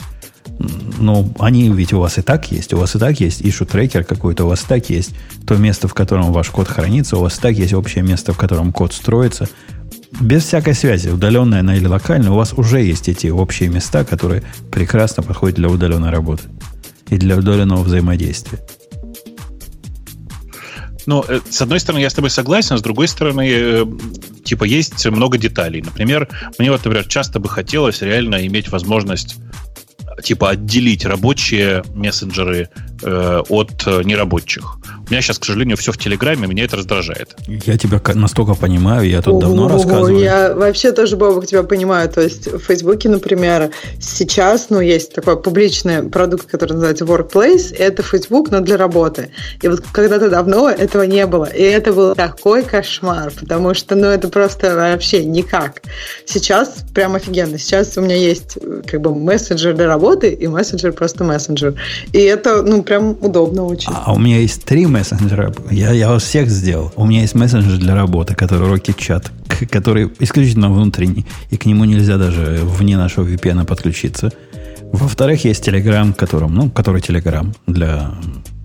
ну, 0.99 1.33
они 1.39 1.69
ведь 1.71 1.93
у 1.93 2.01
вас 2.01 2.19
и 2.19 2.23
так 2.23 2.51
есть. 2.53 2.73
У 2.73 2.79
вас 2.79 2.95
и 2.95 2.99
так 2.99 3.21
есть 3.21 3.41
issue 3.41 3.67
трекер 3.67 4.05
какой-то, 4.05 4.45
у 4.45 4.49
вас 4.49 4.63
и 4.63 4.67
так 4.67 4.91
есть 4.91 5.13
то 5.47 5.57
место, 5.57 5.89
в 5.89 5.95
котором 5.95 6.33
ваш 6.33 6.51
код 6.51 6.69
хранится, 6.69 7.17
у 7.17 7.23
вас 7.23 7.39
и 7.39 7.41
так 7.41 7.57
есть 7.57 7.73
общее 7.73 8.05
место, 8.05 8.33
в 8.33 8.39
котором 8.39 8.73
код 8.73 8.93
строится. 8.93 9.49
Без 10.21 10.45
всякой 10.45 10.75
связи, 10.75 11.09
удаленная 11.09 11.61
она 11.61 11.75
или 11.77 11.87
локальная, 11.87 12.31
у 12.31 12.37
вас 12.37 12.53
уже 12.53 12.83
есть 12.83 13.09
эти 13.09 13.29
общие 13.29 13.69
места, 13.69 14.05
которые 14.05 14.43
прекрасно 14.71 15.23
подходят 15.23 15.57
для 15.57 15.69
удаленной 15.69 16.11
работы 16.11 16.45
и 17.09 17.17
для 17.17 17.37
удаленного 17.37 17.83
взаимодействия. 17.83 18.59
Ну, 21.07 21.25
э, 21.27 21.41
с 21.51 21.61
одной 21.61 21.81
стороны, 21.81 22.01
я 22.01 22.11
с 22.11 22.15
тобой 22.15 22.31
согласен, 22.31 22.79
с 22.79 22.83
другой 22.83 23.09
стороны, 23.09 23.49
э, 23.51 23.87
типа, 24.45 24.65
есть 24.65 25.05
много 25.07 25.39
деталей. 25.39 25.83
Например, 25.83 26.29
мне 26.59 26.71
вот, 26.71 26.85
например, 26.85 27.07
часто 27.09 27.41
бы 27.41 27.49
хотелось 27.49 28.03
реально 28.03 28.47
иметь 28.47 28.71
возможность 28.71 29.37
типа 30.23 30.51
отделить 30.51 31.05
рабочие 31.05 31.83
мессенджеры 31.95 32.69
э, 33.03 33.43
от 33.49 33.87
э, 33.87 34.03
нерабочих. 34.05 34.79
У 35.13 35.15
меня 35.15 35.21
сейчас, 35.21 35.39
к 35.39 35.45
сожалению, 35.45 35.77
все 35.77 35.93
в 35.93 35.99
Телеграме, 35.99 36.49
меня 36.49 36.65
это 36.65 36.79
раздражает. 36.79 37.37
Я 37.47 37.77
тебя 37.77 38.01
настолько 38.15 38.55
понимаю, 38.55 39.07
я 39.07 39.21
тут 39.21 39.35
О, 39.35 39.41
давно 39.41 39.69
рассказываю. 39.69 40.19
Я 40.19 40.55
вообще 40.55 40.91
тоже, 40.93 41.19
Бобок, 41.19 41.47
тебя 41.47 41.65
понимаю. 41.65 42.09
То 42.09 42.23
есть 42.23 42.47
в 42.51 42.61
Фейсбуке, 42.61 43.11
например, 43.11 43.73
сейчас 44.01 44.71
ну, 44.71 44.81
есть 44.81 45.13
такой 45.13 45.39
публичный 45.39 46.03
продукт, 46.03 46.47
который 46.51 46.73
называется 46.73 47.05
Workplace. 47.05 47.77
Это 47.77 48.03
Facebook, 48.03 48.51
но 48.51 48.61
для 48.61 48.79
работы. 48.79 49.29
И 49.61 49.69
вот 49.69 49.85
когда-то 49.93 50.31
давно 50.31 50.71
этого 50.71 51.03
не 51.03 51.27
было. 51.27 51.45
И 51.45 51.61
это 51.63 51.93
был 51.93 52.15
такой 52.15 52.63
кошмар, 52.63 53.35
потому 53.39 53.75
что 53.75 53.95
ну, 53.95 54.07
это 54.07 54.29
просто 54.29 54.75
вообще 54.75 55.27
никак. 55.27 55.83
Сейчас 56.25 56.87
прям 56.95 57.17
офигенно. 57.17 57.59
Сейчас 57.59 57.99
у 57.99 58.01
меня 58.01 58.17
есть 58.17 58.57
как 58.87 59.03
бы 59.03 59.15
мессенджер 59.15 59.75
для 59.75 59.89
работы 59.89 60.31
и 60.31 60.47
мессенджер 60.47 60.95
просто 60.95 61.23
мессенджер. 61.23 61.75
И 62.15 62.19
это 62.19 62.63
ну 62.63 62.83
прям 62.83 63.19
удобно 63.21 63.67
очень. 63.67 63.93
А 63.95 64.15
у 64.15 64.19
меня 64.19 64.39
есть 64.39 64.65
три 64.65 64.87
мессенджера. 64.87 65.02
Я, 65.71 65.93
я 65.93 66.09
вас 66.09 66.23
всех 66.23 66.49
сделал. 66.49 66.93
У 66.97 67.07
меня 67.07 67.23
есть 67.23 67.35
мессенджер 67.35 67.79
для 67.79 67.95
работы, 67.95 68.35
который 68.35 68.69
Rocket 68.69 68.97
Chat, 68.97 69.31
который 69.71 70.11
исключительно 70.19 70.71
внутренний, 70.71 71.27
и 71.51 71.57
к 71.57 71.67
нему 71.67 71.85
нельзя 71.85 72.19
даже 72.19 72.61
вне 72.63 72.97
нашего 72.97 73.27
VPN 73.27 73.65
подключиться. 73.65 74.33
Во-вторых, 74.93 75.45
есть 75.45 75.67
Telegram, 75.67 76.13
которым, 76.13 76.55
ну, 76.55 76.71
который 76.71 77.01
Telegram 77.01 77.55
для, 77.67 78.11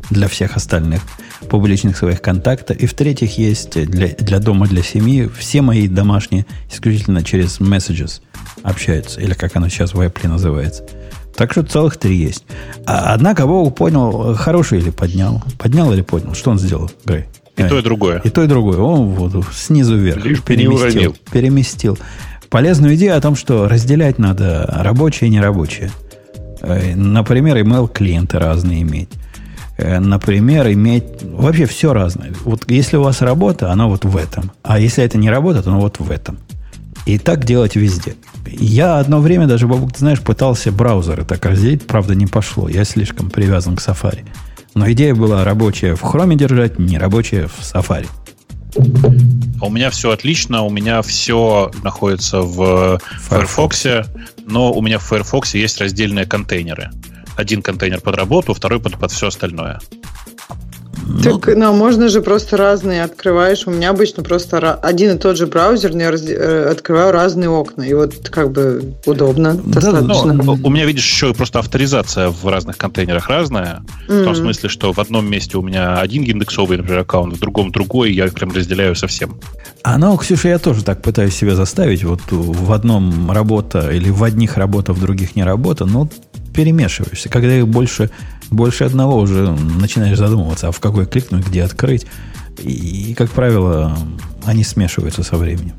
для 0.10 0.28
всех 0.28 0.58
остальных 0.58 1.02
публичных 1.50 1.98
своих 1.98 2.22
контактов. 2.22 2.78
И 2.78 2.86
в-третьих, 2.86 3.38
есть 3.38 3.82
для, 3.90 4.10
для 4.10 4.40
дома, 4.40 4.68
для 4.68 4.84
семьи. 4.84 5.30
Все 5.38 5.62
мои 5.62 5.88
домашние 5.88 6.46
исключительно 6.70 7.24
через 7.24 7.60
Messages 7.60 8.22
общаются. 8.64 9.22
Или 9.22 9.34
как 9.34 9.56
оно 9.56 9.70
сейчас 9.70 9.94
в 9.94 10.02
Apple 10.02 10.28
называется. 10.28 10.84
Так 11.38 11.52
что 11.52 11.64
целых 11.64 11.98
три 11.98 12.18
есть. 12.18 12.46
А, 12.86 13.14
однако 13.14 13.46
Бог 13.46 13.76
понял, 13.76 14.34
хороший 14.34 14.80
или 14.80 14.90
поднял. 14.90 15.44
Поднял 15.60 15.94
или 15.94 16.02
поднял. 16.02 16.34
Что 16.34 16.52
он 16.52 16.60
сделал, 16.60 16.92
Грей? 17.06 17.26
И 17.58 17.64
то, 17.64 17.80
и 17.80 17.82
другое. 17.82 18.20
И 18.24 18.30
то, 18.30 18.44
и 18.44 18.48
другое. 18.48 18.78
Он 18.78 19.08
вот 19.10 19.46
снизу 19.54 19.96
вверх 19.96 20.24
Лишь 20.24 20.42
переместил. 20.42 21.16
Переместил. 21.32 21.98
Полезную 22.50 22.96
идею 22.96 23.18
о 23.18 23.22
том, 23.22 23.36
что 23.36 23.68
разделять 23.68 24.20
надо 24.20 24.66
рабочее 24.68 25.30
и 25.30 25.32
нерабочее. 25.32 25.92
Э, 26.62 26.96
например, 26.96 27.58
email 27.58 27.92
клиенты 27.92 28.40
разные 28.40 28.82
иметь. 28.82 29.10
Э, 29.78 30.00
например, 30.00 30.72
иметь 30.72 31.24
вообще 31.24 31.66
все 31.66 31.94
разное. 31.94 32.32
Вот 32.46 32.70
если 32.70 32.98
у 32.98 33.04
вас 33.04 33.22
работа, 33.22 33.72
она 33.72 33.88
вот 33.88 34.06
в 34.06 34.16
этом. 34.18 34.52
А 34.64 34.80
если 34.80 35.04
это 35.04 35.18
не 35.18 35.30
работа, 35.30 35.62
то 35.62 35.70
она 35.70 35.80
вот 35.80 36.00
в 36.00 36.10
этом. 36.10 36.38
И 37.08 37.18
так 37.18 37.46
делать 37.46 37.78
везде. 37.78 38.16
Я 38.46 39.00
одно 39.00 39.22
время 39.22 39.48
даже, 39.48 39.66
Бабук, 39.66 39.94
ты 39.94 40.00
знаешь, 40.00 40.20
пытался 40.20 40.74
браузеры 40.74 41.24
так 41.24 41.46
разделить, 41.46 41.88
правда, 41.88 42.16
не 42.16 42.28
пошло. 42.28 42.68
Я 42.68 42.84
слишком 42.84 43.30
привязан 43.30 43.78
к 43.78 43.80
Safari. 43.80 44.26
Но 44.74 44.92
идея 44.92 45.16
была 45.16 45.46
рабочая 45.46 45.96
в 45.96 46.04
Chrome 46.04 46.36
держать, 46.36 46.78
не 46.78 46.98
рабочая 46.98 47.48
в 47.48 47.62
Safari. 47.62 48.08
А 49.62 49.66
у 49.66 49.70
меня 49.70 49.90
все 49.90 50.12
отлично, 50.12 50.64
у 50.64 50.70
меня 50.70 51.02
все 51.02 51.72
находится 51.82 52.42
в 52.42 53.00
Firefox, 53.30 53.84
Firefox 53.84 54.10
но 54.46 54.74
у 54.74 54.82
меня 54.82 55.00
в 55.00 55.04
Firefox 55.04 55.54
есть 55.54 55.80
раздельные 55.80 56.26
контейнеры. 56.26 56.92
Один 57.38 57.62
контейнер 57.62 58.02
под 58.02 58.18
работу, 58.18 58.54
второй 58.54 58.82
под, 58.82 59.00
под 59.00 59.14
все 59.14 59.28
остальное. 59.28 59.80
Так, 61.24 61.48
ну, 61.56 61.74
можно 61.74 62.10
же 62.10 62.22
просто 62.22 62.58
разные 62.58 63.04
открываешь. 63.04 63.66
У 63.66 63.72
меня 63.72 63.90
обычно 63.90 64.24
просто 64.24 64.76
один 64.76 65.16
и 65.16 65.18
тот 65.18 65.38
же 65.38 65.48
браузер, 65.48 65.94
но 65.94 66.02
я 66.02 66.12
раз, 66.12 66.24
э, 66.28 66.70
открываю 66.70 67.12
разные 67.12 67.50
окна. 67.50 67.84
И 67.84 67.94
вот 67.94 68.30
как 68.30 68.52
бы 68.52 68.94
удобно 69.06 69.54
да, 69.54 69.80
достаточно. 69.80 70.34
Ну, 70.34 70.58
у 70.64 70.70
меня, 70.70 70.86
видишь, 70.86 71.08
еще 71.08 71.34
просто 71.34 71.60
авторизация 71.60 72.30
в 72.30 72.48
разных 72.48 72.78
контейнерах 72.78 73.30
разная. 73.30 73.84
Mm-hmm. 74.08 74.22
В 74.22 74.24
том 74.26 74.36
смысле, 74.36 74.70
что 74.70 74.94
в 74.94 75.00
одном 75.00 75.30
месте 75.30 75.58
у 75.58 75.62
меня 75.62 76.00
один 76.00 76.24
индексовый, 76.24 76.78
например, 76.78 77.00
аккаунт, 77.00 77.36
в 77.36 77.40
другом 77.40 77.72
другой, 77.72 78.12
и 78.12 78.16
я 78.16 78.26
их 78.26 78.34
прям 78.34 78.52
разделяю 78.52 78.96
совсем. 78.96 79.40
А 79.84 79.98
ну, 79.98 80.18
Ксюша, 80.18 80.50
я 80.50 80.60
тоже 80.60 80.84
так 80.84 81.02
пытаюсь 81.02 81.36
себя 81.36 81.56
заставить. 81.56 82.04
Вот 82.04 82.22
в 82.30 82.72
одном 82.72 83.32
работа 83.32 83.90
или 83.92 84.10
в 84.10 84.24
одних 84.24 84.58
работа, 84.58 84.94
в 84.94 85.00
других 85.00 85.36
не 85.36 85.44
работа, 85.44 85.86
но 85.86 86.10
перемешиваешься. 86.58 87.30
Когда 87.30 87.56
их 87.56 87.68
больше, 87.68 88.10
больше 88.50 88.84
одного 88.84 89.20
уже 89.20 89.52
начинаешь 89.52 90.18
задумываться, 90.18 90.70
а 90.70 90.72
в 90.72 90.80
какой 90.80 91.06
кликнуть, 91.06 91.46
где 91.46 91.62
открыть. 91.62 92.08
И, 92.58 93.14
как 93.16 93.30
правило, 93.30 93.96
они 94.44 94.64
смешиваются 94.64 95.22
со 95.22 95.38
временем. 95.38 95.76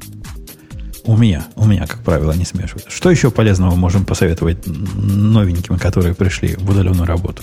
У 1.03 1.17
меня, 1.17 1.49
у 1.57 1.67
меня, 1.67 1.85
как 1.89 2.05
правило, 2.05 2.33
они 2.33 2.45
смешиваются. 2.45 2.93
Что 2.93 3.11
еще 3.11 3.33
полезного 3.33 3.75
можем 3.75 4.05
посоветовать 4.05 4.69
новеньким, 4.69 5.79
которые 5.81 6.15
пришли 6.15 6.55
в 6.55 6.71
удаленную 6.71 7.07
работу? 7.07 7.43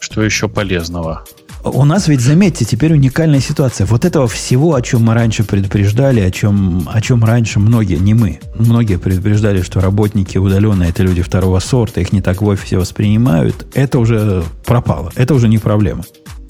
Что 0.00 0.22
еще 0.24 0.48
полезного? 0.48 1.24
У 1.70 1.84
нас 1.84 2.08
ведь, 2.08 2.20
заметьте, 2.20 2.64
теперь 2.64 2.92
уникальная 2.92 3.40
ситуация. 3.40 3.86
Вот 3.86 4.04
этого 4.04 4.26
всего, 4.28 4.74
о 4.74 4.82
чем 4.82 5.04
мы 5.04 5.14
раньше 5.14 5.44
предупреждали, 5.44 6.20
о 6.20 6.30
чем, 6.30 6.88
о 6.90 7.00
чем 7.00 7.24
раньше 7.24 7.60
многие, 7.60 7.96
не 7.96 8.14
мы, 8.14 8.40
многие 8.54 8.98
предупреждали, 8.98 9.62
что 9.62 9.80
работники 9.80 10.38
удаленные– 10.38 10.88
это 10.90 11.02
люди 11.02 11.22
второго 11.22 11.58
сорта, 11.60 12.00
их 12.00 12.12
не 12.12 12.20
так 12.20 12.42
в 12.42 12.46
офисе 12.46 12.78
воспринимают, 12.78 13.66
это 13.74 13.98
уже 13.98 14.44
пропало, 14.64 15.12
это 15.16 15.34
уже 15.34 15.48
не 15.48 15.58
проблема. 15.58 16.04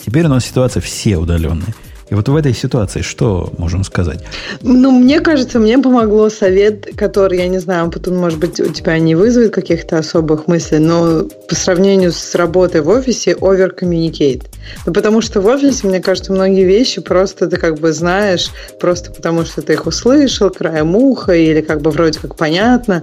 Теперь 0.05 0.27
у 0.27 0.29
нас 0.29 0.45
ситуация 0.45 0.81
все 0.81 1.17
удаленные. 1.17 1.75
И 2.11 2.15
вот 2.15 2.29
в 2.29 2.37
этой 2.37 2.55
ситуации 2.55 3.03
что 3.03 3.53
можем 3.59 3.85
сказать? 3.85 4.25
Ну, 4.63 4.91
мне 4.91 5.21
кажется, 5.21 5.59
мне 5.59 5.79
помогло 5.79 6.31
совет, 6.31 6.89
который, 6.97 7.39
я 7.39 7.49
не 7.49 7.59
знаю, 7.59 7.91
потом, 7.91 8.17
может 8.17 8.39
быть, 8.39 8.61
у 8.61 8.73
тебя 8.73 8.99
не 8.99 9.15
вызовет 9.15 9.53
каких-то 9.53 9.99
особых 9.99 10.47
мыслей, 10.47 10.79
но 10.79 11.25
по 11.49 11.55
сравнению 11.55 12.13
с 12.13 12.35
работой 12.35 12.81
в 12.81 12.89
офисе, 12.89 13.33
over 13.33 13.71
communicate. 13.79 14.47
Ну, 14.87 14.93
потому 14.93 15.21
что 15.21 15.41
в 15.41 15.47
офисе, 15.47 15.87
мне 15.87 16.01
кажется, 16.01 16.33
многие 16.33 16.65
вещи 16.65 17.01
просто 17.01 17.47
ты 17.47 17.57
как 17.57 17.79
бы 17.79 17.93
знаешь, 17.93 18.51
просто 18.81 19.11
потому 19.11 19.45
что 19.45 19.63
ты 19.63 19.75
их 19.75 19.87
услышал 19.87 20.51
краем 20.51 20.97
уха 20.97 21.33
или 21.33 21.61
как 21.61 21.81
бы 21.83 21.91
вроде 21.91 22.19
как 22.19 22.37
понятно. 22.37 23.03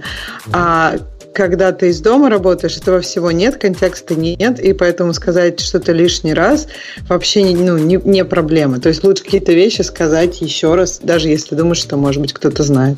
А 0.52 0.96
когда 1.36 1.70
ты 1.72 1.90
из 1.90 2.00
дома 2.00 2.30
работаешь, 2.30 2.78
этого 2.78 3.02
всего 3.02 3.30
нет, 3.30 3.56
контекста 3.56 4.14
нет, 4.14 4.58
и 4.58 4.72
поэтому 4.72 5.12
сказать 5.12 5.60
что-то 5.60 5.92
лишний 5.92 6.32
раз 6.32 6.66
вообще 7.08 7.42
не, 7.42 7.54
ну, 7.54 7.76
не, 7.76 8.00
не 8.02 8.24
проблема. 8.24 8.80
То 8.80 8.88
есть 8.88 9.04
лучше 9.04 9.22
какие-то 9.22 9.52
вещи 9.52 9.82
сказать 9.82 10.40
еще 10.40 10.74
раз, 10.74 10.98
даже 11.02 11.28
если 11.28 11.54
думаешь, 11.54 11.76
что, 11.76 11.98
может 11.98 12.22
быть, 12.22 12.32
кто-то 12.32 12.62
знает. 12.62 12.96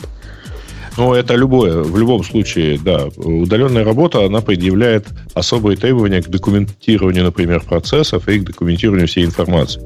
Ну, 0.96 1.14
это 1.14 1.34
любое. 1.34 1.82
В 1.82 1.98
любом 1.98 2.22
случае, 2.22 2.78
да. 2.78 3.08
Удаленная 3.16 3.84
работа, 3.84 4.24
она 4.24 4.40
предъявляет 4.40 5.06
особые 5.34 5.76
требования 5.76 6.22
к 6.22 6.28
документированию, 6.28 7.24
например, 7.24 7.64
процессов 7.64 8.28
и 8.28 8.38
к 8.38 8.44
документированию 8.44 9.08
всей 9.08 9.24
информации. 9.24 9.80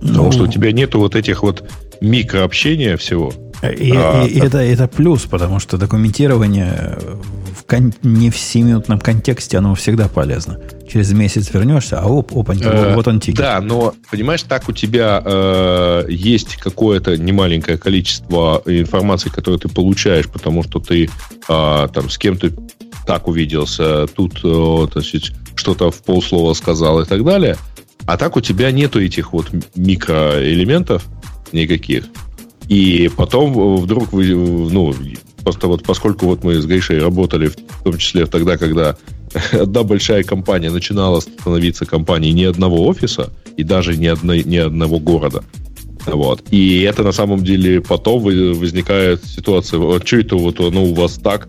Ну... 0.00 0.08
Потому 0.08 0.32
что 0.32 0.44
у 0.44 0.48
тебя 0.48 0.72
нету 0.72 0.98
вот 0.98 1.14
этих 1.14 1.42
вот 1.42 1.62
микрообщения 2.00 2.96
всего. 2.96 3.34
И, 3.62 3.92
а, 3.94 4.24
и, 4.24 4.34
и 4.34 4.40
это, 4.40 4.58
это 4.58 4.86
плюс, 4.86 5.22
потому 5.22 5.58
что 5.58 5.78
документирование 5.78 6.96
в 7.56 7.64
кон, 7.64 7.92
не 8.02 8.30
в 8.30 8.36
7-минутном 8.36 9.00
контексте, 9.00 9.58
оно 9.58 9.74
всегда 9.74 10.08
полезно. 10.08 10.60
Через 10.88 11.12
месяц 11.12 11.52
вернешься, 11.52 12.00
а 12.00 12.06
оп, 12.06 12.36
опанька, 12.36 12.68
э, 12.68 12.94
вот 12.94 13.08
он 13.08 13.20
тикет. 13.20 13.38
Да, 13.38 13.60
но, 13.60 13.94
понимаешь, 14.10 14.42
так 14.42 14.68
у 14.68 14.72
тебя 14.72 15.20
э, 15.24 16.04
есть 16.08 16.56
какое-то 16.56 17.16
немаленькое 17.16 17.78
количество 17.78 18.62
информации, 18.64 19.28
которую 19.28 19.58
ты 19.58 19.68
получаешь, 19.68 20.28
потому 20.28 20.62
что 20.62 20.78
ты 20.78 21.10
э, 21.48 21.88
там 21.92 22.10
с 22.10 22.16
кем-то 22.16 22.50
так 23.06 23.26
увиделся, 23.26 24.06
тут 24.06 24.40
э, 24.44 24.86
что-то 25.56 25.90
в 25.90 26.02
полслова 26.02 26.54
сказал 26.54 27.00
и 27.00 27.06
так 27.06 27.24
далее. 27.24 27.56
А 28.06 28.16
так 28.16 28.36
у 28.36 28.40
тебя 28.40 28.70
нету 28.70 29.02
этих 29.02 29.32
вот 29.32 29.50
микроэлементов 29.74 31.04
никаких. 31.52 32.04
И 32.68 33.10
потом 33.16 33.76
вдруг 33.78 34.12
вы, 34.12 34.34
ну, 34.34 34.94
просто 35.42 35.68
вот 35.68 35.84
поскольку 35.84 36.26
вот 36.26 36.44
мы 36.44 36.60
с 36.60 36.66
Гришей 36.66 36.98
работали, 36.98 37.48
в 37.48 37.82
том 37.82 37.96
числе 37.96 38.26
тогда, 38.26 38.56
когда 38.56 38.96
одна 39.52 39.82
большая 39.82 40.22
компания 40.22 40.70
начинала 40.70 41.20
становиться 41.20 41.86
компанией 41.86 42.32
не 42.32 42.44
одного 42.44 42.86
офиса 42.86 43.30
и 43.56 43.62
даже 43.62 43.96
не, 43.96 44.08
одной, 44.08 44.44
не 44.44 44.58
одного 44.58 44.98
города. 44.98 45.42
Вот. 46.06 46.42
И 46.50 46.82
это 46.82 47.02
на 47.02 47.12
самом 47.12 47.44
деле 47.44 47.80
потом 47.80 48.22
возникает 48.22 49.24
ситуация, 49.24 49.80
а 49.80 50.00
что 50.04 50.16
это 50.16 50.36
вот 50.36 50.60
оно 50.60 50.84
у 50.84 50.94
вас 50.94 51.18
так, 51.18 51.48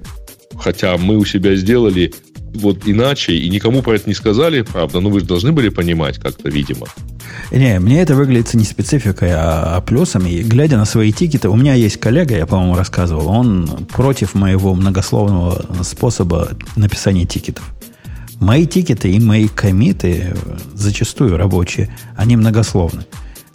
хотя 0.60 0.98
мы 0.98 1.18
у 1.18 1.26
себя 1.26 1.56
сделали 1.56 2.14
вот 2.54 2.88
иначе, 2.88 3.34
и 3.34 3.50
никому 3.50 3.82
про 3.82 3.96
это 3.96 4.10
не 4.10 4.16
сказали, 4.16 4.62
правда, 4.62 5.00
но 5.00 5.10
вы 5.10 5.20
же 5.20 5.26
должны 5.26 5.52
были 5.52 5.70
понимать 5.70 6.18
как-то, 6.18 6.50
видимо. 6.50 6.88
Не, 7.52 7.80
мне 7.80 8.02
это 8.02 8.16
выглядит 8.16 8.54
не 8.54 8.64
спецификой, 8.64 9.32
а, 9.32 9.78
а 9.78 9.82
плюсами. 9.82 10.42
Глядя 10.42 10.78
на 10.78 10.86
свои 10.86 11.12
тикеты, 11.12 11.50
у 11.50 11.56
меня 11.56 11.74
есть 11.74 11.98
коллега, 11.98 12.36
я, 12.36 12.46
по-моему, 12.46 12.76
рассказывал, 12.76 13.28
он 13.28 13.86
против 13.92 14.34
моего 14.34 14.74
многословного 14.74 15.84
способа 15.84 16.50
написания 16.76 17.26
тикетов. 17.26 17.64
Мои 18.40 18.66
тикеты 18.66 19.12
и 19.12 19.20
мои 19.20 19.48
комиты, 19.48 20.34
зачастую 20.74 21.38
рабочие, 21.38 21.96
они 22.16 22.38
многословны. 22.38 23.04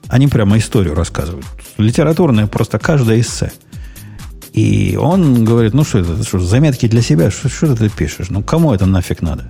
Они 0.08 0.28
прямо 0.28 0.58
историю 0.58 0.94
рассказывают. 0.94 1.46
Литературное 1.78 2.46
просто 2.46 2.78
каждое 2.78 3.20
эссе. 3.20 3.52
И 4.54 4.96
он 4.96 5.44
говорит, 5.44 5.74
ну 5.74 5.82
что 5.82 5.98
это, 5.98 6.22
что, 6.22 6.38
заметки 6.38 6.86
для 6.86 7.02
себя, 7.02 7.32
что, 7.32 7.48
что 7.48 7.74
ты 7.74 7.90
пишешь? 7.90 8.30
Ну, 8.30 8.40
кому 8.40 8.72
это 8.72 8.86
нафиг 8.86 9.20
надо? 9.20 9.48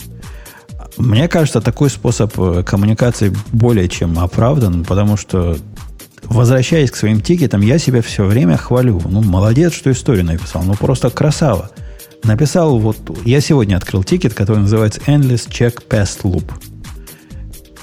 Мне 0.97 1.29
кажется, 1.29 1.61
такой 1.61 1.91
способ 1.91 2.33
э, 2.39 2.63
коммуникации 2.63 3.31
более 3.53 3.87
чем 3.91 4.19
оправдан, 4.19 4.83
потому 4.83 5.19
что, 5.19 5.59
возвращаясь 6.23 6.91
к 6.91 6.97
своим 6.97 7.21
тикетам, 7.21 7.61
я 7.61 7.77
себя 7.77 8.01
все 8.01 8.25
время 8.25 8.57
хвалю. 8.57 9.03
Ну, 9.05 9.21
молодец, 9.21 9.75
что 9.75 9.93
историю 9.93 10.25
написал. 10.25 10.63
Ну, 10.63 10.75
просто 10.75 11.11
красава. 11.11 11.71
Написал 12.23 12.79
вот... 12.79 12.97
Я 13.27 13.43
сегодня 13.43 13.77
открыл 13.77 14.05
тикет, 14.05 14.33
который 14.33 14.61
называется 14.61 15.03
Endless 15.07 15.51
Check 15.51 15.83
Past 15.87 16.23
Loop. 16.23 16.51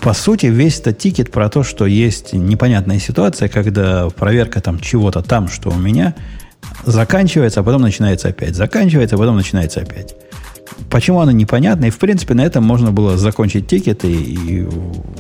По 0.02 0.14
сути, 0.14 0.48
весь 0.48 0.80
этот 0.80 0.98
тикет 0.98 1.32
про 1.32 1.50
то, 1.50 1.62
что 1.62 1.86
есть 1.86 2.34
непонятная 2.34 2.98
ситуация, 2.98 3.48
когда 3.48 4.10
проверка 4.10 4.60
там 4.60 4.80
чего-то 4.80 5.22
там, 5.22 5.48
что 5.48 5.70
у 5.70 5.78
меня, 5.78 6.16
заканчивается, 6.86 7.60
а 7.60 7.64
потом 7.64 7.82
начинается 7.82 8.30
опять. 8.30 8.56
Заканчивается, 8.56 9.16
а 9.16 9.20
потом 9.20 9.36
начинается 9.36 9.82
опять. 9.82 10.16
Почему 10.90 11.22
оно 11.22 11.32
непонятно? 11.32 11.86
И, 11.86 11.90
в 11.90 12.00
принципе, 12.00 12.34
на 12.34 12.42
этом 12.42 12.64
можно 12.64 12.92
было 12.92 13.18
закончить 13.18 13.68
тикет 13.68 14.04
и, 14.04 14.12
и 14.12 14.68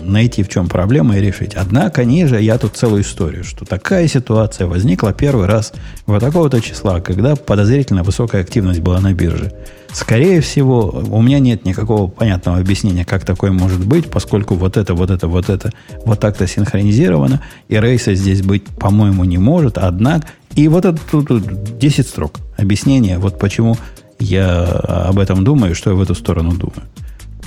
найти, 0.02 0.44
в 0.44 0.50
чем 0.50 0.68
проблема, 0.68 1.18
и 1.18 1.22
решить. 1.22 1.54
Однако, 1.56 2.04
ниже 2.04 2.42
я 2.42 2.58
тут 2.58 2.76
целую 2.76 3.04
историю, 3.04 3.44
что 3.44 3.64
такая 3.64 4.08
ситуация 4.08 4.68
возникла 4.68 5.14
первый 5.14 5.48
раз 5.48 5.72
вот 6.08 6.20
такого-то 6.20 6.62
числа, 6.62 7.00
когда 7.00 7.36
подозрительно 7.36 8.04
высокая 8.04 8.42
активность 8.42 8.82
была 8.82 9.00
на 9.00 9.14
бирже. 9.14 9.54
Скорее 9.94 10.42
всего, 10.42 11.04
у 11.10 11.22
меня 11.22 11.40
нет 11.40 11.66
никакого 11.66 12.08
понятного 12.08 12.58
объяснения, 12.58 13.06
как 13.06 13.26
такое 13.26 13.52
может 13.52 13.86
быть, 13.86 14.10
поскольку 14.10 14.56
вот 14.56 14.78
это, 14.78 14.94
вот 14.94 15.10
это, 15.10 15.28
вот 15.28 15.50
это 15.50 15.72
вот 16.06 16.20
так-то 16.20 16.48
синхронизировано, 16.48 17.42
и 17.68 17.78
рейса 17.78 18.14
здесь 18.16 18.42
быть, 18.42 18.66
по-моему, 18.66 19.24
не 19.26 19.38
может, 19.38 19.78
однако... 19.78 20.28
И 20.56 20.68
вот 20.68 20.86
это 20.86 21.00
тут 21.10 21.78
10 21.78 22.08
строк 22.08 22.40
объяснения, 22.58 23.18
вот 23.18 23.40
почему 23.40 23.78
я 24.20 24.64
об 24.64 25.20
этом 25.20 25.44
думаю, 25.44 25.76
что 25.76 25.92
я 25.92 25.96
в 25.96 26.02
эту 26.02 26.16
сторону 26.16 26.52
думаю. 26.52 26.84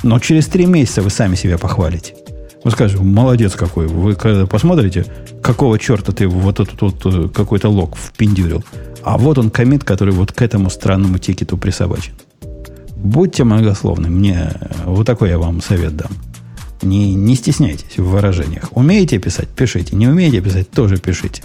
Но 0.02 0.18
через 0.18 0.46
три 0.46 0.66
месяца 0.66 1.02
вы 1.02 1.10
сами 1.10 1.34
себя 1.34 1.56
похвалите. 1.56 2.14
Вы 2.64 2.70
скажете, 2.70 3.02
молодец 3.02 3.54
какой. 3.54 3.86
Вы 3.86 4.14
когда 4.14 4.46
посмотрите, 4.46 5.04
какого 5.42 5.78
черта 5.78 6.12
ты 6.12 6.26
вот 6.26 6.60
этот 6.60 6.80
вот 6.80 7.02
э, 7.04 7.28
какой-то 7.28 7.68
лог 7.68 7.94
впендюрил. 7.96 8.64
А 9.02 9.18
вот 9.18 9.36
он 9.36 9.50
комит, 9.50 9.84
который 9.84 10.14
вот 10.14 10.32
к 10.32 10.40
этому 10.40 10.70
странному 10.70 11.18
тикету 11.18 11.58
присобачен. 11.58 12.14
Будьте 12.96 13.44
многословны. 13.44 14.08
Мне 14.08 14.50
вот 14.86 15.06
такой 15.06 15.28
я 15.28 15.38
вам 15.38 15.60
совет 15.60 15.94
дам. 15.94 16.10
Не, 16.80 17.14
не 17.14 17.34
стесняйтесь 17.34 17.98
в 17.98 18.04
выражениях. 18.04 18.74
Умеете 18.74 19.18
писать? 19.18 19.48
Пишите. 19.48 19.94
Не 19.94 20.08
умеете 20.08 20.40
писать? 20.40 20.70
Тоже 20.70 20.96
пишите. 20.96 21.42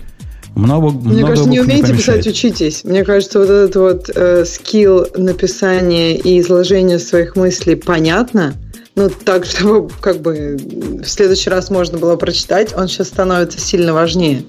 Много, 0.59 0.89
Мне 0.89 1.19
много 1.19 1.27
кажется, 1.27 1.49
не 1.49 1.59
умеете 1.61 1.91
не 1.91 1.97
писать, 1.97 2.27
учитесь. 2.27 2.83
Мне 2.83 3.05
кажется, 3.05 3.39
вот 3.39 3.49
этот 3.49 3.75
вот 3.75 4.09
э, 4.13 4.43
скилл 4.45 5.07
написания 5.15 6.17
и 6.17 6.39
изложения 6.39 6.99
своих 6.99 7.35
мыслей 7.35 7.75
понятно, 7.75 8.55
ну, 8.95 9.09
так, 9.09 9.45
чтобы 9.45 9.89
как 10.01 10.21
бы 10.21 10.57
в 11.01 11.07
следующий 11.07 11.49
раз 11.49 11.69
можно 11.69 11.97
было 11.97 12.17
прочитать, 12.17 12.73
он 12.75 12.87
сейчас 12.87 13.07
становится 13.07 13.59
сильно 13.59 13.93
важнее. 13.93 14.43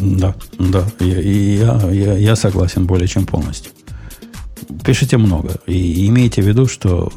Да, 0.00 0.34
да, 0.58 0.84
я, 1.00 1.20
я, 1.20 1.90
я, 1.90 2.16
я 2.16 2.36
согласен 2.36 2.86
более 2.86 3.08
чем 3.08 3.26
полностью. 3.26 3.72
Пишите 4.84 5.18
много 5.18 5.60
и 5.66 6.08
имейте 6.08 6.40
в 6.40 6.46
виду, 6.46 6.66
что 6.66 7.10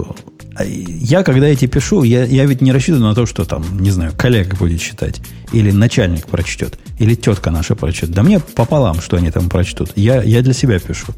я, 0.59 1.23
когда 1.23 1.47
эти 1.47 1.65
пишу, 1.65 2.03
я, 2.03 2.25
я 2.25 2.45
ведь 2.45 2.61
не 2.61 2.71
рассчитываю 2.71 3.03
на 3.03 3.15
то, 3.15 3.25
что 3.25 3.45
там, 3.45 3.63
не 3.79 3.91
знаю, 3.91 4.13
коллега 4.17 4.55
будет 4.57 4.81
читать, 4.81 5.21
или 5.53 5.71
начальник 5.71 6.27
прочтет, 6.27 6.77
или 6.99 7.15
тетка 7.15 7.51
наша 7.51 7.75
прочтет. 7.75 8.11
Да 8.11 8.23
мне 8.23 8.39
пополам, 8.39 9.01
что 9.01 9.17
они 9.17 9.31
там 9.31 9.49
прочтут. 9.49 9.91
Я, 9.95 10.21
я 10.21 10.41
для 10.41 10.53
себя 10.53 10.79
пишу. 10.79 11.13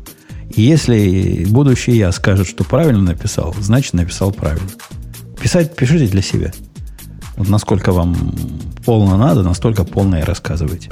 И 0.56 0.62
если 0.62 1.46
будущий 1.50 1.94
я 1.94 2.12
скажет, 2.12 2.48
что 2.48 2.64
правильно 2.64 3.02
написал, 3.02 3.56
значит 3.60 3.94
написал 3.94 4.32
правильно. 4.32 4.70
Писать 5.42 5.76
пишите 5.76 6.08
для 6.08 6.22
себя. 6.22 6.52
Вот 7.36 7.50
насколько 7.50 7.92
вам 7.92 8.36
полно 8.86 9.18
надо, 9.18 9.42
настолько 9.42 9.84
полно 9.84 10.20
и 10.20 10.24
рассказывайте. 10.24 10.92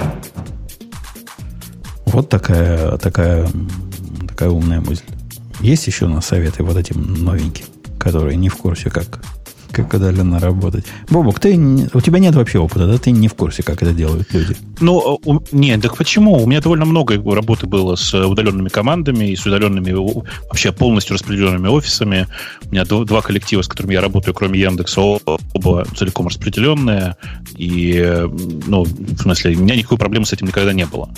Вот 2.06 2.28
такая, 2.28 2.98
такая, 2.98 3.48
такая 4.28 4.50
умная 4.50 4.80
мысль. 4.80 5.04
Есть 5.60 5.86
еще 5.86 6.06
у 6.06 6.08
нас 6.08 6.26
советы 6.26 6.64
вот 6.64 6.76
этим 6.76 7.24
новеньким, 7.24 7.66
которые 8.02 8.36
не 8.36 8.48
в 8.48 8.56
курсе, 8.56 8.90
как 8.90 9.06
как 9.72 9.92
удаленно 9.94 10.38
работать. 10.38 10.84
Бобок, 11.08 11.40
ты, 11.40 11.56
у 11.92 12.00
тебя 12.00 12.18
нет 12.18 12.34
вообще 12.34 12.58
опыта, 12.58 12.86
да? 12.86 12.98
Ты 12.98 13.10
не 13.10 13.28
в 13.28 13.34
курсе, 13.34 13.62
как 13.62 13.82
это 13.82 13.92
делают 13.92 14.32
люди. 14.32 14.56
Ну, 14.80 15.18
у, 15.24 15.40
нет, 15.52 15.82
так 15.82 15.96
почему? 15.96 16.42
У 16.42 16.46
меня 16.46 16.60
довольно 16.60 16.84
много 16.84 17.14
работы 17.34 17.66
было 17.66 17.96
с 17.96 18.14
удаленными 18.14 18.68
командами 18.68 19.30
и 19.30 19.36
с 19.36 19.46
удаленными, 19.46 19.92
вообще 20.48 20.72
полностью 20.72 21.14
распределенными 21.14 21.68
офисами. 21.68 22.26
У 22.64 22.70
меня 22.70 22.84
два 22.84 23.22
коллектива, 23.22 23.62
с 23.62 23.68
которыми 23.68 23.94
я 23.94 24.00
работаю, 24.00 24.34
кроме 24.34 24.60
Яндекса, 24.60 25.00
оба 25.00 25.86
целиком 25.96 26.28
распределенные. 26.28 27.16
И, 27.56 28.26
ну, 28.66 28.84
в 28.84 29.18
смысле, 29.18 29.56
у 29.56 29.60
меня 29.60 29.76
никакой 29.76 29.98
проблемы 29.98 30.26
с 30.26 30.32
этим 30.32 30.46
никогда 30.46 30.72
не 30.72 30.86
было. 30.86 31.08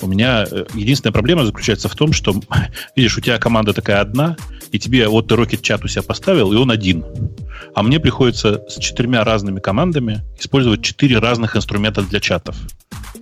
У 0.00 0.06
меня 0.06 0.44
э, 0.50 0.64
единственная 0.74 1.12
проблема 1.12 1.44
заключается 1.44 1.88
в 1.88 1.94
том, 1.94 2.12
что, 2.12 2.34
видишь, 2.96 3.16
у 3.16 3.20
тебя 3.20 3.38
команда 3.38 3.72
такая 3.72 4.00
одна, 4.00 4.36
и 4.72 4.78
тебе 4.78 5.08
вот 5.08 5.28
ты 5.28 5.34
Rocket 5.34 5.60
Chat 5.60 5.84
у 5.84 5.88
себя 5.88 6.02
поставил, 6.02 6.52
и 6.52 6.56
он 6.56 6.70
один. 6.70 7.04
А 7.74 7.82
мне 7.82 8.00
приходится 8.00 8.62
с 8.68 8.78
четырьмя 8.78 9.24
разными 9.24 9.60
командами 9.60 10.22
использовать 10.38 10.82
четыре 10.82 11.18
разных 11.18 11.56
инструмента 11.56 12.02
для 12.02 12.20
чатов, 12.20 12.56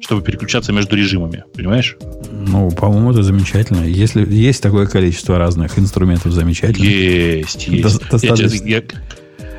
чтобы 0.01 0.23
переключаться 0.23 0.73
между 0.73 0.97
режимами. 0.97 1.44
Понимаешь? 1.55 1.97
Ну, 2.31 2.70
по-моему, 2.70 3.12
это 3.12 3.23
замечательно. 3.23 3.85
Если 3.85 4.27
есть 4.32 4.62
такое 4.62 4.86
количество 4.86 5.39
разных 5.39 5.78
инструментов, 5.78 6.32
замечательно. 6.32 6.85
Есть, 6.85 7.69
есть. 7.69 8.02
Я, 8.23 8.78
я, 8.78 8.82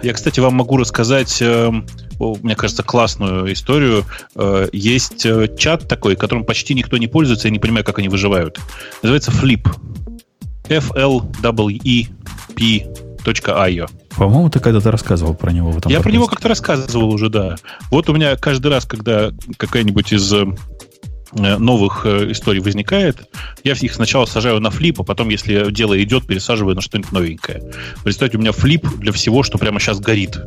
я, 0.02 0.14
кстати, 0.14 0.40
вам 0.40 0.56
могу 0.56 0.78
рассказать, 0.78 1.42
э, 1.42 1.72
мне 2.20 2.56
кажется, 2.56 2.84
классную 2.84 3.52
историю. 3.52 4.06
Э, 4.36 4.70
есть 4.72 5.26
э, 5.26 5.54
чат 5.58 5.88
такой, 5.88 6.16
которым 6.16 6.46
почти 6.46 6.74
никто 6.74 6.98
не 6.98 7.08
пользуется, 7.08 7.48
я 7.48 7.52
не 7.52 7.60
понимаю, 7.60 7.84
как 7.84 8.00
они 8.00 8.08
выживают. 8.08 8.60
Называется 9.04 9.32
Flip. 9.32 9.68
F-L-W-E-P.io. 10.70 11.10
По-моему, 14.18 14.50
ты 14.50 14.60
когда-то 14.60 14.92
рассказывал 14.92 15.34
про 15.34 15.52
него 15.52 15.72
в 15.72 15.78
этом 15.78 15.92
Я 15.92 15.98
подкасте. 15.98 16.04
про 16.04 16.12
него 16.12 16.28
как-то 16.28 16.48
рассказывал 16.48 17.14
уже, 17.14 17.30
да. 17.30 17.56
Вот 17.92 18.10
у 18.10 18.14
меня 18.14 18.36
каждый 18.36 18.68
раз, 18.68 18.86
когда 18.86 19.32
какая-нибудь 19.58 20.12
из 20.12 20.34
э, 20.34 20.46
новых 21.32 22.06
э, 22.06 22.32
историй 22.32 22.60
возникает, 22.60 23.18
я 23.64 23.74
их 23.74 23.94
сначала 23.94 24.26
сажаю 24.26 24.60
на 24.60 24.72
флип, 24.72 25.00
а 25.02 25.04
потом, 25.04 25.30
если 25.30 25.72
дело 25.72 26.02
идет, 26.02 26.26
пересаживаю 26.26 26.76
на 26.76 26.82
что-нибудь 26.82 27.12
новенькое. 27.12 27.72
Представьте, 28.04 28.38
у 28.38 28.42
меня 28.42 28.52
флип 28.52 28.88
для 28.98 29.12
всего, 29.12 29.44
что 29.44 29.58
прямо 29.58 29.80
сейчас 29.80 30.00
горит. 30.00 30.40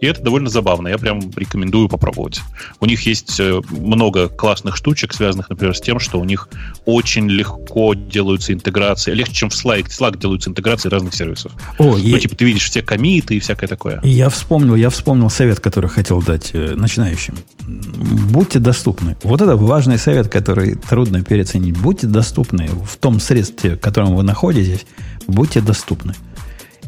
И 0.00 0.06
это 0.06 0.22
довольно 0.22 0.50
забавно. 0.50 0.88
Я 0.88 0.98
прям 0.98 1.20
рекомендую 1.36 1.88
попробовать. 1.88 2.40
У 2.80 2.86
них 2.86 3.06
есть 3.06 3.40
э, 3.40 3.60
много 3.70 4.28
классных 4.28 4.76
штучек, 4.76 5.14
связанных, 5.14 5.48
например, 5.48 5.74
с 5.74 5.80
тем, 5.80 5.98
что 6.00 6.20
у 6.20 6.24
них 6.24 6.48
очень 6.84 7.28
легко 7.28 7.94
делаются 7.94 8.52
интеграции. 8.52 9.12
Легче, 9.12 9.34
чем 9.34 9.50
в 9.50 9.54
Slack. 9.54 9.86
Slack 9.86 10.18
делаются 10.18 10.50
интеграции 10.50 10.88
разных 10.88 11.14
сервисов. 11.14 11.52
О, 11.78 11.84
ну, 11.84 11.96
я... 11.96 12.18
типа, 12.18 12.36
ты 12.36 12.44
видишь 12.44 12.68
все 12.68 12.82
комиты 12.82 13.36
и 13.36 13.40
всякое 13.40 13.68
такое. 13.68 14.00
Я 14.02 14.28
вспомнил, 14.28 14.74
я 14.74 14.90
вспомнил 14.90 15.30
совет, 15.30 15.60
который 15.60 15.88
хотел 15.88 16.22
дать 16.22 16.50
э, 16.52 16.74
начинающим. 16.76 17.36
Будьте 17.66 18.58
доступны. 18.58 19.16
Вот 19.22 19.40
это 19.40 19.56
важный 19.56 19.98
совет, 19.98 20.28
который 20.28 20.74
трудно 20.74 21.22
переоценить. 21.22 21.76
Будьте 21.78 22.06
доступны 22.06 22.68
в 22.68 22.96
том 22.96 23.18
средстве, 23.18 23.76
в 23.76 23.80
котором 23.80 24.14
вы 24.14 24.22
находитесь. 24.22 24.84
Будьте 25.26 25.60
доступны. 25.60 26.14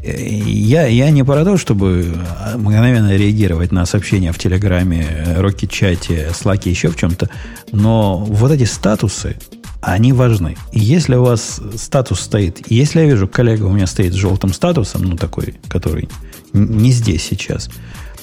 Я, 0.02 0.86
я 0.86 1.10
не 1.10 1.24
про 1.24 1.44
то, 1.44 1.56
чтобы 1.56 2.14
мгновенно 2.56 3.16
реагировать 3.16 3.72
на 3.72 3.84
сообщения 3.84 4.32
в 4.32 4.38
Телеграме, 4.38 5.06
Рокет-чате, 5.36 6.30
Слаке, 6.34 6.70
еще 6.70 6.88
в 6.88 6.96
чем-то, 6.96 7.28
но 7.72 8.18
вот 8.18 8.52
эти 8.52 8.64
статусы, 8.64 9.36
они 9.80 10.12
важны. 10.12 10.56
И 10.72 10.80
если 10.80 11.14
у 11.16 11.24
вас 11.24 11.60
статус 11.76 12.20
стоит, 12.20 12.70
если 12.70 13.00
я 13.00 13.06
вижу, 13.06 13.28
коллега 13.28 13.64
у 13.64 13.72
меня 13.72 13.86
стоит 13.86 14.12
с 14.12 14.16
желтым 14.16 14.52
статусом, 14.52 15.02
ну 15.02 15.16
такой, 15.16 15.56
который 15.68 16.08
не 16.52 16.90
здесь 16.90 17.24
сейчас, 17.24 17.68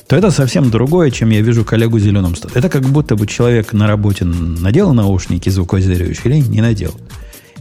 то 0.07 0.15
это 0.15 0.31
совсем 0.31 0.69
другое, 0.69 1.11
чем 1.11 1.29
я 1.29 1.41
вижу 1.41 1.65
коллегу 1.65 1.99
зеленым 1.99 2.35
статусом. 2.35 2.59
Это 2.59 2.69
как 2.69 2.83
будто 2.83 3.15
бы 3.15 3.25
человек 3.25 3.73
на 3.73 3.87
работе 3.87 4.25
надел 4.25 4.93
наушники 4.93 5.49
звукоизолирующие 5.49 6.37
или 6.37 6.47
не 6.47 6.61
надел. 6.61 6.93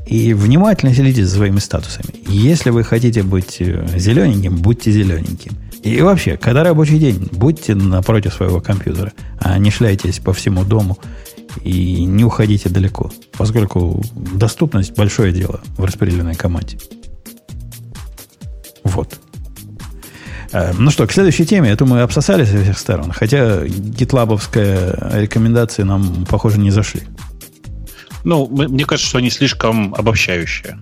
И 0.06 0.34
внимательно 0.34 0.94
следите 0.94 1.24
за 1.24 1.36
своими 1.36 1.58
статусами. 1.58 2.14
Если 2.28 2.70
вы 2.70 2.84
хотите 2.84 3.22
быть 3.22 3.56
э, 3.60 3.86
зелененьким, 3.96 4.56
будьте 4.56 4.92
зелененьким. 4.92 5.52
И 5.82 6.00
вообще, 6.02 6.36
когда 6.36 6.62
рабочий 6.64 6.98
день, 6.98 7.28
будьте 7.32 7.74
напротив 7.74 8.34
своего 8.34 8.60
компьютера, 8.60 9.12
а 9.38 9.58
не 9.58 9.70
шляйтесь 9.70 10.18
по 10.18 10.32
всему 10.32 10.64
дому 10.64 10.98
и 11.62 12.04
не 12.04 12.24
уходите 12.24 12.68
далеко, 12.68 13.10
поскольку 13.32 14.02
доступность 14.14 14.96
большое 14.96 15.32
дело 15.32 15.60
в 15.76 15.84
распределенной 15.84 16.34
команде. 16.34 16.78
Вот. 18.82 19.18
Э, 20.52 20.72
ну 20.78 20.90
что, 20.90 21.06
к 21.06 21.12
следующей 21.12 21.44
теме, 21.46 21.70
я 21.70 21.76
думаю, 21.76 22.04
обсосались 22.04 22.48
со 22.48 22.62
всех 22.62 22.78
сторон. 22.78 23.10
Хотя 23.12 23.66
гитлабовская 23.66 25.12
рекомендации 25.14 25.82
нам, 25.82 26.26
похоже, 26.26 26.58
не 26.60 26.70
зашли. 26.70 27.02
Ну, 28.24 28.48
мне 28.48 28.84
кажется, 28.84 29.08
что 29.08 29.18
они 29.18 29.30
слишком 29.30 29.94
обобщающие. 29.94 30.78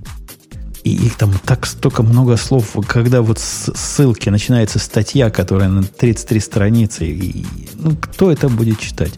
И 0.84 0.90
их 0.90 1.16
там 1.16 1.32
так 1.44 1.66
столько 1.66 2.02
много 2.02 2.36
слов, 2.36 2.76
когда 2.88 3.22
вот 3.22 3.38
с 3.38 3.72
ссылки 3.74 4.28
начинается 4.30 4.78
статья, 4.78 5.30
которая 5.30 5.68
на 5.68 5.82
33 5.82 6.40
страницы, 6.40 7.06
и, 7.06 7.46
ну, 7.74 7.96
кто 7.96 8.32
это 8.32 8.48
будет 8.48 8.80
читать? 8.80 9.12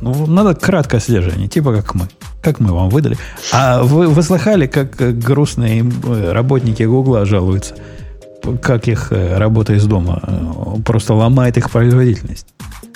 Ну, 0.00 0.26
надо 0.26 0.54
краткое 0.54 1.00
содержание, 1.00 1.48
типа 1.48 1.72
как 1.72 1.94
мы. 1.94 2.08
Как 2.42 2.60
мы 2.60 2.72
вам 2.72 2.88
выдали. 2.88 3.16
А 3.52 3.82
вы, 3.82 4.08
вы 4.08 4.22
слыхали, 4.22 4.66
как 4.66 5.18
грустные 5.18 5.84
э, 5.84 6.32
работники 6.32 6.84
Гугла 6.84 7.26
жалуются, 7.26 7.74
как 8.62 8.86
их 8.86 9.08
э, 9.10 9.36
работа 9.36 9.74
из 9.74 9.84
дома 9.86 10.20
э, 10.22 10.80
просто 10.84 11.14
ломает 11.14 11.56
их 11.58 11.70
производительность? 11.70 12.46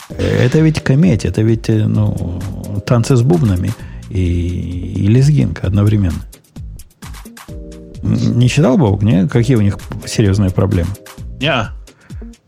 Это 0.08 0.60
ведь 0.60 0.80
комедия, 0.82 1.28
это 1.28 1.42
ведь 1.42 1.68
ну, 1.68 2.40
танцы 2.86 3.16
с 3.16 3.22
бубнами– 3.22 3.72
и, 4.12 5.04
и 5.04 5.06
лезгинка 5.06 5.66
одновременно. 5.66 6.22
Не 8.02 8.48
читал, 8.48 8.76
Бог, 8.76 9.02
не? 9.02 9.28
Какие 9.28 9.56
у 9.56 9.60
них 9.60 9.78
серьезные 10.06 10.50
проблемы? 10.50 10.90
Не. 11.40 11.70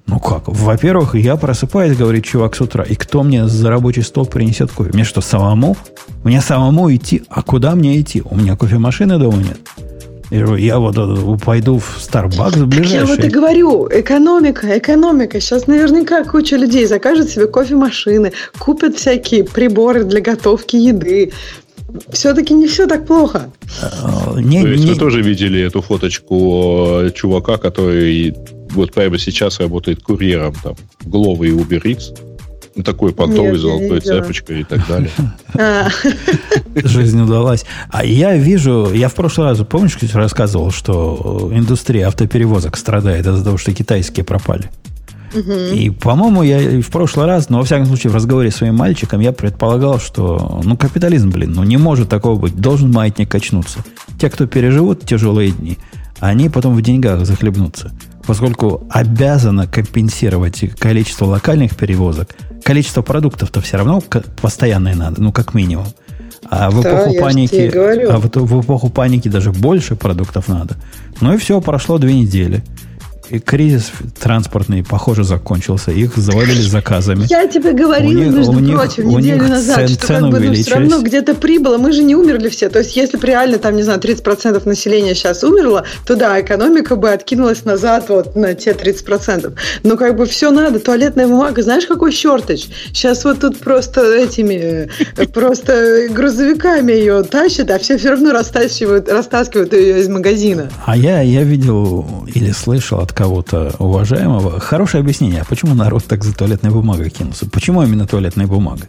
Ну 0.07 0.19
как? 0.21 0.49
Во-первых, 0.49 1.15
я 1.15 1.37
просыпаюсь, 1.37 1.97
говорит 1.97 2.25
чувак 2.25 2.55
с 2.55 2.61
утра, 2.61 2.85
и 2.85 2.95
кто 2.95 3.23
мне 3.23 3.47
за 3.47 3.71
рабочий 3.71 4.03
стол 4.03 4.27
принесет 4.27 4.71
кофе? 4.71 4.91
Мне 4.93 5.05
что, 5.05 5.21
самому? 5.21 5.77
Мне 6.23 6.41
самому 6.41 6.95
идти? 6.95 7.23
А 7.31 7.43
куда 7.43 7.75
мне 7.75 8.01
идти? 8.01 8.23
У 8.23 8.37
меня 8.37 8.57
кофемашины 8.57 9.19
дома 9.19 9.39
нет. 9.39 9.59
Я 10.35 10.79
вот 10.79 10.97
э, 10.99 11.45
пойду 11.45 11.79
в 11.79 11.99
Starbucks 11.99 12.65
ближайший. 12.65 12.97
Я 12.97 13.05
вот 13.05 13.25
и 13.25 13.29
говорю, 13.29 13.89
экономика, 13.91 14.79
экономика. 14.79 15.41
Сейчас 15.41 15.67
наверняка 15.69 16.25
куча 16.25 16.57
людей 16.57 16.87
закажет 16.87 17.31
себе 17.31 17.47
кофемашины, 17.47 18.33
купят 18.59 18.97
всякие 18.97 19.45
приборы 19.45 20.05
для 20.05 20.21
готовки 20.21 20.77
еды. 20.77 21.33
Все-таки 22.11 22.55
не 22.55 22.67
все 22.67 22.87
так 22.87 23.07
плохо. 23.07 23.51
Э, 23.81 24.41
не, 24.41 24.63
То 24.63 24.69
есть 24.69 24.85
не... 24.85 24.91
вы 24.91 24.97
тоже 24.97 25.23
видели 25.23 25.61
эту 25.61 25.83
фоточку 25.83 27.03
э, 27.03 27.11
чувака, 27.15 27.57
который 27.57 28.35
вот 28.71 28.93
прямо 28.93 29.19
сейчас 29.19 29.61
работает 29.61 30.03
курьером 30.03 30.55
там, 30.63 30.75
Glovo 31.05 31.47
и 31.47 31.53
Uber 31.53 31.83
Eats 31.83 32.34
такой 32.83 33.13
понтовый 33.13 33.57
золотой 33.57 34.01
цепочкой 34.01 34.61
и 34.63 34.65
так 34.65 34.87
далее. 34.87 35.11
А. 35.55 35.89
Жизнь 36.75 37.21
удалась. 37.21 37.65
А 37.91 38.05
я 38.05 38.37
вижу, 38.37 38.91
я 38.93 39.09
в 39.09 39.15
прошлый 39.15 39.49
раз, 39.49 39.59
помнишь, 39.59 39.97
рассказывал, 40.15 40.71
что 40.71 41.51
индустрия 41.53 42.09
автоперевозок 42.09 42.77
страдает 42.77 43.27
из-за 43.27 43.45
того, 43.45 43.57
что 43.57 43.73
китайские 43.73 44.25
пропали. 44.25 44.71
И, 45.73 45.91
по-моему, 45.91 46.43
я 46.43 46.81
в 46.81 46.91
прошлый 46.91 47.27
раз, 47.27 47.49
но 47.49 47.59
во 47.59 47.65
всяком 47.65 47.87
случае 47.87 48.13
в 48.13 48.15
разговоре 48.15 48.51
с 48.53 48.57
своим 48.57 48.77
мальчиком 48.77 49.21
я 49.21 49.33
предполагал, 49.33 49.99
что, 49.99 50.61
ну, 50.63 50.77
капитализм, 50.77 51.31
блин, 51.31 51.53
ну, 51.53 51.65
не 51.65 51.77
может 51.77 52.09
такого 52.09 52.39
быть. 52.39 52.55
Должен 52.55 52.93
маятник 52.93 53.29
качнуться. 53.29 53.85
Те, 54.21 54.31
кто 54.31 54.47
переживут 54.47 55.05
тяжелые 55.05 55.51
дни, 55.51 55.79
они 56.21 56.49
потом 56.49 56.77
в 56.77 56.83
деньгах 56.83 57.27
захлебнутся 57.27 57.91
поскольку 58.27 58.87
обязана 58.91 59.67
компенсировать 59.67 60.65
количество 60.79 61.27
локальных 61.27 61.77
перевозок, 61.77 62.35
количество 62.65 63.03
продуктов-то 63.03 63.61
все 63.61 63.77
равно 63.77 64.03
постоянное 64.41 64.97
надо, 64.97 65.23
ну, 65.23 65.31
как 65.31 65.55
минимум. 65.55 65.87
А 66.51 66.71
в 66.71 66.83
да, 66.83 66.91
эпоху 66.91 67.21
паники, 67.21 67.71
а 68.09 68.19
в, 68.19 68.29
в 68.29 68.61
эпоху 68.61 68.91
паники 68.91 69.29
даже 69.29 69.53
больше 69.53 69.97
продуктов 69.97 70.49
надо. 70.49 70.77
Ну 71.21 71.35
и 71.35 71.37
все, 71.37 71.61
прошло 71.61 71.99
две 71.99 72.15
недели. 72.15 72.63
И 73.31 73.39
кризис 73.39 73.91
транспортный, 74.21 74.85
похоже, 74.85 75.25
закончился. 75.25 75.91
Их 75.91 76.17
завалили 76.17 76.61
заказами. 76.61 77.27
Я 77.29 77.47
тебе 77.47 77.73
говорила, 77.73 78.11
них- 78.13 78.33
между 78.35 78.61
них- 78.61 78.77
прочим, 78.77 79.09
неделю 79.09 79.49
назад, 79.49 79.77
цен- 79.77 79.89
что 79.89 80.07
как 80.07 80.23
бы, 80.31 80.41
ну, 80.41 80.55
все 80.55 80.75
равно 80.75 81.01
где-то 81.03 81.35
прибыло. 81.35 81.79
Мы 81.79 81.93
же 81.93 82.03
не 82.03 82.15
умерли 82.15 82.49
все. 82.49 82.69
То 82.69 82.81
есть, 82.81 82.97
если 82.97 83.17
бы 83.17 83.27
реально, 83.27 83.59
там, 83.59 83.77
не 83.77 83.83
знаю, 83.83 84.01
30% 84.01 84.65
населения 84.67 85.15
сейчас 85.15 85.43
умерло, 85.43 85.85
то 86.07 86.17
да, 86.17 86.41
экономика 86.41 86.97
бы 86.97 87.11
откинулась 87.11 87.65
назад 87.65 88.07
вот 88.09 88.37
на 88.37 88.55
те 88.55 88.73
30%. 88.73 89.53
Но 89.83 89.97
как 89.97 90.17
бы 90.17 90.27
все 90.27 90.51
надо. 90.51 90.79
Туалетная 90.79 91.27
бумага, 91.27 91.63
знаешь, 91.63 91.87
какой 91.87 92.11
shortage? 92.11 92.69
Сейчас 92.93 93.25
вот 93.25 93.41
тут 93.41 93.59
просто 93.59 94.03
этими, 94.15 94.89
э, 95.17 95.27
просто 95.27 96.09
грузовиками 96.11 96.93
ее 96.93 97.23
тащат, 97.23 97.71
а 97.71 97.79
все 97.79 97.97
все 97.97 98.11
равно 98.11 98.33
растаскивают, 98.33 99.09
растаскивают 99.09 99.73
ее 99.73 100.01
из 100.01 100.09
магазина. 100.09 100.69
А 100.85 100.97
я, 100.97 101.21
я 101.23 101.43
видел 101.43 102.05
или 102.35 102.51
слышал 102.53 103.01
от 103.01 103.14
кого-то 103.15 103.75
уважаемого 103.79 104.61
хорошее 104.61 105.01
объяснение, 105.01 105.41
а 105.41 105.45
почему 105.45 105.75
народ 105.75 106.05
так 106.05 106.25
за 106.25 106.35
туалетной 106.35 106.71
бумагой 106.71 107.11
кинулся. 107.11 107.49
Почему 107.49 107.83
именно 107.83 108.07
туалетная 108.07 108.47
бумага? 108.47 108.87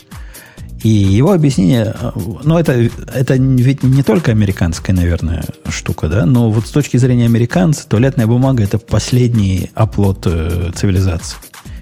И 0.84 0.90
его 0.90 1.32
объяснение, 1.32 1.96
ну, 2.44 2.60
это, 2.60 2.74
это 3.14 3.34
ведь 3.36 3.82
не 3.82 4.04
только 4.04 4.32
американская, 4.32 4.96
наверное, 4.96 5.44
штука, 5.70 6.10
да, 6.10 6.26
но 6.26 6.52
вот 6.52 6.68
с 6.68 6.70
точки 6.70 6.98
зрения 6.98 7.26
американцев, 7.26 7.86
туалетная 7.86 8.28
бумага– 8.28 8.64
это 8.66 8.78
последний 8.78 9.72
оплот 9.74 10.28
э, 10.28 10.72
цивилизации. 10.76 11.38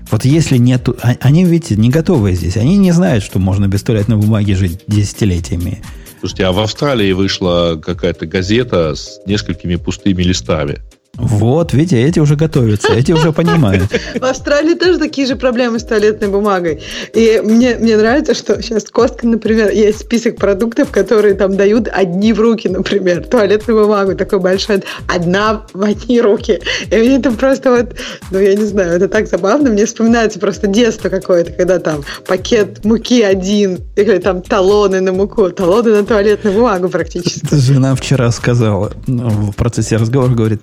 Вот 0.09 0.25
если 0.25 0.57
нету... 0.57 0.95
а- 1.01 1.17
Они, 1.21 1.43
видите, 1.43 1.75
не 1.75 1.89
готовы 1.89 2.33
здесь. 2.33 2.55
Они 2.55 2.77
не 2.77 2.91
знают, 2.91 3.23
что 3.23 3.39
можно 3.39 3.67
без 3.67 3.83
туалетной 3.83 4.17
бумаги 4.17 4.53
жить 4.53 4.81
десятилетиями. 4.87 5.81
Слушайте, 6.19 6.45
а 6.45 6.51
в 6.53 6.59
Австралии 6.59 7.11
вышла 7.11 7.81
какая-то 7.83 8.25
газета 8.25 8.95
с 8.95 9.19
несколькими 9.25 9.75
пустыми 9.75 10.23
листами. 10.23 10.79
Вот, 11.15 11.73
видите, 11.73 12.01
эти 12.01 12.19
уже 12.19 12.35
готовятся, 12.35 12.91
эти 12.91 13.11
уже 13.11 13.31
понимают. 13.31 13.83
В 14.19 14.25
Австралии 14.25 14.73
тоже 14.73 14.97
такие 14.97 15.27
же 15.27 15.35
проблемы 15.35 15.77
с 15.77 15.83
туалетной 15.83 16.27
бумагой. 16.27 16.81
И 17.13 17.39
мне, 17.43 17.75
мне 17.75 17.97
нравится, 17.97 18.33
что 18.33 18.59
сейчас 18.63 18.85
Костка, 18.85 19.27
например, 19.27 19.69
есть 19.69 19.99
список 19.99 20.37
продуктов, 20.37 20.89
которые 20.89 21.35
там 21.35 21.55
дают 21.55 21.87
одни 21.87 22.33
в 22.33 22.39
руки, 22.39 22.67
например, 22.67 23.27
туалетную 23.27 23.83
бумагу 23.83 24.15
такой 24.15 24.39
большой, 24.39 24.83
одна 25.07 25.67
в 25.73 25.83
одни 25.83 26.19
руки. 26.19 26.59
И 26.89 26.95
мне 26.95 27.17
это 27.17 27.31
просто 27.31 27.69
вот, 27.69 27.95
ну 28.31 28.39
я 28.39 28.55
не 28.55 28.65
знаю, 28.65 28.93
это 28.93 29.07
так 29.07 29.27
забавно, 29.27 29.69
мне 29.69 29.85
вспоминается 29.85 30.39
просто 30.39 30.65
детство 30.65 31.09
какое-то, 31.09 31.51
когда 31.51 31.77
там 31.77 32.03
пакет 32.25 32.83
муки 32.83 33.21
один, 33.21 33.81
или 33.95 34.17
там 34.17 34.41
талоны 34.41 34.99
на 34.99 35.13
муку, 35.13 35.51
талоны 35.51 35.91
на 35.91 36.03
туалетную 36.03 36.55
бумагу 36.55 36.89
практически. 36.89 37.53
Жена 37.53 37.93
вчера 37.93 38.31
сказала 38.31 38.91
ну, 39.05 39.29
в 39.29 39.55
процессе 39.55 39.97
разговора, 39.97 40.31
говорит, 40.31 40.61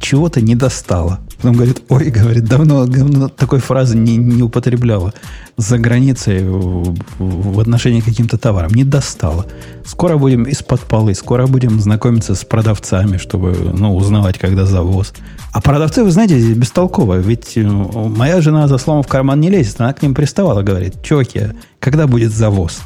чего-то 0.00 0.40
не 0.40 0.54
достала. 0.54 1.20
Потом 1.36 1.54
говорит, 1.54 1.82
ой, 1.88 2.10
говорит, 2.10 2.44
давно, 2.44 2.86
давно 2.86 3.28
такой 3.28 3.60
фразы 3.60 3.96
не, 3.96 4.16
не 4.16 4.42
употребляла 4.42 5.14
за 5.56 5.78
границей 5.78 6.44
в, 6.44 6.96
в- 7.18 7.60
отношении 7.60 8.00
к 8.00 8.04
каким-то 8.04 8.38
товарам. 8.38 8.72
Не 8.72 8.84
достала. 8.84 9.46
Скоро 9.84 10.16
будем 10.16 10.44
из-под 10.44 10.80
полы, 10.80 11.14
скоро 11.14 11.46
будем 11.46 11.80
знакомиться 11.80 12.34
с 12.34 12.44
продавцами, 12.44 13.16
чтобы 13.18 13.56
ну, 13.72 13.94
узнавать, 13.96 14.38
когда 14.38 14.66
завоз. 14.66 15.12
А 15.52 15.60
продавцы, 15.60 16.02
вы 16.02 16.10
знаете, 16.10 16.38
здесь 16.38 16.56
бестолково. 16.56 17.18
Ведь 17.18 17.56
э, 17.56 17.62
моя 17.62 18.40
жена 18.40 18.68
за 18.68 18.78
словом 18.78 19.02
в 19.02 19.08
карман 19.08 19.40
не 19.40 19.50
лезет. 19.50 19.80
Она 19.80 19.92
к 19.92 20.02
ним 20.02 20.14
приставала, 20.14 20.62
говорит, 20.62 21.02
чуваки, 21.02 21.48
когда 21.78 22.06
будет 22.06 22.32
завоз? 22.32 22.80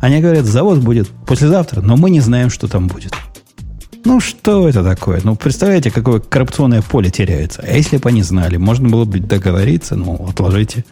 Они 0.00 0.20
говорят, 0.20 0.44
завоз 0.44 0.78
будет 0.78 1.08
послезавтра, 1.26 1.80
но 1.80 1.96
мы 1.96 2.10
не 2.10 2.20
знаем, 2.20 2.50
что 2.50 2.68
там 2.68 2.88
будет. 2.88 3.14
Ну, 4.04 4.20
что 4.20 4.68
это 4.68 4.84
такое? 4.84 5.20
Ну, 5.24 5.34
представляете, 5.34 5.90
какое 5.90 6.20
коррупционное 6.20 6.82
поле 6.82 7.10
теряется. 7.10 7.62
А 7.66 7.70
если 7.72 7.96
бы 7.96 8.10
они 8.10 8.22
знали, 8.22 8.58
можно 8.58 8.88
было 8.88 9.04
бы 9.04 9.18
договориться, 9.18 9.96
ну, 9.96 10.26
отложите. 10.28 10.84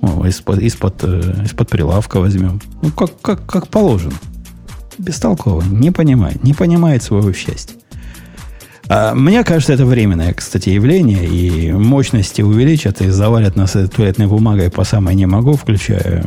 Ну, 0.00 0.24
из-под, 0.26 0.60
из-под, 0.60 1.02
э, 1.02 1.44
из-под 1.44 1.68
прилавка 1.70 2.20
возьмем. 2.20 2.60
Ну, 2.82 2.90
как, 2.90 3.20
как, 3.20 3.46
как 3.46 3.68
положено. 3.68 4.14
Бестолково. 4.98 5.62
Не 5.62 5.90
понимает. 5.90 6.44
Не 6.44 6.52
понимает 6.52 7.02
своего 7.02 7.32
счастья. 7.32 7.74
А, 8.88 9.14
мне 9.14 9.44
кажется, 9.44 9.72
это 9.72 9.84
временное, 9.84 10.32
кстати, 10.32 10.70
явление, 10.70 11.26
и 11.26 11.72
мощности 11.72 12.42
увеличат 12.42 13.00
и 13.00 13.08
завалят 13.08 13.56
нас 13.56 13.76
туалетной 13.94 14.26
бумагой 14.26 14.70
по 14.70 14.84
самой 14.84 15.14
не 15.14 15.26
могу, 15.26 15.54
включая, 15.54 16.24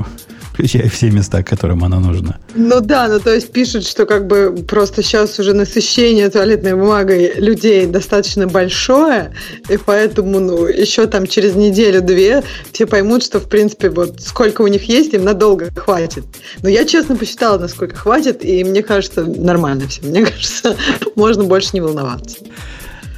включая 0.52 0.90
все 0.90 1.10
места, 1.10 1.44
которым 1.44 1.84
она 1.84 2.00
нужна. 2.00 2.38
Ну 2.56 2.82
да, 2.82 3.08
ну 3.08 3.20
то 3.20 3.34
есть 3.34 3.52
пишут, 3.52 3.86
что 3.86 4.06
как 4.06 4.28
бы 4.28 4.64
просто 4.68 5.02
сейчас 5.02 5.40
уже 5.40 5.54
насыщение 5.54 6.30
туалетной 6.30 6.76
бумагой 6.76 7.34
людей 7.38 7.86
достаточно 7.86 8.48
большое, 8.48 9.34
и 9.70 9.78
поэтому, 9.78 10.40
ну, 10.40 10.66
еще 10.66 11.08
там 11.08 11.28
через 11.28 11.56
неделю-две 11.56 12.44
все 12.72 12.86
поймут, 12.86 13.24
что, 13.24 13.40
в 13.40 13.48
принципе, 13.48 13.90
вот 13.90 14.22
сколько 14.22 14.62
у 14.62 14.68
них 14.68 14.84
есть, 14.84 15.14
им 15.14 15.24
надолго 15.24 15.70
хватит. 15.76 16.26
Но 16.62 16.70
я 16.70 16.86
честно 16.86 17.16
посчитала, 17.16 17.58
насколько 17.58 17.96
хватит, 17.96 18.44
и 18.44 18.64
мне 18.64 18.84
кажется, 18.84 19.24
нормально 19.24 19.88
все. 19.88 20.02
Мне 20.04 20.26
кажется, 20.26 20.76
можно 21.16 21.44
больше 21.44 21.70
не 21.74 21.82
волноваться. 21.82 22.38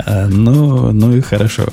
А, 0.05 0.27
ну, 0.27 0.91
ну 0.91 1.15
и 1.15 1.21
хорошо. 1.21 1.67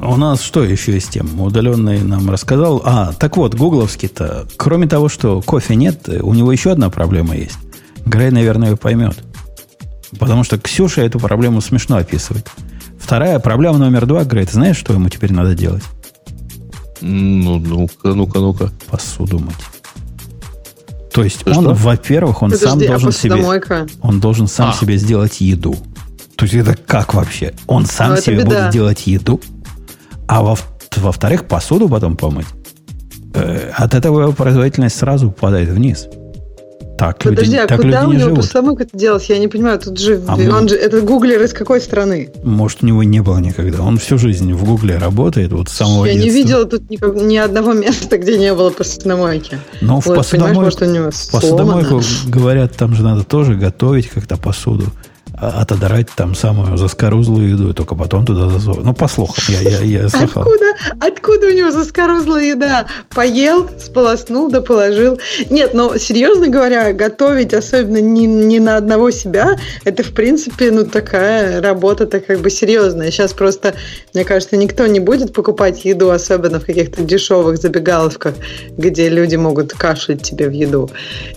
А, 0.00 0.08
у 0.12 0.16
нас 0.16 0.40
что 0.42 0.64
еще 0.64 0.96
из 0.96 1.04
тем? 1.06 1.40
Удаленный 1.40 2.00
нам 2.02 2.30
рассказал. 2.30 2.82
А, 2.84 3.12
так 3.12 3.36
вот, 3.36 3.54
гугловский-то, 3.54 4.46
кроме 4.56 4.86
того, 4.86 5.08
что 5.08 5.40
кофе 5.42 5.76
нет, 5.76 6.08
у 6.08 6.34
него 6.34 6.52
еще 6.52 6.72
одна 6.72 6.90
проблема 6.90 7.36
есть. 7.36 7.56
Грей, 8.06 8.30
наверное, 8.30 8.70
ее 8.70 8.76
поймет. 8.76 9.16
Потому 10.18 10.44
что 10.44 10.58
Ксюша 10.58 11.02
эту 11.02 11.18
проблему 11.18 11.60
смешно 11.60 11.96
описывает. 11.96 12.48
Вторая 12.98 13.38
проблема 13.38 13.78
номер 13.78 14.06
два, 14.06 14.24
Грей, 14.24 14.46
ты 14.46 14.52
знаешь, 14.52 14.76
что 14.76 14.92
ему 14.92 15.08
теперь 15.08 15.32
надо 15.32 15.54
делать? 15.54 15.82
Ну, 17.00 17.58
ну-ка, 17.58 18.14
ну-ка, 18.14 18.38
ну-ка. 18.38 18.70
Посуду 18.88 19.38
мыть. 19.38 19.54
То 21.12 21.22
есть 21.22 21.46
он, 21.46 21.52
что? 21.64 21.74
во-первых, 21.74 22.42
он 22.42 22.50
сам 22.50 22.72
Подожди, 22.72 22.86
а 22.86 22.88
должен 22.88 23.12
себе... 23.12 23.30
посудомойка? 23.32 23.86
Он 24.02 24.20
должен 24.20 24.48
сам 24.48 24.70
А. 24.70 24.72
себе 24.72 24.96
сделать 24.96 25.40
еду. 25.40 25.76
То 26.36 26.44
есть 26.46 26.54
это 26.56 26.76
как 26.76 27.14
вообще? 27.14 27.54
Он 27.66 27.86
сам 27.86 28.08
Ну, 28.08 28.14
это 28.14 28.22
себе 28.22 28.36
беда. 28.38 28.46
будет 28.46 28.70
делать 28.72 29.06
еду, 29.06 29.40
а 30.28 30.42
во- 30.42 30.58
во-вторых, 30.96 31.44
посуду 31.46 31.88
потом 31.88 32.16
помыть. 32.16 32.46
Э, 33.34 33.70
от 33.74 33.94
этого 33.94 34.20
его 34.22 34.32
производительность 34.32 34.96
сразу 34.96 35.30
падает 35.30 35.68
вниз. 35.68 36.06
Так 36.96 37.18
Подожди, 37.18 37.46
люди, 37.46 37.56
а 37.56 37.66
так 37.66 37.80
куда 37.80 38.02
люди 38.02 38.06
у 38.06 38.12
не 38.18 38.24
него 38.24 38.36
посудомойка 38.36 38.84
это 38.84 38.96
делать? 38.96 39.28
Я 39.28 39.38
не 39.38 39.48
понимаю, 39.48 39.80
тут 39.80 39.98
же, 39.98 40.22
А 40.28 40.36
он 40.36 40.44
мы- 40.62 40.68
же, 40.68 40.76
это 40.76 41.00
гуглер 41.00 41.42
из 41.42 41.52
какой 41.52 41.80
страны? 41.80 42.30
Может, 42.44 42.84
у 42.84 42.86
него 42.86 43.02
не 43.02 43.18
было 43.20 43.38
никогда. 43.38 43.82
Он 43.82 43.98
всю 43.98 44.16
жизнь 44.16 44.52
в 44.52 44.64
Гугле 44.64 44.96
работает, 44.96 45.52
вот 45.52 45.68
с 45.68 45.72
самого 45.72 46.04
Я 46.04 46.12
детства. 46.12 46.28
не 46.30 46.34
видела 46.36 46.64
тут 46.66 46.88
никак- 46.88 47.16
ни 47.16 47.36
одного 47.36 47.72
места, 47.84 48.16
где 48.16 48.38
не 48.38 48.54
было 48.54 48.70
посудомойки. 48.70 49.58
Но 49.80 50.00
в 50.00 50.06
Вот, 50.06 50.14
понимаешь, 50.14 50.26
посудомойку, 50.28 50.60
может, 50.60 50.82
у 50.82 50.84
него 50.84 51.10
в 51.10 51.30
посудомойку, 51.32 52.00
говорят, 52.28 52.76
там 52.76 52.94
же 52.94 53.02
надо 53.02 53.24
тоже 53.24 53.56
готовить 53.56 54.08
как-то 54.08 54.36
посуду. 54.36 54.84
А- 55.36 55.62
Отодрать 55.62 56.08
там 56.14 56.34
самую 56.34 56.76
заскорузлую 56.76 57.50
еду, 57.50 57.70
и 57.70 57.72
только 57.72 57.94
потом 57.94 58.26
туда 58.26 58.48
засовывать. 58.48 58.84
Ну, 58.84 58.94
по 58.94 59.08
слухам, 59.08 59.42
я, 59.48 59.60
я, 59.60 60.02
я 60.02 60.08
слыхал. 60.08 60.42
Откуда, 60.42 60.66
откуда 61.00 61.46
у 61.46 61.50
него 61.50 61.70
заскорузлая 61.70 62.44
еда? 62.44 62.86
Поел, 63.14 63.70
сполоснул, 63.78 64.50
да 64.50 64.60
положил. 64.60 65.18
Нет, 65.50 65.74
но 65.74 65.96
серьезно 65.96 66.48
говоря, 66.48 66.92
готовить, 66.92 67.54
особенно 67.54 68.00
не, 68.00 68.26
не 68.26 68.60
на 68.60 68.76
одного 68.76 69.10
себя, 69.10 69.58
это, 69.84 70.02
в 70.02 70.12
принципе, 70.12 70.70
ну, 70.70 70.84
такая 70.84 71.60
работа-то 71.62 72.20
как 72.20 72.40
бы 72.40 72.50
серьезная. 72.50 73.10
Сейчас 73.10 73.32
просто, 73.32 73.74
мне 74.12 74.24
кажется, 74.24 74.56
никто 74.56 74.86
не 74.86 75.00
будет 75.00 75.32
покупать 75.32 75.84
еду, 75.84 76.10
особенно 76.10 76.60
в 76.60 76.66
каких-то 76.66 77.02
дешевых 77.02 77.56
забегаловках, 77.56 78.34
где 78.76 79.08
люди 79.08 79.36
могут 79.36 79.72
кашлять 79.72 80.22
тебе 80.22 80.48
в 80.48 80.52
еду. 80.52 80.90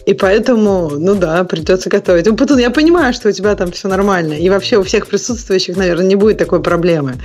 И 0.06 0.14
поэтому, 0.14 0.90
ну 0.90 1.16
да, 1.16 1.44
придется 1.44 1.90
готовить. 1.90 2.28
Я 2.60 2.70
понимаю, 2.72 3.14
что 3.14 3.30
у 3.30 3.32
тебя 3.32 3.56
там 3.56 3.72
все 3.72 3.87
нормально. 3.88 4.34
И 4.34 4.50
вообще 4.50 4.78
у 4.78 4.84
всех 4.84 5.08
присутствующих, 5.08 5.78
наверное, 5.78 6.06
не 6.06 6.16
будет 6.16 6.38
такой 6.38 6.62
проблемы. 6.62 7.16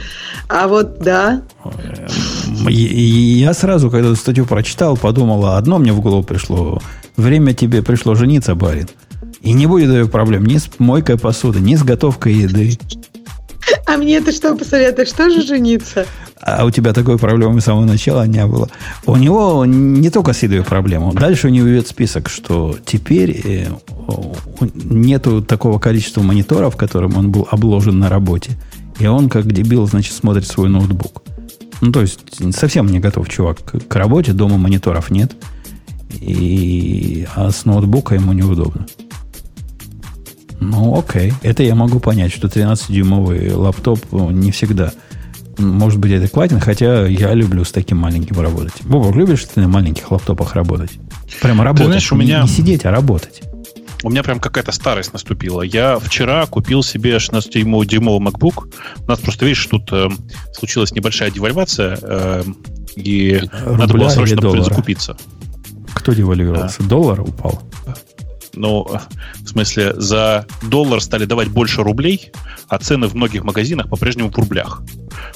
А 0.48 0.68
вот, 0.68 0.98
да, 0.98 1.42
Я 2.68 3.54
сразу, 3.54 3.90
когда 3.90 4.08
эту 4.08 4.16
статью 4.16 4.46
прочитал, 4.46 4.96
подумал, 4.96 5.44
а 5.46 5.58
одно 5.58 5.78
мне 5.78 5.92
в 5.92 6.00
голову 6.00 6.22
пришло. 6.22 6.80
Время 7.16 7.54
тебе 7.54 7.82
пришло 7.82 8.14
жениться, 8.14 8.54
барин. 8.54 8.88
И 9.40 9.52
не 9.52 9.66
будет 9.66 9.90
ее 9.90 10.06
проблем 10.06 10.46
ни 10.46 10.58
с 10.58 10.70
мойкой 10.78 11.18
посуды, 11.18 11.60
ни 11.60 11.74
с 11.74 11.82
готовкой 11.82 12.34
еды. 12.34 12.78
А 13.86 13.96
мне 13.96 14.20
ты 14.20 14.32
что 14.32 14.54
посоветуешь? 14.54 15.12
Тоже 15.12 15.42
жениться? 15.42 16.06
А 16.40 16.64
у 16.64 16.70
тебя 16.70 16.92
такой 16.92 17.18
проблемы 17.18 17.60
с 17.60 17.64
самого 17.64 17.84
начала 17.84 18.26
не 18.26 18.44
было. 18.46 18.68
У 19.06 19.16
него 19.16 19.64
не 19.64 20.10
только 20.10 20.32
с 20.32 20.42
едой 20.42 20.64
проблема. 20.64 21.12
Дальше 21.12 21.46
у 21.46 21.50
него 21.50 21.68
идет 21.68 21.86
список, 21.86 22.28
что 22.28 22.76
теперь 22.84 23.40
э, 23.44 23.66
нету 24.74 25.42
такого 25.42 25.78
количества 25.78 26.22
мониторов, 26.22 26.76
которым 26.76 27.16
он 27.16 27.30
был 27.30 27.46
обложен 27.50 27.98
на 27.98 28.08
работе. 28.08 28.52
И 28.98 29.06
он, 29.06 29.28
как 29.28 29.50
дебил, 29.50 29.86
значит, 29.86 30.14
смотрит 30.14 30.46
свой 30.46 30.68
ноутбук. 30.68 31.22
Ну, 31.80 31.92
то 31.92 32.00
есть, 32.00 32.20
совсем 32.54 32.86
не 32.86 32.98
готов 32.98 33.28
чувак 33.28 33.58
к 33.62 33.94
работе, 33.94 34.32
дома 34.32 34.56
мониторов 34.56 35.10
нет. 35.10 35.32
И, 36.20 37.26
а 37.34 37.50
с 37.50 37.64
ноутбука 37.64 38.14
ему 38.14 38.32
неудобно. 38.32 38.86
Ну, 40.70 40.98
окей. 40.98 41.32
Это 41.42 41.62
я 41.62 41.74
могу 41.74 41.98
понять, 42.00 42.32
что 42.32 42.48
13-дюймовый 42.48 43.54
лаптоп 43.54 44.00
ну, 44.12 44.30
не 44.30 44.50
всегда 44.50 44.92
может 45.58 45.98
быть 45.98 46.12
адекватен, 46.12 46.60
хотя 46.60 47.06
я 47.06 47.34
люблю 47.34 47.64
с 47.64 47.72
таким 47.72 47.98
маленьким 47.98 48.40
работать. 48.40 48.82
Бобок, 48.82 49.14
любишь 49.14 49.44
ты 49.44 49.60
на 49.60 49.68
маленьких 49.68 50.10
лаптопах 50.10 50.54
работать? 50.54 50.90
Прямо 51.40 51.64
работать. 51.64 51.86
Ты 51.86 51.90
знаешь, 51.92 52.12
у 52.12 52.16
меня... 52.16 52.38
Не, 52.38 52.42
не 52.42 52.48
сидеть, 52.48 52.84
а 52.84 52.90
работать. 52.90 53.42
У 54.02 54.10
меня 54.10 54.22
прям 54.22 54.40
какая-то 54.40 54.72
старость 54.72 55.12
наступила. 55.12 55.62
Я 55.62 55.98
вчера 55.98 56.46
купил 56.46 56.82
себе 56.82 57.16
16-дюймовый 57.16 58.18
MacBook. 58.18 58.72
У 59.06 59.08
нас 59.08 59.20
просто, 59.20 59.44
видишь, 59.44 59.64
тут 59.66 59.92
э, 59.92 60.08
случилась 60.54 60.92
небольшая 60.92 61.30
девальвация, 61.30 61.98
э, 62.02 62.42
и 62.96 63.42
Рубля 63.64 63.78
надо 63.78 63.94
было 63.94 64.08
срочно 64.08 64.62
закупиться. 64.62 65.16
Кто 65.94 66.12
девальвировался? 66.12 66.82
Да. 66.82 66.88
Доллар 66.88 67.20
упал? 67.20 67.62
Ну, 68.54 68.86
в 69.40 69.48
смысле, 69.48 69.94
за 69.96 70.46
доллар 70.62 71.00
стали 71.00 71.24
давать 71.24 71.48
больше 71.48 71.82
рублей, 71.82 72.32
а 72.68 72.78
цены 72.78 73.06
в 73.06 73.14
многих 73.14 73.44
магазинах 73.44 73.88
по-прежнему 73.88 74.30
в 74.30 74.36
рублях. 74.36 74.82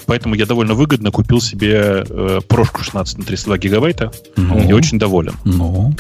Поэтому 0.06 0.34
я 0.34 0.47
довольно 0.47 0.74
выгодно 0.74 1.10
купил 1.10 1.40
себе 1.40 2.05
э, 2.09 2.40
прошку 2.47 2.82
16 2.82 3.18
на 3.18 3.24
32 3.24 3.59
гигабайта. 3.59 4.10
Ну, 4.36 4.68
и 4.68 4.72
очень 4.72 4.98
доволен. 4.98 5.34
Ну. 5.44 5.94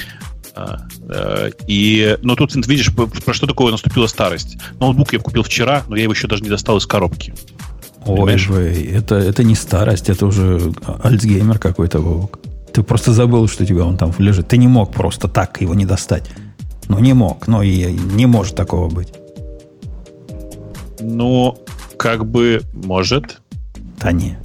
А, 0.54 0.86
э, 1.08 1.50
и, 1.66 2.18
но 2.22 2.36
тут, 2.36 2.54
видишь, 2.66 2.90
про 2.94 3.34
что 3.34 3.46
такое 3.46 3.72
наступила 3.72 4.06
старость. 4.06 4.56
Ноутбук 4.80 5.12
я 5.12 5.18
купил 5.18 5.42
вчера, 5.42 5.84
но 5.88 5.96
я 5.96 6.04
его 6.04 6.12
еще 6.12 6.28
даже 6.28 6.42
не 6.42 6.48
достал 6.48 6.78
из 6.78 6.86
коробки. 6.86 7.34
Ой, 8.06 8.36
вы, 8.48 8.90
это, 8.94 9.16
это 9.16 9.42
не 9.42 9.54
старость, 9.54 10.08
это 10.08 10.26
уже 10.26 10.72
альцгеймер 11.02 11.58
какой-то, 11.58 11.98
Вовок. 11.98 12.38
Ты 12.72 12.82
просто 12.82 13.12
забыл, 13.12 13.48
что 13.48 13.64
у 13.64 13.66
тебя 13.66 13.84
он 13.84 13.96
там 13.96 14.12
лежит. 14.18 14.48
Ты 14.48 14.58
не 14.58 14.68
мог 14.68 14.92
просто 14.92 15.28
так 15.28 15.60
его 15.60 15.74
не 15.74 15.86
достать. 15.86 16.30
Ну, 16.88 16.98
не 16.98 17.12
мог. 17.14 17.46
Ну, 17.48 17.62
и 17.62 17.92
не 17.92 18.26
может 18.26 18.54
такого 18.54 18.88
быть. 18.88 19.12
Ну, 21.00 21.58
как 21.96 22.26
бы 22.26 22.62
может. 22.72 23.40
Да 23.98 24.12
не. 24.12 24.38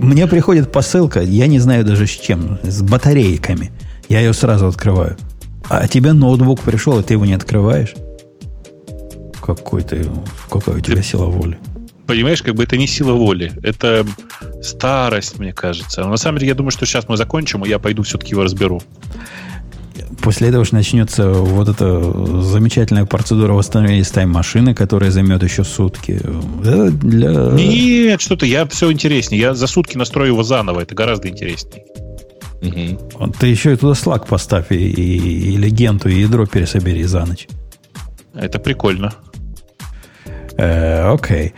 Мне 0.00 0.26
приходит 0.26 0.72
посылка, 0.72 1.20
я 1.20 1.46
не 1.46 1.58
знаю 1.58 1.84
даже 1.84 2.06
с 2.06 2.10
чем, 2.10 2.58
с 2.62 2.82
батарейками. 2.82 3.70
Я 4.08 4.20
ее 4.20 4.32
сразу 4.32 4.66
открываю. 4.66 5.16
А 5.68 5.86
тебе 5.86 6.12
ноутбук 6.12 6.60
пришел, 6.60 6.98
и 6.98 7.02
ты 7.02 7.14
его 7.14 7.26
не 7.26 7.34
открываешь? 7.34 7.94
Какой 9.42 9.82
ты, 9.82 10.06
какая 10.50 10.76
у 10.76 10.80
тебя 10.80 10.96
ты, 10.96 11.02
сила 11.02 11.26
воли? 11.26 11.58
Понимаешь, 12.06 12.42
как 12.42 12.54
бы 12.54 12.62
это 12.62 12.78
не 12.78 12.86
сила 12.86 13.12
воли. 13.12 13.52
Это 13.62 14.06
старость, 14.62 15.38
мне 15.38 15.52
кажется. 15.52 16.00
Но 16.02 16.08
на 16.08 16.16
самом 16.16 16.38
деле, 16.38 16.48
я 16.48 16.54
думаю, 16.54 16.70
что 16.70 16.86
сейчас 16.86 17.06
мы 17.08 17.18
закончим, 17.18 17.64
и 17.64 17.68
я 17.68 17.78
пойду 17.78 18.02
все-таки 18.02 18.30
его 18.30 18.44
разберу 18.44 18.82
после 20.20 20.48
этого 20.48 20.64
же 20.64 20.74
начнется 20.74 21.30
вот 21.30 21.68
эта 21.68 22.42
замечательная 22.42 23.04
процедура 23.04 23.52
восстановления 23.52 24.04
тайм-машины, 24.04 24.74
которая 24.74 25.10
займет 25.10 25.42
еще 25.42 25.64
сутки. 25.64 26.20
Это 26.60 26.90
для... 26.90 27.30
Нет, 27.52 28.20
что-то, 28.20 28.46
я 28.46 28.66
все 28.66 28.90
интереснее. 28.90 29.40
Я 29.40 29.54
за 29.54 29.66
сутки 29.66 29.96
настрою 29.96 30.32
его 30.32 30.42
заново, 30.42 30.80
это 30.80 30.94
гораздо 30.94 31.28
интереснее. 31.28 31.84
Угу. 32.62 33.32
Ты 33.38 33.46
еще 33.46 33.72
и 33.72 33.76
туда 33.76 33.94
слаг 33.94 34.26
поставь, 34.26 34.72
и, 34.72 34.76
и, 34.76 35.54
или 35.54 35.70
генту, 35.70 36.08
и 36.08 36.20
ядро 36.20 36.46
пересобери 36.46 37.04
за 37.04 37.24
ночь. 37.24 37.46
Это 38.34 38.58
прикольно. 38.58 39.12
Э, 40.56 41.12
окей. 41.12 41.54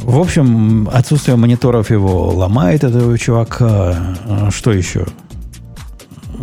В 0.00 0.18
общем, 0.18 0.88
отсутствие 0.92 1.36
мониторов 1.36 1.90
его 1.90 2.30
ломает 2.30 2.84
этого 2.84 3.18
чувака. 3.18 4.16
А 4.26 4.50
что 4.50 4.72
еще? 4.72 5.06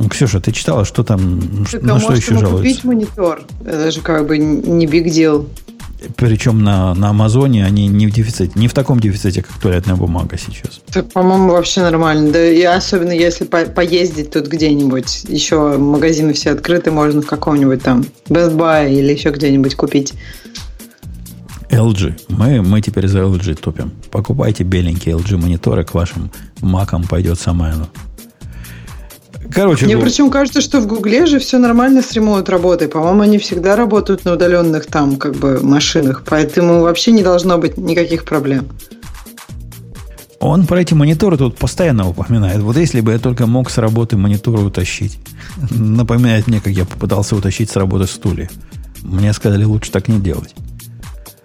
Ксюша, 0.10 0.40
ты 0.40 0.52
читала, 0.52 0.86
что 0.86 1.04
там, 1.04 1.66
так, 1.72 1.82
на 1.82 1.96
а 1.96 2.00
что 2.00 2.14
еще 2.14 2.34
жалуются? 2.34 2.58
купить 2.58 2.84
монитор. 2.84 3.42
Это 3.66 3.92
же 3.92 4.02
как 4.02 4.28
бы 4.28 4.38
не 4.38 4.86
big 4.86 5.06
deal. 5.06 5.48
Причем 6.16 6.64
на, 6.64 6.96
на 6.96 7.10
Амазоне 7.10 7.64
они 7.64 7.88
не 7.88 8.08
в 8.08 8.12
дефиците, 8.12 8.52
не 8.56 8.68
в 8.68 8.74
таком 8.74 9.00
дефиците, 9.00 9.44
как 9.44 9.56
туалетная 9.60 9.96
бумага 9.96 10.36
сейчас. 10.38 10.82
Так, 10.92 11.12
по-моему, 11.12 11.52
вообще 11.52 11.82
нормально. 11.82 12.32
Да 12.32 12.44
и 12.44 12.64
особенно 12.64 13.12
если 13.12 13.46
по 13.46 13.66
поездить 13.66 14.32
тут 14.32 14.48
где-нибудь. 14.48 15.26
Еще 15.28 15.78
магазины 15.78 16.34
все 16.34 16.52
открыты, 16.52 16.90
можно 16.90 17.22
в 17.22 17.28
каком-нибудь 17.28 17.84
там 17.84 18.04
Best 18.28 18.56
Buy 18.56 18.92
или 18.92 19.14
еще 19.14 19.30
где-нибудь 19.30 19.76
купить. 19.76 20.14
LG. 21.70 22.22
Мы, 22.30 22.62
мы 22.62 22.82
теперь 22.82 23.08
за 23.08 23.20
LG 23.20 23.56
топим. 23.56 23.92
Покупайте 24.10 24.64
беленькие 24.64 25.16
LG 25.16 25.38
мониторы, 25.38 25.86
к 25.86 25.94
вашим 25.94 26.32
макам 26.62 27.04
пойдет 27.04 27.40
самая 27.40 27.76
Короче, 29.50 29.86
Мне 29.86 29.98
причем 29.98 30.30
кажется, 30.30 30.62
что 30.62 30.80
в 30.80 30.88
Гугле 30.88 31.26
же 31.26 31.40
все 31.40 31.58
нормально 31.58 32.02
с 32.02 32.12
ремоут 32.14 32.50
работой. 32.50 32.88
По-моему, 32.88 33.22
они 33.22 33.38
всегда 33.38 33.76
работают 33.76 34.24
на 34.26 34.34
удаленных 34.34 34.86
там 34.86 35.18
как 35.18 35.36
бы 35.36 35.60
машинах, 35.62 36.24
поэтому 36.26 36.82
вообще 36.82 37.12
не 37.12 37.24
должно 37.24 37.58
быть 37.58 37.78
никаких 37.78 38.24
проблем. 38.24 38.68
Он 40.40 40.66
про 40.66 40.82
эти 40.82 40.96
мониторы 40.96 41.38
тут 41.38 41.56
постоянно 41.56 42.10
упоминает. 42.10 42.62
Вот 42.62 42.76
если 42.76 43.02
бы 43.02 43.12
я 43.12 43.20
только 43.20 43.46
мог 43.46 43.70
с 43.70 43.78
работы 43.78 44.18
мониторы 44.18 44.64
утащить. 44.64 45.20
Напоминает 45.70 46.48
мне, 46.48 46.60
как 46.60 46.74
я 46.74 46.86
попытался 46.86 47.36
утащить 47.36 47.70
с 47.70 47.76
работы 47.76 48.08
стулья. 48.08 48.50
Мне 49.04 49.34
сказали, 49.34 49.64
лучше 49.64 49.92
так 49.92 50.08
не 50.08 50.20
делать. 50.20 50.56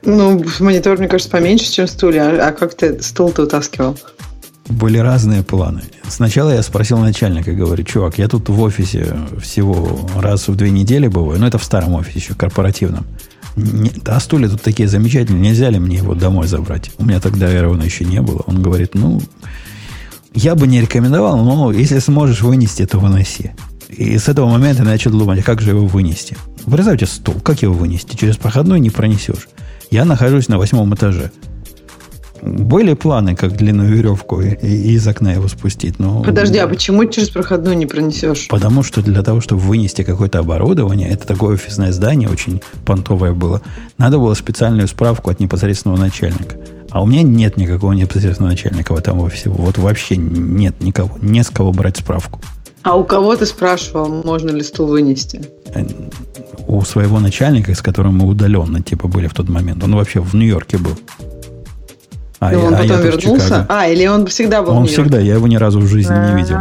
Ну, 0.02 0.43
монитор, 0.60 0.98
мне 0.98 1.09
кажется, 1.09 1.31
поменьше, 1.31 1.70
чем 1.70 1.89
стулья. 1.89 2.47
А 2.47 2.52
как 2.52 2.74
ты 2.74 3.02
стул-то 3.02 3.43
утаскивал? 3.43 3.98
Были 4.69 4.99
разные 4.99 5.43
планы. 5.43 5.83
Сначала 6.09 6.51
я 6.51 6.63
спросил 6.63 6.99
начальника, 6.99 7.53
говорю, 7.53 7.85
чувак, 7.85 8.19
я 8.19 8.29
тут 8.29 8.49
в 8.49 8.61
офисе 8.61 9.17
всего 9.41 10.09
раз 10.17 10.49
в 10.49 10.57
две 10.57 10.71
недели 10.71 11.09
бываю, 11.09 11.41
но 11.41 11.47
это 11.47 11.59
в 11.59 11.65
старом 11.65 11.95
офисе 11.95 12.19
еще, 12.19 12.35
корпоративном. 12.35 13.07
Не, 13.57 13.91
а 14.05 14.21
стулья 14.21 14.49
тут 14.49 14.63
такие 14.63 14.89
замечательные, 14.89 15.41
нельзя 15.51 15.71
ли 15.71 15.79
мне 15.79 15.97
его 15.97 16.15
домой 16.15 16.47
забрать? 16.47 16.91
У 16.99 17.05
меня 17.05 17.21
тогда 17.21 17.49
ровно 17.63 17.85
еще 17.85 18.05
не 18.05 18.21
было. 18.21 18.43
Он 18.47 18.61
говорит, 18.61 18.95
ну, 18.95 19.23
я 20.35 20.55
бы 20.55 20.67
не 20.67 20.83
рекомендовал, 20.83 21.43
но 21.43 21.73
если 21.73 21.99
сможешь 21.99 22.43
вынести, 22.43 22.85
то 22.85 22.99
выноси. 22.99 23.55
И 23.89 24.19
с 24.19 24.29
этого 24.29 24.51
момента 24.51 24.83
я 24.83 24.89
начал 24.89 25.11
думать, 25.13 25.43
как 25.43 25.63
же 25.63 25.71
его 25.71 25.87
вынести. 25.87 26.37
Представьте 26.67 27.07
стул, 27.07 27.37
как 27.41 27.63
его 27.63 27.73
вынести? 27.73 28.17
Через 28.17 28.37
проходной 28.37 28.81
не 28.81 28.91
пронесешь. 28.91 29.49
Я 29.91 30.05
нахожусь 30.05 30.49
на 30.49 30.59
восьмом 30.59 30.95
этаже. 30.95 31.31
Были 32.43 32.95
планы, 32.95 33.35
как 33.35 33.57
длинную 33.57 33.95
веревку 33.95 34.41
и, 34.41 34.55
и 34.55 34.93
из 34.95 35.07
окна 35.07 35.33
его 35.33 35.49
спустить. 35.49 35.99
Но... 35.99 36.23
Подожди, 36.23 36.59
а 36.59 36.69
почему 36.69 37.05
через 37.07 37.31
проходную 37.31 37.77
не 37.77 37.87
пронесешь? 37.87 38.49
Потому 38.49 38.83
что 38.83 39.03
для 39.03 39.23
того, 39.23 39.41
чтобы 39.41 39.63
вынести 39.63 40.03
какое-то 40.03 40.39
оборудование, 40.39 41.09
это 41.09 41.27
такое 41.27 41.55
офисное 41.55 41.93
здание, 41.93 42.29
очень 42.29 42.63
понтовое 42.85 43.33
было, 43.33 43.63
надо 43.99 44.19
было 44.19 44.35
специальную 44.35 44.89
справку 44.89 45.31
от 45.31 45.41
непосредственного 45.41 45.99
начальника. 45.99 46.57
А 46.91 47.03
у 47.03 47.07
меня 47.07 47.23
нет 47.23 47.57
никакого 47.57 47.93
непосредственного 47.93 48.53
начальника 48.53 48.95
в 48.95 48.99
этом 48.99 49.19
офисе. 49.21 49.51
Вот 49.51 49.79
вообще 49.79 50.17
нет 50.17 50.81
никого. 50.81 51.19
Не 51.21 51.43
с 51.43 51.51
кого 51.51 51.73
брать 51.73 51.99
справку. 51.99 52.41
А 52.83 52.97
у 52.97 53.05
кого 53.05 53.35
ты 53.35 53.47
спрашивал, 53.47 54.23
можно 54.25 54.51
ли 54.51 54.63
стул 54.63 54.87
вынести? 54.87 55.43
Э, 55.75 55.85
у 56.69 56.81
своего 56.83 57.19
начальника, 57.19 57.75
с 57.75 57.83
которым 57.83 58.19
мы 58.19 58.29
удаленно 58.29 58.81
типа 58.81 59.09
были 59.09 59.27
в 59.27 59.35
тот 59.35 59.49
момент. 59.49 59.83
Он 59.83 59.97
вообще 59.97 60.21
в 60.21 60.35
Нью-Йорке 60.35 60.79
был. 60.79 60.97
А, 62.39 62.53
и 62.53 62.57
он 62.57 62.75
а 62.75 62.79
потом 62.79 63.01
вернулся? 63.01 63.67
А, 63.69 63.89
или 63.89 64.07
он 64.07 64.27
всегда 64.27 64.63
был 64.63 64.73
Он 64.73 64.87
всегда, 64.87 65.19
я 65.19 65.35
его 65.35 65.47
ни 65.49 65.57
разу 65.57 65.81
в 65.81 65.87
жизни 65.87 66.15
не 66.15 66.37
видел. 66.37 66.59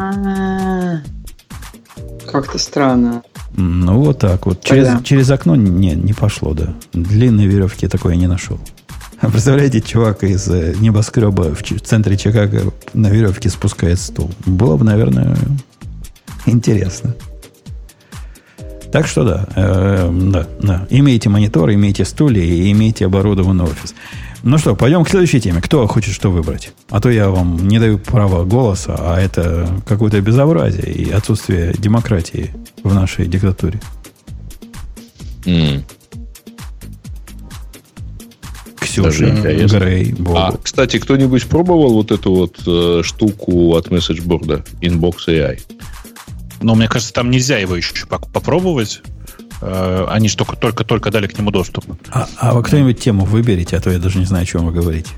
Как-то 2.31 2.57
странно. 2.57 3.23
Ну, 3.57 3.99
вот 3.99 4.19
так 4.19 4.45
вот. 4.45 4.61
Через, 4.61 5.01
через 5.03 5.29
окно 5.31 5.55
не, 5.55 5.95
не 5.95 6.13
пошло, 6.13 6.53
да. 6.53 6.73
Длинной 6.93 7.45
веревки 7.45 7.87
такой 7.87 8.13
я 8.13 8.19
не 8.19 8.27
нашел. 8.27 8.59
Представляете, 9.21 9.81
чувак 9.81 10.23
из 10.23 10.47
э, 10.49 10.75
небоскреба 10.79 11.55
в 11.55 11.61
центре 11.81 12.17
Чикаго 12.17 12.73
на 12.93 13.07
веревке 13.07 13.49
спускает 13.49 13.99
стул. 13.99 14.31
Было 14.45 14.75
бы, 14.77 14.83
наверное, 14.83 15.37
интересно. 16.45 17.15
Так 18.91 19.07
что 19.07 19.23
да, 19.23 19.47
э, 19.55 20.09
да, 20.31 20.47
да. 20.61 20.87
Имейте 20.89 21.29
монитор, 21.29 21.71
имейте 21.71 22.05
стулья 22.05 22.43
и 22.43 22.71
имейте 22.71 23.05
оборудованный 23.05 23.65
офис. 23.65 23.93
Ну 24.45 24.59
что, 24.59 24.75
пойдем 24.75 25.03
к 25.03 25.09
следующей 25.09 25.41
теме. 25.41 25.59
Кто 25.59 25.87
хочет 25.87 26.13
что 26.13 26.29
выбрать? 26.29 26.71
А 26.91 27.01
то 27.01 27.09
я 27.09 27.31
вам 27.31 27.67
не 27.67 27.79
даю 27.79 27.97
права 27.97 28.45
голоса, 28.45 28.95
а 28.95 29.19
это 29.19 29.67
какое-то 29.87 30.21
безобразие 30.21 30.93
и 30.93 31.09
отсутствие 31.09 31.73
демократии 31.75 32.53
в 32.83 32.93
нашей 32.93 33.25
диктатуре. 33.25 33.81
Mm. 35.45 35.81
Ксюша, 38.75 39.31
Грей, 39.31 40.13
Бобу. 40.13 40.37
А, 40.37 40.55
кстати, 40.61 40.99
кто-нибудь 40.99 41.47
пробовал 41.47 41.93
вот 41.93 42.11
эту 42.11 42.31
вот 42.31 42.61
э, 42.67 43.01
штуку 43.03 43.75
от 43.75 43.89
месседжборда 43.89 44.63
Inbox 44.79 45.27
AI? 45.27 45.59
Но 46.61 46.75
мне 46.75 46.87
кажется, 46.87 47.13
там 47.13 47.31
нельзя 47.31 47.57
его 47.57 47.75
еще 47.75 48.05
попробовать. 48.05 49.01
Э, 49.61 50.05
они 50.09 50.29
же 50.29 50.37
только, 50.37 50.55
только, 50.55 50.83
только 50.83 51.11
дали 51.11 51.27
к 51.27 51.37
нему 51.37 51.51
доступ. 51.51 51.85
А, 52.09 52.27
а 52.37 52.53
вы 52.53 52.63
кто-нибудь 52.63 52.99
тему 52.99 53.25
выберите, 53.25 53.77
а 53.77 53.81
то 53.81 53.89
я 53.89 53.99
даже 53.99 54.19
не 54.19 54.25
знаю, 54.25 54.43
о 54.43 54.45
чем 54.45 54.65
вы 54.65 54.71
говорите. 54.71 55.11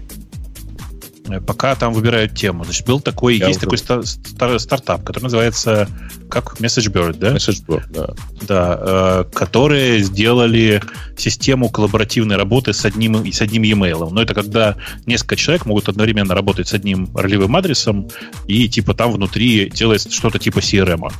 Э, 1.29 1.41
пока 1.41 1.75
там 1.75 1.93
выбирают 1.93 2.35
тему. 2.35 2.63
Значит, 2.63 2.85
был 2.85 2.99
такой, 2.99 3.37
Я 3.37 3.47
есть 3.47 3.63
уже... 3.63 3.83
такой 3.83 4.05
стар, 4.05 4.59
стартап, 4.59 5.03
который 5.03 5.23
называется 5.23 5.87
как 6.29 6.59
MessageBird, 6.59 7.17
да? 7.17 7.35
MessageBird, 7.35 7.85
да. 7.89 8.07
Да, 8.41 8.79
э, 8.79 9.23
которые 9.33 9.99
сделали 9.99 10.81
систему 11.17 11.69
коллаборативной 11.69 12.35
работы 12.35 12.73
с 12.73 12.85
одним, 12.85 13.31
с 13.31 13.41
одним 13.41 13.63
e-mail. 13.63 14.09
Но 14.11 14.21
это 14.21 14.33
когда 14.33 14.75
несколько 15.05 15.35
человек 15.35 15.65
могут 15.65 15.89
одновременно 15.89 16.33
работать 16.33 16.67
с 16.67 16.73
одним 16.73 17.09
ролевым 17.15 17.55
адресом 17.55 18.09
и 18.47 18.67
типа 18.69 18.93
там 18.93 19.11
внутри 19.11 19.69
делать 19.69 20.11
что-то 20.11 20.39
типа 20.39 20.59
CRM. 20.59 21.01
-а. 21.01 21.13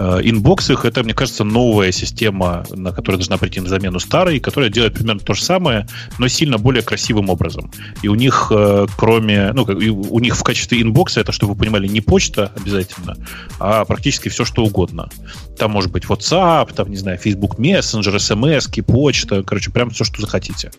Э, 0.00 0.20
inbox 0.22 0.70
их 0.70 0.86
это, 0.86 1.02
мне 1.02 1.12
кажется, 1.12 1.44
новая 1.44 1.92
система, 1.92 2.64
на 2.70 2.90
которая 2.90 3.18
должна 3.18 3.36
прийти 3.36 3.60
на 3.60 3.68
замену 3.68 4.00
старой, 4.00 4.40
которая 4.40 4.70
делает 4.70 4.94
примерно 4.94 5.20
то 5.20 5.34
же 5.34 5.42
самое, 5.42 5.86
но 6.18 6.26
сильно 6.28 6.56
более 6.56 6.82
красивым 6.82 7.28
образом. 7.28 7.70
И 8.00 8.08
у 8.08 8.14
них, 8.14 8.50
э, 8.50 8.86
кроме, 8.96 9.52
ну, 9.52 9.64
у 9.64 10.20
них 10.20 10.36
в 10.36 10.42
качестве 10.42 10.80
inbox 10.80 11.13
а 11.13 11.20
это, 11.20 11.32
чтобы 11.32 11.52
вы 11.52 11.58
понимали, 11.58 11.86
не 11.86 12.00
почта 12.00 12.50
обязательно, 12.56 13.16
а 13.58 13.84
практически 13.84 14.30
все, 14.30 14.46
что 14.46 14.64
угодно. 14.64 15.10
Там 15.58 15.72
может 15.72 15.92
быть 15.92 16.04
WhatsApp, 16.04 16.72
там, 16.74 16.90
не 16.90 16.96
знаю, 16.96 17.18
Facebook 17.18 17.58
Messenger, 17.58 18.16
SMS, 18.16 18.82
почта, 18.82 19.42
короче, 19.42 19.70
прям 19.70 19.90
все, 19.90 20.04
что 20.04 20.22
захотите. 20.22 20.70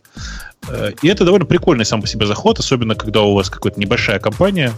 Э, 0.68 0.94
и 1.04 1.08
это 1.08 1.26
довольно 1.26 1.46
прикольный 1.46 1.86
сам 1.86 2.02
по 2.02 2.08
себе 2.08 2.26
заход, 2.26 2.58
особенно 2.58 2.96
когда 2.96 3.22
у 3.22 3.36
вас 3.36 3.52
какая-то 3.52 3.80
небольшая 3.80 4.18
компания, 4.18 4.74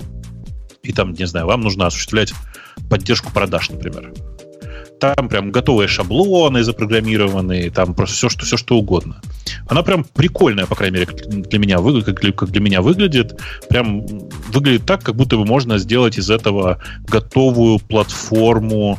и 0.81 0.91
там, 0.91 1.13
не 1.13 1.25
знаю, 1.27 1.45
вам 1.45 1.61
нужно 1.61 1.87
осуществлять 1.87 2.33
поддержку 2.89 3.31
продаж, 3.31 3.69
например. 3.69 4.11
Там 4.99 5.27
прям 5.27 5.51
готовые 5.51 5.87
шаблоны 5.87 6.63
запрограммированные, 6.63 7.69
там 7.71 7.93
просто 7.93 8.15
все, 8.15 8.29
что, 8.29 8.45
все, 8.45 8.57
что 8.57 8.77
угодно. 8.77 9.21
Она 9.67 9.83
прям 9.83 10.03
прикольная, 10.05 10.65
по 10.65 10.75
крайней 10.75 10.99
мере, 10.99 11.07
для 11.07 11.59
меня, 11.59 11.77
как 12.03 12.21
для, 12.21 12.31
как 12.31 12.51
для 12.51 12.61
меня 12.61 12.81
выглядит. 12.81 13.39
Прям 13.69 14.05
выглядит 14.51 14.85
так, 14.85 15.03
как 15.03 15.15
будто 15.15 15.37
бы 15.37 15.45
можно 15.45 15.77
сделать 15.77 16.17
из 16.17 16.29
этого 16.29 16.81
готовую 17.07 17.79
платформу 17.79 18.97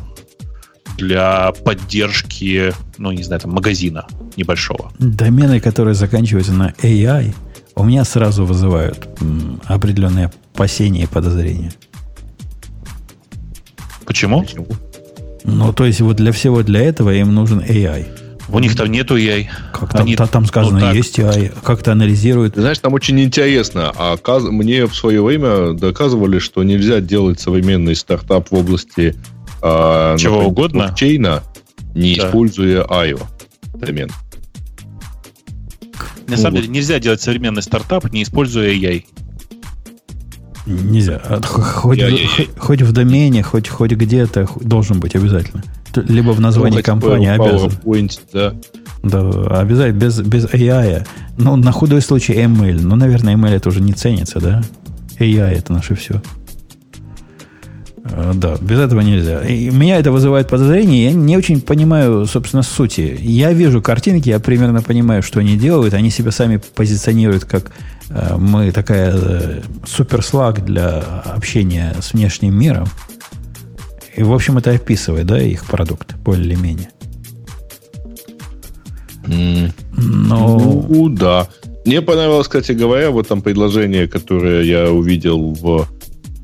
для 0.97 1.53
поддержки, 1.65 2.73
ну, 2.99 3.12
не 3.12 3.23
знаю, 3.23 3.41
там, 3.41 3.53
магазина 3.53 4.07
небольшого. 4.37 4.93
Домены, 4.99 5.61
которые 5.61 5.95
заканчиваются 5.95 6.53
на 6.53 6.71
AI, 6.83 7.35
у 7.75 7.85
меня 7.85 8.05
сразу 8.05 8.45
вызывают 8.45 9.09
определенные 9.65 10.31
опасения 10.55 11.05
и 11.05 11.07
подозрения. 11.07 11.73
Почему? 14.07 14.47
Ну, 15.45 15.73
то 15.73 15.85
есть 15.85 16.01
вот 16.01 16.16
для 16.16 16.33
всего 16.33 16.62
для 16.62 16.81
этого 16.81 17.15
им 17.15 17.35
нужен 17.35 17.61
AI. 17.61 18.07
У 18.49 18.59
них 18.59 18.77
там 18.77 18.91
нету 18.91 19.16
AI. 19.16 19.47
Как 19.73 19.93
там, 19.93 20.03
Они, 20.03 20.16
там 20.16 20.47
сказано, 20.47 20.81
ну, 20.81 20.93
есть 20.93 21.19
AI. 21.19 21.55
Как-то 21.62 21.93
анализируют. 21.93 22.55
знаешь, 22.57 22.79
там 22.79 22.93
очень 22.95 23.21
интересно. 23.21 23.93
А 23.97 24.16
мне 24.41 24.87
в 24.87 24.95
свое 24.95 25.23
время 25.23 25.73
доказывали, 25.75 26.39
что 26.39 26.62
нельзя 26.62 27.01
делать 27.01 27.41
современный 27.41 27.95
стартап 27.95 28.51
в 28.51 28.55
области 28.55 29.15
э, 29.62 30.16
чего 30.19 30.35
например, 30.37 30.47
угодно 30.49 30.85
блокчейна, 30.87 31.43
не 31.95 32.16
да. 32.16 32.27
используя 32.27 32.85
IO 32.85 33.23
домен. 33.75 34.11
На 36.27 36.37
самом 36.37 36.57
деле 36.57 36.69
нельзя 36.69 36.99
делать 36.99 37.21
современный 37.21 37.62
стартап, 37.62 38.11
не 38.12 38.23
используя 38.23 38.71
AI. 38.71 39.05
Нельзя. 40.66 41.20
А 41.24 41.41
хоть, 41.43 41.99
я, 41.99 42.07
в, 42.07 42.11
я, 42.11 42.16
я. 42.16 42.47
хоть 42.57 42.82
в 42.82 42.93
домене, 42.93 43.43
хоть, 43.43 43.69
хоть 43.69 43.93
где-то 43.93 44.49
должен 44.61 44.99
быть 44.99 45.15
обязательно. 45.15 45.62
Либо 45.95 46.31
в 46.31 46.41
названии 46.41 46.78
ну, 46.78 46.82
компании 46.82 47.28
обязан. 47.28 47.70
PowerPoint, 47.85 48.20
да. 48.32 48.55
Да, 49.03 49.28
обязательно, 49.61 49.99
без, 49.99 50.20
без 50.20 50.45
AI. 50.47 51.07
Ну, 51.36 51.57
на 51.57 51.73
худой 51.73 52.01
случай 52.01 52.32
ML. 52.32 52.81
Ну, 52.82 52.97
наверное, 52.97 53.36
ML 53.36 53.51
это 53.51 53.69
уже 53.69 53.81
не 53.81 53.93
ценится, 53.93 54.41
да? 54.41 54.62
AI 55.19 55.51
это 55.51 55.73
наше 55.73 55.95
все. 55.95 56.23
А, 58.07 58.32
да, 58.35 58.57
без 58.61 58.78
этого 58.78 59.01
нельзя. 59.01 59.43
И 59.43 59.70
меня 59.70 59.99
это 59.99 60.12
вызывает 60.12 60.49
подозрение. 60.49 61.07
Я 61.07 61.12
не 61.12 61.36
очень 61.36 61.61
понимаю, 61.61 62.27
собственно, 62.27 62.62
сути. 62.62 63.16
Я 63.20 63.53
вижу 63.53 63.81
картинки, 63.82 64.28
я 64.28 64.41
примерно 64.41 64.82
понимаю, 64.82 65.23
что 65.23 65.41
они 65.41 65.57
делают. 65.57 65.95
Они 65.95 66.11
себя 66.11 66.31
сами 66.31 66.61
позиционируют 66.74 67.45
как 67.45 67.70
мы 68.10 68.70
такая 68.72 69.12
э, 69.14 69.62
суперслаг 69.86 70.64
для 70.64 70.98
общения 70.98 71.97
с 72.01 72.12
внешним 72.12 72.59
миром. 72.59 72.89
И, 74.14 74.22
в 74.22 74.32
общем, 74.32 74.59
это 74.59 74.70
описывает, 74.70 75.26
да, 75.26 75.43
их 75.43 75.64
продукт, 75.64 76.14
более-менее. 76.16 76.90
Mm. 79.24 79.72
Но... 79.97 80.59
Ну, 80.89 81.09
да. 81.09 81.48
Мне 81.85 82.01
понравилось, 82.02 82.47
кстати 82.47 82.72
говоря, 82.72 83.10
вот 83.10 83.28
там 83.28 83.43
предложение, 83.43 84.06
которое 84.06 84.62
я 84.62 84.90
увидел 84.90 85.52
в 85.55 85.89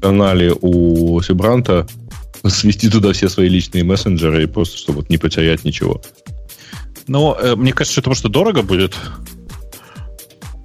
канале 0.01 0.55
у 0.61 1.21
Сибранта, 1.23 1.87
свести 2.47 2.89
туда 2.89 3.13
все 3.13 3.29
свои 3.29 3.49
личные 3.49 3.85
мессенджеры 3.85 4.45
и 4.45 4.47
просто, 4.47 4.79
чтобы 4.79 5.05
не 5.09 5.19
потерять 5.19 5.65
ничего. 5.65 6.01
Ну, 7.07 7.35
э, 7.35 7.55
мне 7.55 7.73
кажется, 7.73 7.93
что 7.93 8.01
это 8.01 8.11
может 8.11 8.31
дорого 8.31 8.63
будет. 8.63 8.97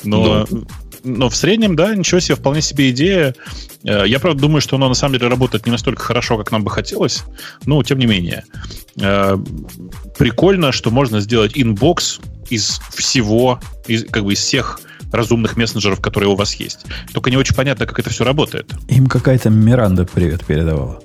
Но, 0.03 0.45
но 0.49 0.65
но 1.05 1.29
в 1.29 1.35
среднем, 1.35 1.75
да, 1.75 1.95
ничего 1.95 2.19
себе, 2.19 2.35
вполне 2.35 2.61
себе 2.61 2.89
идея. 2.89 3.35
Э, 3.83 4.03
я, 4.05 4.19
правда, 4.19 4.41
думаю, 4.41 4.61
что 4.61 4.75
оно 4.75 4.89
на 4.89 4.95
самом 4.95 5.13
деле 5.13 5.27
работает 5.27 5.65
не 5.65 5.71
настолько 5.71 6.03
хорошо, 6.03 6.37
как 6.37 6.51
нам 6.51 6.63
бы 6.63 6.71
хотелось, 6.71 7.23
но 7.65 7.81
тем 7.83 7.99
не 7.99 8.05
менее. 8.05 8.43
Э, 8.99 9.37
прикольно, 10.17 10.71
что 10.71 10.91
можно 10.91 11.19
сделать 11.21 11.53
inbox 11.55 12.19
из 12.49 12.81
всего, 12.93 13.59
из, 13.87 14.05
как 14.05 14.23
бы 14.23 14.33
из 14.33 14.39
всех 14.39 14.81
разумных 15.11 15.55
мессенджеров, 15.55 16.01
которые 16.01 16.29
у 16.29 16.35
вас 16.35 16.55
есть. 16.55 16.85
Только 17.13 17.29
не 17.29 17.37
очень 17.37 17.55
понятно, 17.55 17.85
как 17.85 17.99
это 17.99 18.09
все 18.09 18.23
работает. 18.23 18.73
Им 18.89 19.07
какая-то 19.07 19.49
Miranda 19.49 20.05
привет 20.05 20.45
передавала. 20.45 20.99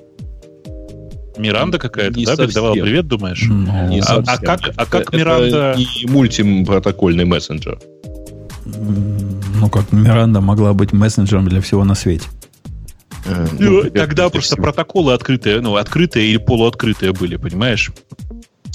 Miranda 1.37 1.79
какая-то, 1.79 2.17
не 2.17 2.25
да, 2.25 2.35
совсем. 2.35 2.47
передавала 2.47 2.73
привет, 2.73 3.07
думаешь? 3.07 3.45
Ну, 3.47 3.87
не 3.87 4.01
а, 4.01 4.23
а 4.25 4.37
как, 4.37 4.61
а 4.75 4.85
как 4.85 5.07
это 5.07 5.17
Miranda... 5.17 5.75
не 5.77 6.11
мультипротокольный 6.11 7.25
мессенджер. 7.25 7.79
Ну, 8.65 9.69
как 9.69 9.91
Miranda 9.91 10.41
могла 10.41 10.73
быть 10.73 10.93
мессенджером 10.93 11.47
для 11.47 11.61
всего 11.61 11.83
на 11.83 11.95
свете. 11.95 12.27
Э, 13.25 13.47
ну, 13.59 13.83
тогда 13.89 14.29
просто 14.29 14.55
всего. 14.55 14.63
протоколы 14.63 15.13
открытые, 15.13 15.61
ну, 15.61 15.75
открытые 15.75 16.27
или 16.27 16.37
полуоткрытые 16.37 17.13
были, 17.13 17.35
понимаешь? 17.37 17.91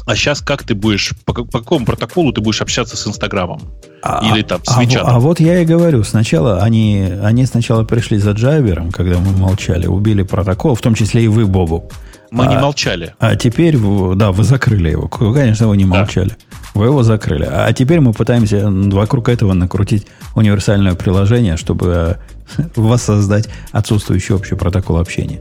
А 0.07 0.15
сейчас 0.15 0.41
как 0.41 0.63
ты 0.63 0.77
будешь, 0.77 1.15
по, 1.25 1.35
по 1.35 1.59
какому 1.59 1.85
протоколу 1.85 2.33
ты 2.33 2.41
будешь 2.41 2.63
общаться 2.63 2.97
с 2.97 3.07
Инстаграмом? 3.09 3.61
А, 4.03 4.25
Или 4.25 4.43
там 4.43 4.61
с 4.65 4.79
Вичатом? 4.79 5.09
А, 5.09 5.17
а 5.17 5.19
вот 5.19 5.41
я 5.41 5.61
и 5.63 5.65
говорю, 5.65 6.05
сначала 6.05 6.63
они, 6.63 7.09
они 7.23 7.45
сначала 7.45 7.83
пришли 7.83 8.19
за 8.19 8.31
Джайвером, 8.31 8.93
когда 8.93 9.19
мы 9.19 9.37
молчали, 9.37 9.89
убили 9.89 10.23
протокол, 10.23 10.77
в 10.77 10.81
том 10.81 10.95
числе 10.95 11.25
и 11.25 11.29
вы, 11.29 11.47
Бобу. 11.47 11.91
Мы 12.31 12.47
а, 12.47 12.49
не 12.49 12.57
молчали. 12.57 13.15
А 13.19 13.35
теперь, 13.35 13.77
да, 14.15 14.31
вы 14.31 14.45
закрыли 14.45 14.91
его. 14.91 15.09
Конечно, 15.09 15.67
вы 15.67 15.77
не 15.77 15.85
молчали. 15.85 16.37
Вы 16.77 16.87
его 16.87 17.03
закрыли. 17.03 17.49
А 17.51 17.73
теперь 17.73 18.01
мы 18.01 18.13
пытаемся 18.13 18.69
вокруг 18.69 19.31
этого 19.31 19.55
накрутить 19.55 20.07
универсальное 20.35 20.95
приложение, 20.95 21.57
чтобы 21.57 22.19
э, 22.59 22.63
воссоздать 22.77 23.49
отсутствующий 23.73 24.35
общий 24.35 24.57
протокол 24.57 24.99
общения. 24.99 25.41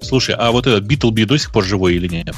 Слушай, 0.00 0.36
а 0.38 0.50
вот 0.52 0.66
этот 0.66 0.90
Beetleby 0.90 1.26
до 1.26 1.36
сих 1.36 1.52
пор 1.52 1.64
живой 1.64 1.96
или 1.96 2.08
нет? 2.08 2.34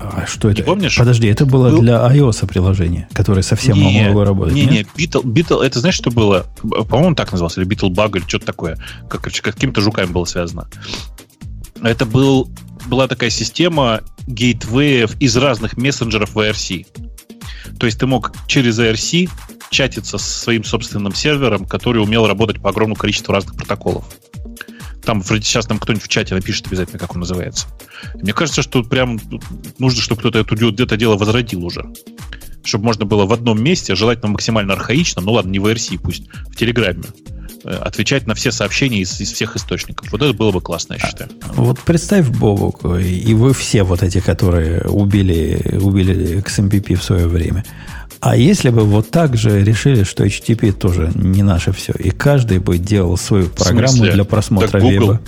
А 0.00 0.26
что 0.26 0.50
это? 0.50 0.58
Не 0.58 0.66
помнишь? 0.66 0.96
Подожди, 0.98 1.28
это 1.28 1.46
было 1.46 1.70
Был... 1.70 1.80
для 1.80 1.94
iOS 2.12 2.44
приложение, 2.48 3.08
которое 3.12 3.42
совсем 3.42 3.76
не, 3.76 4.02
могло 4.06 4.24
работать. 4.24 4.54
Не, 4.54 4.66
не, 4.66 4.82
Beetle, 4.82 5.22
Beetle, 5.22 5.62
это 5.62 5.78
знаешь, 5.78 5.94
что 5.94 6.10
было? 6.10 6.46
По-моему, 6.62 7.14
так 7.14 7.30
назывался, 7.30 7.60
или 7.60 7.68
Beetle 7.70 8.16
или 8.16 8.24
что-то 8.26 8.46
такое. 8.46 8.78
Как, 9.08 9.22
какими-то 9.22 9.80
жуками 9.80 10.10
было 10.10 10.24
связано. 10.24 10.68
Это 11.82 12.06
был, 12.06 12.50
была 12.86 13.08
такая 13.08 13.30
система 13.30 14.02
гейтвеев 14.26 15.16
из 15.20 15.36
разных 15.36 15.76
мессенджеров 15.76 16.34
в 16.34 16.38
IRC. 16.38 16.86
То 17.78 17.86
есть 17.86 17.98
ты 17.98 18.06
мог 18.06 18.32
через 18.46 18.78
IRC 18.78 19.30
чатиться 19.70 20.18
со 20.18 20.40
своим 20.40 20.64
собственным 20.64 21.14
сервером, 21.14 21.66
который 21.66 22.02
умел 22.02 22.26
работать 22.26 22.60
по 22.60 22.70
огромному 22.70 22.96
количеству 22.96 23.32
разных 23.32 23.56
протоколов. 23.56 24.04
Там 25.04 25.22
сейчас 25.22 25.68
нам 25.68 25.78
кто-нибудь 25.78 26.04
в 26.04 26.08
чате 26.08 26.34
напишет 26.34 26.66
обязательно, 26.66 26.98
как 26.98 27.14
он 27.14 27.20
называется. 27.20 27.66
Мне 28.14 28.32
кажется, 28.32 28.62
что 28.62 28.82
прям 28.82 29.18
нужно, 29.78 30.02
чтобы 30.02 30.20
кто-то 30.20 30.38
это, 30.38 30.54
это 30.54 30.96
дело 30.96 31.16
возродил 31.16 31.64
уже. 31.64 31.86
Чтобы 32.64 32.84
можно 32.84 33.06
было 33.06 33.24
в 33.24 33.32
одном 33.32 33.62
месте, 33.62 33.94
желательно 33.94 34.32
максимально 34.32 34.74
архаичном, 34.74 35.24
ну 35.24 35.32
ладно, 35.32 35.50
не 35.50 35.58
в 35.58 35.66
IRC, 35.66 36.00
пусть 36.02 36.28
в 36.48 36.56
Телеграме, 36.56 37.04
отвечать 37.68 38.26
на 38.26 38.34
все 38.34 38.52
сообщения 38.52 39.00
из, 39.00 39.20
из 39.20 39.32
всех 39.32 39.56
источников. 39.56 40.10
Вот 40.12 40.22
это 40.22 40.32
было 40.32 40.52
бы 40.52 40.60
классно, 40.60 40.94
я 40.94 41.00
считаю. 41.00 41.30
Вот 41.54 41.78
представь, 41.80 42.28
Бобок, 42.28 42.84
и 42.84 43.34
вы 43.34 43.52
все 43.54 43.82
вот 43.82 44.02
эти, 44.02 44.20
которые 44.20 44.82
убили, 44.82 45.78
убили 45.80 46.38
XMPP 46.38 46.96
в 46.96 47.04
свое 47.04 47.26
время. 47.26 47.64
А 48.20 48.36
если 48.36 48.70
бы 48.70 48.82
вот 48.82 49.10
так 49.10 49.36
же 49.36 49.62
решили, 49.62 50.02
что 50.02 50.24
HTTP 50.24 50.72
тоже 50.72 51.12
не 51.14 51.42
наше 51.42 51.72
все, 51.72 51.92
и 51.92 52.10
каждый 52.10 52.58
бы 52.58 52.78
делал 52.78 53.16
свою 53.16 53.48
программу 53.48 54.04
для 54.04 54.24
просмотра 54.24 54.78
веба. 54.78 55.20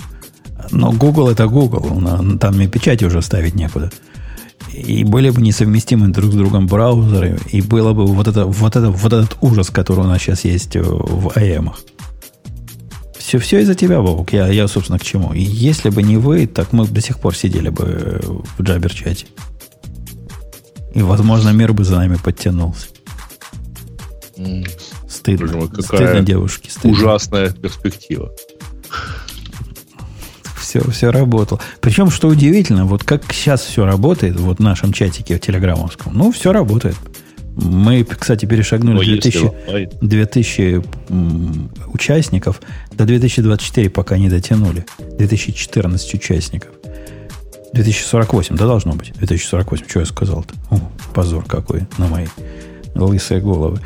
Но 0.71 0.91
Google 0.91 1.29
это 1.29 1.47
Google, 1.47 2.37
там 2.39 2.61
и 2.61 2.67
печати 2.67 3.05
уже 3.05 3.21
ставить 3.21 3.55
некуда. 3.55 3.91
И, 4.73 5.03
были 5.03 5.29
бы 5.29 5.41
несовместимы 5.41 6.09
друг 6.09 6.31
с 6.31 6.35
другом 6.35 6.67
браузеры, 6.67 7.39
и 7.51 7.61
было 7.61 7.93
бы 7.93 8.05
вот, 8.05 8.27
это, 8.27 8.45
вот, 8.45 8.75
это, 8.75 8.89
вот 8.89 9.11
этот 9.11 9.37
ужас, 9.41 9.69
который 9.69 10.01
у 10.01 10.07
нас 10.07 10.21
сейчас 10.21 10.45
есть 10.45 10.75
в 10.75 11.31
АЭМах. 11.35 11.81
Все, 13.31 13.39
все 13.39 13.61
из-за 13.61 13.75
тебя, 13.75 14.01
Бобок. 14.01 14.33
Я, 14.33 14.49
я, 14.49 14.67
собственно, 14.67 14.99
к 14.99 15.03
чему. 15.03 15.31
И 15.31 15.39
если 15.39 15.89
бы 15.89 16.03
не 16.03 16.17
вы, 16.17 16.47
так 16.47 16.73
мы 16.73 16.85
до 16.85 16.99
сих 16.99 17.17
пор 17.17 17.33
сидели 17.33 17.69
бы 17.69 18.19
в 18.57 18.61
джабер-чате. 18.61 19.27
И, 20.93 21.01
возможно, 21.01 21.51
мир 21.51 21.71
бы 21.71 21.85
за 21.85 21.95
нами 21.95 22.17
подтянулся. 22.21 22.87
Стыдно. 25.07 25.45
Боже 25.47 25.57
мой, 25.57 25.69
стыдно, 25.81 26.19
девушки. 26.19 26.69
Стыдно. 26.69 26.91
Ужасная 26.91 27.51
перспектива. 27.51 28.33
Все, 30.57 30.81
все 30.91 31.09
работало. 31.09 31.61
Причем, 31.79 32.11
что 32.11 32.27
удивительно, 32.27 32.83
вот 32.83 33.05
как 33.05 33.31
сейчас 33.31 33.61
все 33.61 33.85
работает, 33.85 34.37
вот 34.41 34.57
в 34.57 34.61
нашем 34.61 34.91
чатике 34.91 35.37
в 35.37 35.39
Телеграмовском, 35.39 36.13
ну, 36.13 36.33
все 36.33 36.51
работает. 36.51 36.97
Мы, 37.55 38.03
кстати, 38.03 38.45
перешагнули 38.45 39.05
2000, 39.05 39.89
2000 40.01 40.81
участников, 41.93 42.61
до 42.91 43.05
2024 43.05 43.89
пока 43.89 44.17
не 44.17 44.29
дотянули. 44.29 44.85
2014 45.17 46.13
участников. 46.13 46.71
2048, 47.73 48.55
да, 48.55 48.65
должно 48.65 48.93
быть. 48.93 49.13
2048, 49.13 49.85
что 49.87 49.99
я 49.99 50.05
сказал-то? 50.05 50.53
О, 50.69 50.79
позор 51.13 51.45
какой 51.45 51.87
на 51.97 52.07
мои 52.07 52.27
лысые 52.95 53.41
головы. 53.41 53.79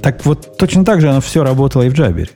Так 0.00 0.24
вот, 0.26 0.56
точно 0.56 0.84
так 0.84 1.00
же 1.00 1.10
оно 1.10 1.20
все 1.20 1.42
работало 1.42 1.82
и 1.82 1.88
в 1.88 1.94
Джабере. 1.94 2.30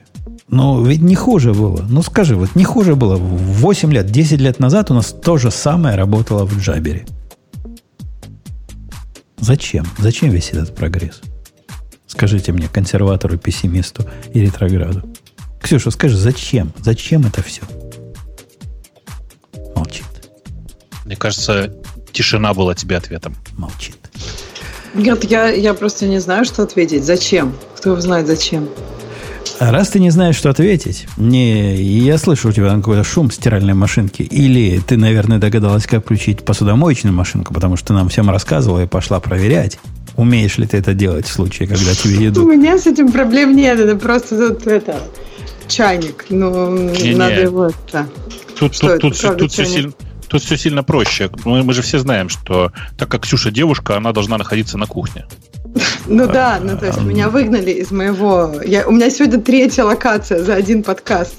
Но 0.49 0.81
ведь 0.81 1.01
не 1.01 1.15
хуже 1.15 1.53
было. 1.53 1.85
Ну 1.89 2.01
скажи, 2.01 2.35
вот 2.35 2.55
не 2.55 2.63
хуже 2.63 2.95
было. 2.95 3.17
8 3.17 3.91
лет, 3.91 4.09
10 4.09 4.39
лет 4.39 4.59
назад 4.59 4.91
у 4.91 4.93
нас 4.93 5.13
то 5.13 5.37
же 5.37 5.51
самое 5.51 5.95
работало 5.95 6.45
в 6.45 6.57
Джабере. 6.59 7.05
Зачем? 9.37 9.85
Зачем 9.97 10.31
весь 10.31 10.49
этот 10.49 10.75
прогресс? 10.75 11.21
Скажите 12.07 12.51
мне, 12.51 12.67
консерватору, 12.67 13.37
пессимисту 13.37 14.05
и 14.33 14.39
ретрограду. 14.39 15.03
Ксюша, 15.61 15.91
скажи, 15.91 16.17
зачем? 16.17 16.73
Зачем 16.79 17.25
это 17.25 17.43
все? 17.43 17.61
Молчит. 19.75 20.05
Мне 21.05 21.15
кажется, 21.15 21.73
тишина 22.11 22.53
была 22.53 22.73
тебе 22.73 22.97
ответом. 22.97 23.35
Молчит. 23.57 23.97
Нет, 24.93 25.23
я, 25.25 25.49
я 25.49 25.73
просто 25.73 26.07
не 26.07 26.19
знаю, 26.19 26.45
что 26.45 26.63
ответить. 26.63 27.03
Зачем? 27.03 27.55
Кто 27.75 27.99
знает, 28.01 28.27
зачем? 28.27 28.67
А 29.59 29.71
раз 29.71 29.89
ты 29.89 29.99
не 29.99 30.11
знаешь, 30.11 30.35
что 30.35 30.49
ответить, 30.49 31.07
не, 31.17 31.75
я 31.81 32.17
слышу 32.19 32.49
у 32.49 32.51
тебя 32.51 32.75
какой-то 32.75 33.03
шум 33.03 33.31
стиральной 33.31 33.73
машинки, 33.73 34.21
или 34.21 34.79
ты, 34.79 34.97
наверное, 34.97 35.39
догадалась, 35.39 35.87
как 35.87 36.03
включить 36.03 36.45
посудомоечную 36.45 37.13
машинку, 37.13 37.53
потому 37.53 37.75
что 37.75 37.87
ты 37.87 37.93
нам 37.93 38.09
всем 38.09 38.29
рассказывала 38.29 38.83
и 38.83 38.87
пошла 38.87 39.19
проверять. 39.19 39.79
Умеешь 40.15 40.57
ли 40.57 40.67
ты 40.67 40.77
это 40.77 40.93
делать 40.93 41.27
в 41.27 41.31
случае, 41.31 41.67
когда 41.67 41.93
тебе 41.93 42.25
едут? 42.25 42.43
У 42.43 42.51
меня 42.51 42.77
с 42.77 42.87
этим 42.87 43.11
проблем 43.11 43.55
нет, 43.55 43.79
это 43.79 43.95
просто 43.95 44.49
тут 44.49 44.67
это 44.67 44.99
чайник. 45.67 46.25
Ну, 46.29 46.91
не, 46.91 47.15
надо 47.15 47.35
не. 47.35 47.41
его 47.43 47.65
это. 47.67 48.07
Тут, 48.59 48.75
что 48.75 48.97
тут, 48.97 49.13
это, 49.13 49.29
тут, 49.29 49.37
тут, 49.37 49.51
все 49.51 49.65
сильно, 49.65 49.93
тут 50.27 50.41
все 50.41 50.57
сильно 50.57 50.83
проще. 50.83 51.29
Мы, 51.45 51.63
мы 51.63 51.73
же 51.73 51.81
все 51.81 51.99
знаем, 51.99 52.29
что 52.29 52.71
так 52.97 53.09
как 53.09 53.23
Ксюша 53.23 53.51
девушка, 53.51 53.97
она 53.97 54.11
должна 54.11 54.37
находиться 54.37 54.77
на 54.77 54.87
кухне. 54.87 55.25
Ну 56.07 56.25
да, 56.27 56.59
ну 56.63 56.77
то 56.77 56.85
есть 56.85 57.01
меня 57.01 57.29
выгнали 57.29 57.71
из 57.71 57.91
моего... 57.91 58.61
Я, 58.65 58.87
у 58.87 58.91
меня 58.91 59.09
сегодня 59.09 59.41
третья 59.41 59.83
локация 59.83 60.41
за 60.41 60.55
один 60.55 60.81
подкаст. 60.81 61.35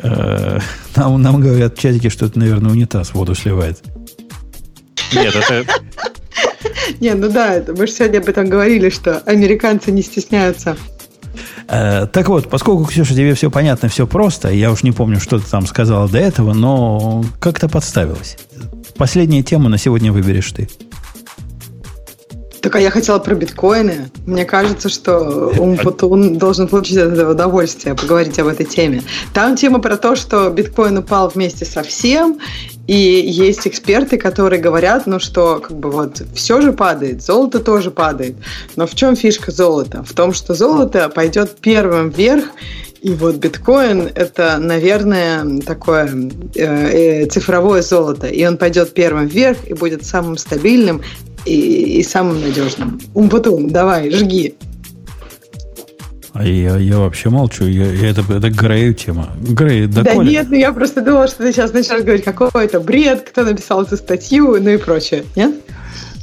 Э, 0.00 0.58
нам, 0.96 1.22
нам 1.22 1.40
говорят 1.40 1.76
в 1.76 1.80
чатике, 1.80 2.10
что 2.10 2.26
это, 2.26 2.38
наверное, 2.38 2.72
унитаз 2.72 3.14
воду 3.14 3.34
сливает. 3.34 3.78
Нет, 5.12 5.34
это... 5.34 5.64
Не, 7.00 7.14
ну 7.14 7.30
да, 7.30 7.62
мы 7.68 7.86
же 7.86 7.92
сегодня 7.92 8.18
об 8.18 8.28
этом 8.28 8.48
говорили, 8.48 8.90
что 8.90 9.18
американцы 9.18 9.92
не 9.92 10.02
стесняются. 10.02 10.76
Э, 11.68 12.06
так 12.06 12.28
вот, 12.28 12.48
поскольку, 12.50 12.84
Ксюша, 12.84 13.14
тебе 13.14 13.34
все 13.34 13.50
понятно, 13.50 13.88
все 13.88 14.06
просто, 14.06 14.50
я 14.50 14.72
уж 14.72 14.82
не 14.82 14.92
помню, 14.92 15.20
что 15.20 15.38
ты 15.38 15.48
там 15.48 15.66
сказала 15.66 16.08
до 16.08 16.18
этого, 16.18 16.52
но 16.52 17.24
как-то 17.38 17.68
подставилась. 17.68 18.36
Последняя 18.96 19.42
тема 19.42 19.68
на 19.68 19.78
сегодня 19.78 20.12
выберешь 20.12 20.50
ты. 20.52 20.68
Так, 22.62 22.76
а 22.76 22.80
я 22.80 22.90
хотела 22.90 23.18
про 23.18 23.34
биткоины. 23.34 24.10
Мне 24.26 24.44
кажется, 24.44 24.88
что 24.88 25.52
Умпутун 25.58 26.36
должен 26.36 26.68
получить 26.68 26.98
от 26.98 27.12
этого 27.12 27.32
удовольствие, 27.32 27.94
поговорить 27.94 28.38
об 28.38 28.48
этой 28.48 28.66
теме. 28.66 29.02
Там 29.32 29.56
тема 29.56 29.78
про 29.78 29.96
то, 29.96 30.14
что 30.14 30.50
биткоин 30.50 30.98
упал 30.98 31.28
вместе 31.28 31.64
со 31.64 31.82
всем, 31.82 32.38
и 32.86 32.94
есть 32.94 33.66
эксперты, 33.66 34.18
которые 34.18 34.60
говорят, 34.60 35.06
ну 35.06 35.20
что, 35.20 35.60
как 35.60 35.78
бы 35.78 35.90
вот 35.90 36.22
все 36.34 36.60
же 36.60 36.72
падает, 36.72 37.22
золото 37.22 37.60
тоже 37.60 37.90
падает. 37.90 38.36
Но 38.76 38.86
в 38.86 38.94
чем 38.94 39.16
фишка 39.16 39.52
золота? 39.52 40.02
В 40.02 40.12
том, 40.12 40.34
что 40.34 40.54
золото 40.54 41.08
пойдет 41.08 41.56
первым 41.60 42.10
вверх, 42.10 42.44
и 43.00 43.14
вот 43.14 43.36
биткоин 43.36 44.10
это, 44.14 44.58
наверное, 44.58 45.60
такое 45.62 46.06
э, 46.54 47.22
э, 47.22 47.26
цифровое 47.26 47.80
золото. 47.80 48.26
И 48.26 48.44
он 48.44 48.58
пойдет 48.58 48.92
первым 48.92 49.26
вверх 49.26 49.56
и 49.66 49.72
будет 49.72 50.04
самым 50.04 50.36
стабильным 50.36 51.00
и, 51.44 52.00
и 52.00 52.02
самым 52.02 52.40
надежным. 52.40 53.00
Умпутун, 53.14 53.68
давай, 53.68 54.10
жги. 54.10 54.54
А 56.32 56.44
я, 56.44 56.76
я 56.76 56.98
вообще 56.98 57.28
молчу. 57.28 57.64
Я, 57.64 57.92
я, 57.92 58.10
это, 58.10 58.20
это 58.32 58.50
Грею 58.50 58.94
тема. 58.94 59.30
Грей, 59.40 59.86
да 59.86 60.02
Да 60.02 60.14
нет, 60.14 60.46
ну 60.48 60.56
я 60.56 60.72
просто 60.72 61.02
думала, 61.02 61.26
что 61.26 61.38
ты 61.38 61.52
сейчас 61.52 61.72
начнешь 61.72 62.02
говорить, 62.02 62.24
какой 62.24 62.50
это 62.64 62.80
бред, 62.80 63.28
кто 63.28 63.44
написал 63.44 63.82
эту 63.82 63.96
статью, 63.96 64.56
ну 64.60 64.70
и 64.70 64.76
прочее. 64.76 65.24
Нет? 65.34 65.54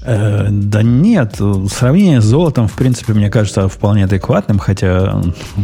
Э, 0.03 0.47
да 0.49 0.83
нет, 0.83 1.35
сравнение 1.69 2.21
с 2.21 2.23
золотом, 2.23 2.69
в 2.69 2.73
принципе, 2.73 3.11
мне 3.11 3.29
кажется, 3.29 3.67
вполне 3.67 4.05
адекватным, 4.05 4.57
хотя 4.57 5.21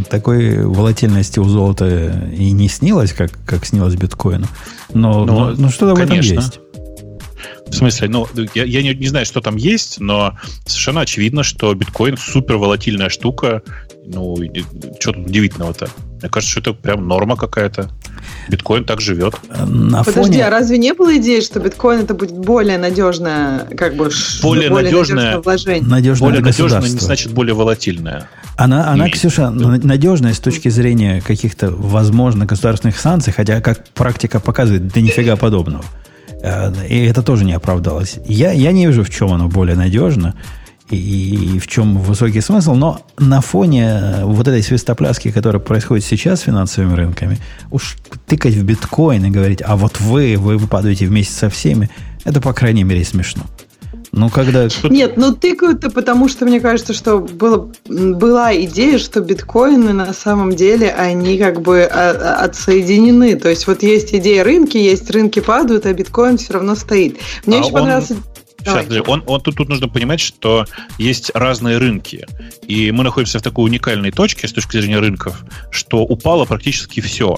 такой 0.10 0.66
волатильности 0.66 1.40
у 1.40 1.46
золота 1.46 2.14
и 2.38 2.52
не 2.52 2.68
снилось, 2.68 3.14
как, 3.14 3.32
как 3.46 3.66
снилось 3.66 3.96
биткоину. 3.96 4.48
Но, 4.94 5.24
но, 5.24 5.52
но, 5.52 5.56
но 5.58 5.70
что-то 5.70 5.96
конечно. 5.96 6.22
в 6.22 6.32
этом 6.32 6.44
есть. 6.44 6.60
В 7.74 7.76
смысле, 7.76 8.08
ну, 8.08 8.28
я, 8.54 8.66
я 8.66 8.84
не, 8.84 8.94
не 8.94 9.08
знаю, 9.08 9.26
что 9.26 9.42
там 9.42 9.56
есть, 9.56 10.00
но 10.00 10.38
совершенно 10.66 11.02
очевидно, 11.02 11.42
что 11.42 11.74
биткоин 11.74 12.18
супер 12.18 12.58
волатильная 12.58 13.10
штука. 13.10 13.64
Ну, 14.06 14.38
что 15.00 15.14
тут 15.14 15.28
удивительного-то? 15.28 15.90
Мне 16.22 16.30
кажется, 16.30 16.52
что 16.52 16.60
это 16.60 16.74
прям 16.74 17.08
норма 17.08 17.36
какая-то. 17.36 17.90
Биткоин 18.48 18.86
так 18.86 19.02
живет. 19.02 19.36
На 19.50 20.04
Подожди, 20.04 20.34
фоне... 20.34 20.46
а 20.46 20.50
разве 20.52 20.78
не 20.78 20.94
было 20.94 21.18
идеи, 21.18 21.40
что 21.40 21.60
биткоин 21.60 22.02
это 22.02 22.14
будет 22.14 22.34
более 22.38 22.78
надежное, 22.78 23.66
как 23.76 23.96
бы 23.96 24.12
более, 24.44 24.70
более 24.70 24.92
надежное 24.92 25.40
вложение? 25.40 25.84
Надежное 25.84 26.30
более 26.30 26.44
надежное 26.44 26.82
не 26.82 26.90
значит 26.90 27.32
более 27.32 27.56
волатильное. 27.56 28.30
Она, 28.56 28.88
она, 28.92 29.10
Ксюша, 29.10 29.50
надежная 29.50 30.34
с 30.34 30.40
точки 30.40 30.70
зрения 30.70 31.22
каких-то 31.26 31.72
возможных 31.72 32.48
государственных 32.48 33.00
санкций, 33.00 33.34
хотя, 33.34 33.62
как 33.62 33.88
практика 33.90 34.40
показывает, 34.40 34.90
да 34.90 35.02
нифига 35.02 35.36
подобного. 35.38 35.84
Э, 36.44 36.72
и 36.88 37.06
это 37.06 37.24
тоже 37.24 37.46
не 37.46 37.54
оправдалось. 37.54 38.20
Я, 38.26 38.52
я 38.52 38.72
не 38.72 38.86
вижу, 38.86 39.04
в 39.04 39.10
чем 39.10 39.32
оно 39.32 39.48
более 39.48 39.76
надежно 39.76 40.36
и, 40.90 41.56
и 41.56 41.60
в 41.60 41.68
чем 41.68 41.98
высокий 41.98 42.42
смысл, 42.42 42.76
но 42.76 43.02
на 43.18 43.40
фоне 43.42 43.86
э, 43.86 44.24
вот 44.26 44.48
этой 44.48 44.62
свистопляски, 44.62 45.32
которая 45.32 45.62
происходит 45.62 46.06
сейчас 46.06 46.42
с 46.42 46.44
финансовыми 46.44 46.94
рынками, 46.94 47.40
уж 47.72 47.96
тыкать 48.28 48.54
в 48.56 48.64
биткоин 48.64 49.26
и 49.26 49.30
говорить, 49.30 49.62
а 49.66 49.78
вот 49.78 50.02
вы, 50.02 50.36
вы 50.38 50.58
выпадаете 50.58 51.08
вместе 51.08 51.34
со 51.34 51.50
всеми, 51.50 51.90
это, 52.26 52.42
по 52.42 52.54
крайней 52.54 52.84
мере, 52.84 53.04
смешно. 53.06 53.44
Ну, 54.16 54.30
когда... 54.30 54.68
Нет, 54.84 55.18
ну 55.18 55.34
тыкают-то 55.34 55.90
потому, 55.90 56.30
что 56.30 56.46
мне 56.46 56.60
кажется, 56.60 56.94
что 56.94 57.18
было, 57.18 57.72
была 57.86 58.56
идея, 58.56 59.00
что 59.00 59.22
биткоины 59.22 59.92
на 59.92 60.14
самом 60.14 60.56
деле, 60.56 60.92
они 60.92 61.40
как 61.40 61.62
бы 61.62 61.82
а, 61.82 62.12
а, 62.12 62.46
отсоединены. 62.46 63.36
То 63.38 63.50
есть 63.50 63.66
вот 63.66 63.82
есть 63.82 64.14
идея 64.14 64.44
рынки, 64.44 64.78
есть 64.78 65.10
рынки 65.10 65.40
падают, 65.40 65.88
а 65.88 65.94
биткоин 65.94 66.38
все 66.38 66.54
равно 66.54 66.76
стоит. 66.76 67.18
Мне 67.48 67.58
а 67.58 67.60
очень 67.62 67.74
он... 67.74 67.80
понравился... 67.80 68.16
Сейчас, 68.60 68.86
он, 69.08 69.24
он, 69.26 69.42
тут, 69.42 69.56
тут 69.56 69.68
нужно 69.68 69.90
понимать, 69.90 70.20
что 70.20 70.66
есть 71.00 71.32
разные 71.34 71.80
рынки. 71.80 72.28
И 72.68 72.92
мы 72.92 73.04
находимся 73.04 73.40
в 73.40 73.42
такой 73.42 73.66
уникальной 73.66 74.12
точке 74.12 74.48
с 74.48 74.54
точки 74.54 74.80
зрения 74.80 75.00
рынков, 75.00 75.44
что 75.72 76.04
упало 76.04 76.46
практически 76.46 77.02
все. 77.02 77.36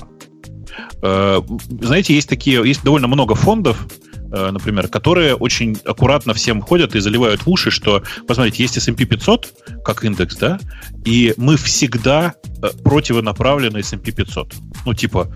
Э, 1.01 1.41
знаете, 1.81 2.13
есть 2.13 2.27
такие, 2.27 2.61
есть 2.67 2.83
довольно 2.83 3.07
много 3.07 3.33
фондов, 3.33 3.87
например, 4.31 4.87
которые 4.87 5.35
очень 5.35 5.77
аккуратно 5.85 6.33
всем 6.33 6.61
ходят 6.61 6.95
и 6.95 6.99
заливают 6.99 7.45
в 7.45 7.49
уши, 7.49 7.71
что, 7.71 8.03
посмотрите, 8.27 8.63
есть 8.63 8.77
S&P 8.77 9.05
500 9.05 9.53
как 9.83 10.03
индекс, 10.03 10.35
да, 10.37 10.59
и 11.05 11.33
мы 11.37 11.57
всегда 11.57 12.35
э, 12.61 12.69
противонаправлены 12.83 13.79
S&P 13.79 14.11
500. 14.11 14.53
Ну, 14.85 14.93
типа, 14.93 15.31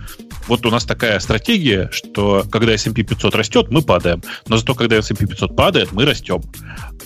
вот 0.48 0.66
у 0.66 0.72
нас 0.72 0.86
такая 0.86 1.20
стратегия, 1.20 1.90
что 1.92 2.44
когда 2.52 2.74
S&P 2.74 3.04
500 3.04 3.36
растет, 3.36 3.68
мы 3.70 3.82
падаем, 3.82 4.22
но 4.48 4.58
зато 4.58 4.74
когда 4.74 4.98
S&P 4.98 5.28
500 5.28 5.56
падает, 5.56 5.92
мы 5.92 6.06
растем. 6.06 6.42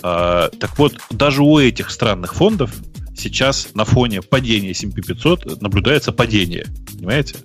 А, 0.02 0.48
так 0.58 0.78
вот, 0.78 0.94
даже 1.10 1.42
у 1.42 1.58
этих 1.58 1.90
странных 1.90 2.34
фондов 2.34 2.70
сейчас 3.16 3.68
на 3.74 3.84
фоне 3.84 4.22
падения 4.22 4.70
S&P 4.70 5.02
500 5.02 5.60
наблюдается 5.60 6.12
падение. 6.12 6.66
Понимаете? 6.92 7.36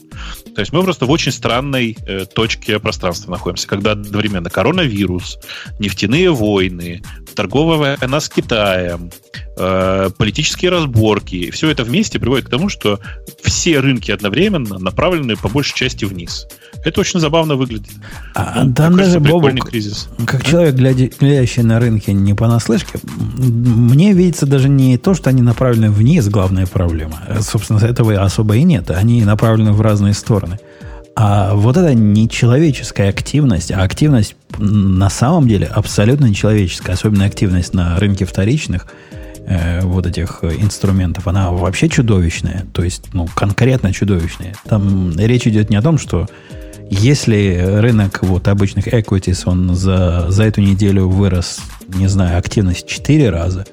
То 0.59 0.63
есть 0.63 0.73
мы 0.73 0.83
просто 0.83 1.05
в 1.05 1.09
очень 1.09 1.31
странной 1.31 1.97
э, 2.05 2.25
точке 2.25 2.79
пространства 2.79 3.31
находимся, 3.31 3.65
когда 3.65 3.93
одновременно 3.93 4.49
коронавирус, 4.49 5.39
нефтяные 5.79 6.31
войны, 6.31 7.01
торговая 7.33 7.95
война 7.97 8.19
с 8.19 8.27
Китаем, 8.27 9.09
э, 9.57 10.09
политические 10.17 10.71
разборки, 10.71 11.49
все 11.51 11.69
это 11.69 11.85
вместе 11.85 12.19
приводит 12.19 12.47
к 12.47 12.49
тому, 12.49 12.67
что 12.67 12.99
все 13.41 13.79
рынки 13.79 14.11
одновременно 14.11 14.79
направлены 14.79 15.37
по 15.37 15.47
большей 15.47 15.77
части 15.77 16.03
вниз. 16.03 16.45
Это 16.83 17.01
очень 17.01 17.19
забавно 17.19 17.55
выглядит. 17.55 17.91
А, 18.35 18.63
ну, 18.63 18.73
там 18.73 18.97
даже 18.97 19.19
Бобук, 19.19 19.69
кризис. 19.69 20.09
как 20.25 20.41
а? 20.41 20.43
человек, 20.43 20.75
глядя, 20.75 21.09
глядящий 21.19 21.63
на 21.63 21.79
рынке 21.79 22.13
не 22.13 22.33
понаслышке, 22.33 22.99
мне 23.37 24.13
видится 24.13 24.45
даже 24.45 24.67
не 24.67 24.97
то, 24.97 25.13
что 25.13 25.29
они 25.29 25.41
направлены 25.41 25.89
вниз, 25.91 26.27
главная 26.27 26.65
проблема. 26.65 27.21
Собственно, 27.41 27.79
этого 27.79 28.21
особо 28.21 28.55
и 28.55 28.63
нет. 28.63 28.91
Они 28.91 29.23
направлены 29.23 29.71
в 29.71 29.81
разные 29.81 30.13
стороны. 30.13 30.48
А 31.21 31.53
вот 31.53 31.75
эта 31.75 31.93
нечеловеческая 31.93 33.09
активность, 33.09 33.73
а 33.73 33.83
активность 33.83 34.37
на 34.57 35.09
самом 35.09 35.49
деле 35.49 35.65
абсолютно 35.65 36.27
нечеловеческая, 36.27 36.95
особенно 36.95 37.25
активность 37.25 37.73
на 37.73 37.99
рынке 37.99 38.23
вторичных 38.23 38.87
э, 39.45 39.81
вот 39.81 40.05
этих 40.05 40.45
инструментов, 40.45 41.27
она 41.27 41.51
вообще 41.51 41.89
чудовищная. 41.89 42.67
То 42.71 42.85
есть, 42.85 43.13
ну, 43.13 43.27
конкретно 43.35 43.91
чудовищная. 43.91 44.55
Там 44.63 45.11
речь 45.19 45.45
идет 45.45 45.69
не 45.69 45.75
о 45.75 45.81
том, 45.81 45.97
что 45.97 46.25
если 46.89 47.65
рынок 47.81 48.19
вот 48.21 48.47
обычных 48.47 48.87
equities, 48.87 49.41
он 49.43 49.75
за, 49.75 50.27
за 50.29 50.45
эту 50.45 50.61
неделю 50.61 51.09
вырос, 51.09 51.59
не 51.89 52.07
знаю, 52.07 52.37
активность 52.37 52.87
4 52.87 53.29
раза, 53.29 53.65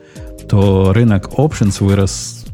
то 0.51 0.93
рынок 0.93 1.29
options 1.37 1.77
вырос 1.79 2.45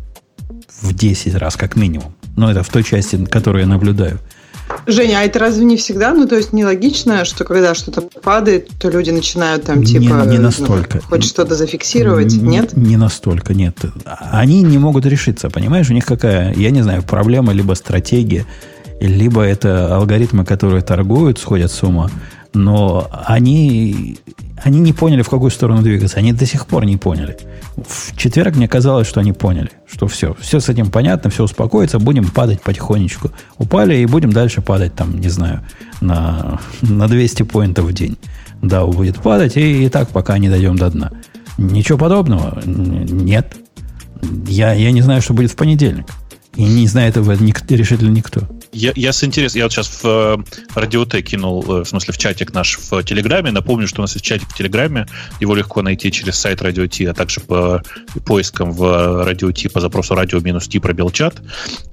в 0.83 0.93
10 0.93 1.35
раз, 1.37 1.57
как 1.57 1.77
минимум. 1.77 2.15
Но 2.37 2.51
это 2.51 2.63
в 2.63 2.69
той 2.69 2.85
части, 2.85 3.25
которую 3.25 3.63
я 3.63 3.69
наблюдаю. 3.69 4.19
Женя, 4.87 5.21
а 5.21 5.23
это 5.23 5.39
разве 5.39 5.65
не 5.65 5.77
всегда? 5.77 6.13
Ну, 6.13 6.27
то 6.27 6.37
есть 6.37 6.53
нелогично, 6.53 7.25
что 7.25 7.45
когда 7.45 7.75
что-то 7.75 8.03
падает, 8.03 8.69
то 8.81 8.91
люди 8.91 9.11
начинают 9.11 9.65
там 9.65 9.85
типа... 9.85 10.25
Не, 10.25 10.33
не 10.33 10.39
настолько. 10.39 10.99
Ну, 10.99 11.03
хоть 11.09 11.25
что-то 11.25 11.55
зафиксировать, 11.55 12.33
не, 12.33 12.49
нет? 12.49 12.77
Не 12.77 12.97
настолько, 12.97 13.55
нет. 13.55 13.77
Они 14.05 14.63
не 14.63 14.79
могут 14.79 15.07
решиться, 15.07 15.51
понимаешь? 15.51 15.89
У 15.91 15.93
них 15.93 16.05
какая, 16.05 16.55
я 16.55 16.71
не 16.71 16.83
знаю, 16.83 17.03
проблема, 17.03 17.53
либо 17.53 17.75
стратегия, 17.75 18.47
либо 19.01 19.43
это 19.43 19.95
алгоритмы, 19.95 20.45
которые 20.45 20.83
торгуют, 20.83 21.39
сходят 21.39 21.71
с 21.71 21.83
ума, 21.83 22.11
но 22.55 23.09
они, 23.27 24.19
они 24.63 24.81
не 24.81 24.93
поняли, 24.93 25.23
в 25.23 25.29
какую 25.29 25.51
сторону 25.51 25.83
двигаться. 25.83 26.19
Они 26.19 26.33
до 26.33 26.47
сих 26.47 26.67
пор 26.67 26.85
не 26.85 26.97
поняли. 26.97 27.37
В 27.77 28.17
четверг 28.17 28.57
мне 28.57 28.69
казалось, 28.69 29.07
что 29.07 29.21
они 29.21 29.33
поняли, 29.33 29.71
что 29.91 30.07
все, 30.07 30.35
все 30.41 30.61
с 30.61 30.69
этим 30.69 30.91
понятно, 30.91 31.31
все 31.31 31.45
успокоится, 31.45 31.99
будем 31.99 32.31
падать 32.31 32.61
потихонечку. 32.63 33.31
Упали 33.59 33.97
и 33.97 34.07
будем 34.07 34.33
дальше 34.33 34.61
падать, 34.61 34.95
там, 34.95 35.19
не 35.19 35.29
знаю, 35.29 35.61
на, 36.01 36.61
на 36.83 37.09
200 37.09 37.45
поинтов 37.45 37.87
в 37.87 37.93
день. 37.93 38.19
Да, 38.61 38.85
будет 38.87 39.21
падать, 39.21 39.57
и, 39.57 39.87
и 39.87 39.89
так, 39.89 40.09
пока 40.11 40.39
не 40.39 40.49
дойдем 40.49 40.77
до 40.77 40.91
дна. 40.91 41.11
Ничего 41.59 41.99
подобного 41.99 42.63
нет. 42.65 43.57
Я, 44.47 44.73
я 44.73 44.93
не 44.93 45.03
знаю, 45.03 45.23
что 45.23 45.35
будет 45.35 45.51
в 45.51 45.57
понедельник. 45.57 46.07
И 46.55 46.65
не 46.65 46.87
знает 46.87 47.17
этого 47.17 47.33
никто, 47.33 47.75
решительно 47.75 48.11
никто. 48.11 48.43
Я, 48.73 48.93
я 48.97 49.13
с 49.13 49.23
интересом, 49.23 49.59
я 49.59 49.65
вот 49.67 49.73
сейчас 49.73 50.03
в 50.03 50.07
э, 50.07 50.37
радиоте 50.75 51.21
кинул, 51.21 51.63
э, 51.65 51.85
в 51.85 51.85
смысле 51.85 52.15
в 52.15 52.19
чатик 52.19 52.55
наш 52.55 52.79
в 52.79 53.03
Телеграме. 53.05 53.51
Напомню, 53.51 53.87
что 53.87 54.01
у 54.01 54.03
нас 54.03 54.15
есть 54.15 54.25
чатик 54.25 54.49
в 54.49 54.55
Телеграме. 54.55 55.07
Его 55.41 55.55
легко 55.55 55.83
найти 55.83 56.11
через 56.11 56.39
сайт 56.39 56.63
Радио 56.63 56.87
Ти, 56.87 57.05
а 57.05 57.13
также 57.13 57.41
по 57.41 57.83
поискам 58.25 58.73
в 58.73 59.25
Радио 59.25 59.53
Ти 59.53 59.69
по 59.69 59.81
запросу 59.81 60.15
радио 60.15 60.41
минус 60.41 60.69
Ти 60.69 60.79
пробел 60.79 61.11
чат. 61.11 61.43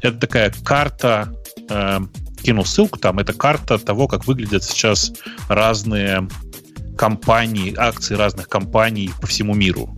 Это 0.02 0.18
такая 0.18 0.54
карта, 0.64 1.34
э, 1.70 2.00
кинул 2.44 2.64
ссылку 2.64 2.98
там, 2.98 3.20
это 3.20 3.34
карта 3.34 3.78
того, 3.78 4.08
как 4.08 4.26
выглядят 4.26 4.64
сейчас 4.64 5.12
разные 5.50 6.30
компании, 6.98 7.74
акции 7.78 8.16
разных 8.16 8.48
компаний 8.48 9.12
по 9.20 9.28
всему 9.28 9.54
миру 9.54 9.98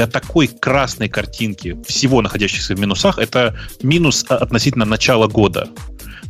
я 0.00 0.06
такой 0.06 0.48
красной 0.48 1.08
картинки 1.08 1.76
всего 1.86 2.22
находящихся 2.22 2.74
в 2.74 2.80
минусах, 2.80 3.18
это 3.18 3.56
минус 3.82 4.24
относительно 4.28 4.86
начала 4.86 5.28
года 5.28 5.68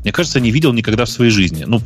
мне 0.03 0.13
кажется, 0.13 0.41
не 0.41 0.51
видел 0.51 0.73
никогда 0.73 1.05
в 1.05 1.11
своей 1.11 1.31
жизни. 1.31 1.65
Ну, 1.67 1.81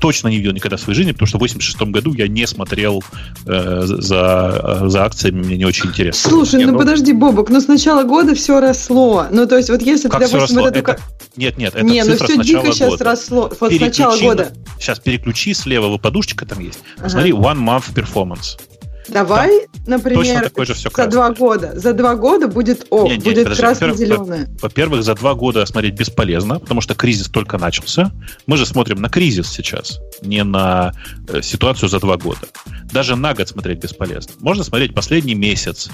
точно 0.00 0.28
не 0.28 0.36
видел 0.36 0.52
никогда 0.52 0.76
в 0.76 0.80
своей 0.80 0.96
жизни, 0.96 1.12
потому 1.12 1.26
что 1.26 1.38
в 1.38 1.40
86 1.40 1.80
году 1.82 2.14
я 2.14 2.28
не 2.28 2.46
смотрел 2.46 3.02
э, 3.44 3.82
за, 3.84 4.82
за 4.84 5.04
акциями, 5.04 5.42
мне 5.42 5.56
не 5.56 5.64
очень 5.64 5.90
интересно. 5.90 6.30
Слушай, 6.30 6.64
ну, 6.64 6.72
ну 6.72 6.78
подожди, 6.78 7.12
Бобок, 7.12 7.50
но 7.50 7.60
с 7.60 7.66
начала 7.66 8.04
года 8.04 8.34
все 8.34 8.60
росло. 8.60 9.26
Ну, 9.32 9.46
то 9.46 9.56
есть, 9.56 9.68
вот 9.68 9.82
если 9.82 10.08
как 10.08 10.24
ты, 10.24 10.30
допустим, 10.30 10.60
вот 10.60 10.76
эту... 10.76 10.92
Это... 10.92 11.00
Нет, 11.36 11.58
нет, 11.58 11.74
это 11.74 11.84
не, 11.84 12.04
ну 12.04 12.14
все 12.14 12.40
дико 12.40 12.72
сейчас 12.72 13.00
росло. 13.00 13.50
Вот 13.58 13.72
с 13.72 13.80
начала 13.80 14.16
года. 14.16 14.52
Сейчас 14.78 15.00
переключи, 15.00 15.52
слева 15.52 15.98
подушечка 15.98 16.46
там 16.46 16.60
есть. 16.60 16.78
Посмотри, 17.02 17.32
ага. 17.32 17.40
One 17.40 17.58
Month 17.58 17.94
Performance. 17.94 18.60
Давай, 19.08 19.66
да. 19.86 19.96
например, 19.96 20.50
же 20.56 20.74
все 20.74 20.90
за 20.94 21.06
два 21.06 21.30
года. 21.30 21.72
За 21.78 21.92
два 21.92 22.16
года 22.16 22.48
будет 22.48 22.86
О, 22.90 23.06
нет, 23.06 23.22
будет 23.22 23.56
красно-зеленое. 23.56 24.48
Во-первых, 24.60 25.02
за 25.02 25.14
два 25.14 25.34
года 25.34 25.64
смотреть 25.66 25.94
бесполезно, 25.94 26.58
потому 26.58 26.80
что 26.80 26.94
кризис 26.94 27.28
только 27.28 27.58
начался. 27.58 28.12
Мы 28.46 28.56
же 28.56 28.66
смотрим 28.66 29.00
на 29.00 29.08
кризис 29.08 29.48
сейчас, 29.48 30.00
не 30.22 30.42
на 30.44 30.92
э, 31.28 31.42
ситуацию 31.42 31.88
за 31.88 32.00
два 32.00 32.16
года. 32.16 32.46
Даже 32.92 33.16
на 33.16 33.34
год 33.34 33.48
смотреть 33.48 33.78
бесполезно. 33.78 34.32
Можно 34.40 34.64
смотреть 34.64 34.94
последний 34.94 35.34
месяц, 35.34 35.88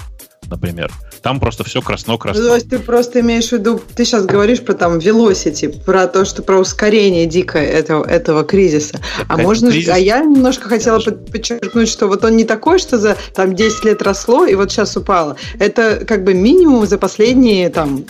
например. 0.49 0.91
Там 1.21 1.39
просто 1.39 1.63
все 1.63 1.81
красно-красно. 1.81 2.43
То 2.43 2.55
есть 2.55 2.69
ты 2.69 2.79
просто 2.79 3.21
имеешь 3.21 3.49
в 3.49 3.53
виду, 3.53 3.81
ты 3.95 4.05
сейчас 4.05 4.25
говоришь 4.25 4.61
про 4.61 4.73
там 4.73 4.97
velocity, 4.97 5.83
про 5.83 6.07
то, 6.07 6.25
что 6.25 6.41
про 6.43 6.59
ускорение 6.59 7.25
дикое 7.25 7.65
этого, 7.65 8.05
этого 8.05 8.43
кризиса. 8.43 8.99
А 9.27 9.35
Конечно, 9.35 9.43
можно, 9.43 9.71
кризис... 9.71 9.89
а 9.89 9.97
я 9.97 10.19
немножко 10.19 10.69
хотела 10.69 10.99
Конечно. 10.99 11.31
подчеркнуть, 11.31 11.89
что 11.89 12.07
вот 12.07 12.23
он 12.23 12.35
не 12.35 12.43
такой, 12.43 12.79
что 12.79 12.97
за 12.97 13.17
там 13.35 13.55
10 13.55 13.85
лет 13.85 14.01
росло 14.01 14.45
и 14.45 14.55
вот 14.55 14.71
сейчас 14.71 14.95
упало. 14.97 15.37
Это 15.59 16.03
как 16.05 16.23
бы 16.23 16.33
минимум 16.33 16.85
за 16.85 16.97
последние 16.97 17.69
там 17.69 18.05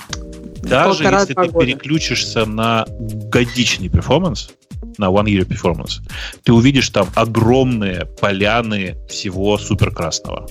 даже 0.64 1.04
если 1.04 1.34
ты 1.34 1.48
года. 1.50 1.66
переключишься 1.66 2.46
на 2.46 2.86
годичный 2.90 3.90
перформанс, 3.90 4.52
на 4.98 5.06
One 5.06 5.26
Year 5.26 5.48
Performance, 5.48 6.02
ты 6.44 6.54
увидишь 6.54 6.90
там 6.90 7.08
огромные 7.16 8.06
поляны 8.20 8.96
всего 9.10 9.58
суперкрасного. 9.58 10.48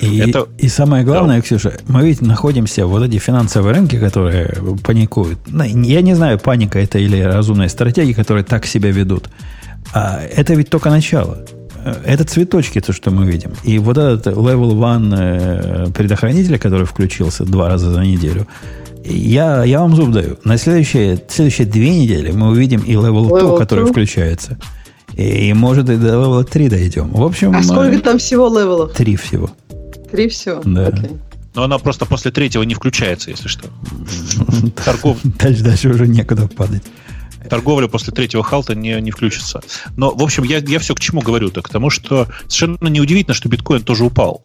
И, 0.00 0.18
Это... 0.18 0.46
и 0.58 0.68
самое 0.68 1.04
главное, 1.04 1.36
да. 1.36 1.42
Ксюша, 1.42 1.78
мы 1.88 2.06
ведь 2.06 2.22
находимся 2.22 2.86
вот 2.86 3.02
эти 3.02 3.18
финансовые 3.18 3.74
рынки, 3.74 3.98
которые 3.98 4.54
паникуют. 4.82 5.38
Ну, 5.46 5.64
я 5.64 6.02
не 6.02 6.14
знаю, 6.14 6.38
паника 6.38 6.78
это 6.78 6.98
или 6.98 7.20
разумная 7.20 7.68
стратегия, 7.68 8.14
которые 8.14 8.44
так 8.44 8.66
себя 8.66 8.90
ведут. 8.90 9.28
А 9.94 10.20
это 10.22 10.54
ведь 10.54 10.70
только 10.70 10.90
начало. 10.90 11.44
Это 12.04 12.24
цветочки, 12.24 12.80
то, 12.80 12.92
что 12.92 13.10
мы 13.10 13.26
видим. 13.26 13.52
И 13.64 13.78
вот 13.78 13.98
этот 13.98 14.26
level 14.26 14.74
one 14.74 15.14
э, 15.18 15.90
предохранителя, 15.92 16.56
который 16.58 16.86
включился 16.86 17.44
два 17.44 17.68
раза 17.68 17.92
за 17.92 18.02
неделю, 18.02 18.46
я, 19.04 19.64
я 19.64 19.80
вам 19.80 19.96
зуб 19.96 20.10
даю. 20.10 20.38
На 20.44 20.56
следующие, 20.56 21.22
следующие 21.28 21.66
две 21.66 21.90
недели 21.90 22.30
мы 22.30 22.50
увидим 22.50 22.80
и 22.80 22.92
level, 22.92 23.28
level 23.28 23.40
2, 23.40 23.58
который 23.58 23.86
включается. 23.86 24.58
И, 25.14 25.48
и 25.48 25.52
может 25.52 25.88
и 25.90 25.96
до 25.96 26.08
level 26.08 26.44
3 26.44 26.68
дойдем. 26.68 27.10
В 27.10 27.22
общем... 27.22 27.54
А 27.54 27.62
сколько 27.62 27.98
там 28.00 28.18
всего 28.18 28.48
левелов? 28.48 28.92
Три 28.92 29.16
всего. 29.16 29.50
Три 30.10 30.28
всего? 30.28 30.62
Да. 30.64 30.88
Окей. 30.88 31.10
Но 31.54 31.64
она 31.64 31.78
просто 31.78 32.06
после 32.06 32.30
третьего 32.30 32.62
не 32.62 32.74
включается, 32.74 33.30
если 33.30 33.48
что. 33.48 33.68
Торгов... 34.84 35.18
Дальше, 35.22 35.62
дальше 35.62 35.88
уже 35.90 36.08
некуда 36.08 36.48
падать. 36.48 36.82
Торговля 37.50 37.88
после 37.88 38.12
третьего 38.12 38.42
халта 38.42 38.74
не, 38.74 38.98
не 39.00 39.10
включится. 39.10 39.60
Но, 39.96 40.14
в 40.14 40.22
общем, 40.22 40.44
я, 40.44 40.58
я 40.58 40.78
все 40.78 40.94
к 40.94 41.00
чему 41.00 41.20
говорю-то? 41.20 41.60
К 41.60 41.68
тому, 41.68 41.90
что 41.90 42.28
совершенно 42.46 42.88
неудивительно, 42.88 43.34
что 43.34 43.48
биткоин 43.48 43.82
тоже 43.82 44.04
упал 44.04 44.44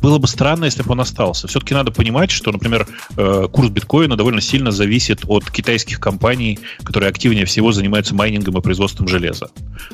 было 0.00 0.18
бы 0.18 0.28
странно, 0.28 0.66
если 0.66 0.82
бы 0.82 0.92
он 0.92 1.00
остался. 1.00 1.48
Все-таки 1.48 1.74
надо 1.74 1.90
понимать, 1.90 2.30
что, 2.30 2.52
например, 2.52 2.86
э, 3.16 3.48
курс 3.52 3.70
биткоина 3.70 4.16
довольно 4.16 4.40
сильно 4.40 4.70
зависит 4.70 5.20
от 5.26 5.50
китайских 5.50 6.00
компаний, 6.00 6.58
которые 6.82 7.08
активнее 7.10 7.46
всего 7.46 7.72
занимаются 7.72 8.14
майнингом 8.14 8.58
и 8.58 8.60
производством 8.60 9.08
железа. 9.08 9.50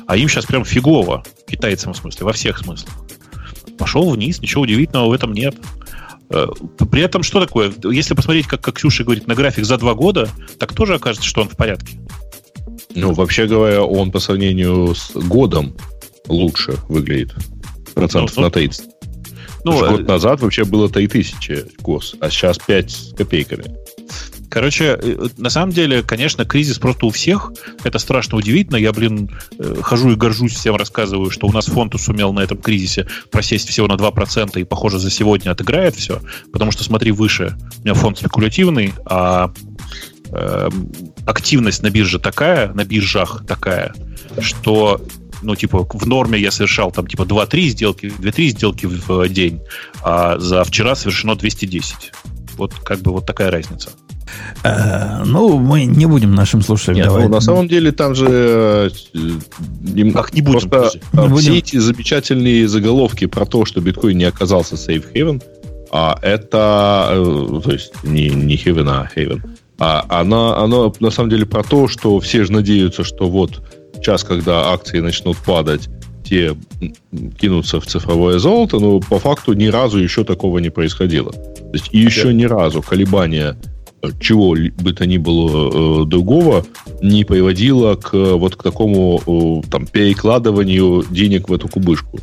А 0.07 0.17
им 0.17 0.29
сейчас 0.29 0.45
прям 0.45 0.65
фигово, 0.65 1.23
китайцам 1.47 1.93
в 1.93 1.97
смысле, 1.97 2.25
во 2.25 2.33
всех 2.33 2.59
смыслах. 2.59 2.93
Пошел 3.77 4.09
вниз, 4.09 4.41
ничего 4.41 4.63
удивительного 4.63 5.09
в 5.09 5.13
этом 5.13 5.33
нет. 5.33 5.55
Э, 6.29 6.47
при 6.91 7.01
этом 7.01 7.23
что 7.23 7.39
такое? 7.39 7.73
Если 7.83 8.13
посмотреть, 8.13 8.47
как, 8.47 8.61
как 8.61 8.75
Ксюша 8.75 9.03
говорит, 9.03 9.27
на 9.27 9.35
график 9.35 9.65
за 9.65 9.77
два 9.77 9.93
года, 9.93 10.29
так 10.59 10.73
тоже 10.73 10.95
окажется, 10.95 11.27
что 11.27 11.41
он 11.41 11.49
в 11.49 11.55
порядке. 11.55 11.99
Ну, 12.95 13.13
вообще 13.13 13.47
говоря, 13.47 13.83
он 13.83 14.11
по 14.11 14.19
сравнению 14.19 14.93
с 14.95 15.11
годом 15.13 15.75
лучше 16.27 16.77
выглядит. 16.87 17.33
Процентов 17.93 18.35
ну, 18.37 18.43
на 18.43 18.51
30. 18.51 18.85
Ну, 19.63 19.79
год 19.79 20.01
э, 20.01 20.03
назад 20.03 20.41
вообще 20.41 20.65
было 20.65 20.89
3000 20.89 21.81
гос, 21.81 22.15
а 22.19 22.29
сейчас 22.29 22.57
5 22.57 22.91
с 22.91 23.13
копейками. 23.15 23.65
Короче, 24.53 24.99
э, 25.01 25.27
на 25.37 25.49
самом 25.49 25.71
деле, 25.71 26.03
конечно, 26.03 26.45
кризис 26.45 26.77
просто 26.77 27.07
у 27.07 27.09
всех. 27.09 27.51
Это 27.83 27.97
страшно 27.97 28.37
удивительно. 28.37 28.75
Я, 28.75 28.93
блин, 28.93 29.31
э, 29.57 29.77
хожу 29.81 30.11
и 30.11 30.15
горжусь 30.15 30.53
всем, 30.53 30.75
рассказываю, 30.75 31.31
что 31.31 31.47
у 31.47 31.51
нас 31.51 31.65
фонд 31.65 31.95
сумел 31.99 32.33
на 32.33 32.41
этом 32.41 32.59
кризисе 32.59 33.07
просесть 33.31 33.67
всего 33.67 33.87
на 33.87 33.93
2%, 33.93 34.59
и, 34.59 34.63
похоже, 34.63 34.99
за 34.99 35.09
сегодня 35.09 35.49
отыграет 35.49 35.95
все. 35.95 36.21
Потому 36.51 36.71
что, 36.71 36.83
смотри, 36.83 37.11
выше. 37.11 37.57
У 37.79 37.81
меня 37.81 37.95
фонд 37.95 38.19
спекулятивный, 38.19 38.93
а 39.05 39.51
э, 40.31 40.69
активность 41.25 41.81
на 41.81 41.89
бирже 41.89 42.19
такая, 42.19 42.71
на 42.73 42.85
биржах 42.85 43.43
такая, 43.47 43.95
что 44.39 45.01
ну, 45.43 45.55
типа, 45.55 45.87
в 45.91 46.07
норме 46.07 46.39
я 46.39 46.51
совершал 46.51 46.91
там, 46.91 47.07
типа, 47.07 47.23
2-3 47.23 47.67
сделки, 47.67 48.05
2-3 48.05 48.47
сделки 48.47 48.85
в 48.85 49.27
день, 49.29 49.61
а 50.03 50.39
за 50.39 50.63
вчера 50.63 50.95
совершено 50.95 51.35
210. 51.35 52.11
Вот 52.57 52.73
как 52.73 52.99
бы 52.99 53.11
вот 53.11 53.25
такая 53.25 53.51
разница. 53.51 53.89
Э, 54.63 55.23
ну, 55.25 55.57
мы 55.59 55.85
не 55.85 56.05
будем 56.05 56.33
нашим 56.33 56.61
слушателям 56.61 56.97
Нет, 56.97 57.05
давать. 57.05 57.23
ну, 57.25 57.29
на 57.29 57.41
самом 57.41 57.67
деле 57.67 57.91
там 57.91 58.15
же 58.15 58.91
э, 59.13 60.11
Как 60.13 60.33
не 60.33 60.41
будем, 60.41 60.69
просто, 60.69 60.99
э, 61.13 61.21
Не 61.21 61.27
будем. 61.27 61.37
все 61.37 61.57
эти 61.57 61.77
замечательные 61.77 62.67
заголовки 62.67 63.25
про 63.25 63.45
то, 63.45 63.65
что 63.65 63.81
биткоин 63.81 64.17
не 64.17 64.25
оказался 64.25 64.75
safe 64.75 65.05
haven, 65.13 65.41
а 65.91 66.17
это, 66.21 67.09
э, 67.11 67.61
то 67.63 67.71
есть 67.71 67.93
не, 68.03 68.29
не 68.29 68.55
haven, 68.55 68.89
а 68.89 69.09
haven, 69.15 69.41
а 69.79 70.05
она, 70.09 70.57
оно 70.57 70.93
на 70.99 71.11
самом 71.11 71.29
деле 71.29 71.45
про 71.45 71.63
то, 71.63 71.87
что 71.87 72.19
все 72.19 72.43
же 72.45 72.51
надеются, 72.51 73.03
что 73.03 73.29
вот 73.29 73.61
час, 74.03 74.23
когда 74.23 74.71
акции 74.71 74.99
начнут 74.99 75.37
падать, 75.37 75.89
те 76.23 76.55
кинутся 77.39 77.79
в 77.79 77.85
цифровое 77.85 78.39
золото, 78.39 78.79
но 78.79 78.99
по 78.99 79.19
факту 79.19 79.53
ни 79.53 79.67
разу 79.67 79.99
еще 79.99 80.23
такого 80.23 80.59
не 80.59 80.69
происходило. 80.69 81.31
То 81.31 81.69
есть 81.73 81.89
и 81.91 81.99
еще 81.99 82.33
ни 82.33 82.45
разу 82.45 82.81
колебания 82.81 83.57
э, 84.01 84.09
чего 84.19 84.55
бы 84.81 84.93
то 84.93 85.05
ни 85.05 85.17
было 85.17 86.03
э, 86.03 86.05
другого 86.05 86.65
не 87.01 87.23
приводило 87.25 87.95
к 87.95 88.13
э, 88.13 88.33
вот 88.33 88.55
к 88.55 88.63
такому 88.63 89.21
э, 89.25 89.69
там 89.69 89.85
перекладыванию 89.85 91.05
денег 91.09 91.49
в 91.49 91.53
эту 91.53 91.67
кубышку. 91.67 92.19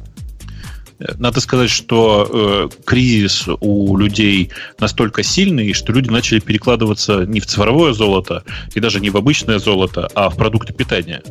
Надо 1.19 1.41
сказать, 1.41 1.71
что 1.71 2.29
э, 2.31 2.69
кризис 2.85 3.49
у 3.61 3.97
людей 3.97 4.51
настолько 4.79 5.23
сильный, 5.23 5.73
что 5.73 5.93
люди 5.93 6.11
начали 6.11 6.41
перекладываться 6.41 7.25
не 7.25 7.41
в 7.41 7.47
цифровое 7.47 7.95
золото 7.95 8.45
и 8.75 8.81
даже 8.81 9.01
не 9.01 9.09
в 9.09 9.17
обычное 9.17 9.59
золото, 9.59 10.11
а 10.15 10.29
в 10.29 10.37
продукты 10.37 10.75
питания. 10.75 11.23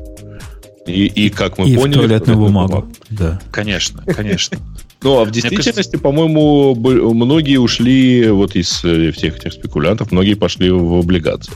И, 0.89 1.05
и 1.05 1.29
как 1.29 1.57
мы 1.57 1.69
и 1.69 1.75
поняли... 1.75 1.93
в 1.93 1.99
туалетную 1.99 2.19
туалетную 2.19 2.37
бумагу. 2.37 2.87
Да. 3.09 3.39
Конечно, 3.51 4.03
конечно. 4.15 4.57
Ну, 5.01 5.19
а 5.19 5.25
в 5.25 5.31
действительности, 5.31 5.95
по-моему, 5.95 6.75
многие 7.13 7.57
ушли 7.57 8.29
вот 8.29 8.55
из 8.55 8.83
э, 8.83 9.11
всех 9.11 9.37
этих 9.37 9.53
спекулянтов, 9.53 10.11
многие 10.11 10.33
пошли 10.33 10.69
в 10.71 10.99
облигации. 10.99 11.53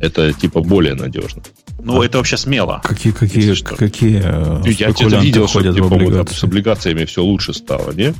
Это 0.00 0.32
типа 0.32 0.62
более 0.62 0.94
надежно. 0.94 1.42
Ну, 1.82 2.02
это 2.02 2.18
вообще 2.18 2.36
смело. 2.36 2.80
Какие, 2.82 3.12
какие, 3.12 3.54
что. 3.54 3.76
какие 3.76 4.22
э, 4.24 4.62
Я 4.64 4.72
что-то 4.72 4.92
спекулянты 4.92 5.26
видел, 5.26 5.48
что 5.48 5.58
ходят 5.58 5.74
типа, 5.74 5.86
в 5.86 5.90
вот, 5.90 5.98
там 5.98 6.08
облигации? 6.08 6.34
с 6.34 6.44
облигациями 6.44 7.04
все 7.04 7.22
лучше 7.22 7.52
стало, 7.52 7.92
не? 7.92 8.14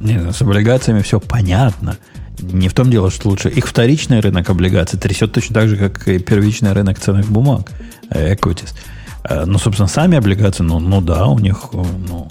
Не, 0.00 0.18
ну, 0.18 0.32
с 0.32 0.42
облигациями 0.42 1.00
все 1.00 1.18
понятно. 1.20 1.96
Не 2.40 2.68
в 2.68 2.74
том 2.74 2.90
дело, 2.90 3.10
что 3.10 3.28
лучше. 3.28 3.48
Их 3.48 3.66
вторичный 3.66 4.20
рынок 4.20 4.50
облигаций 4.50 4.98
трясет 4.98 5.32
точно 5.32 5.54
так 5.54 5.68
же, 5.68 5.76
как 5.76 6.06
и 6.08 6.18
первичный 6.18 6.72
рынок 6.72 6.98
ценных 6.98 7.30
бумаг, 7.30 7.70
э, 8.10 8.34
equities. 8.34 8.74
Э, 8.74 9.01
Ну, 9.46 9.58
собственно, 9.58 9.88
сами 9.88 10.16
облигации, 10.18 10.62
ну, 10.64 10.78
ну 10.80 11.00
да, 11.00 11.26
у 11.26 11.38
них 11.38 11.68
э, 11.72 11.82
ну, 12.08 12.28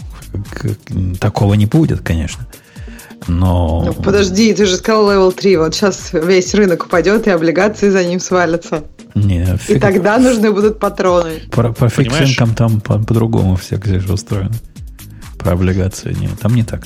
такого 1.19 1.53
не 1.55 1.65
будет, 1.65 2.01
конечно. 2.01 2.45
Но... 3.27 3.83
Ну, 3.85 3.93
подожди, 3.93 4.53
ты 4.53 4.65
же 4.65 4.75
сказал 4.75 5.09
level 5.11 5.31
3. 5.31 5.57
Вот 5.57 5.75
сейчас 5.75 6.11
весь 6.13 6.53
рынок 6.55 6.85
упадет, 6.85 7.27
и 7.27 7.29
облигации 7.29 7.89
за 7.89 8.03
ним 8.03 8.19
свалятся. 8.19 8.83
Не, 9.13 9.43
И 9.43 9.73
фиг- 9.73 9.79
тогда 9.79 10.17
нужны 10.17 10.51
будут 10.51 10.79
патроны. 10.79 11.41
Про, 11.51 11.71
про 11.71 11.89
Понимаешь? 11.89 12.27
фиксинком 12.29 12.55
там 12.55 12.81
по- 12.81 12.99
по-другому 12.99 13.55
все 13.57 13.79
же 13.83 14.13
устроено. 14.13 14.51
Про 15.37 15.53
облигации 15.53 16.13
нет, 16.19 16.31
там 16.39 16.55
не 16.55 16.63
так. 16.63 16.83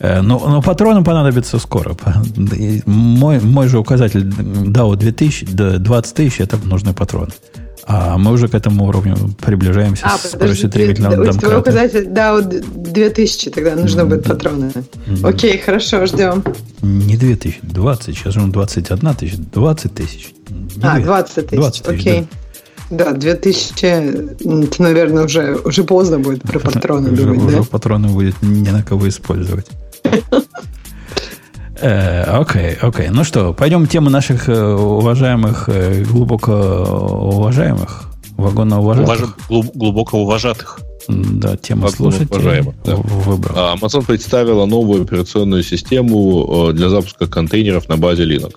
Э, 0.00 0.20
Но, 0.22 0.38
но 0.38 0.62
патроны 0.62 1.04
понадобятся 1.04 1.58
скоро. 1.58 1.94
По- 1.94 2.14
и 2.54 2.82
Мой, 2.86 3.40
мой 3.40 3.68
же 3.68 3.78
указатель 3.78 4.22
DAO 4.26 4.96
2000, 4.96 5.46
да, 5.52 5.78
20 5.78 6.14
тысяч, 6.14 6.40
это 6.40 6.56
нужны 6.64 6.94
патроны. 6.94 7.32
А 7.86 8.16
мы 8.16 8.32
уже 8.32 8.48
к 8.48 8.54
этому 8.54 8.86
уровню 8.86 9.16
приближаемся 9.44 10.06
А, 10.06 10.16
с 10.18 10.30
скоростью 10.30 10.70
3 10.70 10.84
две- 10.86 10.94
миллиона 10.94 11.14
твой 11.16 11.26
домкратов. 11.26 11.60
указатель, 11.60 12.06
да, 12.08 12.32
вот 12.34 12.48
2000, 12.48 13.50
тогда 13.50 13.74
нужны 13.76 14.04
будут 14.06 14.24
патроны. 14.24 14.72
Окей, 15.22 15.58
хорошо, 15.58 16.06
ждем. 16.06 16.42
Не 16.82 17.16
2000, 17.16 17.58
20. 17.62 18.16
Сейчас 18.16 18.34
же 18.34 18.40
он 18.40 18.52
21 18.52 19.14
тысяч, 19.14 19.36
20 19.36 19.94
тысяч. 19.94 20.32
А, 20.82 20.94
две- 20.96 21.04
20 21.04 21.46
тысяч, 21.48 21.58
20 21.60 21.82
тысяч, 21.84 22.00
окей. 22.00 22.26
Да, 22.90 23.12
2000, 23.12 23.86
м, 24.44 24.62
это, 24.62 24.82
наверное, 24.82 25.24
уже, 25.24 25.56
уже 25.64 25.84
поздно 25.84 26.18
будет 26.18 26.42
про 26.42 26.58
патроны 26.60 27.10
уже, 27.12 27.22
думать, 27.24 27.42
уже 27.42 27.56
да? 27.58 27.62
патроны 27.64 28.08
будет 28.08 28.40
не 28.42 28.70
на 28.70 28.82
кого 28.82 29.08
использовать. 29.08 29.66
Э, 31.80 32.22
Окей, 32.40 32.74
окей. 32.80 33.08
Ну 33.10 33.24
что, 33.24 33.52
пойдем 33.52 33.86
к 33.86 33.90
теме 33.90 34.10
наших 34.10 34.48
э, 34.48 34.74
уважаемых, 34.74 35.68
э, 35.68 36.04
глубоко 36.04 36.52
уважаемых, 37.34 38.04
вагонно 38.36 38.74
Уваж- 38.76 39.02
уважаемых. 39.02 39.36
глуб- 39.48 39.70
Глубоко 39.74 40.18
уважатых. 40.22 40.78
Да, 41.08 41.56
тема 41.56 41.88
слушателей 41.88 42.28
уважаемых, 42.30 42.74
да. 42.84 42.96
в- 42.96 43.28
выбрал. 43.28 43.56
Amazon 43.74 44.06
представила 44.06 44.64
новую 44.66 45.02
операционную 45.02 45.62
систему 45.62 46.70
для 46.72 46.88
запуска 46.88 47.26
контейнеров 47.26 47.88
на 47.88 47.96
базе 47.98 48.24
Linux. 48.24 48.52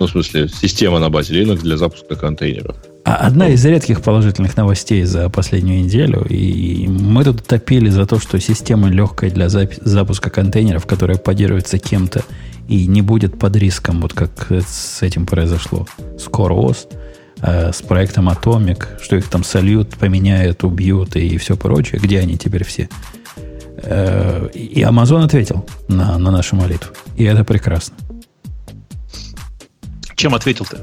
Ну, 0.00 0.06
в 0.06 0.10
смысле, 0.10 0.48
система 0.48 0.98
на 0.98 1.10
базе 1.10 1.40
Linux 1.40 1.60
для 1.60 1.76
запуска 1.76 2.16
контейнеров. 2.16 2.74
А 3.04 3.16
Одна 3.16 3.48
из 3.48 3.64
редких 3.64 4.00
положительных 4.00 4.56
новостей 4.56 5.04
за 5.04 5.28
последнюю 5.28 5.84
неделю, 5.84 6.24
и 6.28 6.88
мы 6.88 7.24
тут 7.24 7.44
топили 7.44 7.88
за 7.90 8.06
то, 8.06 8.18
что 8.18 8.40
система 8.40 8.88
легкая 8.88 9.30
для 9.30 9.48
запуска 9.48 10.30
контейнеров, 10.30 10.86
которая 10.86 11.18
поддерживается 11.18 11.78
кем-то 11.78 12.22
и 12.68 12.86
не 12.86 13.02
будет 13.02 13.38
под 13.38 13.56
риском, 13.56 14.00
вот 14.00 14.12
как 14.12 14.50
с 14.50 15.02
этим 15.02 15.26
произошло 15.26 15.86
с 16.18 16.26
CoreOS, 16.28 16.88
э, 17.40 17.72
с 17.72 17.82
проектом 17.82 18.28
Atomic, 18.28 19.02
что 19.02 19.16
их 19.16 19.28
там 19.28 19.44
сольют, 19.44 19.96
поменяют, 19.96 20.64
убьют 20.64 21.16
и 21.16 21.36
все 21.38 21.56
прочее. 21.56 22.00
Где 22.02 22.20
они 22.20 22.36
теперь 22.36 22.64
все? 22.64 22.88
Э, 23.82 24.48
И 24.54 24.82
Amazon 24.82 25.24
ответил 25.24 25.66
на, 25.88 26.18
на 26.18 26.30
нашу 26.30 26.56
молитву. 26.56 26.94
И 27.16 27.24
это 27.24 27.44
прекрасно. 27.44 27.96
Чем 30.14 30.34
ответил 30.34 30.64
ты? 30.64 30.78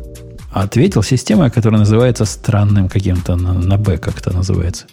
Ответил 0.51 1.03
система, 1.03 1.49
которая 1.49 1.79
называется 1.79 2.25
странным 2.25 2.89
каким-то 2.89 3.35
на, 3.35 3.53
на 3.53 3.77
Б 3.77 3.97
как-то 3.97 4.33
называется. 4.33 4.87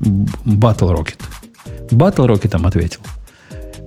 Battle 0.00 0.94
Rocket. 0.94 1.20
Battle 1.90 2.28
Rocket 2.28 2.66
ответил. 2.66 3.00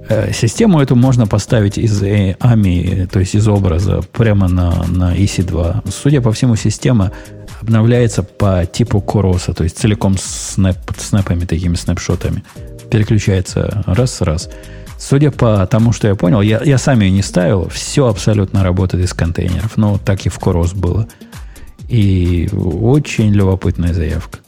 Э, 0.09 0.31
Систему 0.33 0.79
эту 0.79 0.95
можно 0.95 1.27
поставить 1.27 1.77
из 1.77 2.01
AMI, 2.01 3.07
то 3.07 3.19
есть 3.19 3.35
из 3.35 3.47
образа, 3.47 4.01
прямо 4.13 4.47
на, 4.47 4.85
на 4.87 5.15
EC2. 5.15 5.89
Судя 5.91 6.21
по 6.21 6.31
всему, 6.31 6.55
система 6.55 7.11
обновляется 7.61 8.23
по 8.23 8.65
типу 8.65 9.01
Короса, 9.01 9.53
то 9.53 9.63
есть 9.63 9.77
целиком 9.77 10.15
снэп, 10.17 10.77
снэпами, 10.97 11.45
такими 11.45 11.75
снапшотами. 11.75 12.43
Переключается 12.89 13.83
раз-раз. 13.85 14.49
Судя 14.97 15.31
по 15.31 15.65
тому, 15.67 15.91
что 15.91 16.07
я 16.07 16.15
понял, 16.15 16.41
я, 16.41 16.61
я 16.63 16.77
сам 16.77 17.01
ее 17.01 17.11
не 17.11 17.21
ставил, 17.21 17.69
все 17.69 18.07
абсолютно 18.07 18.63
работает 18.63 19.03
из 19.05 19.13
контейнеров. 19.13 19.77
Ну, 19.77 19.99
так 20.03 20.25
и 20.25 20.29
в 20.29 20.39
Корос 20.39 20.73
было. 20.73 21.07
И 21.87 22.49
очень 22.53 23.31
любопытная 23.31 23.93
заявка. 23.93 24.39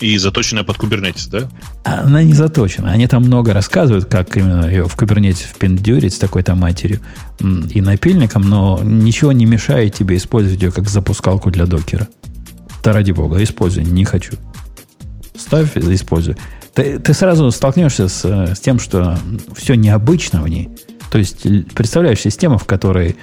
И 0.00 0.16
заточенная 0.16 0.64
под 0.64 0.78
Kubernetes, 0.78 1.28
да? 1.30 1.48
Она 1.84 2.22
не 2.22 2.32
заточена. 2.32 2.90
Они 2.90 3.06
там 3.06 3.22
много 3.22 3.52
рассказывают, 3.52 4.06
как 4.06 4.34
именно 4.36 4.66
ее 4.66 4.88
в 4.88 4.96
Kubernetes 4.96 5.46
впендюрить 5.46 6.14
с 6.14 6.18
такой-то 6.18 6.54
матерью 6.54 7.00
и 7.38 7.82
напильником, 7.82 8.42
но 8.42 8.80
ничего 8.82 9.32
не 9.32 9.44
мешает 9.44 9.94
тебе 9.94 10.16
использовать 10.16 10.62
ее 10.62 10.72
как 10.72 10.88
запускалку 10.88 11.50
для 11.50 11.66
докера. 11.66 12.08
Да 12.82 12.94
ради 12.94 13.12
бога, 13.12 13.42
используй, 13.42 13.84
не 13.84 14.06
хочу. 14.06 14.32
Ставь 15.36 15.76
используй. 15.76 16.36
Ты, 16.74 16.98
ты 16.98 17.12
сразу 17.12 17.50
столкнешься 17.50 18.08
с, 18.08 18.24
э, 18.24 18.54
с 18.54 18.60
тем, 18.60 18.78
что 18.78 19.18
все 19.54 19.74
необычно 19.74 20.40
в 20.40 20.48
ней. 20.48 20.70
То 21.10 21.18
есть, 21.18 21.42
представляешь 21.74 22.20
систему, 22.20 22.56
в 22.56 22.64
которой 22.64 23.16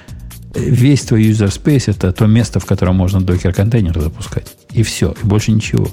весь 0.54 1.04
твой 1.04 1.24
user 1.24 1.48
space 1.48 1.86
это 1.88 2.12
то 2.12 2.26
место, 2.26 2.60
в 2.60 2.66
котором 2.66 2.96
можно 2.96 3.22
докер-контейнер 3.22 4.00
запускать. 4.00 4.56
И 4.74 4.84
все, 4.84 5.16
и 5.24 5.26
больше 5.26 5.52
ничего. 5.52 5.88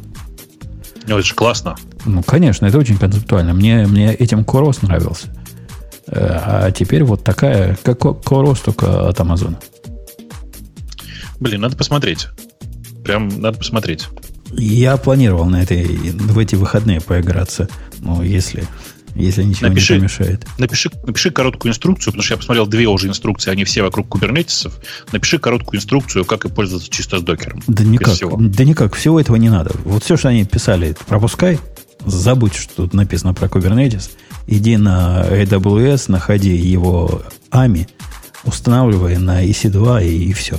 Ну, 1.06 1.18
это 1.18 1.26
же 1.26 1.34
классно. 1.34 1.76
Ну, 2.06 2.22
конечно, 2.22 2.66
это 2.66 2.78
очень 2.78 2.96
концептуально. 2.96 3.52
Мне, 3.54 3.86
мне 3.86 4.14
этим 4.14 4.44
Корос 4.44 4.82
нравился. 4.82 5.28
Э, 6.06 6.40
А 6.66 6.70
теперь 6.70 7.04
вот 7.04 7.24
такая, 7.24 7.76
как 7.82 7.98
Ко- 7.98 8.14
Корос, 8.14 8.60
только 8.60 9.08
от 9.08 9.20
Амазона. 9.20 9.58
Блин, 11.40 11.60
надо 11.60 11.76
посмотреть. 11.76 12.28
Прям 13.04 13.28
надо 13.40 13.58
посмотреть. 13.58 14.08
Я 14.52 14.96
планировал 14.96 15.46
на 15.46 15.62
этой, 15.62 15.84
в 15.84 16.38
эти 16.38 16.54
выходные 16.54 17.00
поиграться. 17.00 17.68
Ну, 17.98 18.22
если, 18.22 18.64
если 19.14 19.42
ничего 19.42 19.68
Напиши. 19.68 19.94
не 19.94 19.98
помешает. 20.00 20.46
Напиши, 20.58 20.90
напиши 21.06 21.30
короткую 21.30 21.70
инструкцию, 21.70 22.12
потому 22.12 22.22
что 22.22 22.34
я 22.34 22.38
посмотрел 22.38 22.66
две 22.66 22.86
уже 22.86 23.08
инструкции, 23.08 23.50
они 23.50 23.64
все 23.64 23.82
вокруг 23.82 24.08
кубернетисов. 24.08 24.74
Напиши 25.12 25.38
короткую 25.38 25.78
инструкцию, 25.78 26.24
как 26.24 26.44
и 26.44 26.48
пользоваться 26.48 26.90
чисто 26.90 27.18
с 27.18 27.22
докером. 27.22 27.62
Да 27.66 27.84
никак, 27.84 28.14
всего. 28.14 28.36
да 28.38 28.64
никак, 28.64 28.94
всего 28.94 29.20
этого 29.20 29.36
не 29.36 29.50
надо. 29.50 29.72
Вот 29.84 30.04
все, 30.04 30.16
что 30.16 30.28
они 30.28 30.44
писали, 30.44 30.96
пропускай, 31.06 31.58
забудь, 32.04 32.54
что 32.54 32.74
тут 32.76 32.94
написано 32.94 33.34
про 33.34 33.46
Kubernetes, 33.46 34.10
иди 34.46 34.76
на 34.76 35.24
AWS, 35.28 36.10
находи 36.10 36.56
его 36.56 37.22
AMI, 37.50 37.88
устанавливай 38.44 39.18
на 39.18 39.44
EC2 39.44 40.06
и, 40.06 40.32
все. 40.32 40.58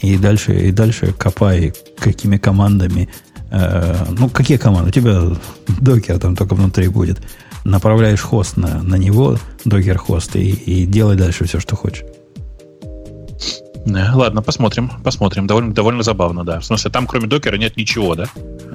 И 0.00 0.16
дальше, 0.16 0.68
и 0.68 0.72
дальше 0.72 1.12
копай, 1.12 1.72
какими 1.98 2.36
командами. 2.36 3.08
Э, 3.50 4.06
ну, 4.10 4.28
какие 4.28 4.58
команды? 4.58 4.90
У 4.90 4.92
тебя 4.92 5.36
докер 5.80 6.18
там 6.18 6.36
только 6.36 6.54
внутри 6.54 6.88
будет. 6.88 7.20
Направляешь 7.68 8.22
хост 8.22 8.56
на, 8.56 8.82
на 8.82 8.94
него, 8.94 9.36
докер 9.64 9.98
хост, 9.98 10.36
и, 10.36 10.50
и 10.50 10.86
делай 10.86 11.16
дальше 11.16 11.44
все, 11.44 11.60
что 11.60 11.76
хочешь. 11.76 12.04
Ладно, 13.86 14.42
посмотрим, 14.42 14.90
посмотрим. 15.04 15.46
Довольно, 15.46 15.74
довольно 15.74 16.02
забавно, 16.02 16.44
да. 16.44 16.60
В 16.60 16.64
смысле, 16.64 16.90
там 16.90 17.06
кроме 17.06 17.26
докера 17.26 17.56
нет 17.56 17.76
ничего, 17.76 18.14
да? 18.14 18.26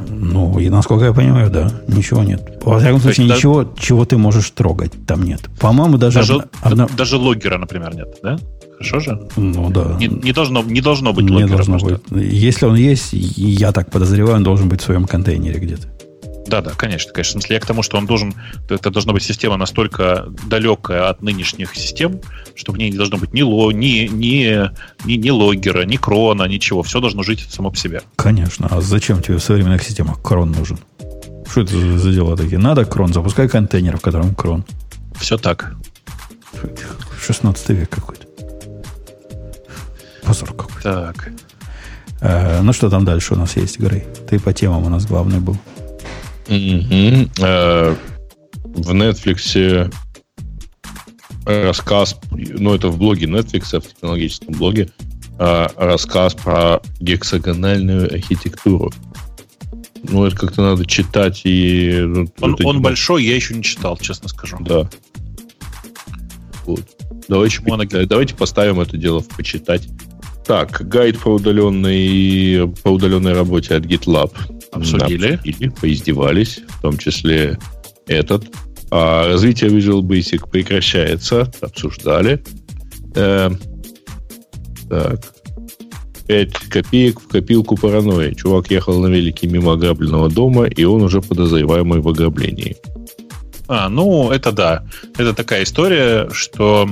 Ну, 0.10 0.60
и 0.60 0.70
насколько 0.70 1.06
я 1.06 1.14
понимаю, 1.14 1.50
да, 1.50 1.72
ничего 1.88 2.24
нет. 2.24 2.60
Во 2.64 2.80
всяком 2.80 3.00
случае, 3.00 3.28
есть, 3.28 3.38
ничего, 3.38 3.64
да, 3.64 3.72
чего 3.80 4.06
ты 4.06 4.18
можешь 4.18 4.50
трогать, 4.52 4.92
там 5.06 5.24
нет. 5.24 5.42
По-моему, 5.60 5.98
даже... 5.98 6.20
Даже, 6.20 6.46
одна... 6.62 6.88
даже 6.96 7.18
логера, 7.18 7.58
например, 7.58 7.96
нет, 7.96 8.18
да? 8.24 8.38
Хорошо 8.74 9.00
же? 9.00 9.28
Ну, 9.36 9.70
да. 9.70 9.96
Не, 10.00 10.08
не, 10.08 10.32
должно, 10.34 10.64
не 10.64 10.82
должно 10.82 11.14
быть 11.14 11.26
не 11.26 11.32
логера. 11.32 11.58
Должно 11.58 11.78
быть. 11.80 12.00
Если 12.12 12.66
он 12.66 12.76
есть, 12.76 13.10
я 13.12 13.72
так 13.72 13.92
подозреваю, 13.92 14.38
он 14.38 14.44
должен 14.44 14.70
быть 14.70 14.82
в 14.82 14.84
своем 14.84 15.06
контейнере 15.06 15.60
где-то. 15.60 15.93
Да, 16.48 16.62
да, 16.62 16.72
конечно, 16.72 17.12
конечно. 17.14 17.32
В 17.32 17.44
смысле, 17.44 17.56
я 17.56 17.60
к 17.60 17.66
тому, 17.66 17.84
что 17.84 17.98
он 17.98 18.06
должен, 18.06 18.34
это 18.70 18.90
должна 18.90 19.14
быть 19.14 19.24
система 19.24 19.58
настолько 19.58 20.28
далекая 20.48 21.10
от 21.10 21.22
нынешних 21.22 21.76
систем, 21.76 22.20
что 22.56 22.74
в 22.74 22.78
ней 22.78 22.90
не 22.90 22.98
должно 22.98 23.18
быть 23.18 23.34
ни, 23.34 23.42
ло, 23.42 23.72
ни, 23.72 24.08
ни, 24.08 24.70
ни, 25.06 25.14
ни 25.14 25.30
логера, 25.30 25.84
ни 25.86 25.96
крона, 25.96 26.44
ничего. 26.44 26.84
Все 26.84 27.00
должно 27.00 27.24
жить 27.24 27.48
само 27.50 27.72
по 27.72 27.78
себе. 27.78 28.02
Конечно. 28.16 28.68
А 28.70 28.82
зачем 28.82 29.22
тебе 29.22 29.38
в 29.38 29.44
современных 29.44 29.84
системах 29.84 30.22
крон 30.22 30.52
нужен? 30.52 30.80
Что 31.50 31.62
это 31.62 31.98
за 31.98 32.12
дела 32.12 32.36
такие? 32.36 32.58
Надо 32.58 32.86
крон, 32.86 33.14
запускай 33.14 33.48
контейнер, 33.48 33.98
в 33.98 34.02
котором 34.02 34.36
крон. 34.36 34.66
Все 35.20 35.38
так. 35.38 35.74
16 37.22 37.70
век 37.70 37.90
какой-то. 37.90 38.26
Позор 40.24 40.54
какой-то. 40.54 40.82
Так. 41.14 41.32
Э, 42.22 42.62
ну 42.62 42.74
что 42.74 42.90
там 42.90 43.06
дальше 43.06 43.34
у 43.34 43.38
нас 43.38 43.56
есть, 43.56 43.80
Грей? 43.80 44.06
Ты 44.30 44.40
по 44.40 44.54
темам 44.54 44.86
у 44.86 44.90
нас 44.90 45.06
главный 45.06 45.40
был. 45.40 45.58
Угу. 46.48 47.30
Э, 47.40 47.96
в 48.64 48.92
Netflix 48.92 49.92
рассказ, 51.46 52.18
ну 52.32 52.74
это 52.74 52.90
в 52.90 52.98
блоге 52.98 53.26
Netflix, 53.28 53.80
в 53.80 53.88
технологическом 53.88 54.54
блоге, 54.56 54.90
э, 55.40 55.68
рассказ 55.76 56.34
про 56.36 56.82
гексагональную 57.00 58.14
архитектуру. 58.14 58.92
Ну, 60.10 60.26
это 60.26 60.36
как-то 60.36 60.62
надо 60.62 60.86
читать 60.86 61.42
и... 61.46 62.02
Ну, 62.06 62.28
он 62.42 62.58
он 62.64 62.82
большой, 62.82 63.24
я 63.24 63.36
еще 63.36 63.56
не 63.56 63.64
читал, 63.64 63.98
честно 63.98 64.28
скажу. 64.28 64.58
Да. 64.60 64.90
Вот. 66.66 66.82
Давайте, 67.30 67.62
Моноги. 67.62 68.04
давайте 68.04 68.36
поставим 68.36 68.82
это 68.82 68.98
дело 68.98 69.22
в 69.22 69.30
почитать. 69.30 69.88
Так, 70.46 70.86
гайд 70.90 71.20
по 71.20 71.30
удаленной, 71.30 72.68
по 72.84 72.90
удаленной 72.90 73.34
работе 73.34 73.76
от 73.76 73.86
GitLab. 73.86 74.34
Обсудили. 74.74 75.34
Обсудили, 75.34 75.70
поиздевались, 75.70 76.60
в 76.68 76.82
том 76.82 76.98
числе 76.98 77.58
этот. 78.08 78.46
А 78.92 79.28
развитие 79.28 79.70
Visual 79.70 80.02
Basic 80.02 80.50
прекращается, 80.50 81.52
обсуждали. 81.62 82.44
Э, 83.16 83.50
так. 84.90 85.34
5 86.28 86.54
копеек 86.70 87.20
в 87.20 87.28
копилку 87.28 87.76
паранойи. 87.76 88.34
Чувак 88.34 88.72
ехал 88.72 89.00
на 89.00 89.08
велике 89.08 89.48
мимо 89.48 89.74
ограбленного 89.74 90.30
дома, 90.30 90.66
и 90.66 90.84
он 90.84 91.02
уже 91.02 91.22
подозреваемый 91.22 92.00
в 92.00 92.08
ограблении. 92.08 92.78
А, 93.68 93.90
ну, 93.90 94.32
это 94.32 94.52
да. 94.52 94.86
Это 95.18 95.34
такая 95.34 95.64
история, 95.64 96.30
что 96.32 96.90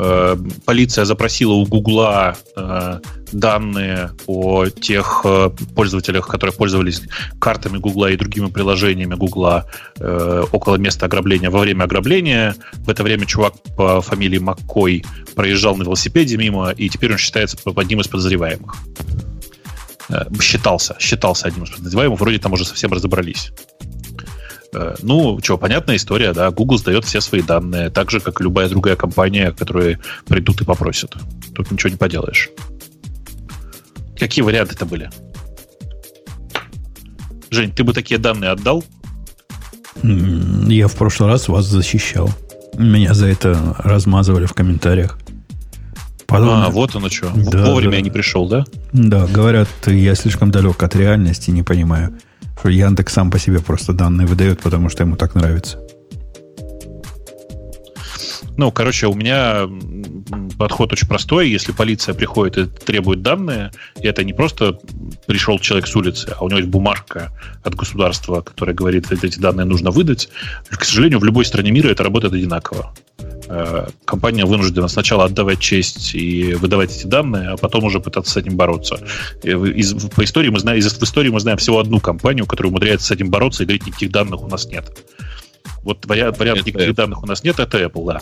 Э, 0.00 0.36
полиция 0.64 1.04
запросила 1.04 1.54
у 1.54 1.66
Гугла 1.66 2.36
э, 2.54 3.00
данные 3.32 4.10
о 4.28 4.66
тех 4.66 5.22
э, 5.24 5.50
пользователях, 5.74 6.28
которые 6.28 6.54
пользовались 6.54 7.02
картами 7.40 7.78
Гугла 7.78 8.10
и 8.10 8.16
другими 8.16 8.46
приложениями 8.46 9.16
Гугла 9.16 9.66
около 10.52 10.76
места 10.76 11.06
ограбления 11.06 11.50
во 11.50 11.60
время 11.60 11.84
ограбления. 11.84 12.54
В 12.84 12.90
это 12.90 13.02
время 13.02 13.26
чувак 13.26 13.54
по 13.76 14.00
фамилии 14.00 14.38
Маккой 14.38 15.04
проезжал 15.34 15.76
на 15.76 15.82
велосипеде 15.82 16.36
мимо, 16.36 16.70
и 16.70 16.88
теперь 16.88 17.12
он 17.12 17.18
считается 17.18 17.58
одним 17.74 18.00
из 18.00 18.06
подозреваемых. 18.06 18.76
Считался, 20.40 20.96
считался 21.00 21.48
одним 21.48 21.64
из 21.64 21.70
подозреваемых. 21.70 22.20
Вроде 22.20 22.38
там 22.38 22.52
уже 22.52 22.64
совсем 22.64 22.92
разобрались. 22.92 23.50
Э, 24.74 24.94
ну, 25.02 25.38
что, 25.42 25.56
понятная 25.56 25.96
история, 25.96 26.32
да. 26.32 26.50
Google 26.50 26.78
сдает 26.78 27.04
все 27.04 27.20
свои 27.20 27.42
данные, 27.42 27.90
так 27.90 28.10
же, 28.10 28.20
как 28.20 28.40
и 28.40 28.44
любая 28.44 28.68
другая 28.68 28.96
компания, 28.96 29.52
которые 29.52 29.98
придут 30.26 30.60
и 30.60 30.64
попросят. 30.64 31.16
Тут 31.54 31.70
ничего 31.70 31.90
не 31.90 31.96
поделаешь. 31.96 32.50
Какие 34.18 34.42
варианты 34.42 34.74
это 34.74 34.84
были? 34.84 35.10
Жень, 37.50 37.72
ты 37.72 37.82
бы 37.84 37.94
такие 37.94 38.18
данные 38.18 38.50
отдал? 38.50 38.84
Я 40.02 40.88
в 40.88 40.96
прошлый 40.96 41.30
раз 41.30 41.48
вас 41.48 41.64
защищал. 41.64 42.30
Меня 42.76 43.14
за 43.14 43.26
это 43.26 43.76
размазывали 43.78 44.46
в 44.46 44.52
комментариях. 44.52 45.18
Подобно... 46.26 46.66
А, 46.66 46.70
вот 46.70 46.94
оно 46.94 47.08
что. 47.08 47.32
Да, 47.34 47.64
Вовремя 47.64 47.92
да. 47.92 47.96
я 47.96 48.02
не 48.02 48.10
пришел, 48.10 48.46
да? 48.46 48.66
Да, 48.92 49.26
говорят, 49.26 49.68
я 49.86 50.14
слишком 50.14 50.50
далек 50.50 50.82
от 50.82 50.94
реальности, 50.94 51.50
не 51.50 51.62
понимаю 51.62 52.18
Яндекс 52.64 53.12
сам 53.12 53.30
по 53.30 53.38
себе 53.38 53.60
просто 53.60 53.92
данные 53.92 54.26
выдает, 54.26 54.60
потому 54.60 54.88
что 54.88 55.04
ему 55.04 55.16
так 55.16 55.34
нравится. 55.34 55.78
Ну, 58.58 58.72
короче, 58.72 59.06
у 59.06 59.14
меня 59.14 59.68
подход 60.58 60.92
очень 60.92 61.06
простой. 61.06 61.48
Если 61.48 61.70
полиция 61.70 62.12
приходит 62.12 62.58
и 62.58 62.64
требует 62.66 63.22
данные, 63.22 63.70
и 64.02 64.06
это 64.08 64.24
не 64.24 64.32
просто 64.32 64.80
пришел 65.28 65.60
человек 65.60 65.86
с 65.86 65.94
улицы, 65.94 66.34
а 66.36 66.44
у 66.44 66.48
него 66.48 66.58
есть 66.58 66.68
бумажка 66.68 67.30
от 67.62 67.76
государства, 67.76 68.40
которая 68.40 68.74
говорит, 68.74 69.06
что 69.06 69.14
эти 69.26 69.38
данные 69.38 69.64
нужно 69.64 69.92
выдать, 69.92 70.28
к 70.70 70.84
сожалению, 70.84 71.20
в 71.20 71.24
любой 71.24 71.44
стране 71.44 71.70
мира 71.70 71.88
это 71.88 72.02
работает 72.02 72.34
одинаково. 72.34 72.92
Э, 73.46 73.86
компания 74.04 74.44
вынуждена 74.44 74.88
сначала 74.88 75.24
отдавать 75.24 75.60
честь 75.60 76.16
и 76.16 76.54
выдавать 76.54 76.96
эти 76.96 77.06
данные, 77.06 77.50
а 77.50 77.56
потом 77.56 77.84
уже 77.84 78.00
пытаться 78.00 78.32
с 78.32 78.36
этим 78.38 78.56
бороться. 78.56 79.00
Из, 79.44 79.94
по 80.10 80.24
истории 80.24 80.48
мы 80.48 80.58
знаем, 80.58 80.80
из, 80.80 80.92
в 80.92 81.02
истории 81.04 81.30
мы 81.30 81.38
знаем 81.38 81.58
всего 81.58 81.78
одну 81.78 82.00
компанию, 82.00 82.44
которая 82.44 82.70
умудряется 82.70 83.06
с 83.06 83.10
этим 83.12 83.30
бороться 83.30 83.62
и 83.62 83.66
говорит, 83.66 83.86
никаких 83.86 84.10
данных 84.10 84.42
у 84.42 84.48
нас 84.48 84.66
нет. 84.66 84.84
Вот 85.82 86.04
вариант, 86.06 86.38
вариант 86.38 86.66
никаких 86.66 86.90
Apple. 86.90 86.94
данных 86.94 87.22
у 87.22 87.26
нас 87.26 87.44
нет, 87.44 87.58
это 87.58 87.78
Apple, 87.78 88.06
да. 88.06 88.20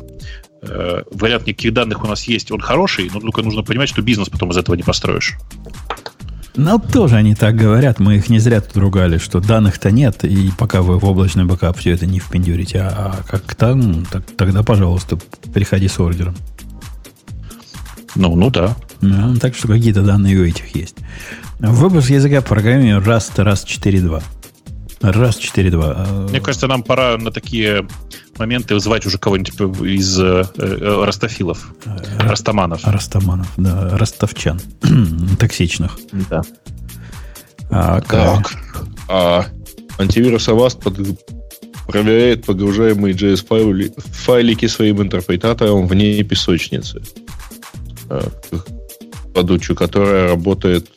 Э, 0.62 1.03
вариант 1.11 1.47
никаких 1.47 1.73
данных 1.73 2.05
у 2.05 2.07
нас 2.07 2.24
есть, 2.24 2.51
он 2.51 2.61
хороший, 2.61 3.11
но 3.12 3.20
только 3.20 3.43
нужно 3.43 3.62
понимать, 3.62 3.89
что 3.89 4.03
бизнес 4.03 4.28
потом 4.28 4.51
из 4.51 4.57
этого 4.57 4.74
не 4.74 4.83
построишь. 4.83 5.37
Ну, 6.57 6.78
тоже 6.78 7.16
они 7.16 7.35
так 7.35 7.55
говорят. 7.55 7.99
Мы 7.99 8.16
их 8.16 8.31
не 8.31 8.39
зря 8.39 8.62
тут 8.62 8.77
ругали, 8.78 9.19
что 9.19 9.41
данных-то 9.41 9.91
нет, 9.91 10.24
и 10.24 10.51
пока 10.57 10.81
вы 10.81 10.99
в 10.99 11.05
облачный 11.05 11.45
бэкап 11.45 11.77
все 11.78 11.93
это 11.93 12.07
не 12.07 12.19
впендюрите. 12.19 12.81
А, 12.81 13.16
а 13.19 13.23
как 13.28 13.55
там, 13.55 14.07
так, 14.07 14.24
тогда, 14.37 14.62
пожалуйста, 14.62 15.19
приходи 15.53 15.87
с 15.87 16.01
ордером. 16.01 16.35
Ну, 18.15 18.35
ну 18.35 18.51
да. 18.51 18.74
Ну, 19.03 19.37
так 19.37 19.55
что 19.55 19.69
какие-то 19.69 20.03
данные 20.03 20.39
у 20.39 20.45
этих 20.45 20.74
есть. 20.74 20.97
Выпуск 21.59 22.09
языка 22.09 22.41
программирования 22.41 23.01
Rust, 23.01 23.37
Rust 23.37 23.66
4.2. 23.66 24.23
Раз, 25.01 25.39
4-2. 25.39 26.31
Мне 26.31 26.40
кажется, 26.40 26.66
нам 26.66 26.82
пора 26.82 27.18
на 27.18 27.31
такие 27.31 27.86
моменты 28.39 28.74
вызывать 28.74 29.05
уже 29.06 29.18
кого-нибудь 29.18 29.81
из 29.82 30.18
э, 30.18 30.44
э, 30.56 31.05
растофилов, 31.05 31.73
э, 31.85 32.18
растаманов. 32.18 32.85
Растаманов, 32.85 33.48
да, 33.56 33.97
ростовчан, 33.97 34.60
токсичных. 35.39 35.98
Да. 36.31 36.43
А, 37.70 38.01
так, 38.01 38.55
а 39.09 39.47
антивирус 39.98 40.48
Avast 40.48 40.81
под, 40.82 41.20
проверяет 41.86 42.47
погружаемые 42.47 43.14
JS 43.14 43.93
файлики 44.12 44.66
своим 44.66 45.02
интерпретатором 45.02 45.86
вне 45.86 46.23
песочницы, 46.23 47.02
э, 48.09 48.23
подучу, 49.35 49.74
которая 49.74 50.28
работает 50.28 50.89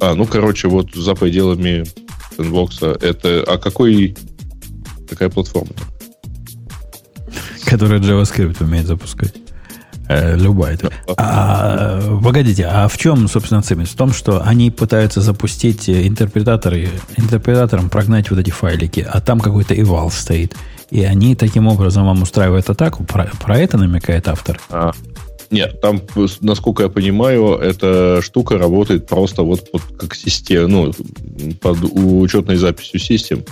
а, 0.00 0.14
ну, 0.14 0.26
короче, 0.26 0.68
вот 0.68 0.94
за 0.94 1.14
пределами 1.14 1.84
сэндбокса, 2.38 2.96
это... 3.00 3.44
А 3.46 3.58
какой... 3.58 4.16
Какая 5.08 5.28
платформа? 5.28 5.72
Которая 7.64 8.00
JavaScript 8.00 8.62
умеет 8.62 8.86
запускать. 8.86 9.34
Э, 10.08 10.36
любая. 10.36 10.78
А, 11.18 12.00
погодите, 12.22 12.64
а 12.64 12.88
в 12.88 12.96
чем, 12.96 13.28
собственно, 13.28 13.60
ценность? 13.60 13.92
В 13.92 13.96
том, 13.96 14.12
что 14.12 14.42
они 14.42 14.70
пытаются 14.70 15.20
запустить 15.20 15.90
интерпретаторы, 15.90 16.88
интерпретатором 17.16 17.90
прогнать 17.90 18.30
вот 18.30 18.38
эти 18.38 18.50
файлики, 18.50 19.06
а 19.06 19.20
там 19.20 19.40
какой-то 19.40 19.74
eval 19.74 20.10
стоит. 20.10 20.54
И 20.90 21.04
они 21.04 21.34
таким 21.34 21.66
образом 21.66 22.06
вам 22.06 22.22
устраивают 22.22 22.70
атаку. 22.70 23.04
Про, 23.04 23.30
про 23.42 23.58
это 23.58 23.76
намекает 23.76 24.28
автор. 24.28 24.58
А, 24.70 24.92
нет, 25.50 25.80
там, 25.80 26.02
насколько 26.40 26.82
я 26.82 26.88
понимаю, 26.88 27.54
эта 27.54 28.20
штука 28.22 28.58
работает 28.58 29.06
просто 29.06 29.42
вот 29.42 29.70
под, 29.70 29.82
как 29.98 30.14
система, 30.14 30.68
ну, 30.68 30.92
под 31.60 31.78
учетной 31.82 32.56
записью 32.56 33.00
систем. 33.00 33.44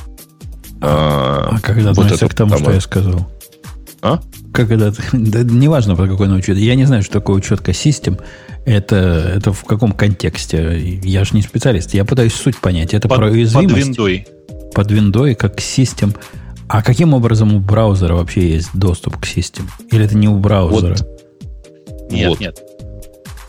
А, 0.81 1.51
а 1.53 1.61
как 1.61 1.79
это 1.79 1.89
вот 1.89 1.99
относится 1.99 2.29
к 2.29 2.35
тому, 2.35 2.51
там, 2.51 2.61
что 2.61 2.73
я 2.73 2.81
сказал? 2.81 3.27
А? 4.03 4.21
как 4.57 4.71
это, 4.71 4.93
да, 5.13 5.43
неважно, 5.43 5.95
про 5.95 6.09
какой 6.09 6.35
учет. 6.37 6.57
Я 6.57 6.75
не 6.75 6.87
знаю, 6.87 7.03
что 7.03 7.13
такое 7.15 7.37
учетка 7.37 7.73
систем. 7.73 8.19
Это, 8.65 8.97
это 9.37 9.53
в 9.53 9.65
каком 9.65 9.93
контексте? 9.93 10.99
Я 11.05 11.25
же 11.25 11.35
не 11.35 11.43
специалист. 11.43 11.93
Я 11.95 12.05
пытаюсь 12.05 12.35
суть 12.35 12.57
понять. 12.57 12.95
Это 12.95 13.07
Под, 13.09 13.19
про 13.19 13.27
уязвимость. 13.29 13.75
под 13.75 13.85
виндой. 13.85 14.27
Под 14.75 14.91
виндой, 14.91 15.35
как 15.35 15.61
систем. 15.61 16.15
А 16.69 16.83
каким 16.83 17.15
образом 17.15 17.55
у 17.55 17.61
браузера 17.61 18.15
вообще 18.15 18.55
есть 18.55 18.71
доступ 18.75 19.19
к 19.19 19.27
систем? 19.27 19.69
Или 19.93 20.07
это 20.07 20.17
не 20.17 20.29
у 20.29 20.39
браузера? 20.39 20.97
Нет, 22.11 22.29
Вот. 22.29 22.41
нет. 22.41 22.61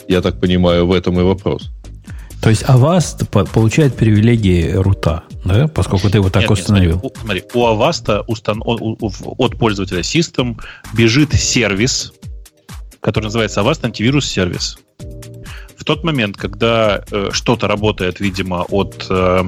Я 0.07 0.21
так 0.21 0.39
понимаю, 0.39 0.88
в 0.88 0.91
этом 0.93 1.19
и 1.19 1.23
вопрос. 1.23 1.69
То 2.41 2.49
есть 2.49 2.63
Avast 2.63 3.27
по- 3.29 3.45
получает 3.45 3.95
привилегии 3.95 4.71
рута, 4.71 5.23
да? 5.43 5.67
Поскольку 5.67 6.09
ты 6.09 6.19
его 6.19 6.29
так 6.29 6.43
Нет, 6.43 6.49
нет, 6.51 6.59
установил. 6.59 6.99
смотри, 6.99 7.09
у, 7.09 7.19
смотри, 7.19 7.43
у 7.53 7.65
Avast 7.65 8.23
устан- 8.27 8.61
у- 8.63 8.95
у- 9.05 9.09
в- 9.09 9.34
от 9.39 9.57
пользователя 9.57 10.01
System 10.01 10.57
бежит 10.93 11.34
сервис, 11.34 12.13
который 13.01 13.25
называется 13.25 13.61
Avast 13.61 13.84
антивирус 13.84 14.27
сервис. 14.29 14.77
В 15.75 15.84
тот 15.84 16.03
момент, 16.03 16.38
когда 16.38 17.03
э, 17.11 17.29
что-то 17.31 17.67
работает, 17.67 18.19
видимо, 18.19 18.63
от 18.69 19.07
э, 19.09 19.43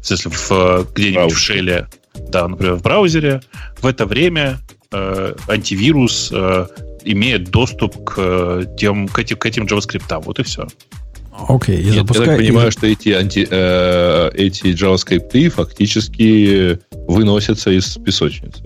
в 0.00 0.06
смысле, 0.06 0.30
в, 0.30 0.50
э, 0.52 0.84
где-нибудь 0.94 1.32
в 1.32 1.38
шеле, 1.38 1.88
да, 2.28 2.46
например, 2.48 2.74
в 2.76 2.82
браузере, 2.82 3.40
в 3.80 3.86
это 3.86 4.06
время 4.06 4.60
э, 4.92 5.34
антивирус 5.48 6.30
э, 6.32 6.66
имеет 7.04 7.50
доступ 7.50 8.04
к, 8.04 8.14
э, 8.18 8.64
тем, 8.78 9.08
к, 9.08 9.18
этим, 9.18 9.36
к 9.36 9.46
этим 9.46 9.64
JavaScript. 9.64 10.22
Вот 10.24 10.38
и 10.38 10.42
все. 10.42 10.66
Окей, 11.48 11.80
и 11.80 11.84
Нет, 11.84 11.94
я 11.94 12.00
запускаю- 12.02 12.26
так 12.26 12.40
и 12.40 12.46
понимаю, 12.46 12.66
за- 12.66 12.78
что 12.78 12.86
эти, 12.86 13.08
анти, 13.10 13.46
э, 13.50 14.30
эти 14.34 14.66
JavaScript 14.66 15.50
фактически 15.50 16.78
выносятся 17.08 17.70
из 17.70 17.96
песочницы. 17.96 18.62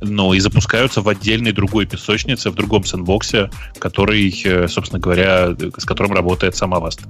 Ну, 0.00 0.34
и 0.34 0.40
запускаются 0.40 1.00
в 1.00 1.08
отдельной 1.08 1.52
другой 1.52 1.86
песочнице, 1.86 2.50
в 2.50 2.54
другом 2.54 2.84
сэндбоксе, 2.84 3.48
который, 3.78 4.34
э, 4.44 4.68
собственно 4.68 5.00
говоря, 5.00 5.56
с 5.78 5.84
которым 5.84 6.12
работает 6.12 6.56
сама 6.56 6.78
Avast. 6.78 7.00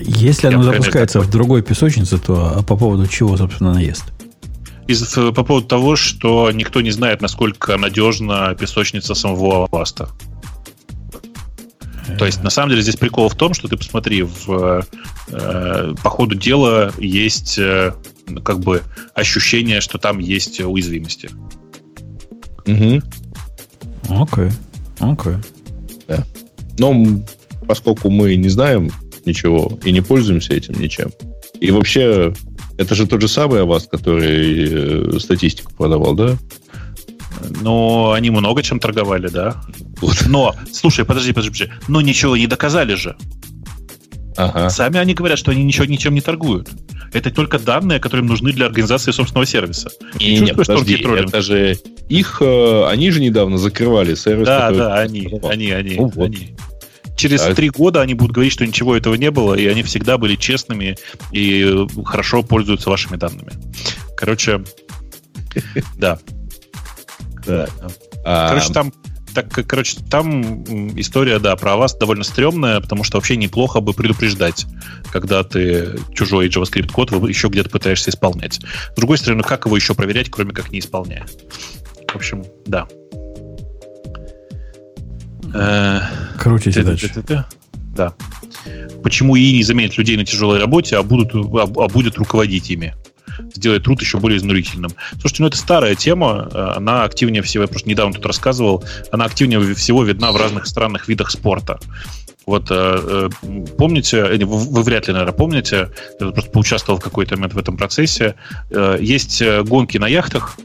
Если 0.00 0.48
Я, 0.48 0.54
оно 0.54 0.64
запускается 0.64 1.18
такой. 1.18 1.28
в 1.28 1.30
другой 1.32 1.62
песочнице, 1.62 2.18
то 2.18 2.54
а 2.58 2.62
по 2.62 2.76
поводу 2.76 3.06
чего, 3.06 3.36
собственно, 3.36 3.70
она 3.70 3.80
ест? 3.80 4.04
Из, 4.88 5.14
по 5.14 5.44
поводу 5.44 5.66
того, 5.66 5.96
что 5.96 6.50
никто 6.50 6.80
не 6.80 6.90
знает, 6.90 7.20
насколько 7.20 7.76
надежна 7.76 8.56
песочница 8.58 9.14
самого 9.14 9.66
Avast. 9.66 10.08
То 12.18 12.24
есть, 12.24 12.42
на 12.42 12.48
самом 12.48 12.70
деле, 12.70 12.82
здесь 12.82 12.96
прикол 12.96 13.28
в 13.28 13.34
том, 13.34 13.52
что 13.52 13.68
ты 13.68 13.76
посмотри, 13.76 14.22
в, 14.22 14.86
э, 15.28 15.94
по 16.02 16.10
ходу 16.10 16.34
дела 16.34 16.92
есть 16.98 17.58
э, 17.58 17.92
как 18.42 18.60
бы 18.60 18.82
ощущение, 19.14 19.82
что 19.82 19.98
там 19.98 20.18
есть 20.18 20.60
уязвимости. 20.60 21.30
Мгм. 22.66 23.02
Окей, 24.08 24.50
окей. 25.00 25.34
Но 26.78 26.92
м, 26.92 27.26
поскольку 27.66 28.08
мы 28.08 28.36
не 28.36 28.48
знаем 28.48 28.90
ничего 29.26 29.78
и 29.84 29.92
не 29.92 30.00
пользуемся 30.00 30.54
этим 30.54 30.80
ничем, 30.80 31.10
и 31.60 31.70
вообще 31.70 32.32
это 32.78 32.94
же 32.94 33.06
тот 33.06 33.20
же 33.20 33.28
самый 33.28 33.60
Avast, 33.60 33.88
который 33.90 35.16
э, 35.16 35.18
статистику 35.18 35.72
продавал, 35.76 36.14
да? 36.14 36.36
Но 37.60 38.12
они 38.12 38.30
много 38.30 38.62
чем 38.62 38.80
торговали, 38.80 39.28
да. 39.28 39.60
Вот. 40.00 40.24
Но, 40.26 40.54
слушай, 40.72 41.04
подожди, 41.04 41.32
подожди, 41.32 41.50
подожди. 41.50 41.72
Но 41.88 42.00
ничего 42.00 42.36
не 42.36 42.46
доказали 42.46 42.94
же. 42.94 43.16
Ага. 44.36 44.70
Сами 44.70 44.98
они 44.98 45.14
говорят, 45.14 45.38
что 45.38 45.50
они 45.50 45.64
ничего 45.64 45.84
ничем 45.86 46.14
не 46.14 46.20
торгуют. 46.20 46.68
Это 47.12 47.30
только 47.32 47.58
данные, 47.58 47.98
которые 47.98 48.22
им 48.22 48.28
нужны 48.28 48.52
для 48.52 48.66
организации 48.66 49.10
собственного 49.10 49.46
сервиса. 49.46 49.90
Не, 50.20 50.38
не, 50.38 50.46
Чувствуешь 50.48 50.66
подожди, 50.68 50.94
это 50.94 51.42
же 51.42 51.76
их, 52.08 52.38
э, 52.40 52.84
они 52.86 53.10
же 53.10 53.20
недавно 53.20 53.58
закрывали 53.58 54.14
сервис. 54.14 54.46
Да, 54.46 54.70
да, 54.70 54.98
они, 54.98 55.22
продавал. 55.22 55.50
они, 55.50 55.70
они, 55.72 55.94
Ну 55.96 56.06
вот. 56.14 56.26
они. 56.26 56.54
Через 57.18 57.42
А 57.42 57.52
три 57.52 57.68
года 57.68 58.00
они 58.00 58.14
будут 58.14 58.32
говорить, 58.32 58.52
что 58.52 58.64
ничего 58.64 58.96
этого 58.96 59.14
не 59.14 59.32
было, 59.32 59.54
и 59.54 59.66
они 59.66 59.82
всегда 59.82 60.18
были 60.18 60.36
честными 60.36 60.96
и 61.32 61.64
э, 61.64 62.02
хорошо 62.04 62.44
пользуются 62.44 62.90
вашими 62.90 63.16
данными. 63.16 63.52
Короче, 64.16 64.62
да. 65.96 66.18
А, 68.24 68.48
Короче, 68.50 68.72
там 68.72 68.92
так, 69.34 69.50
короче, 69.68 69.98
там 70.10 70.64
история, 70.98 71.38
да, 71.38 71.56
про 71.56 71.76
вас 71.76 71.94
довольно 71.96 72.24
стрёмная, 72.24 72.80
потому 72.80 73.04
что 73.04 73.18
вообще 73.18 73.36
неплохо 73.36 73.80
бы 73.80 73.92
предупреждать, 73.92 74.66
когда 75.12 75.42
ты 75.42 75.98
чужой 76.14 76.48
JavaScript 76.48 76.92
код 76.92 77.10
еще 77.28 77.48
где-то 77.48 77.68
пытаешься 77.68 78.10
исполнять. 78.10 78.60
С 78.92 78.96
другой 78.96 79.18
стороны, 79.18 79.42
как 79.42 79.66
его 79.66 79.76
еще 79.76 79.94
проверять, 79.94 80.30
кроме 80.30 80.52
как 80.52 80.70
не 80.70 80.78
исполняя? 80.78 81.26
В 82.08 82.16
общем, 82.16 82.44
да. 82.66 82.88
Э, 85.54 86.00
Крутите 86.38 86.82
дальше. 86.82 87.10
Да. 87.94 88.14
Почему 89.02 89.36
ИИ 89.36 89.56
не 89.56 89.62
заменит 89.62 89.96
людей 89.98 90.16
на 90.16 90.24
тяжелой 90.24 90.60
работе, 90.60 90.96
а, 90.96 91.02
будут, 91.02 91.34
а, 91.34 91.62
а 91.62 91.88
будет 91.88 92.16
руководить 92.16 92.70
ими? 92.70 92.94
Сделает 93.54 93.84
труд 93.84 94.00
еще 94.00 94.18
более 94.18 94.38
изнурительным. 94.38 94.90
Слушайте, 95.20 95.42
ну 95.42 95.48
это 95.48 95.56
старая 95.56 95.94
тема, 95.94 96.48
э, 96.52 96.58
она 96.76 97.04
активнее 97.04 97.42
всего, 97.42 97.62
я 97.62 97.68
просто 97.68 97.88
недавно 97.88 98.14
тут 98.14 98.26
рассказывал, 98.26 98.84
она 99.12 99.24
активнее 99.24 99.74
всего 99.74 100.02
видна 100.04 100.32
в 100.32 100.36
разных 100.36 100.66
странных 100.66 101.08
видах 101.08 101.30
спорта. 101.30 101.78
Вот 102.46 102.68
э, 102.70 103.28
помните, 103.76 104.24
вы, 104.24 104.58
вы 104.58 104.82
вряд 104.82 105.06
ли, 105.06 105.12
наверное, 105.12 105.36
помните, 105.36 105.90
я 106.20 106.30
просто 106.30 106.50
поучаствовал 106.50 106.98
в 106.98 107.02
какой-то 107.02 107.36
момент 107.36 107.54
в 107.54 107.58
этом 107.58 107.76
процессе. 107.76 108.34
Э, 108.70 108.96
есть 109.00 109.42
гонки 109.64 109.98
на 109.98 110.08
яхтах, 110.08 110.56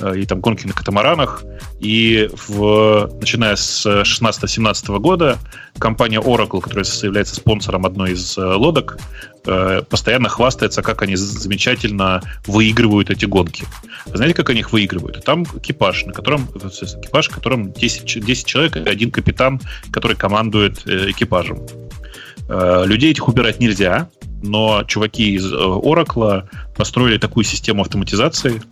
и 0.00 0.26
там 0.26 0.40
гонки 0.40 0.66
на 0.66 0.72
катамаранах. 0.72 1.44
И 1.80 2.28
в, 2.48 3.10
начиная 3.20 3.56
с 3.56 3.86
16-17 3.86 4.98
года 4.98 5.38
компания 5.78 6.20
Oracle, 6.20 6.60
которая 6.60 6.84
является 7.02 7.34
спонсором 7.34 7.86
одной 7.86 8.12
из 8.12 8.36
э, 8.38 8.42
лодок, 8.42 8.98
э, 9.46 9.82
постоянно 9.88 10.28
хвастается, 10.28 10.82
как 10.82 11.02
они 11.02 11.16
замечательно 11.16 12.22
выигрывают 12.46 13.10
эти 13.10 13.24
гонки. 13.26 13.64
Знаете, 14.06 14.34
как 14.34 14.50
они 14.50 14.60
их 14.60 14.72
выигрывают? 14.72 15.24
Там 15.24 15.44
экипаж, 15.44 16.04
на 16.06 16.12
котором 16.12 16.48
э, 16.54 16.68
экипаж, 16.68 17.28
в 17.28 17.34
котором 17.34 17.72
10, 17.72 18.06
ч- 18.06 18.20
10 18.20 18.46
человек 18.46 18.76
и 18.76 18.80
один 18.88 19.10
капитан, 19.10 19.60
который 19.90 20.16
командует 20.16 20.86
э, 20.86 21.10
экипажем. 21.10 21.66
Э, 22.48 22.84
Людей 22.86 23.10
этих 23.10 23.28
убирать 23.28 23.60
нельзя, 23.60 24.08
но 24.42 24.84
чуваки 24.84 25.32
из 25.34 25.50
э, 25.52 25.56
Oracle 25.56 26.44
построили 26.76 27.18
такую 27.18 27.44
систему 27.44 27.82
автоматизации, 27.82 28.62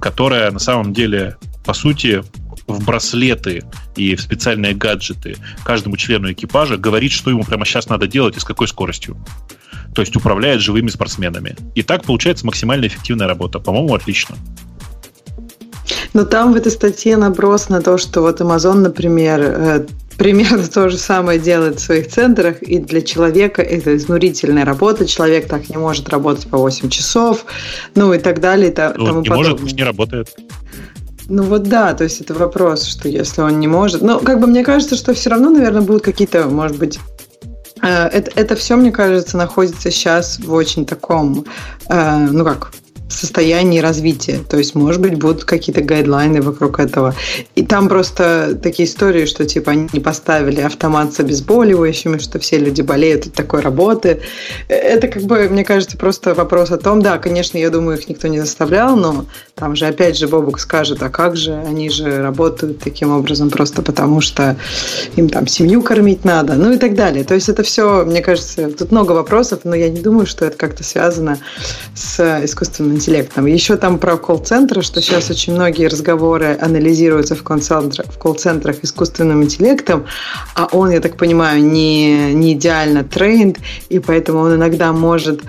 которая 0.00 0.50
на 0.50 0.58
самом 0.58 0.92
деле, 0.92 1.36
по 1.64 1.74
сути, 1.74 2.22
в 2.66 2.84
браслеты 2.84 3.64
и 3.96 4.14
в 4.14 4.20
специальные 4.20 4.74
гаджеты 4.74 5.36
каждому 5.64 5.96
члену 5.96 6.32
экипажа 6.32 6.76
говорит, 6.76 7.12
что 7.12 7.30
ему 7.30 7.44
прямо 7.44 7.64
сейчас 7.64 7.88
надо 7.88 8.06
делать 8.06 8.36
и 8.36 8.40
с 8.40 8.44
какой 8.44 8.68
скоростью. 8.68 9.16
То 9.94 10.02
есть 10.02 10.14
управляет 10.14 10.60
живыми 10.60 10.88
спортсменами. 10.88 11.56
И 11.74 11.82
так 11.82 12.04
получается 12.04 12.46
максимально 12.46 12.86
эффективная 12.86 13.26
работа. 13.26 13.58
По-моему, 13.58 13.94
отлично. 13.94 14.36
Но 16.12 16.24
там 16.24 16.52
в 16.52 16.56
этой 16.56 16.70
статье 16.70 17.16
наброс 17.16 17.68
на 17.68 17.80
то, 17.80 17.98
что 17.98 18.20
вот 18.20 18.40
Amazon, 18.40 18.74
например, 18.74 19.40
э, 19.40 19.86
примерно 20.20 20.66
то 20.68 20.90
же 20.90 20.98
самое 20.98 21.38
делает 21.38 21.80
в 21.80 21.82
своих 21.82 22.08
центрах, 22.08 22.62
и 22.62 22.78
для 22.78 23.00
человека 23.00 23.62
это 23.62 23.96
изнурительная 23.96 24.66
работа, 24.66 25.06
человек 25.06 25.48
так 25.48 25.70
не 25.70 25.78
может 25.78 26.10
работать 26.10 26.46
по 26.46 26.58
8 26.58 26.90
часов, 26.90 27.46
ну 27.94 28.12
и 28.12 28.18
так 28.18 28.38
далее, 28.38 28.68
и 28.68 28.74
та- 28.74 28.92
Ну, 28.98 29.06
тому 29.06 29.20
не 29.22 29.28
может, 29.30 29.44
подобное. 29.44 29.62
пусть 29.62 29.76
не 29.76 29.82
работает. 29.82 30.28
Ну 31.30 31.42
вот 31.44 31.62
да, 31.62 31.94
то 31.94 32.04
есть 32.04 32.20
это 32.20 32.34
вопрос, 32.34 32.84
что 32.84 33.08
если 33.08 33.40
он 33.40 33.60
не 33.60 33.66
может... 33.66 34.02
Ну, 34.02 34.20
как 34.20 34.40
бы 34.40 34.46
мне 34.46 34.62
кажется, 34.62 34.94
что 34.94 35.14
все 35.14 35.30
равно, 35.30 35.48
наверное, 35.48 35.80
будут 35.80 36.02
какие-то, 36.02 36.44
может 36.48 36.76
быть... 36.76 37.00
э, 37.82 37.88
Это, 38.12 38.30
это 38.34 38.56
все, 38.56 38.76
мне 38.76 38.92
кажется, 38.92 39.38
находится 39.38 39.90
сейчас 39.90 40.38
в 40.38 40.52
очень 40.52 40.84
таком, 40.84 41.46
э, 41.88 42.18
ну 42.30 42.44
как, 42.44 42.72
состоянии 43.12 43.80
развития. 43.80 44.40
То 44.48 44.58
есть, 44.58 44.74
может 44.74 45.00
быть, 45.00 45.18
будут 45.18 45.44
какие-то 45.44 45.82
гайдлайны 45.82 46.40
вокруг 46.40 46.78
этого. 46.78 47.14
И 47.54 47.64
там 47.64 47.88
просто 47.88 48.58
такие 48.62 48.88
истории, 48.88 49.26
что 49.26 49.44
типа 49.44 49.72
они 49.72 50.00
поставили 50.00 50.60
автомат 50.60 51.12
с 51.12 51.20
обезболивающими, 51.20 52.18
что 52.18 52.38
все 52.38 52.58
люди 52.58 52.82
болеют 52.82 53.26
от 53.26 53.34
такой 53.34 53.60
работы. 53.60 54.20
Это 54.68 55.08
как 55.08 55.22
бы, 55.24 55.48
мне 55.48 55.64
кажется, 55.64 55.96
просто 55.96 56.34
вопрос 56.34 56.70
о 56.70 56.78
том, 56.78 57.02
да, 57.02 57.18
конечно, 57.18 57.58
я 57.58 57.70
думаю, 57.70 57.98
их 57.98 58.08
никто 58.08 58.28
не 58.28 58.40
заставлял, 58.40 58.96
но 58.96 59.26
там 59.54 59.76
же 59.76 59.86
опять 59.86 60.16
же 60.16 60.28
Бобук 60.28 60.60
скажет, 60.60 61.02
а 61.02 61.10
как 61.10 61.36
же, 61.36 61.54
они 61.54 61.90
же 61.90 62.22
работают 62.22 62.78
таким 62.78 63.10
образом 63.10 63.50
просто 63.50 63.82
потому, 63.82 64.20
что 64.20 64.56
им 65.16 65.28
там 65.28 65.46
семью 65.46 65.82
кормить 65.82 66.24
надо, 66.24 66.54
ну 66.54 66.72
и 66.72 66.78
так 66.78 66.94
далее. 66.94 67.24
То 67.24 67.34
есть 67.34 67.48
это 67.48 67.62
все, 67.62 68.04
мне 68.04 68.22
кажется, 68.22 68.70
тут 68.70 68.92
много 68.92 69.12
вопросов, 69.12 69.60
но 69.64 69.74
я 69.74 69.88
не 69.88 70.00
думаю, 70.00 70.26
что 70.26 70.44
это 70.44 70.56
как-то 70.56 70.84
связано 70.84 71.38
с 71.94 72.20
искусственным 72.44 72.99
интеллектом. 73.00 73.46
Еще 73.46 73.76
там 73.76 73.98
про 73.98 74.16
колл-центры, 74.16 74.82
что 74.82 75.00
сейчас 75.00 75.30
очень 75.30 75.54
многие 75.54 75.86
разговоры 75.86 76.58
анализируются 76.60 77.34
в 77.34 77.42
колл-центрах, 77.42 78.06
в 78.06 78.18
колл-центрах 78.18 78.76
искусственным 78.82 79.42
интеллектом, 79.42 80.04
а 80.54 80.68
он, 80.72 80.90
я 80.90 81.00
так 81.00 81.16
понимаю, 81.16 81.62
не, 81.62 82.34
не 82.34 82.52
идеально 82.52 83.02
трейнд, 83.02 83.58
и 83.88 83.98
поэтому 83.98 84.40
он 84.40 84.56
иногда 84.56 84.92
может 84.92 85.40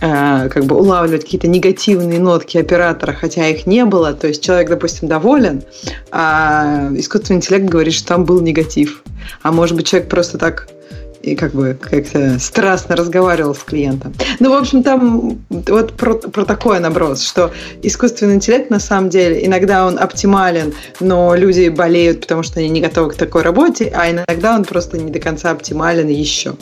э, 0.00 0.48
как 0.48 0.64
бы 0.64 0.76
улавливать 0.76 1.24
какие-то 1.24 1.46
негативные 1.46 2.18
нотки 2.18 2.56
оператора, 2.56 3.12
хотя 3.12 3.46
их 3.48 3.66
не 3.66 3.84
было. 3.84 4.14
То 4.14 4.28
есть 4.28 4.42
человек, 4.42 4.70
допустим, 4.70 5.06
доволен, 5.08 5.62
а 6.10 6.88
искусственный 6.96 7.36
интеллект 7.36 7.66
говорит, 7.66 7.92
что 7.92 8.08
там 8.08 8.24
был 8.24 8.40
негатив. 8.40 9.02
А 9.42 9.52
может 9.52 9.76
быть, 9.76 9.86
человек 9.86 10.08
просто 10.08 10.38
так 10.38 10.68
и 11.24 11.34
как 11.34 11.52
бы 11.52 11.76
как-то 11.80 12.38
страстно 12.38 12.96
разговаривал 12.96 13.54
с 13.54 13.60
клиентом. 13.60 14.12
Ну, 14.40 14.50
в 14.50 14.54
общем, 14.54 14.82
там 14.82 15.38
вот 15.48 15.92
про, 15.94 16.14
про 16.14 16.44
такой 16.44 16.80
наброс, 16.80 17.22
что 17.22 17.52
искусственный 17.82 18.34
интеллект 18.34 18.70
на 18.70 18.80
самом 18.80 19.08
деле 19.10 19.44
иногда 19.44 19.86
он 19.86 19.98
оптимален, 19.98 20.74
но 21.00 21.34
люди 21.34 21.68
болеют, 21.68 22.20
потому 22.20 22.42
что 22.42 22.60
они 22.60 22.68
не 22.68 22.80
готовы 22.80 23.10
к 23.10 23.14
такой 23.16 23.42
работе, 23.42 23.92
а 23.94 24.10
иногда 24.10 24.54
он 24.54 24.64
просто 24.64 24.98
не 24.98 25.10
до 25.10 25.18
конца 25.18 25.50
оптимален 25.50 26.08
еще. 26.08 26.54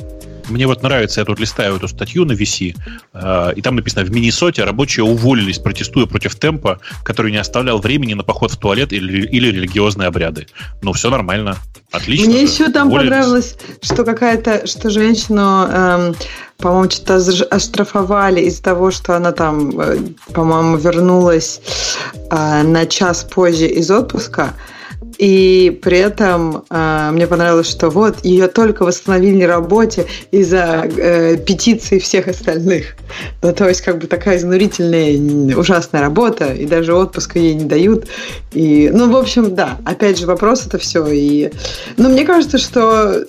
Мне 0.52 0.66
вот 0.66 0.82
нравится, 0.82 1.20
я 1.20 1.24
тут 1.24 1.40
листаю 1.40 1.76
эту 1.76 1.88
статью 1.88 2.24
на 2.24 2.32
VC, 2.32 2.76
э, 3.14 3.52
и 3.56 3.62
там 3.62 3.76
написано, 3.76 4.04
в 4.04 4.10
Миннесоте 4.10 4.64
рабочие 4.64 5.04
уволились, 5.04 5.58
протестуя 5.58 6.06
против 6.06 6.34
темпа, 6.34 6.78
который 7.04 7.32
не 7.32 7.38
оставлял 7.38 7.78
времени 7.78 8.14
на 8.14 8.22
поход 8.22 8.52
в 8.52 8.56
туалет 8.58 8.92
или, 8.92 9.26
или 9.26 9.48
религиозные 9.48 10.08
обряды. 10.08 10.46
Ну, 10.82 10.92
все 10.92 11.10
нормально, 11.10 11.56
отлично. 11.90 12.26
Мне 12.26 12.42
еще 12.42 12.68
там 12.68 12.88
уволились. 12.88 13.10
понравилось, 13.10 13.56
что 13.80 14.04
какая-то, 14.04 14.66
что 14.66 14.90
женщину... 14.90 15.66
Эм, 15.68 16.14
по-моему, 16.58 16.88
что-то 16.90 17.16
оштрафовали 17.50 18.42
из-за 18.42 18.62
того, 18.62 18.92
что 18.92 19.16
она 19.16 19.32
там, 19.32 19.80
э, 19.80 19.98
по-моему, 20.32 20.76
вернулась 20.76 21.60
э, 22.30 22.62
на 22.62 22.86
час 22.86 23.24
позже 23.24 23.66
из 23.66 23.90
отпуска. 23.90 24.54
И 25.18 25.78
при 25.82 25.98
этом 25.98 26.64
э, 26.68 27.10
мне 27.12 27.26
понравилось, 27.26 27.68
что 27.68 27.90
вот 27.90 28.24
ее 28.24 28.48
только 28.48 28.84
восстановили 28.84 29.42
на 29.42 29.46
работе 29.46 30.06
из-за 30.30 30.84
э, 30.84 31.36
петиции 31.36 31.98
всех 31.98 32.28
остальных. 32.28 32.96
Ну, 33.42 33.52
то 33.52 33.68
есть, 33.68 33.82
как 33.82 33.98
бы 33.98 34.06
такая 34.06 34.38
изнурительная, 34.38 35.56
ужасная 35.56 36.00
работа, 36.00 36.52
и 36.52 36.66
даже 36.66 36.94
отпуска 36.94 37.38
ей 37.38 37.54
не 37.54 37.64
дают. 37.64 38.06
И, 38.52 38.90
ну, 38.92 39.10
в 39.10 39.16
общем, 39.16 39.54
да, 39.54 39.78
опять 39.84 40.18
же, 40.18 40.26
вопрос 40.26 40.66
это 40.66 40.78
все. 40.78 41.06
И, 41.06 41.52
ну, 41.96 42.08
мне 42.08 42.24
кажется, 42.24 42.58
что 42.58 43.24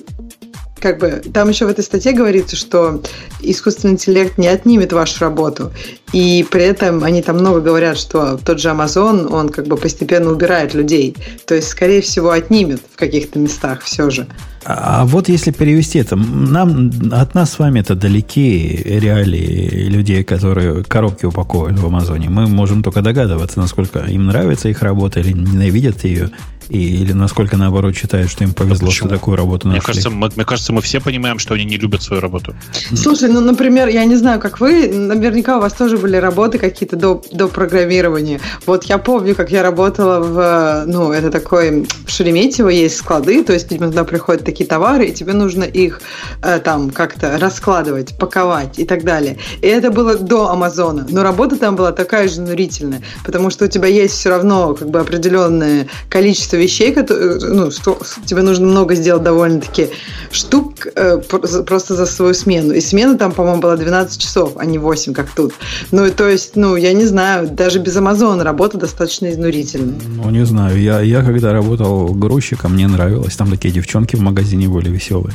как 0.84 1.00
бы 1.00 1.22
там 1.34 1.48
еще 1.48 1.66
в 1.66 1.70
этой 1.70 1.82
статье 1.82 2.12
говорится, 2.12 2.58
что 2.58 3.02
искусственный 3.40 3.94
интеллект 3.94 4.38
не 4.38 4.50
отнимет 4.50 4.92
вашу 4.92 5.22
работу. 5.22 5.72
И 6.12 6.46
при 6.52 6.64
этом 6.64 7.06
они 7.06 7.22
там 7.22 7.38
много 7.38 7.62
говорят, 7.62 7.98
что 7.98 8.38
тот 8.38 8.60
же 8.60 8.68
Amazon, 8.68 9.32
он 9.32 9.48
как 9.48 9.66
бы 9.66 9.78
постепенно 9.78 10.30
убирает 10.30 10.74
людей. 10.74 11.16
То 11.48 11.56
есть, 11.56 11.70
скорее 11.70 12.02
всего, 12.02 12.32
отнимет 12.32 12.82
в 12.94 12.98
каких-то 12.98 13.40
местах 13.40 13.82
все 13.82 14.10
же. 14.10 14.28
А 14.66 15.06
вот 15.06 15.30
если 15.30 15.52
перевести 15.52 16.00
это, 16.00 16.16
нам, 16.18 16.92
от 17.12 17.34
нас 17.34 17.54
с 17.54 17.60
вами 17.60 17.80
это 17.80 17.96
далеки 17.96 18.82
реалии 18.86 19.88
людей, 19.90 20.24
которые 20.24 20.84
коробки 20.84 21.26
упаковывают 21.26 21.80
в 21.80 21.86
Амазоне. 21.86 22.30
Мы 22.30 22.48
можем 22.48 22.84
только 22.84 23.02
догадываться, 23.02 23.60
насколько 23.60 24.00
им 24.00 24.28
нравится 24.28 24.70
их 24.70 24.82
работа 24.82 25.22
или 25.22 25.32
ненавидят 25.32 26.04
ее. 26.04 26.30
И, 26.70 27.02
или 27.02 27.14
насколько, 27.14 27.58
наоборот, 27.58 27.96
считают, 27.96 28.30
что 28.30 28.44
им 28.44 28.54
повезло, 28.54 28.92
что 28.92 29.08
такую 29.08 29.38
работу 29.38 29.68
нашли? 29.68 29.80
Мне 29.80 29.86
кажется, 29.86 30.10
мы, 30.10 30.32
мне 30.36 30.46
кажется, 30.46 30.74
мы 30.74 30.82
все 30.82 31.00
понимаем, 31.00 31.40
что 31.40 31.54
они 31.54 31.66
не 31.66 31.78
любят 31.78 32.04
свою 32.04 32.22
работу. 32.22 32.56
Слушай, 32.96 33.30
ну, 33.30 33.42
например, 33.42 33.88
я 33.90 34.06
не 34.06 34.16
знаю, 34.16 34.40
как 34.40 34.60
вы, 34.60 34.88
наверняка 34.88 35.58
у 35.58 35.62
вас 35.62 35.74
тоже 35.74 35.98
были 35.98 36.18
работы 36.18 36.58
какие-то 36.58 36.96
до, 36.96 37.22
до 37.32 37.48
программирования. 37.48 38.40
Вот 38.66 38.86
я 38.86 38.98
помню, 38.98 39.36
как 39.36 39.52
я 39.52 39.64
работала 39.64 40.20
в, 40.20 40.86
ну, 40.88 41.12
это 41.12 41.30
такой, 41.30 41.86
в 42.06 42.10
Шереметьево 42.10 42.70
есть 42.70 42.98
склады, 42.98 43.44
то 43.44 43.54
есть 43.54 43.72
видимо, 43.72 43.90
туда 43.90 44.04
приходят 44.04 44.46
такие 44.46 44.68
товары, 44.68 45.08
и 45.08 45.14
тебе 45.14 45.34
нужно 45.34 45.64
их 45.64 46.02
э, 46.42 46.60
там 46.60 46.90
как-то 46.90 47.38
раскладывать, 47.38 48.18
паковать 48.18 48.80
и 48.80 48.86
так 48.86 49.04
далее. 49.04 49.38
И 49.62 49.68
это 49.68 49.92
было 49.92 50.16
до 50.16 50.50
Амазона. 50.50 51.06
Но 51.10 51.24
работа 51.24 51.58
там 51.58 51.76
была 51.76 51.92
такая 51.92 52.28
же 52.28 52.36
изнурительная, 52.36 53.02
потому 53.26 53.50
что 53.50 53.66
у 53.66 53.68
тебя 53.68 53.88
есть 53.88 54.16
все 54.16 54.30
равно 54.30 54.74
как 54.74 54.90
бы 54.90 55.00
определенное 55.00 55.88
количество 56.10 56.53
вещей, 56.58 56.94
которые, 56.94 57.40
ну, 57.40 57.72
что, 57.72 58.00
тебе 58.26 58.42
нужно 58.42 58.68
много 58.68 58.96
сделать 58.96 59.24
довольно-таки 59.24 59.90
штук 60.32 60.88
э, 60.96 61.18
просто 61.20 61.96
за 61.96 62.06
свою 62.06 62.34
смену. 62.34 62.74
И 62.74 62.82
смена 62.82 63.18
там, 63.18 63.32
по-моему, 63.32 63.62
была 63.62 63.78
12 63.78 64.22
часов, 64.22 64.54
а 64.58 64.66
не 64.66 64.78
8, 64.78 65.14
как 65.14 65.30
тут. 65.30 65.54
Ну, 65.92 66.10
то 66.12 66.28
есть, 66.28 66.56
ну, 66.56 66.76
я 66.76 66.94
не 66.94 67.06
знаю, 67.06 67.50
даже 67.50 67.80
без 67.80 67.96
Амазона 67.98 68.44
работа 68.44 68.78
достаточно 68.78 69.32
изнурительная. 69.32 70.00
Ну, 70.08 70.30
не 70.30 70.46
знаю. 70.46 70.82
Я, 70.82 71.02
я 71.02 71.24
когда 71.24 71.54
работал 71.54 72.14
грузчиком, 72.14 72.74
мне 72.74 72.88
нравилось. 72.88 73.36
Там 73.36 73.50
такие 73.50 73.74
девчонки 73.74 74.16
в 74.16 74.22
магазине 74.22 74.68
были 74.68 74.90
веселые. 74.90 75.34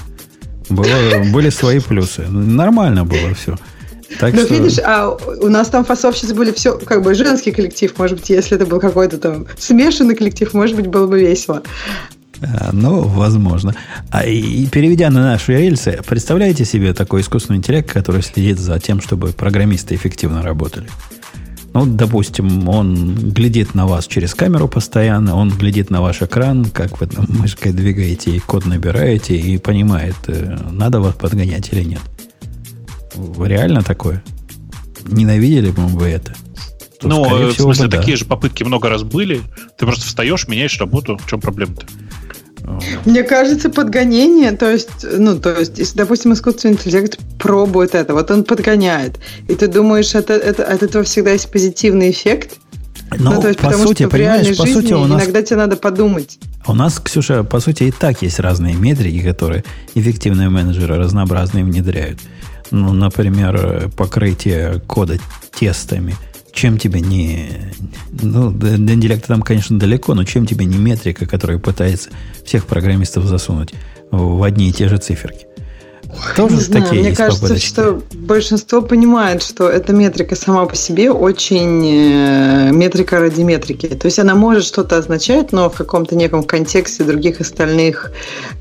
Было, 0.69 0.86
были 1.32 1.51
свои 1.51 1.81
плюсы. 1.81 2.23
Нормально 2.28 3.05
было 3.05 3.35
все. 3.35 3.57
Так 4.18 4.35
ну, 4.35 4.40
что... 4.40 4.55
видишь, 4.55 4.78
а 4.78 5.10
у 5.10 5.48
нас 5.48 5.68
там 5.68 5.85
фасовщицы 5.85 6.35
были 6.35 6.52
все, 6.52 6.78
как 6.78 7.02
бы 7.02 7.14
женский 7.14 7.52
коллектив, 7.52 7.93
может 7.98 8.18
быть, 8.18 8.30
если 8.30 8.56
это 8.56 8.66
был 8.66 8.80
какой-то 8.80 9.18
там 9.18 9.47
смешанный 9.59 10.14
коллектив, 10.14 10.52
может 10.55 10.76
быть, 10.76 10.86
было 10.86 11.06
бы 11.06 11.20
весело. 11.20 11.62
А, 12.40 12.70
ну, 12.72 13.02
возможно. 13.02 13.74
А 14.10 14.24
и 14.24 14.66
переведя 14.66 15.10
на 15.10 15.22
наши 15.22 15.56
рельсы, 15.56 16.01
представляете 16.06 16.64
себе 16.64 16.94
такой 16.94 17.20
искусственный 17.20 17.59
интеллект, 17.59 17.93
который 17.93 18.22
следит 18.22 18.59
за 18.59 18.78
тем, 18.78 19.01
чтобы 19.01 19.32
программисты 19.32 19.94
эффективно 19.94 20.43
работали? 20.43 20.89
Ну, 21.74 21.85
допустим, 21.85 22.68
он 22.68 23.14
глядит 23.30 23.74
на 23.74 23.86
вас 23.86 24.06
через 24.06 24.35
камеру 24.35 24.68
постоянно, 24.68 25.36
он 25.36 25.51
глядит 25.51 25.90
на 25.90 26.01
ваш 26.01 26.22
экран, 26.22 26.64
как 26.64 27.01
вы 27.01 27.06
там 27.06 27.26
мышкой 27.28 27.72
двигаете 27.72 28.30
и 28.30 28.39
код 28.39 28.64
набираете, 28.64 29.36
и 29.36 29.59
понимает, 29.59 30.16
э, 30.28 30.56
надо 30.70 31.01
вас 31.01 31.14
подгонять 31.14 31.68
или 31.72 31.82
нет. 31.82 32.01
Реально 33.39 33.82
такое? 33.82 34.23
Ненавидели 35.07 35.70
бы 35.70 35.86
вы 35.86 36.09
это? 36.09 36.35
То, 37.01 37.09
ну, 37.09 37.49
в 37.49 37.53
смысле, 37.55 37.86
бы, 37.86 37.97
такие 37.97 38.16
да. 38.16 38.19
же 38.19 38.24
попытки 38.24 38.65
много 38.65 38.89
раз 38.89 39.03
были. 39.03 39.40
Ты 39.78 39.86
просто 39.86 40.05
встаешь, 40.05 40.49
меняешь 40.49 40.78
работу. 40.78 41.16
В 41.16 41.28
чем 41.28 41.40
проблема-то? 41.40 41.86
Мне 43.05 43.23
кажется, 43.23 43.70
подгонение, 43.70 44.53
то 44.53 44.70
есть, 44.70 44.90
ну, 45.03 45.39
то 45.39 45.59
есть, 45.59 45.78
если, 45.78 45.97
допустим, 45.97 46.32
искусственный 46.32 46.74
интеллект 46.74 47.19
пробует 47.39 47.95
это, 47.95 48.12
вот 48.12 48.31
он 48.31 48.45
подгоняет, 48.45 49.19
и 49.49 49.55
ты 49.55 49.69
думаешь, 49.69 50.15
это, 50.15 50.35
это, 50.35 50.65
от 50.65 50.82
этого 50.82 51.05
всегда 51.05 51.32
есть 51.32 51.51
позитивный 51.51 52.11
эффект? 52.11 52.59
Но, 53.19 53.35
ну, 53.35 53.40
то 53.40 53.49
есть, 53.49 53.61
по 53.61 53.69
потому 53.69 53.86
сути, 53.86 54.03
что 54.03 54.11
в 54.11 54.15
реальной 54.15 54.55
по 54.55 54.66
жизни 54.66 54.81
сути, 54.81 54.93
у 54.93 55.07
нас, 55.07 55.23
иногда 55.23 55.43
тебе 55.43 55.57
надо 55.57 55.77
подумать. 55.77 56.39
У 56.66 56.74
нас, 56.74 57.01
Ксюша, 57.01 57.43
по 57.43 57.59
сути, 57.61 57.85
и 57.85 57.90
так 57.90 58.20
есть 58.20 58.39
разные 58.39 58.74
метрики, 58.74 59.23
которые 59.23 59.65
эффективные 59.95 60.51
менеджеры 60.51 60.97
разнообразные 60.97 61.65
внедряют. 61.65 62.19
Ну, 62.70 62.93
например, 62.93 63.90
покрытие 63.97 64.81
кода 64.86 65.19
тестами. 65.59 66.15
Чем 66.53 66.78
тебе 66.78 67.01
не... 67.01 67.73
Ну, 68.11 68.51
до 68.51 69.19
там, 69.27 69.43
конечно, 69.43 69.78
далеко, 69.78 70.15
но 70.15 70.24
чем 70.24 70.47
тебе 70.47 70.65
не 70.65 70.78
метрика, 70.78 71.27
которая 71.27 71.59
пытается 71.59 72.11
всех 72.45 72.66
программистов 72.66 73.24
засунуть 73.24 73.74
в 74.11 74.43
одни 74.43 74.69
и 74.69 74.73
те 74.73 74.89
же 74.89 74.99
циферки? 74.99 75.48
Тоже 76.36 76.55
не 76.55 76.60
знаю, 76.60 76.85
такие 76.85 77.02
мне 77.02 77.14
кажется, 77.14 77.59
что 77.59 78.01
большинство 78.14 78.80
понимает, 78.80 79.43
что 79.43 79.68
эта 79.68 79.93
метрика 79.93 80.36
сама 80.36 80.64
по 80.64 80.74
себе 80.74 81.10
очень 81.10 81.86
э, 81.86 82.70
метрика 82.72 83.20
ради 83.20 83.43
метрики. 83.43 83.89
То 83.89 84.06
есть 84.06 84.18
она 84.18 84.35
может 84.35 84.64
что-то 84.64 84.97
означать, 84.97 85.52
но 85.52 85.68
в 85.68 85.76
каком-то 85.76 86.16
неком 86.16 86.44
контексте 86.44 87.05
других 87.05 87.40
остальных 87.40 88.10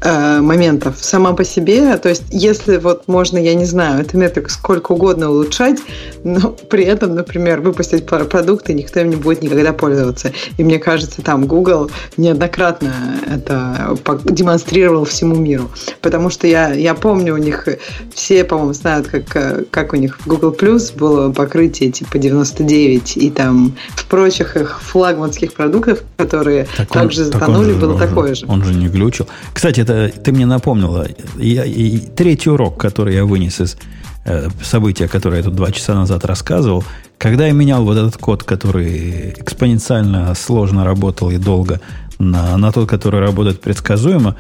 э, 0.02 0.42
моментов. 0.42 0.98
Сама 1.00 1.34
по 1.34 1.46
себе, 1.46 1.96
то 1.98 2.10
есть 2.10 2.24
если 2.32 2.78
вот 2.78 3.08
можно, 3.08 3.38
я 3.38 3.56
не 3.56 3.66
знаю, 3.66 4.02
эту 4.02 4.18
метрику 4.18 4.50
сколько 4.50 4.92
угодно 4.92 5.30
улучшать, 5.32 5.80
но 6.26 6.50
при 6.70 6.84
этом, 6.84 7.16
например, 7.16 7.62
выпустить 7.62 8.06
продукты, 8.06 8.74
никто 8.74 9.00
им 9.00 9.10
не 9.10 9.16
будет 9.16 9.42
никогда 9.42 9.72
пользоваться. 9.72 10.34
И 10.58 10.64
мне 10.64 10.80
кажется, 10.80 11.22
там 11.22 11.48
Google 11.48 11.90
неоднократно 12.18 12.94
это 13.34 13.98
демонстрировал 14.26 15.06
всему 15.06 15.36
миру. 15.36 15.72
Потому 16.02 16.30
что 16.30 16.46
я, 16.48 16.74
я 16.74 16.94
помню 16.94 17.37
у 17.38 17.44
них 17.44 17.68
все, 18.14 18.44
по-моему, 18.44 18.74
знают, 18.74 19.08
как, 19.08 19.70
как 19.70 19.94
у 19.94 19.96
них 19.96 20.20
в 20.20 20.28
Google 20.28 20.52
Plus 20.52 20.96
было 20.98 21.32
покрытие 21.32 21.92
типа 21.92 22.18
99, 22.18 23.18
и 23.18 23.30
там 23.30 23.76
в 23.96 24.06
прочих 24.06 24.58
их 24.58 24.82
флагманских 24.82 25.54
продуктах, 25.54 26.00
которые 26.18 26.68
так 26.76 26.88
он, 26.96 27.02
также 27.02 27.26
затонули, 27.26 27.72
так 27.72 27.82
было 27.82 27.94
он 27.94 28.00
такое 28.00 28.36
же. 28.36 28.46
Он 28.48 28.64
же 28.64 28.74
не 28.74 28.88
глючил. 28.88 29.28
Кстати, 29.54 29.82
это 29.82 30.12
ты 30.24 30.32
мне 30.32 30.46
напомнила. 30.46 31.08
Я, 31.38 31.66
и 31.66 31.98
третий 31.98 32.50
урок, 32.50 32.80
который 32.80 33.16
я 33.16 33.26
вынес 33.26 33.62
из 33.62 33.78
э, 34.26 34.50
события, 34.64 35.08
которое 35.08 35.38
я 35.38 35.44
тут 35.44 35.56
два 35.56 35.72
часа 35.72 35.94
назад 35.94 36.26
рассказывал, 36.26 36.84
когда 37.18 37.48
я 37.48 37.54
менял 37.54 37.84
вот 37.84 37.98
этот 37.98 38.18
код, 38.18 38.44
который 38.44 39.32
экспоненциально 39.38 40.34
сложно 40.36 40.84
работал 40.86 41.32
и 41.32 41.38
долго, 41.38 41.80
на, 42.20 42.58
на 42.58 42.72
тот, 42.72 42.90
который 42.90 43.20
работает 43.20 43.62
предсказуемо, 43.62 44.36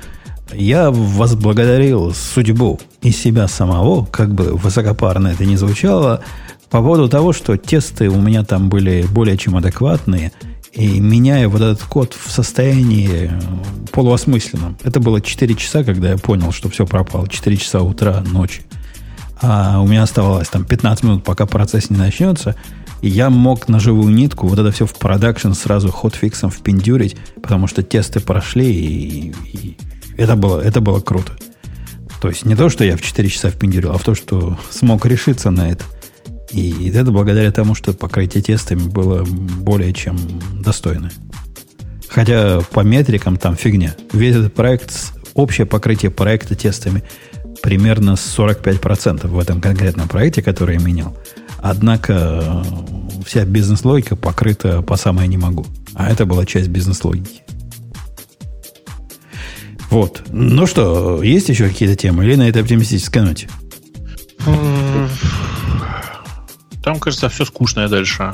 я 0.53 0.91
возблагодарил 0.91 2.14
судьбу 2.14 2.80
и 3.02 3.11
себя 3.11 3.48
самого, 3.48 4.06
как 4.06 4.34
бы 4.34 4.56
высокопарно 4.56 5.30
это 5.30 5.45
не 5.45 5.57
звучало, 5.57 6.22
по 6.69 6.82
поводу 6.82 7.07
того, 7.07 7.34
что 7.34 7.57
тесты 7.57 8.10
у 8.10 8.22
меня 8.22 8.44
там 8.44 8.69
были 8.69 9.06
более 9.10 9.38
чем 9.38 9.56
адекватные, 9.56 10.32
и 10.74 10.99
меняя 10.99 11.48
вот 11.48 11.61
этот 11.61 11.82
код 11.84 12.14
в 12.14 12.30
состоянии 12.30 13.32
полуосмысленном. 13.91 14.78
Это 14.84 14.99
было 14.99 15.22
4 15.22 15.56
часа, 15.56 15.84
когда 15.84 16.11
я 16.11 16.18
понял, 16.18 16.52
что 16.52 16.69
все 16.69 16.86
пропало. 16.86 17.28
4 17.28 17.57
часа 17.57 17.82
утра, 17.82 18.22
ночи. 18.22 18.61
а 19.41 19.82
у 19.82 19.88
меня 19.88 20.03
оставалось 20.03 20.49
там 20.49 20.65
15 20.65 21.03
минут, 21.03 21.24
пока 21.24 21.45
процесс 21.45 21.90
не 21.90 21.98
начнется, 21.98 22.56
и 23.02 23.10
я 23.10 23.30
мог 23.30 23.68
на 23.68 23.80
живую 23.80 24.14
нитку 24.14 24.48
вот 24.48 24.60
это 24.60 24.72
все 24.72 24.86
в 24.86 24.94
продакшн 24.95 25.53
сразу 25.53 25.91
хотфиксом 25.91 26.52
впендюрить, 26.52 27.15
потому 27.41 27.68
что 27.68 27.82
тесты 27.82 28.19
прошли, 28.19 28.72
и, 28.72 29.34
и 29.53 29.78
это, 30.18 30.35
было, 30.35 30.60
это 30.61 30.81
было 30.81 30.99
круто. 30.99 31.34
То 32.22 32.30
есть 32.30 32.45
не 32.45 32.56
то, 32.56 32.69
что 32.69 32.84
я 32.84 32.98
в 32.98 33.02
4 33.02 33.30
часа 33.30 33.49
впендюрил, 33.49 33.91
а 33.91 33.98
в 33.98 34.03
то, 34.03 34.15
что 34.15 34.57
смог 34.69 35.06
решиться 35.06 35.52
на 35.52 35.72
это. 35.72 35.84
И 36.52 36.89
это 36.89 37.11
благодаря 37.11 37.52
тому, 37.52 37.76
что 37.76 37.94
покрытие 37.94 38.41
тестами 38.41 38.81
было 38.81 39.23
более 39.23 39.94
чем 39.94 40.18
достойное. 40.61 41.11
Хотя 42.07 42.61
по 42.72 42.80
метрикам 42.80 43.38
там 43.38 43.56
фигня. 43.56 43.95
Весь 44.14 44.35
этот 44.35 44.53
проект, 44.53 45.14
общее 45.34 45.68
покрытие 45.68 46.10
проекта 46.10 46.56
тестами 46.56 47.03
примерно 47.61 48.11
45% 48.11 49.27
в 49.27 49.38
этом 49.38 49.61
конкретном 49.61 50.07
проекте, 50.07 50.41
который 50.41 50.77
я 50.77 50.84
менял. 50.84 51.15
Однако 51.60 52.64
вся 53.26 53.45
бизнес-логика 53.45 54.15
покрыта 54.15 54.81
по 54.81 54.95
самое 54.95 55.27
не 55.27 55.38
могу. 55.38 55.65
А 55.94 56.10
это 56.10 56.26
была 56.26 56.45
часть 56.45 56.69
бизнес-логики. 56.69 57.44
Вот. 59.89 60.23
Ну 60.30 60.68
что, 60.68 61.23
есть 61.23 61.49
еще 61.49 61.68
какие-то 61.68 61.95
темы? 61.95 62.26
Или 62.26 62.35
на 62.35 62.49
этой 62.49 62.61
оптимистической 62.61 63.22
ноте? 63.22 63.49
Там, 66.84 66.99
кажется, 66.99 67.30
все 67.30 67.45
скучное 67.45 67.88
дальше. 67.88 68.34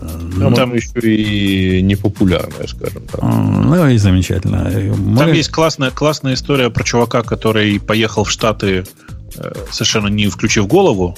Ну, 0.00 0.52
там 0.52 0.74
еще 0.74 1.00
и 1.00 1.80
непопулярная, 1.82 2.66
скажем 2.66 3.06
так. 3.06 3.22
Ну 3.22 3.88
и 3.88 3.96
замечательно. 3.96 4.70
Мы... 4.96 5.18
Там 5.18 5.32
есть 5.32 5.50
классная, 5.50 5.90
классная 5.90 6.34
история 6.34 6.68
про 6.68 6.82
чувака, 6.84 7.22
который 7.22 7.80
поехал 7.80 8.24
в 8.24 8.30
Штаты 8.30 8.84
э, 9.36 9.52
совершенно 9.70 10.08
не 10.08 10.28
включив 10.28 10.66
голову. 10.66 11.16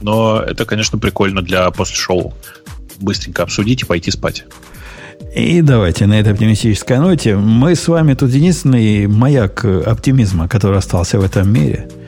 Но 0.00 0.40
это, 0.40 0.64
конечно, 0.64 0.98
прикольно 0.98 1.42
для 1.42 1.70
после 1.70 1.96
шоу. 1.96 2.34
Быстренько 2.98 3.42
обсудить 3.44 3.82
и 3.82 3.84
пойти 3.84 4.10
спать. 4.10 4.44
И 5.34 5.62
давайте 5.62 6.06
на 6.06 6.20
этой 6.20 6.32
оптимистической 6.32 6.98
ноте. 6.98 7.36
Мы 7.36 7.74
с 7.74 7.88
вами 7.88 8.14
тут 8.14 8.30
единственный 8.30 9.06
маяк 9.06 9.64
оптимизма, 9.64 10.48
который 10.48 10.78
остался 10.78 11.18
в 11.18 11.24
этом 11.24 11.52
мире– 11.52 11.88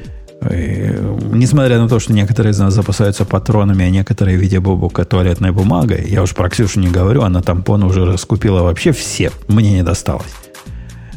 и, 0.50 0.94
несмотря 1.32 1.78
на 1.78 1.88
то, 1.88 1.98
что 2.00 2.12
некоторые 2.12 2.52
из 2.52 2.58
нас 2.58 2.74
запасаются 2.74 3.24
патронами, 3.24 3.84
а 3.84 3.90
некоторые 3.90 4.36
в 4.36 4.40
виде 4.40 4.60
бобука 4.60 5.04
туалетной 5.04 5.52
бумагой, 5.52 6.04
я 6.08 6.22
уж 6.22 6.34
про 6.34 6.50
Ксюшу 6.50 6.80
не 6.80 6.88
говорю, 6.88 7.22
она 7.22 7.40
тампоны 7.40 7.86
уже 7.86 8.04
раскупила 8.04 8.62
вообще 8.62 8.92
все, 8.92 9.30
мне 9.48 9.72
не 9.72 9.82
досталось. 9.82 10.32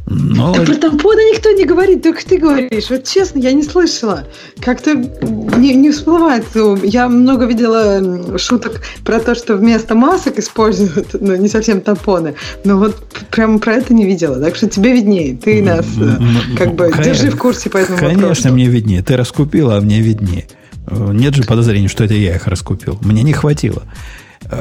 Но... 0.10 0.54
Да 0.54 0.62
про 0.64 0.76
тампоны 0.76 1.20
никто 1.34 1.52
не 1.52 1.66
говорит, 1.66 2.02
только 2.02 2.26
ты 2.26 2.38
говоришь. 2.38 2.90
Вот 2.90 3.04
честно, 3.04 3.40
я 3.40 3.52
не 3.52 3.64
слышала. 3.64 4.26
Как-то 4.60 4.96
не, 4.96 5.76
не 5.76 5.92
всплывает. 5.92 6.46
Я 6.84 7.10
много 7.10 7.46
видела 7.46 8.38
шуток 8.38 8.82
про 9.04 9.20
то, 9.20 9.36
что 9.36 9.58
вместо 9.58 9.96
масок 9.96 10.40
используют, 10.40 11.20
ну, 11.20 11.36
не 11.36 11.50
совсем 11.50 11.82
тампоны. 11.82 12.36
Но 12.64 12.78
вот 12.78 12.96
прямо 13.32 13.60
про 13.60 13.74
это 13.74 13.94
не 13.94 14.06
видела. 14.06 14.40
Так 14.40 14.56
что 14.56 14.70
тебе 14.70 14.94
виднее. 14.94 15.36
Ты 15.36 15.62
нас 15.62 15.86
э, 16.00 16.56
как 16.58 16.76
бы 16.76 16.90
Конечно, 16.90 17.04
держи 17.04 17.30
в 17.30 17.38
курсе 17.38 17.70
по 17.70 17.78
этому 17.78 17.98
Конечно, 17.98 18.28
вопросу. 18.28 18.54
мне 18.54 18.68
виднее. 18.68 19.04
Ты 19.04 19.18
раскупила, 19.18 19.76
а 19.76 19.82
мне 19.82 20.00
виднее. 20.00 20.48
Э, 20.88 21.12
нет 21.12 21.36
же 21.36 21.44
подозрений, 21.44 21.90
что 21.90 22.06
это 22.06 22.14
я 22.14 22.36
их 22.36 22.48
раскупил. 22.48 22.98
Мне 23.02 23.24
не 23.24 23.34
хватило. 23.34 23.84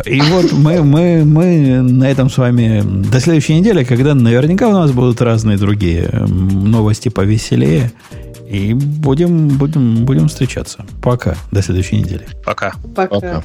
И 0.05 0.21
вот 0.21 0.53
мы, 0.53 0.83
мы, 0.83 1.25
мы 1.25 1.81
на 1.81 2.11
этом 2.11 2.29
с 2.29 2.39
вами 2.39 2.83
до 3.11 3.21
следующей 3.21 3.55
недели, 3.55 3.85
когда 3.85 4.15
наверняка 4.15 4.69
у 4.69 4.73
нас 4.73 4.91
будут 4.91 5.21
разные 5.21 5.59
другие 5.59 6.09
новости 6.27 7.09
повеселее. 7.09 7.93
И 8.49 8.75
будем, 8.75 9.49
будем, 9.49 10.05
будем 10.05 10.29
встречаться. 10.29 10.85
Пока. 11.03 11.37
До 11.51 11.63
следующей 11.63 11.99
недели. 11.99 12.27
Пока. 12.45 12.75
Пока. 12.95 13.15
Пока. 13.21 13.45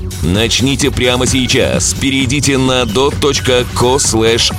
Начните 0.23 0.91
прямо 0.91 1.25
сейчас. 1.25 1.95
Перейдите 1.95 2.57
на 2.57 2.85
dot.co 2.85 3.97
slash 3.97 4.51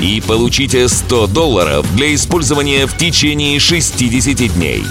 и 0.00 0.20
получите 0.20 0.88
100 0.88 1.26
долларов 1.26 1.86
для 1.94 2.14
использования 2.14 2.86
в 2.86 2.96
течение 2.96 3.60
60 3.60 4.54
дней. 4.54 4.82